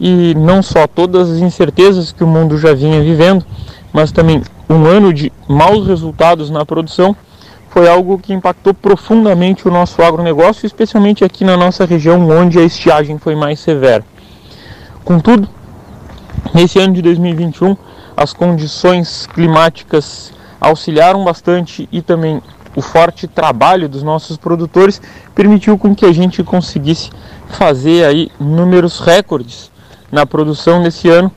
E 0.00 0.32
não 0.36 0.62
só 0.62 0.86
todas 0.86 1.28
as 1.28 1.38
incertezas 1.38 2.12
que 2.12 2.22
o 2.22 2.26
mundo 2.26 2.56
já 2.56 2.72
vinha 2.72 3.02
vivendo, 3.02 3.44
mas 3.92 4.12
também 4.12 4.42
um 4.68 4.86
ano 4.86 5.12
de 5.12 5.32
maus 5.48 5.86
resultados 5.86 6.50
na 6.50 6.64
produção 6.64 7.16
foi 7.70 7.88
algo 7.88 8.18
que 8.18 8.32
impactou 8.32 8.74
profundamente 8.74 9.68
o 9.68 9.70
nosso 9.70 10.02
agronegócio, 10.02 10.66
especialmente 10.66 11.24
aqui 11.24 11.44
na 11.44 11.56
nossa 11.56 11.84
região 11.84 12.28
onde 12.28 12.58
a 12.58 12.64
estiagem 12.64 13.18
foi 13.18 13.34
mais 13.34 13.60
severa. 13.60 14.04
Contudo, 15.04 15.48
nesse 16.54 16.78
ano 16.78 16.94
de 16.94 17.02
2021, 17.02 17.76
as 18.16 18.32
condições 18.32 19.26
climáticas 19.26 20.32
auxiliaram 20.60 21.24
bastante 21.24 21.88
e 21.92 22.02
também 22.02 22.42
o 22.74 22.82
forte 22.82 23.26
trabalho 23.26 23.88
dos 23.88 24.02
nossos 24.02 24.36
produtores 24.36 25.00
permitiu 25.34 25.78
com 25.78 25.94
que 25.94 26.04
a 26.04 26.12
gente 26.12 26.42
conseguisse 26.42 27.10
fazer 27.48 28.04
aí 28.04 28.30
números 28.38 29.00
recordes 29.00 29.70
na 30.10 30.26
produção 30.26 30.80
nesse 30.80 31.08
ano 31.08 31.30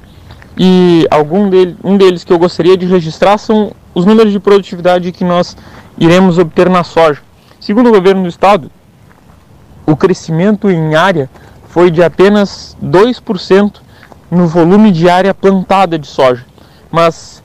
e 0.58 1.08
algum 1.10 1.50
dele, 1.50 1.78
um 1.84 1.98
deles 1.98 2.24
que 2.24 2.34
eu 2.34 2.40
gostaria 2.40 2.78
de 2.78 2.86
registrar 2.86 3.38
são 3.38 3.72
os 3.94 4.06
números 4.06 4.32
de 4.32 4.40
produtividade 4.40 5.12
que 5.12 5.24
nós 5.24 5.56
iremos 5.98 6.38
obter 6.38 6.70
na 6.70 6.84
soja. 6.84 7.22
Segundo 7.60 7.88
o 7.88 7.92
governo 7.92 8.24
do 8.24 8.30
estado, 8.30 8.72
o 9.86 9.96
crescimento 9.96 10.70
em 10.70 10.96
área 10.96 11.30
foi 11.70 11.90
de 11.90 12.04
apenas 12.04 12.76
2% 12.84 13.76
no 14.30 14.48
volume 14.48 14.92
de 14.92 15.10
área 15.10 15.34
plantada 15.34 15.98
de 15.98 16.08
soja, 16.08 16.46
mas 16.92 17.44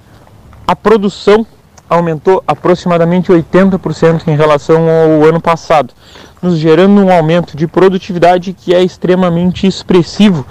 a 0.67 0.75
produção 0.75 1.47
aumentou 1.89 2.43
aproximadamente 2.47 3.31
80% 3.31 4.27
em 4.27 4.37
relação 4.37 4.87
ao 4.89 5.25
ano 5.25 5.41
passado, 5.41 5.95
nos 6.43 6.59
gerando 6.59 7.01
um 7.01 7.13
aumento 7.13 7.57
de 7.57 7.67
produtividade 7.67 8.53
que 8.53 8.75
é 8.75 8.83
extremamente 8.83 9.67
expressivo 9.67 10.45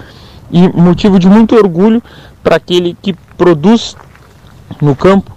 e 0.50 0.68
motivo 0.68 1.18
de 1.18 1.28
muito 1.28 1.54
orgulho 1.56 2.02
para 2.46 2.54
aquele 2.54 2.96
que 3.02 3.12
produz 3.36 3.96
no 4.80 4.94
campo 4.94 5.36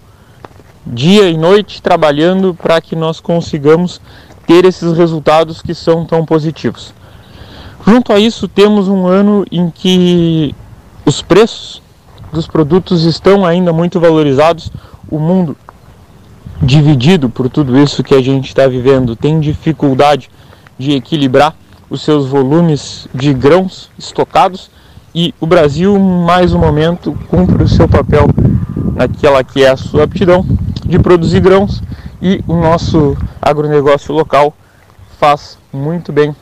dia 0.85 1.27
e 1.27 1.35
noite 1.35 1.81
trabalhando 1.81 2.53
para 2.53 2.79
que 2.79 2.95
nós 2.95 3.19
consigamos 3.19 3.99
ter 4.45 4.63
esses 4.63 4.95
resultados 4.95 5.59
que 5.59 5.73
são 5.73 6.05
tão 6.05 6.23
positivos. 6.23 6.93
Junto 7.83 8.13
a 8.13 8.19
isso, 8.19 8.47
temos 8.47 8.87
um 8.87 9.07
ano 9.07 9.43
em 9.51 9.71
que 9.71 10.53
os 11.03 11.19
preços 11.19 11.81
dos 12.31 12.45
produtos 12.45 13.03
estão 13.05 13.43
ainda 13.43 13.73
muito 13.73 13.99
valorizados, 13.99 14.71
o 15.09 15.17
mundo 15.17 15.57
dividido 16.61 17.27
por 17.27 17.49
tudo 17.49 17.75
isso 17.75 18.03
que 18.03 18.13
a 18.13 18.21
gente 18.21 18.49
está 18.49 18.67
vivendo, 18.67 19.15
tem 19.15 19.39
dificuldade 19.39 20.29
de 20.77 20.91
equilibrar 20.91 21.55
os 21.89 22.03
seus 22.03 22.27
volumes 22.27 23.07
de 23.15 23.33
grãos 23.33 23.89
estocados 23.97 24.69
e 25.13 25.33
o 25.39 25.47
Brasil, 25.47 25.97
mais 25.99 26.53
um 26.53 26.59
momento, 26.59 27.17
cumpre 27.27 27.63
o 27.63 27.67
seu 27.67 27.87
papel 27.87 28.27
naquela 28.95 29.43
que 29.43 29.63
é 29.63 29.69
a 29.69 29.77
sua 29.77 30.03
aptidão 30.03 30.45
de 30.85 30.99
produzir 30.99 31.39
grãos 31.39 31.81
e 32.21 32.43
o 32.47 32.53
nosso 32.53 33.17
agronegócio 33.41 34.13
local 34.13 34.53
faz 35.19 35.57
muito 35.73 36.11
bem 36.11 36.35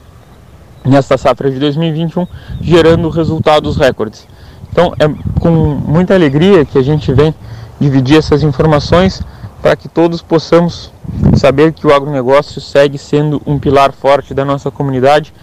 nesta 0.84 1.18
safra 1.18 1.50
de 1.52 1.60
2021, 1.60 2.28
gerando 2.62 3.10
resultados 3.10 3.78
recordes. 3.78 4.28
Então 4.72 4.94
é 5.00 5.08
com 5.40 5.50
muita 5.50 6.14
alegria 6.14 6.66
que 6.66 6.78
a 6.78 6.84
gente 6.84 7.12
vem 7.14 7.34
dividir 7.80 8.18
essas 8.18 8.44
informações 8.44 9.22
para 9.62 9.76
que 9.76 9.88
todos 9.88 10.22
possamos 10.22 10.92
saber 11.36 11.74
que 11.74 11.88
o 11.88 11.94
agronegócio 11.94 12.62
segue 12.62 12.98
sendo 12.98 13.42
um 13.46 13.58
pilar 13.58 13.92
forte 13.92 14.34
da 14.34 14.46
nossa 14.46 14.70
comunidade 14.70 15.34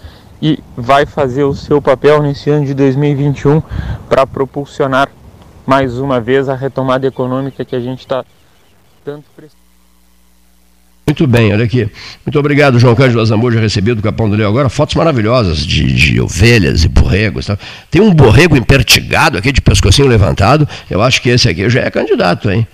e 0.44 0.62
vai 0.76 1.06
fazer 1.06 1.42
o 1.44 1.54
seu 1.54 1.80
papel 1.80 2.22
nesse 2.22 2.50
ano 2.50 2.66
de 2.66 2.74
2021 2.74 3.62
para 4.10 4.26
propulsionar 4.26 5.08
mais 5.64 5.98
uma 5.98 6.20
vez 6.20 6.50
a 6.50 6.54
retomada 6.54 7.06
econômica 7.06 7.64
que 7.64 7.74
a 7.74 7.80
gente 7.80 8.00
está 8.00 8.22
tanto 9.02 9.24
precisando. 9.34 9.64
Muito 11.06 11.26
bem, 11.26 11.50
olha 11.50 11.64
aqui. 11.64 11.88
Muito 12.26 12.38
obrigado, 12.38 12.78
João 12.78 12.94
Cândido 12.94 13.22
Azambuja, 13.22 13.58
recebido 13.58 13.96
do 13.96 14.02
Capão 14.02 14.28
do 14.28 14.36
Leão 14.36 14.50
agora. 14.50 14.68
Fotos 14.68 14.94
maravilhosas 14.96 15.64
de, 15.64 15.90
de 15.94 16.20
ovelhas 16.20 16.84
e 16.84 16.88
borregos. 16.88 17.46
Tá? 17.46 17.58
Tem 17.90 18.02
um 18.02 18.12
borrego 18.12 18.54
empertigado 18.54 19.38
aqui, 19.38 19.50
de 19.50 19.62
pescocinho 19.62 20.08
levantado. 20.08 20.68
Eu 20.90 21.00
acho 21.00 21.22
que 21.22 21.30
esse 21.30 21.48
aqui 21.48 21.70
já 21.70 21.80
é 21.80 21.90
candidato, 21.90 22.50
hein? 22.50 22.66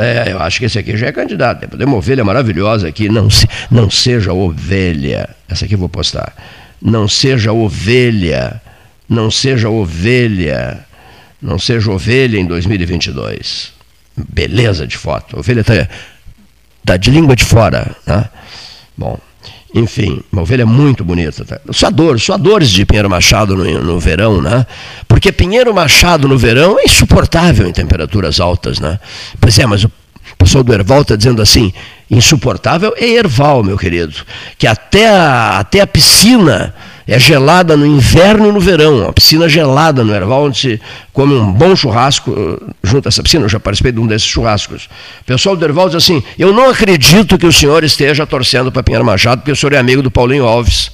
É, 0.00 0.32
eu 0.32 0.40
acho 0.40 0.58
que 0.58 0.64
esse 0.64 0.78
aqui 0.80 0.96
já 0.96 1.06
é 1.06 1.12
candidato. 1.12 1.68
Tem 1.76 1.86
uma 1.86 1.96
ovelha 1.96 2.24
maravilhosa 2.24 2.88
aqui. 2.88 3.08
Não, 3.08 3.30
se, 3.30 3.46
não 3.70 3.88
seja 3.88 4.32
ovelha. 4.32 5.28
Essa 5.48 5.64
aqui 5.64 5.74
eu 5.74 5.78
vou 5.78 5.88
postar. 5.88 6.32
Não 6.84 7.08
seja 7.08 7.50
ovelha. 7.50 8.60
Não 9.08 9.30
seja 9.30 9.70
ovelha. 9.70 10.84
Não 11.40 11.58
seja 11.58 11.90
ovelha 11.90 12.38
em 12.38 12.44
2022. 12.44 13.72
Beleza 14.14 14.86
de 14.86 14.98
foto. 14.98 15.38
Ovelha 15.38 15.62
está 15.62 15.88
tá 16.84 16.98
de 16.98 17.10
língua 17.10 17.34
de 17.34 17.44
fora. 17.44 17.96
Né? 18.06 18.28
Bom, 18.94 19.18
enfim, 19.74 20.22
uma 20.30 20.42
ovelha 20.42 20.66
muito 20.66 21.02
bonita. 21.02 21.42
Tá? 21.44 21.58
Suadores, 21.72 22.22
suadores 22.22 22.68
de 22.68 22.84
Pinheiro 22.84 23.08
Machado 23.08 23.56
no, 23.56 23.64
no, 23.82 23.98
verão, 23.98 24.42
né? 24.42 24.66
Porque 25.08 25.32
Pinheiro 25.32 25.74
Machado 25.74 26.28
no 26.28 26.36
verão 26.36 26.78
é 26.78 26.84
insuportável 26.84 27.66
em 27.66 27.72
temperaturas 27.72 28.40
altas, 28.40 28.78
né? 28.78 29.00
Pois 29.40 29.58
é, 29.58 29.66
mas 29.66 29.84
o 29.84 29.90
pessoal 30.38 30.62
do 30.62 30.72
Erval 30.72 31.00
está 31.00 31.16
dizendo 31.16 31.40
assim, 31.40 31.72
insuportável 32.10 32.94
é 32.96 33.06
Erval, 33.06 33.62
meu 33.62 33.78
querido, 33.78 34.14
que 34.58 34.66
até 34.66 35.08
a, 35.08 35.58
até 35.58 35.80
a 35.80 35.86
piscina 35.86 36.74
é 37.06 37.18
gelada 37.18 37.76
no 37.76 37.86
inverno 37.86 38.48
e 38.48 38.52
no 38.52 38.60
verão, 38.60 39.06
a 39.06 39.12
piscina 39.12 39.48
gelada 39.48 40.02
no 40.02 40.14
Erval, 40.14 40.44
onde 40.44 40.58
se 40.58 40.80
come 41.12 41.34
um 41.34 41.52
bom 41.52 41.76
churrasco 41.76 42.30
uh, 42.30 42.74
junto 42.82 43.06
a 43.06 43.10
essa 43.10 43.22
piscina, 43.22 43.44
eu 43.44 43.48
já 43.48 43.60
participei 43.60 43.92
de 43.92 44.00
um 44.00 44.06
desses 44.06 44.26
churrascos. 44.26 44.88
O 45.20 45.24
pessoal 45.24 45.54
do 45.54 45.64
Erval 45.64 45.88
diz 45.88 45.96
assim, 45.96 46.22
eu 46.38 46.52
não 46.52 46.70
acredito 46.70 47.36
que 47.36 47.46
o 47.46 47.52
senhor 47.52 47.84
esteja 47.84 48.26
torcendo 48.26 48.72
para 48.72 48.82
Pinheiro 48.82 49.04
Machado, 49.04 49.40
porque 49.40 49.52
o 49.52 49.56
senhor 49.56 49.74
é 49.74 49.78
amigo 49.78 50.02
do 50.02 50.10
Paulinho 50.10 50.46
Alves. 50.46 50.90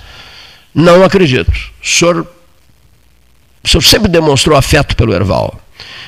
Não 0.74 1.04
acredito. 1.04 1.52
O 1.82 1.88
senhor, 1.88 2.26
o 3.62 3.68
senhor 3.68 3.82
sempre 3.82 4.08
demonstrou 4.08 4.56
afeto 4.56 4.96
pelo 4.96 5.14
Erval. 5.14 5.60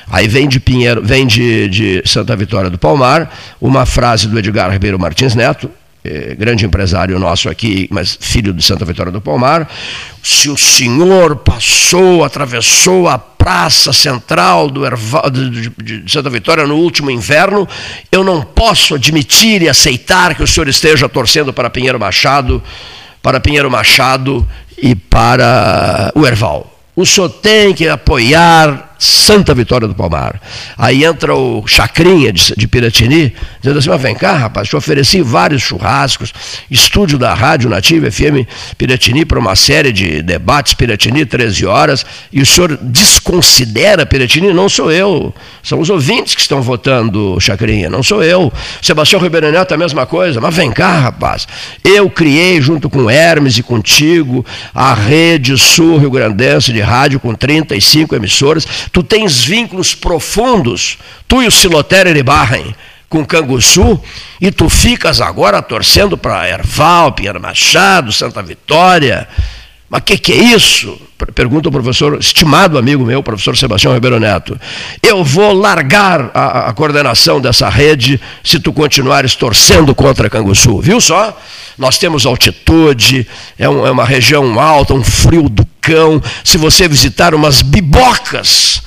Aí 0.09 0.27
vem 0.27 0.47
de 0.47 0.59
Pinheiro, 0.59 1.01
vem 1.03 1.25
de, 1.25 1.67
de 1.69 2.03
Santa 2.05 2.35
Vitória 2.35 2.69
do 2.69 2.77
Palmar, 2.77 3.31
uma 3.59 3.85
frase 3.85 4.27
do 4.27 4.37
Edgar 4.37 4.71
Ribeiro 4.71 4.99
Martins 4.99 5.35
Neto, 5.35 5.69
eh, 6.05 6.35
grande 6.37 6.65
empresário 6.65 7.17
nosso 7.17 7.49
aqui, 7.49 7.87
mas 7.89 8.17
filho 8.19 8.53
de 8.53 8.61
Santa 8.61 8.83
Vitória 8.83 9.11
do 9.11 9.21
Palmar. 9.21 9.69
Se 10.21 10.49
o 10.49 10.57
senhor 10.57 11.37
passou, 11.37 12.25
atravessou 12.25 13.07
a 13.07 13.17
praça 13.17 13.93
central 13.93 14.69
do 14.69 14.85
Erval, 14.85 15.29
de, 15.29 15.49
de, 15.49 16.01
de 16.01 16.11
Santa 16.11 16.29
Vitória 16.29 16.67
no 16.67 16.75
último 16.75 17.09
inverno, 17.09 17.67
eu 18.11 18.23
não 18.23 18.41
posso 18.41 18.95
admitir 18.95 19.61
e 19.61 19.69
aceitar 19.69 20.35
que 20.35 20.43
o 20.43 20.47
senhor 20.47 20.67
esteja 20.67 21.07
torcendo 21.07 21.53
para 21.53 21.69
Pinheiro 21.69 21.99
Machado, 21.99 22.61
para 23.21 23.39
Pinheiro 23.39 23.71
Machado 23.71 24.45
e 24.77 24.95
para 24.95 26.11
o 26.15 26.27
Erval. 26.27 26.69
O 26.95 27.05
senhor 27.05 27.29
tem 27.29 27.73
que 27.73 27.87
apoiar 27.87 28.92
Santa 29.03 29.53
Vitória 29.53 29.85
do 29.85 29.93
Palmar. 29.93 30.39
Aí 30.77 31.03
entra 31.03 31.35
o 31.35 31.67
Chacrinha 31.67 32.31
de, 32.31 32.53
de 32.55 32.67
Piratini, 32.67 33.33
dizendo 33.59 33.79
assim: 33.79 33.89
mas 33.89 34.01
vem 34.01 34.15
cá, 34.15 34.33
rapaz, 34.37 34.69
te 34.69 34.77
ofereci 34.77 35.21
vários 35.21 35.61
churrascos, 35.61 36.33
estúdio 36.71 37.17
da 37.17 37.33
Rádio 37.33 37.69
Nativa 37.69 38.09
FM 38.09 38.47
Piratini 38.77 39.25
para 39.25 39.37
uma 39.37 39.57
série 39.57 39.91
de 39.91 40.21
debates 40.21 40.73
Piratini, 40.73 41.25
13 41.25 41.65
horas, 41.65 42.05
e 42.31 42.41
o 42.41 42.45
senhor 42.45 42.77
desconsidera 42.81 44.05
Piratini? 44.05 44.53
Não 44.53 44.69
sou 44.69 44.89
eu, 44.89 45.33
são 45.61 45.81
os 45.81 45.89
ouvintes 45.89 46.33
que 46.33 46.41
estão 46.41 46.61
votando, 46.61 47.37
Chacrinha, 47.41 47.89
não 47.89 48.01
sou 48.01 48.23
eu. 48.23 48.53
Sebastião 48.81 49.21
Ribeiro 49.21 49.51
Neto, 49.51 49.73
a 49.73 49.77
mesma 49.77 50.05
coisa, 50.05 50.39
mas 50.39 50.55
vem 50.55 50.71
cá, 50.71 50.97
rapaz. 50.97 51.45
Eu 51.83 52.09
criei, 52.09 52.61
junto 52.61 52.89
com 52.89 53.09
Hermes 53.09 53.57
e 53.57 53.63
contigo, 53.63 54.45
a 54.73 54.93
Rede 54.93 55.57
Sul 55.57 55.97
Rio 55.97 56.11
Grandense 56.11 56.71
de 56.71 56.79
rádio 56.79 57.19
com 57.19 57.33
35 57.33 58.15
emissoras 58.15 58.65
tu 58.93 59.01
tens 59.01 59.43
vínculos 59.43 59.95
profundos, 59.95 60.99
tu 61.27 61.41
e 61.41 61.47
o 61.47 61.51
Silotério 61.51 62.13
de 62.13 62.21
Barren, 62.21 62.75
com 63.09 63.25
Canguçu, 63.25 63.99
e 64.39 64.51
tu 64.51 64.69
ficas 64.69 65.19
agora 65.19 65.61
torcendo 65.63 66.15
para 66.15 66.47
Erval, 66.47 67.11
Pinheiro 67.11 67.41
Machado, 67.41 68.11
Santa 68.11 68.41
Vitória. 68.43 69.27
Mas 69.89 70.01
o 70.01 70.03
que, 70.03 70.17
que 70.17 70.31
é 70.31 70.35
isso? 70.35 70.99
Pergunta 71.33 71.69
o 71.69 71.71
professor, 71.71 72.19
estimado 72.19 72.77
amigo 72.77 73.03
meu, 73.03 73.23
professor 73.23 73.57
Sebastião 73.57 73.93
Ribeiro 73.93 74.19
Neto. 74.19 74.59
Eu 75.01 75.23
vou 75.23 75.53
largar 75.53 76.29
a, 76.33 76.69
a, 76.69 76.73
coordenação 76.73 77.41
dessa 77.41 77.69
rede 77.69 78.21
se 78.43 78.59
tu 78.59 78.71
continuares 78.71 79.35
torcendo 79.35 79.95
contra 79.95 80.29
Canguçu. 80.29 80.79
Viu 80.79 81.01
só? 81.01 81.35
Nós 81.77 81.97
temos 81.97 82.25
altitude, 82.25 83.27
é, 83.57 83.67
um, 83.67 83.87
é 83.87 83.91
uma 83.91 84.05
região 84.05 84.59
alta, 84.59 84.93
um 84.93 85.03
frio 85.03 85.49
do 85.49 85.65
Se 86.43 86.57
você 86.57 86.87
visitar 86.87 87.35
umas 87.35 87.61
bibocas 87.61 88.81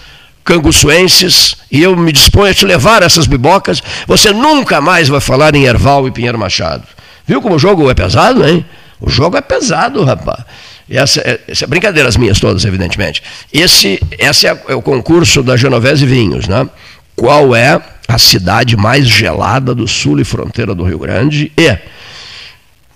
canguçuenses, 0.45 1.57
e 1.71 1.83
eu 1.83 1.97
me 1.97 2.13
disponho 2.13 2.53
a 2.53 2.55
te 2.55 2.65
levar 2.65 3.03
essas 3.03 3.27
bibocas, 3.27 3.83
você 4.07 4.33
nunca 4.33 4.81
mais 4.81 5.09
vai 5.09 5.21
falar 5.21 5.55
em 5.57 5.65
Erval 5.65 6.07
e 6.07 6.13
Pinheiro 6.13 6.39
Machado. 6.39 6.85
Viu 7.27 7.43
como 7.43 7.57
o 7.57 7.59
jogo 7.59 7.91
é 7.91 7.95
pesado, 7.95 8.47
hein? 8.47 8.65
O 9.01 9.11
jogo 9.11 9.37
é 9.37 9.41
pesado, 9.41 10.05
rapaz. 10.05 10.45
Essa, 10.89 11.21
é, 11.21 11.41
essa 11.49 11.65
é 11.65 11.67
brincadeira 11.67 12.09
as 12.09 12.17
minhas 12.17 12.39
todas, 12.39 12.65
evidentemente. 12.65 13.23
Esse, 13.53 14.01
esse 14.17 14.47
é, 14.47 14.63
é 14.69 14.75
o 14.75 14.81
concurso 14.81 15.43
da 15.43 15.57
Genovese 15.57 16.07
Vinhos, 16.07 16.47
né? 16.47 16.69
Qual 17.17 17.55
é 17.57 17.81
a 18.07 18.19
cidade 18.19 18.77
mais 18.77 19.09
gelada 19.09 19.75
do 19.75 19.89
sul 19.89 20.21
e 20.21 20.25
fronteira 20.25 20.75
do 20.77 20.85
Rio 20.85 21.01
Grande? 21.01 21.51
E 21.57 21.77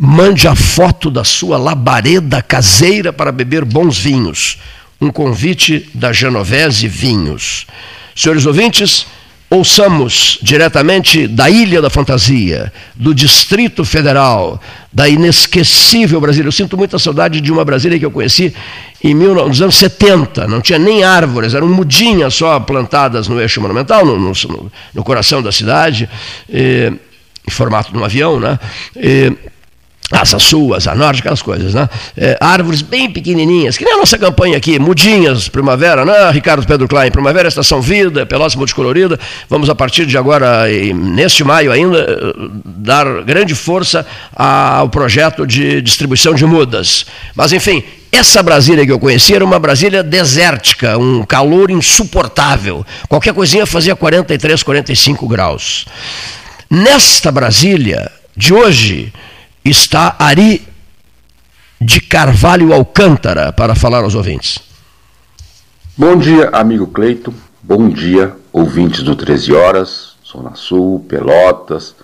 mande 0.02 0.48
a 0.48 0.54
foto 0.54 1.10
da 1.10 1.24
sua 1.24 1.58
labareda 1.58 2.40
caseira 2.40 3.12
para 3.12 3.30
beber 3.30 3.66
bons 3.66 3.98
vinhos. 3.98 4.56
Um 4.98 5.10
convite 5.10 5.90
da 5.92 6.10
Genovese 6.10 6.88
Vinhos. 6.88 7.66
Senhores 8.16 8.46
ouvintes, 8.46 9.04
ouçamos 9.50 10.38
diretamente 10.40 11.26
da 11.26 11.50
Ilha 11.50 11.82
da 11.82 11.90
Fantasia, 11.90 12.72
do 12.94 13.14
Distrito 13.14 13.84
Federal, 13.84 14.58
da 14.90 15.06
inesquecível 15.06 16.18
Brasília. 16.18 16.48
Eu 16.48 16.52
sinto 16.52 16.78
muita 16.78 16.98
saudade 16.98 17.38
de 17.38 17.52
uma 17.52 17.64
Brasília 17.64 17.98
que 17.98 18.04
eu 18.04 18.10
conheci 18.10 18.54
em 19.04 19.14
mil, 19.14 19.34
nos 19.34 19.60
anos 19.60 19.74
70. 19.74 20.48
Não 20.48 20.62
tinha 20.62 20.78
nem 20.78 21.04
árvores, 21.04 21.52
eram 21.52 21.68
mudinhas 21.68 22.32
só 22.32 22.58
plantadas 22.58 23.28
no 23.28 23.38
eixo 23.38 23.60
monumental, 23.60 24.06
no, 24.06 24.18
no, 24.18 24.72
no 24.94 25.04
coração 25.04 25.42
da 25.42 25.52
cidade, 25.52 26.08
em 26.48 27.50
formato 27.50 27.92
de 27.92 27.98
um 27.98 28.04
avião, 28.04 28.40
né? 28.40 28.58
E, 28.96 29.30
Asa 30.10 30.38
Sul, 30.38 30.74
Asa 30.74 30.94
Norte, 30.94 31.20
aquelas 31.20 31.40
coisas, 31.40 31.72
né? 31.72 31.88
É, 32.16 32.36
árvores 32.40 32.82
bem 32.82 33.10
pequenininhas, 33.10 33.78
que 33.78 33.84
nem 33.84 33.94
a 33.94 33.98
nossa 33.98 34.18
campanha 34.18 34.56
aqui, 34.56 34.78
mudinhas, 34.78 35.48
primavera, 35.48 36.04
né? 36.04 36.30
Ricardo 36.30 36.66
Pedro 36.66 36.88
Klein, 36.88 37.10
primavera, 37.10 37.48
estação 37.48 37.80
vida, 37.80 38.26
Pelotas 38.26 38.56
multicolorida. 38.56 39.18
Vamos 39.48 39.70
a 39.70 39.74
partir 39.74 40.06
de 40.06 40.18
agora, 40.18 40.66
neste 40.94 41.44
maio 41.44 41.70
ainda, 41.70 42.34
dar 42.64 43.22
grande 43.22 43.54
força 43.54 44.04
ao 44.34 44.88
projeto 44.88 45.46
de 45.46 45.80
distribuição 45.80 46.34
de 46.34 46.44
mudas. 46.44 47.06
Mas, 47.34 47.52
enfim, 47.52 47.82
essa 48.10 48.42
Brasília 48.42 48.84
que 48.84 48.90
eu 48.90 48.98
conheci 48.98 49.34
era 49.34 49.44
uma 49.44 49.58
Brasília 49.58 50.02
desértica, 50.02 50.98
um 50.98 51.22
calor 51.22 51.70
insuportável. 51.70 52.84
Qualquer 53.08 53.32
coisinha 53.32 53.64
fazia 53.64 53.94
43, 53.94 54.62
45 54.62 55.28
graus. 55.28 55.86
Nesta 56.68 57.30
Brasília 57.30 58.10
de 58.36 58.52
hoje, 58.52 59.12
está 59.64 60.16
Ari 60.18 60.66
de 61.80 62.00
Carvalho 62.00 62.72
Alcântara 62.72 63.52
para 63.52 63.74
falar 63.74 64.04
aos 64.04 64.14
ouvintes. 64.14 64.58
Bom 65.96 66.16
dia, 66.16 66.48
amigo 66.50 66.86
Cleito. 66.86 67.32
Bom 67.62 67.88
dia, 67.88 68.36
ouvintes 68.52 69.02
do 69.02 69.14
13 69.14 69.52
Horas, 69.52 70.16
Zona 70.26 70.54
Sul, 70.54 71.04
Pelotas. 71.08 71.94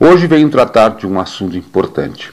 Hoje 0.00 0.26
venho 0.26 0.48
tratar 0.48 0.90
de 0.90 1.06
um 1.06 1.20
assunto 1.20 1.56
importante: 1.56 2.32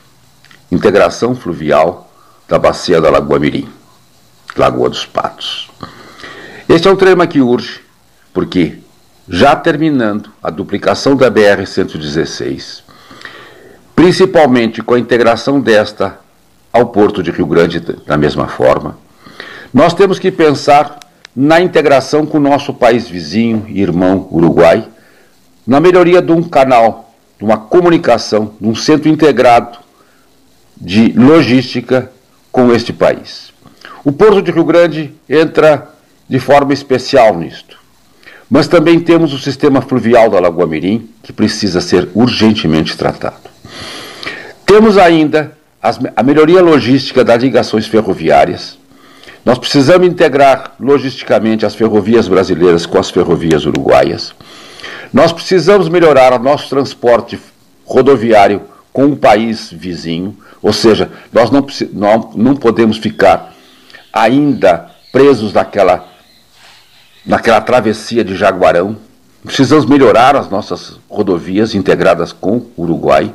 integração 0.72 1.36
fluvial 1.36 2.12
da 2.48 2.58
bacia 2.58 3.02
da 3.02 3.10
Lagoa 3.10 3.40
Mirim, 3.40 3.70
Lagoa 4.56 4.90
dos 4.90 5.06
Patos. 5.06 5.70
Este 6.68 6.88
é 6.88 6.92
um 6.92 6.96
tema 6.96 7.28
que 7.28 7.42
urge, 7.42 7.82
porque 8.34 8.80
já 9.28 9.56
terminando 9.56 10.32
a 10.42 10.50
duplicação 10.50 11.16
da 11.16 11.30
BR-116, 11.30 12.81
principalmente 13.96 14.82
com 14.82 14.94
a 14.94 15.00
integração 15.00 15.60
desta 15.60 16.20
ao 16.72 16.88
Porto 16.88 17.22
de 17.22 17.32
Rio 17.32 17.46
Grande 17.46 17.80
da 17.80 18.18
mesma 18.18 18.48
forma, 18.48 18.98
nós 19.74 19.94
temos 19.94 20.20
que 20.20 20.32
pensar 20.32 21.00
na 21.36 21.62
integração 21.62 22.26
com 22.26 22.38
o 22.38 22.42
nosso 22.42 22.74
país 22.74 23.08
vizinho 23.08 23.66
e 23.68 23.82
irmão 23.82 24.28
Uruguai, 24.32 24.88
na 25.66 25.80
melhoria 25.80 26.22
de 26.22 26.32
um 26.32 26.44
canal, 26.44 27.14
de 27.38 27.46
uma 27.46 27.58
comunicação, 27.58 28.54
de 28.60 28.68
um 28.68 28.76
centro 28.76 29.10
integrado 29.10 29.80
de 30.76 31.14
logística 31.14 32.12
com 32.52 32.74
este 32.74 32.92
país. 32.92 33.52
O 34.04 34.12
Porto 34.12 34.42
de 34.42 34.52
Rio 34.52 34.66
Grande 34.66 35.14
entra 35.30 35.90
de 36.28 36.40
forma 36.40 36.74
especial 36.74 37.38
nisto. 37.38 37.70
Mas 38.53 38.68
também 38.68 38.99
temos 38.99 39.32
o 39.32 39.40
sistema 39.40 39.82
fluvial 39.82 40.30
da 40.30 40.38
Lagoa 40.38 40.68
Mirim, 40.68 41.10
que 41.23 41.32
precisa 41.32 41.80
ser 41.80 42.10
urgentemente 42.14 42.98
tratado. 42.98 43.49
Temos 44.65 44.98
ainda 44.98 45.57
as, 45.82 45.98
a 46.14 46.22
melhoria 46.22 46.61
logística 46.61 47.23
das 47.23 47.41
ligações 47.41 47.88
ferroviárias. 47.88 48.78
Nós 49.45 49.57
precisamos 49.57 50.06
integrar 50.06 50.76
logisticamente 50.78 51.65
as 51.65 51.73
ferrovias 51.76 52.28
brasileiras 52.28 52.86
com 52.86 52.99
as 52.99 53.10
ferrovias 53.10 53.65
uruguaias. 53.65 54.36
Nós 55.14 55.32
precisamos 55.32 55.88
melhorar 55.88 56.34
o 56.34 56.44
nosso 56.44 56.68
transporte 56.68 57.40
rodoviário 57.86 58.64
com 58.91 59.06
um 59.06 59.15
país 59.15 59.72
vizinho, 59.72 60.36
ou 60.61 60.73
seja, 60.73 61.10
nós 61.32 61.49
não, 61.49 61.65
não, 61.94 62.32
não 62.36 62.56
podemos 62.57 62.98
ficar 62.98 63.53
ainda 64.11 64.91
presos 65.10 65.53
naquela, 65.53 66.11
naquela 67.26 67.61
travessia 67.61 68.23
de 68.23 68.35
Jaguarão. 68.35 68.98
Precisamos 69.43 69.85
melhorar 69.85 70.35
as 70.35 70.49
nossas 70.49 70.99
rodovias 71.10 71.73
integradas 71.73 72.31
com 72.31 72.57
o 72.76 72.84
Uruguai. 72.84 73.34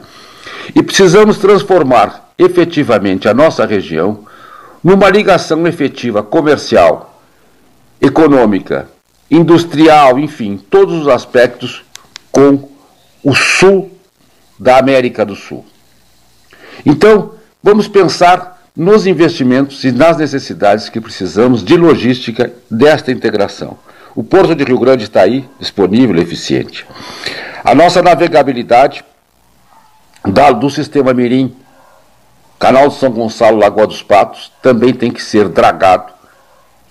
E 0.75 0.83
precisamos 0.83 1.39
transformar 1.39 2.33
efetivamente 2.39 3.29
a 3.29 3.35
nossa 3.35 3.65
região 3.65 4.21
numa 4.83 5.09
ligação 5.11 5.67
efetiva 5.67 6.23
comercial, 6.23 7.21
econômica, 8.01 8.89
industrial, 9.31 10.19
enfim, 10.19 10.57
todos 10.71 11.03
os 11.03 11.09
aspectos 11.09 11.83
com 12.31 12.69
o 13.25 13.35
sul 13.35 13.91
da 14.59 14.79
América 14.79 15.25
do 15.25 15.35
Sul. 15.35 15.65
Então, 16.85 17.33
vamos 17.63 17.89
pensar 17.89 18.56
nos 18.77 19.07
investimentos 19.07 19.83
e 19.85 19.91
nas 19.91 20.19
necessidades 20.19 20.91
que 20.91 21.01
precisamos 21.01 21.65
de 21.65 21.77
logística 21.77 22.53
desta 22.71 23.11
integração. 23.11 23.79
O 24.15 24.23
Porto 24.23 24.55
de 24.55 24.65
Rio 24.65 24.79
Grande 24.79 25.05
está 25.05 25.23
aí, 25.23 25.49
disponível 25.59 26.17
e 26.17 26.21
eficiente. 26.21 26.87
A 27.65 27.75
nossa 27.75 28.03
navegabilidade 28.03 29.03
da, 30.25 30.51
do 30.51 30.69
sistema 30.69 31.15
Mirim, 31.15 31.57
Canal 32.59 32.89
de 32.89 32.97
São 32.97 33.11
Gonçalo, 33.11 33.59
Lagoa 33.59 33.87
dos 33.87 34.03
Patos, 34.03 34.53
também 34.63 34.93
tem 34.93 35.11
que 35.11 35.23
ser 35.23 35.49
dragado, 35.49 36.13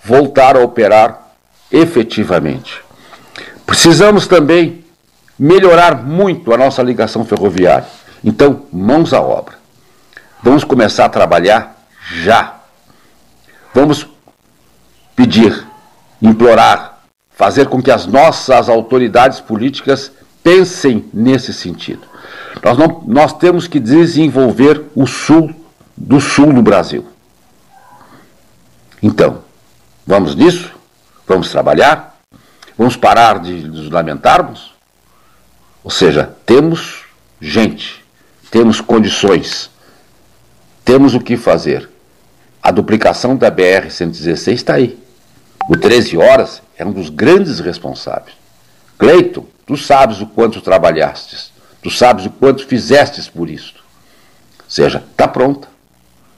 voltar 0.03 0.56
a 0.56 0.62
operar 0.62 1.34
efetivamente. 1.72 2.82
Precisamos 3.66 4.28
também 4.28 4.84
melhorar 5.38 6.03
muito 6.03 6.53
a 6.53 6.57
nossa 6.57 6.82
ligação 6.82 7.26
ferroviária. 7.26 7.88
Então, 8.24 8.64
mãos 8.72 9.14
à 9.14 9.22
obra. 9.22 9.56
Vamos 10.41 10.64
começar 10.64 11.06
a 11.06 11.10
trabalhar 11.10 11.74
já. 12.11 12.56
Vamos 13.73 14.07
pedir, 15.15 15.65
implorar, 16.22 16.99
fazer 17.32 17.68
com 17.68 17.82
que 17.82 17.91
as 17.91 18.06
nossas 18.06 18.69
autoridades 18.69 19.40
políticas 19.40 20.11
pensem 20.44 21.06
nesse 21.14 21.53
sentido. 21.53 22.07
Nós, 22.64 22.77
não, 22.77 23.03
nós 23.06 23.34
temos 23.34 23.68
que 23.68 23.80
desenvolver 23.80 24.84
o 24.95 25.06
sul 25.06 25.53
do 25.95 26.19
sul 26.19 26.53
do 26.53 26.61
Brasil. 26.61 27.06
Então, 29.02 29.44
vamos 30.06 30.36
nisso? 30.36 30.72
Vamos 31.27 31.49
trabalhar? 31.49 32.19
Vamos 32.77 32.95
parar 32.95 33.40
de 33.40 33.53
nos 33.68 33.90
lamentarmos? 33.90 34.73
Ou 35.84 35.91
seja, 35.91 36.36
temos 36.45 37.03
gente, 37.40 38.03
temos 38.49 38.82
condições, 38.82 39.69
temos 40.84 41.14
o 41.14 41.19
que 41.19 41.38
fazer. 41.38 41.90
A 42.66 42.72
duplicação 42.72 43.36
da 43.36 43.52
BR-116 43.52 44.54
está 44.54 44.74
aí. 44.74 44.98
O 45.70 45.78
13 45.78 46.18
Horas 46.18 46.64
é 46.76 46.84
um 46.84 46.92
dos 46.92 47.12
grandes 47.12 47.60
responsáveis. 47.60 48.36
Cleiton, 48.98 49.46
tu 49.68 49.78
sabes 49.78 50.20
o 50.20 50.26
quanto 50.26 50.60
trabalhastes, 50.62 51.52
tu 51.80 51.92
sabes 51.92 52.26
o 52.26 52.32
quanto 52.32 52.66
fizestes 52.66 53.28
por 53.28 53.52
isto. 53.52 53.84
Ou 54.62 54.66
seja, 54.68 55.04
está 55.12 55.28
pronta. 55.28 55.68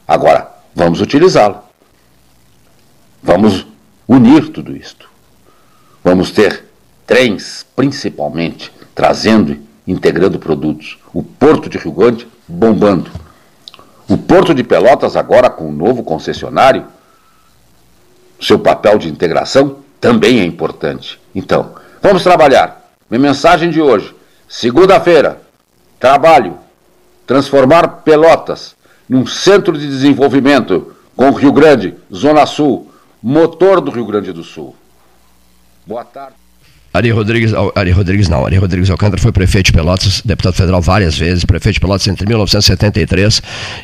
Agora, 0.06 0.52
vamos 0.76 1.00
utilizá-la. 1.00 1.64
Vamos 3.24 3.66
unir 4.06 4.50
tudo 4.50 4.76
isto. 4.76 5.10
Vamos 6.04 6.32
ter 6.32 6.66
trens, 7.06 7.66
principalmente, 7.74 8.70
trazendo 8.94 9.54
e 9.54 9.94
integrando 9.94 10.38
produtos. 10.40 11.00
O 11.14 11.24
Porto 11.24 11.70
de 11.70 11.78
Rio 11.78 11.94
Grande 11.94 12.28
bombando. 12.46 13.10
O 14.10 14.18
Porto 14.18 14.54
de 14.54 14.64
Pelotas, 14.64 15.16
agora 15.16 15.50
com 15.50 15.68
o 15.68 15.72
novo 15.72 16.04
concessionário, 16.04 16.86
seu 18.40 18.58
papel 18.58 18.98
de 18.98 19.10
integração 19.10 19.80
também 20.00 20.40
é 20.40 20.46
importante. 20.46 21.20
Então, 21.36 21.76
vamos 22.02 22.24
trabalhar. 22.24 22.90
Minha 23.10 23.20
mensagem 23.20 23.70
de 23.70 23.82
hoje, 23.82 24.16
segunda-feira, 24.48 25.42
trabalho, 26.00 26.58
transformar 27.26 28.02
Pelotas 28.04 28.76
num 29.10 29.26
centro 29.26 29.78
de 29.78 29.88
desenvolvimento 29.88 30.96
com 31.16 31.32
Rio 31.32 31.52
Grande, 31.52 31.96
Zona 32.14 32.46
Sul, 32.46 32.92
motor 33.22 33.82
do 33.82 33.92
Rio 33.92 34.06
Grande 34.06 34.32
do 34.32 34.44
Sul. 34.44 34.76
Boa 35.86 36.06
tarde. 36.06 36.47
Ari 36.98 37.12
Rodrigues, 37.12 37.54
Ari 37.76 37.92
Rodrigues 37.92 38.28
não, 38.28 38.44
Ari 38.44 38.58
Rodrigues 38.58 38.90
Alcântara 38.90 39.22
foi 39.22 39.32
prefeito 39.32 39.68
de 39.68 39.74
Pelotas, 39.74 40.20
deputado 40.26 40.56
federal 40.56 40.82
várias 40.82 41.16
vezes, 41.16 41.46
prefeito 41.46 41.76
de 41.76 41.80
Pelotas 41.80 42.08
entre 42.08 42.26
1973 42.26 43.42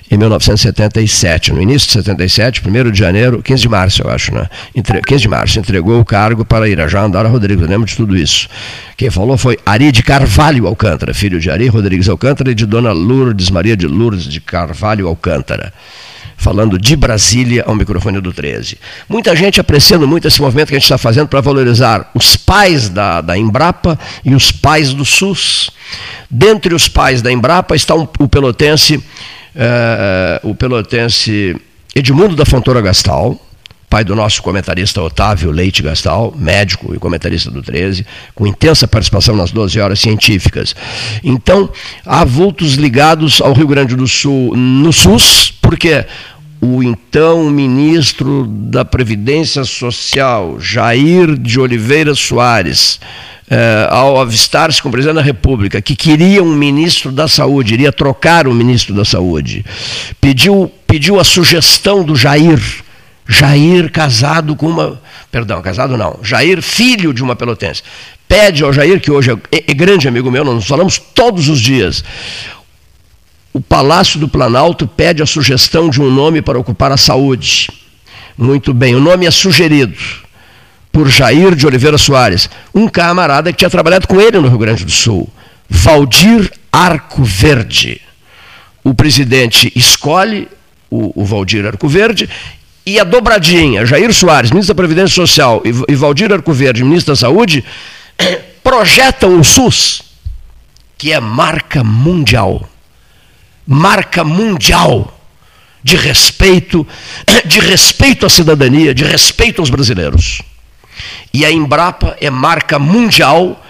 e 0.10 0.18
1977. 0.18 1.54
No 1.54 1.62
início 1.62 1.88
de 1.88 1.94
77, 1.94 2.64
1 2.68 2.92
de 2.92 2.98
janeiro, 2.98 3.44
15 3.44 3.62
de 3.62 3.70
março, 3.70 4.02
eu 4.02 4.10
acho, 4.10 4.34
né? 4.34 4.50
Entre, 4.76 5.00
15 5.00 5.22
de 5.22 5.28
março, 5.28 5.60
entregou 5.60 6.00
o 6.00 6.06
cargo 6.06 6.44
para 6.44 6.68
Irajá 6.68 7.04
Andara 7.04 7.30
Rodrigues, 7.30 7.62
eu 7.62 7.70
lembro 7.70 7.86
de 7.86 7.96
tudo 7.96 8.18
isso. 8.18 8.50
Quem 8.98 9.12
falou 9.12 9.38
foi 9.38 9.60
Ari 9.64 9.92
de 9.92 10.02
Carvalho 10.02 10.66
Alcântara, 10.66 11.14
filho 11.14 11.40
de 11.40 11.52
Ari 11.52 11.68
Rodrigues 11.68 12.10
Alcântara 12.10 12.50
e 12.50 12.56
de 12.56 12.66
Dona 12.66 12.92
Lourdes 12.92 13.52
Maria 13.52 13.78
de 13.78 13.86
Lourdes 13.86 14.24
de 14.24 14.42
Carvalho 14.42 15.08
Alcântara 15.08 15.72
falando 16.44 16.78
de 16.78 16.96
Brasília 16.98 17.64
ao 17.66 17.74
microfone 17.74 18.20
do 18.20 18.34
13. 18.34 18.78
Muita 19.08 19.34
gente 19.34 19.62
apreciando 19.62 20.06
muito 20.06 20.28
esse 20.28 20.42
movimento 20.42 20.68
que 20.68 20.76
a 20.76 20.78
gente 20.78 20.84
está 20.84 20.98
fazendo 20.98 21.30
para 21.30 21.40
valorizar 21.40 22.12
os 22.14 22.36
pais 22.36 22.90
da, 22.90 23.22
da 23.22 23.38
Embrapa 23.38 23.98
e 24.26 24.36
os 24.36 24.52
pais 24.52 24.94
do 24.94 25.06
SUS. 25.06 25.72
Dentre 26.30 26.76
os 26.76 26.90
pais 26.90 27.22
da 27.22 27.32
Embrapa 27.32 27.76
está 27.76 27.96
um, 27.96 28.06
o 28.20 28.28
pelotense, 28.28 29.02
eh, 29.56 30.42
o 30.44 30.54
pelotense 30.54 31.56
Edmundo 31.96 32.36
da 32.36 32.44
Fontoura 32.44 32.82
Gastal, 32.82 33.40
pai 33.94 34.04
do 34.04 34.16
nosso 34.16 34.42
comentarista 34.42 35.00
Otávio 35.04 35.52
Leite 35.52 35.84
Gastal, 35.84 36.34
médico 36.36 36.96
e 36.96 36.98
comentarista 36.98 37.52
do 37.52 37.62
13, 37.62 38.04
com 38.34 38.48
intensa 38.48 38.88
participação 38.88 39.36
nas 39.36 39.52
12 39.52 39.80
horas 39.80 40.00
científicas. 40.00 40.76
Então, 41.24 41.70
há 42.04 42.26
vultos 42.26 42.74
ligados 42.74 43.40
ao 43.40 43.54
Rio 43.54 43.68
Grande 43.68 43.96
do 43.96 44.08
Sul 44.08 44.58
no 44.58 44.92
SUS, 44.92 45.54
porque 45.62 46.08
o 46.64 46.82
então 46.82 47.50
ministro 47.50 48.48
da 48.48 48.86
Previdência 48.86 49.66
Social, 49.66 50.62
Jair 50.62 51.38
de 51.38 51.60
Oliveira 51.60 52.16
Soares, 52.16 53.02
eh, 53.50 53.88
ao 53.90 54.22
avistar-se 54.22 54.82
com 54.82 54.88
o 54.88 54.92
presidente 54.92 55.18
da 55.18 55.22
República, 55.22 55.82
que 55.82 55.94
queria 55.94 56.42
um 56.42 56.56
ministro 56.56 57.12
da 57.12 57.28
Saúde, 57.28 57.74
iria 57.74 57.92
trocar 57.92 58.48
o 58.48 58.54
ministro 58.54 58.96
da 58.96 59.04
Saúde, 59.04 59.66
pediu, 60.22 60.72
pediu 60.88 61.20
a 61.20 61.26
sugestão 61.26 62.02
do 62.02 62.16
Jair, 62.16 62.62
Jair 63.28 63.92
casado 63.92 64.56
com 64.56 64.68
uma. 64.68 65.02
Perdão, 65.30 65.62
casado 65.62 65.98
não. 65.98 66.20
Jair, 66.24 66.62
filho 66.62 67.14
de 67.14 67.22
uma 67.22 67.36
pelotense. 67.36 67.84
Pede 68.26 68.64
ao 68.64 68.72
Jair, 68.72 69.02
que 69.02 69.12
hoje 69.12 69.32
é, 69.32 69.38
é 69.52 69.74
grande 69.74 70.08
amigo 70.08 70.32
meu, 70.32 70.46
nós 70.46 70.66
falamos 70.66 70.98
todos 70.98 71.50
os 71.50 71.60
dias 71.60 72.06
o 73.54 73.62
Palácio 73.62 74.20
do 74.20 74.28
Planalto 74.28 74.88
pede 74.88 75.22
a 75.22 75.28
sugestão 75.28 75.88
de 75.88 76.02
um 76.02 76.10
nome 76.10 76.42
para 76.42 76.58
ocupar 76.58 76.92
a 76.92 76.98
saúde. 76.98 77.70
Muito 78.36 78.74
bem, 78.74 78.96
o 78.96 79.00
nome 79.00 79.28
é 79.28 79.32
sugerido 79.32 79.96
por 80.92 81.08
Jair 81.08 81.56
de 81.56 81.66
Oliveira 81.68 81.98
Soares, 81.98 82.50
um 82.74 82.88
camarada 82.88 83.52
que 83.52 83.60
tinha 83.60 83.70
trabalhado 83.70 84.08
com 84.08 84.20
ele 84.20 84.40
no 84.40 84.48
Rio 84.48 84.58
Grande 84.58 84.84
do 84.84 84.92
Sul, 84.92 85.30
Valdir 85.70 86.52
Arco 86.72 87.24
Verde. 87.24 88.02
O 88.84 88.94
presidente 88.96 89.72
escolhe 89.76 90.48
o, 90.90 91.22
o 91.22 91.24
Valdir 91.24 91.66
Arco 91.66 91.88
Verde 91.88 92.28
e 92.86 93.00
a 93.00 93.04
dobradinha, 93.04 93.86
Jair 93.86 94.12
Soares, 94.14 94.52
ministro 94.52 94.74
da 94.74 94.78
Previdência 94.78 95.16
Social, 95.16 95.62
e, 95.64 95.96
Valdir 95.96 96.34
Arco 96.34 96.52
Verde, 96.52 96.84
ministro 96.84 97.14
da 97.14 97.20
Saúde, 97.20 97.64
projetam 98.64 99.40
o 99.40 99.44
SUS, 99.44 100.02
que 100.98 101.12
é 101.12 101.20
marca 101.20 101.84
mundial 101.84 102.68
marca 103.68 104.24
mundial 104.24 105.20
de 105.84 105.96
respeito, 105.96 106.88
de 107.46 107.60
respeito 107.60 108.26
à 108.26 108.30
cidadania, 108.30 108.94
de 108.94 109.04
respeito 109.04 109.62
aos 109.62 109.70
brasileiros. 109.70 110.42
E 111.34 111.46
a 111.46 111.52
Embrapa 111.52 112.16
é 112.22 112.30
marca 112.30 112.80
mundial 112.80 113.62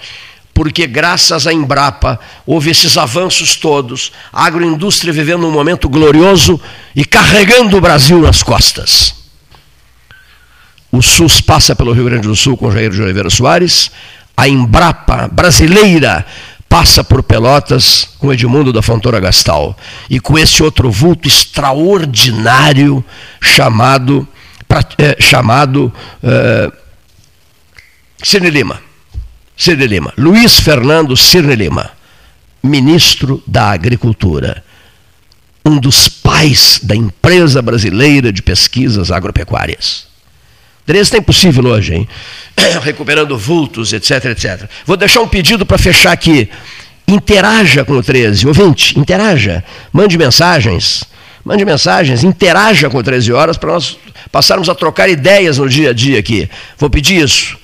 porque 0.53 0.85
graças 0.85 1.47
à 1.47 1.53
Embrapa 1.53 2.19
houve 2.45 2.69
esses 2.69 2.97
avanços 2.97 3.55
todos, 3.55 4.11
a 4.31 4.45
agroindústria 4.45 5.11
vivendo 5.11 5.47
um 5.47 5.51
momento 5.51 5.89
glorioso 5.89 6.61
e 6.95 7.03
carregando 7.03 7.75
o 7.75 7.81
Brasil 7.81 8.21
nas 8.21 8.43
costas. 8.43 9.15
O 10.91 11.01
SUS 11.01 11.41
passa 11.41 11.75
pelo 11.75 11.91
Rio 11.91 12.05
Grande 12.05 12.27
do 12.27 12.35
Sul 12.35 12.55
com 12.55 12.71
Jair 12.71 12.91
de 12.91 13.01
Oliveira 13.01 13.31
Soares, 13.31 13.89
a 14.37 14.47
Embrapa 14.47 15.27
brasileira 15.27 16.23
passa 16.73 17.03
por 17.03 17.21
Pelotas 17.21 18.15
com 18.17 18.33
Edmundo 18.33 18.73
da 18.73 18.81
Fontoura 18.81 19.19
Gastal 19.19 19.77
e 20.09 20.19
com 20.19 20.39
esse 20.39 20.63
outro 20.63 20.89
vulto 20.89 21.27
extraordinário 21.27 23.05
chamado, 23.39 24.27
é, 24.97 25.15
chamado 25.21 25.93
é, 26.23 26.71
Cirne 28.23 28.49
Lima. 28.49 28.81
Cirne 29.55 29.85
Lima. 29.85 30.13
Luiz 30.17 30.59
Fernando 30.59 31.15
Cirne 31.15 31.55
Lima, 31.55 31.91
ministro 32.63 33.43
da 33.45 33.69
Agricultura. 33.69 34.63
Um 35.63 35.77
dos 35.77 36.09
pais 36.09 36.79
da 36.81 36.95
empresa 36.95 37.61
brasileira 37.61 38.33
de 38.33 38.41
pesquisas 38.41 39.11
agropecuárias. 39.11 40.07
Dressa 40.85 41.01
está 41.01 41.17
impossível 41.17 41.65
hoje, 41.65 41.95
hein? 41.95 42.07
Recuperando 42.83 43.37
vultos, 43.37 43.93
etc, 43.93 44.25
etc. 44.25 44.69
Vou 44.85 44.97
deixar 44.97 45.21
um 45.21 45.27
pedido 45.27 45.65
para 45.65 45.77
fechar 45.77 46.11
aqui. 46.11 46.49
Interaja 47.07 47.83
com 47.83 47.93
o 47.93 48.03
13, 48.03 48.47
ouvinte, 48.47 48.97
interaja. 48.99 49.63
Mande 49.91 50.17
mensagens. 50.17 51.03
Mande 51.43 51.65
mensagens, 51.65 52.23
interaja 52.23 52.89
com 52.89 52.97
o 52.97 53.03
13 53.03 53.33
horas 53.33 53.57
para 53.57 53.73
nós 53.73 53.97
passarmos 54.31 54.69
a 54.69 54.75
trocar 54.75 55.09
ideias 55.09 55.57
no 55.57 55.67
dia 55.67 55.89
a 55.89 55.93
dia 55.93 56.17
aqui. 56.17 56.49
Vou 56.77 56.89
pedir 56.89 57.21
isso 57.21 57.57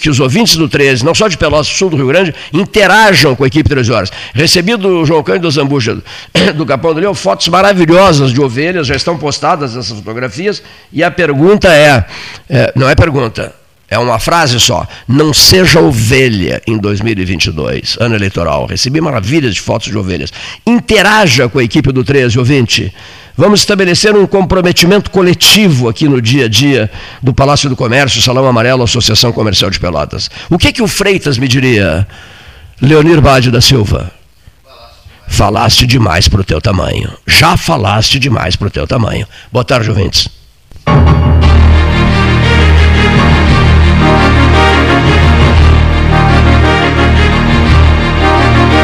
que, 0.00 0.08
os 0.08 0.18
ouvintes 0.20 0.56
do 0.56 0.68
13, 0.68 1.04
não 1.04 1.14
só 1.14 1.28
de 1.28 1.36
Pelotas, 1.36 1.66
sul 1.66 1.90
do 1.90 1.96
Rio 1.96 2.06
Grande, 2.06 2.34
interajam 2.52 3.36
com 3.36 3.44
a 3.44 3.46
equipe 3.46 3.68
13 3.68 3.92
horas. 3.92 4.12
Recebi 4.34 4.76
do 4.76 5.04
João 5.04 5.22
Cândido 5.22 5.50
Zambuja, 5.50 5.98
do 6.56 6.64
Capão 6.64 6.94
do 6.94 7.00
Leão, 7.00 7.14
fotos 7.14 7.48
maravilhosas 7.48 8.32
de 8.32 8.40
ovelhas, 8.40 8.86
já 8.86 8.94
estão 8.94 9.18
postadas 9.18 9.76
essas 9.76 9.98
fotografias, 9.98 10.62
e 10.92 11.02
a 11.02 11.10
pergunta 11.10 11.68
é, 11.68 12.04
é 12.48 12.72
não 12.74 12.88
é 12.88 12.94
pergunta, 12.94 13.54
é 13.88 13.98
uma 13.98 14.18
frase 14.18 14.58
só. 14.58 14.86
Não 15.06 15.32
seja 15.32 15.80
ovelha 15.80 16.60
em 16.66 16.76
2022, 16.76 17.96
ano 18.00 18.16
eleitoral. 18.16 18.66
Recebi 18.66 19.00
maravilhas 19.00 19.54
de 19.54 19.60
fotos 19.60 19.90
de 19.90 19.96
ovelhas. 19.96 20.32
Interaja 20.66 21.48
com 21.48 21.58
a 21.58 21.64
equipe 21.64 21.92
do 21.92 22.02
13, 22.02 22.38
ouvinte. 22.38 22.92
Vamos 23.36 23.60
estabelecer 23.60 24.16
um 24.16 24.26
comprometimento 24.26 25.10
coletivo 25.10 25.88
aqui 25.88 26.08
no 26.08 26.22
dia 26.22 26.46
a 26.46 26.48
dia 26.48 26.90
do 27.22 27.34
Palácio 27.34 27.68
do 27.68 27.76
Comércio, 27.76 28.22
Salão 28.22 28.46
Amarelo, 28.46 28.82
Associação 28.82 29.30
Comercial 29.30 29.70
de 29.70 29.78
Pelotas. 29.78 30.30
O 30.48 30.56
que, 30.56 30.72
que 30.72 30.82
o 30.82 30.88
Freitas 30.88 31.36
me 31.36 31.46
diria, 31.46 32.06
Leonir 32.80 33.20
Bade 33.20 33.50
da 33.50 33.60
Silva? 33.60 34.10
Falaste 35.28 35.86
demais 35.86 36.28
para 36.28 36.40
o 36.40 36.44
teu 36.44 36.62
tamanho. 36.62 37.12
Já 37.26 37.58
falaste 37.58 38.18
demais 38.18 38.56
para 38.56 38.68
o 38.68 38.70
teu 38.70 38.86
tamanho. 38.86 39.26
Boa 39.52 39.64
tarde, 39.64 39.90
ouvintes. 39.90 40.28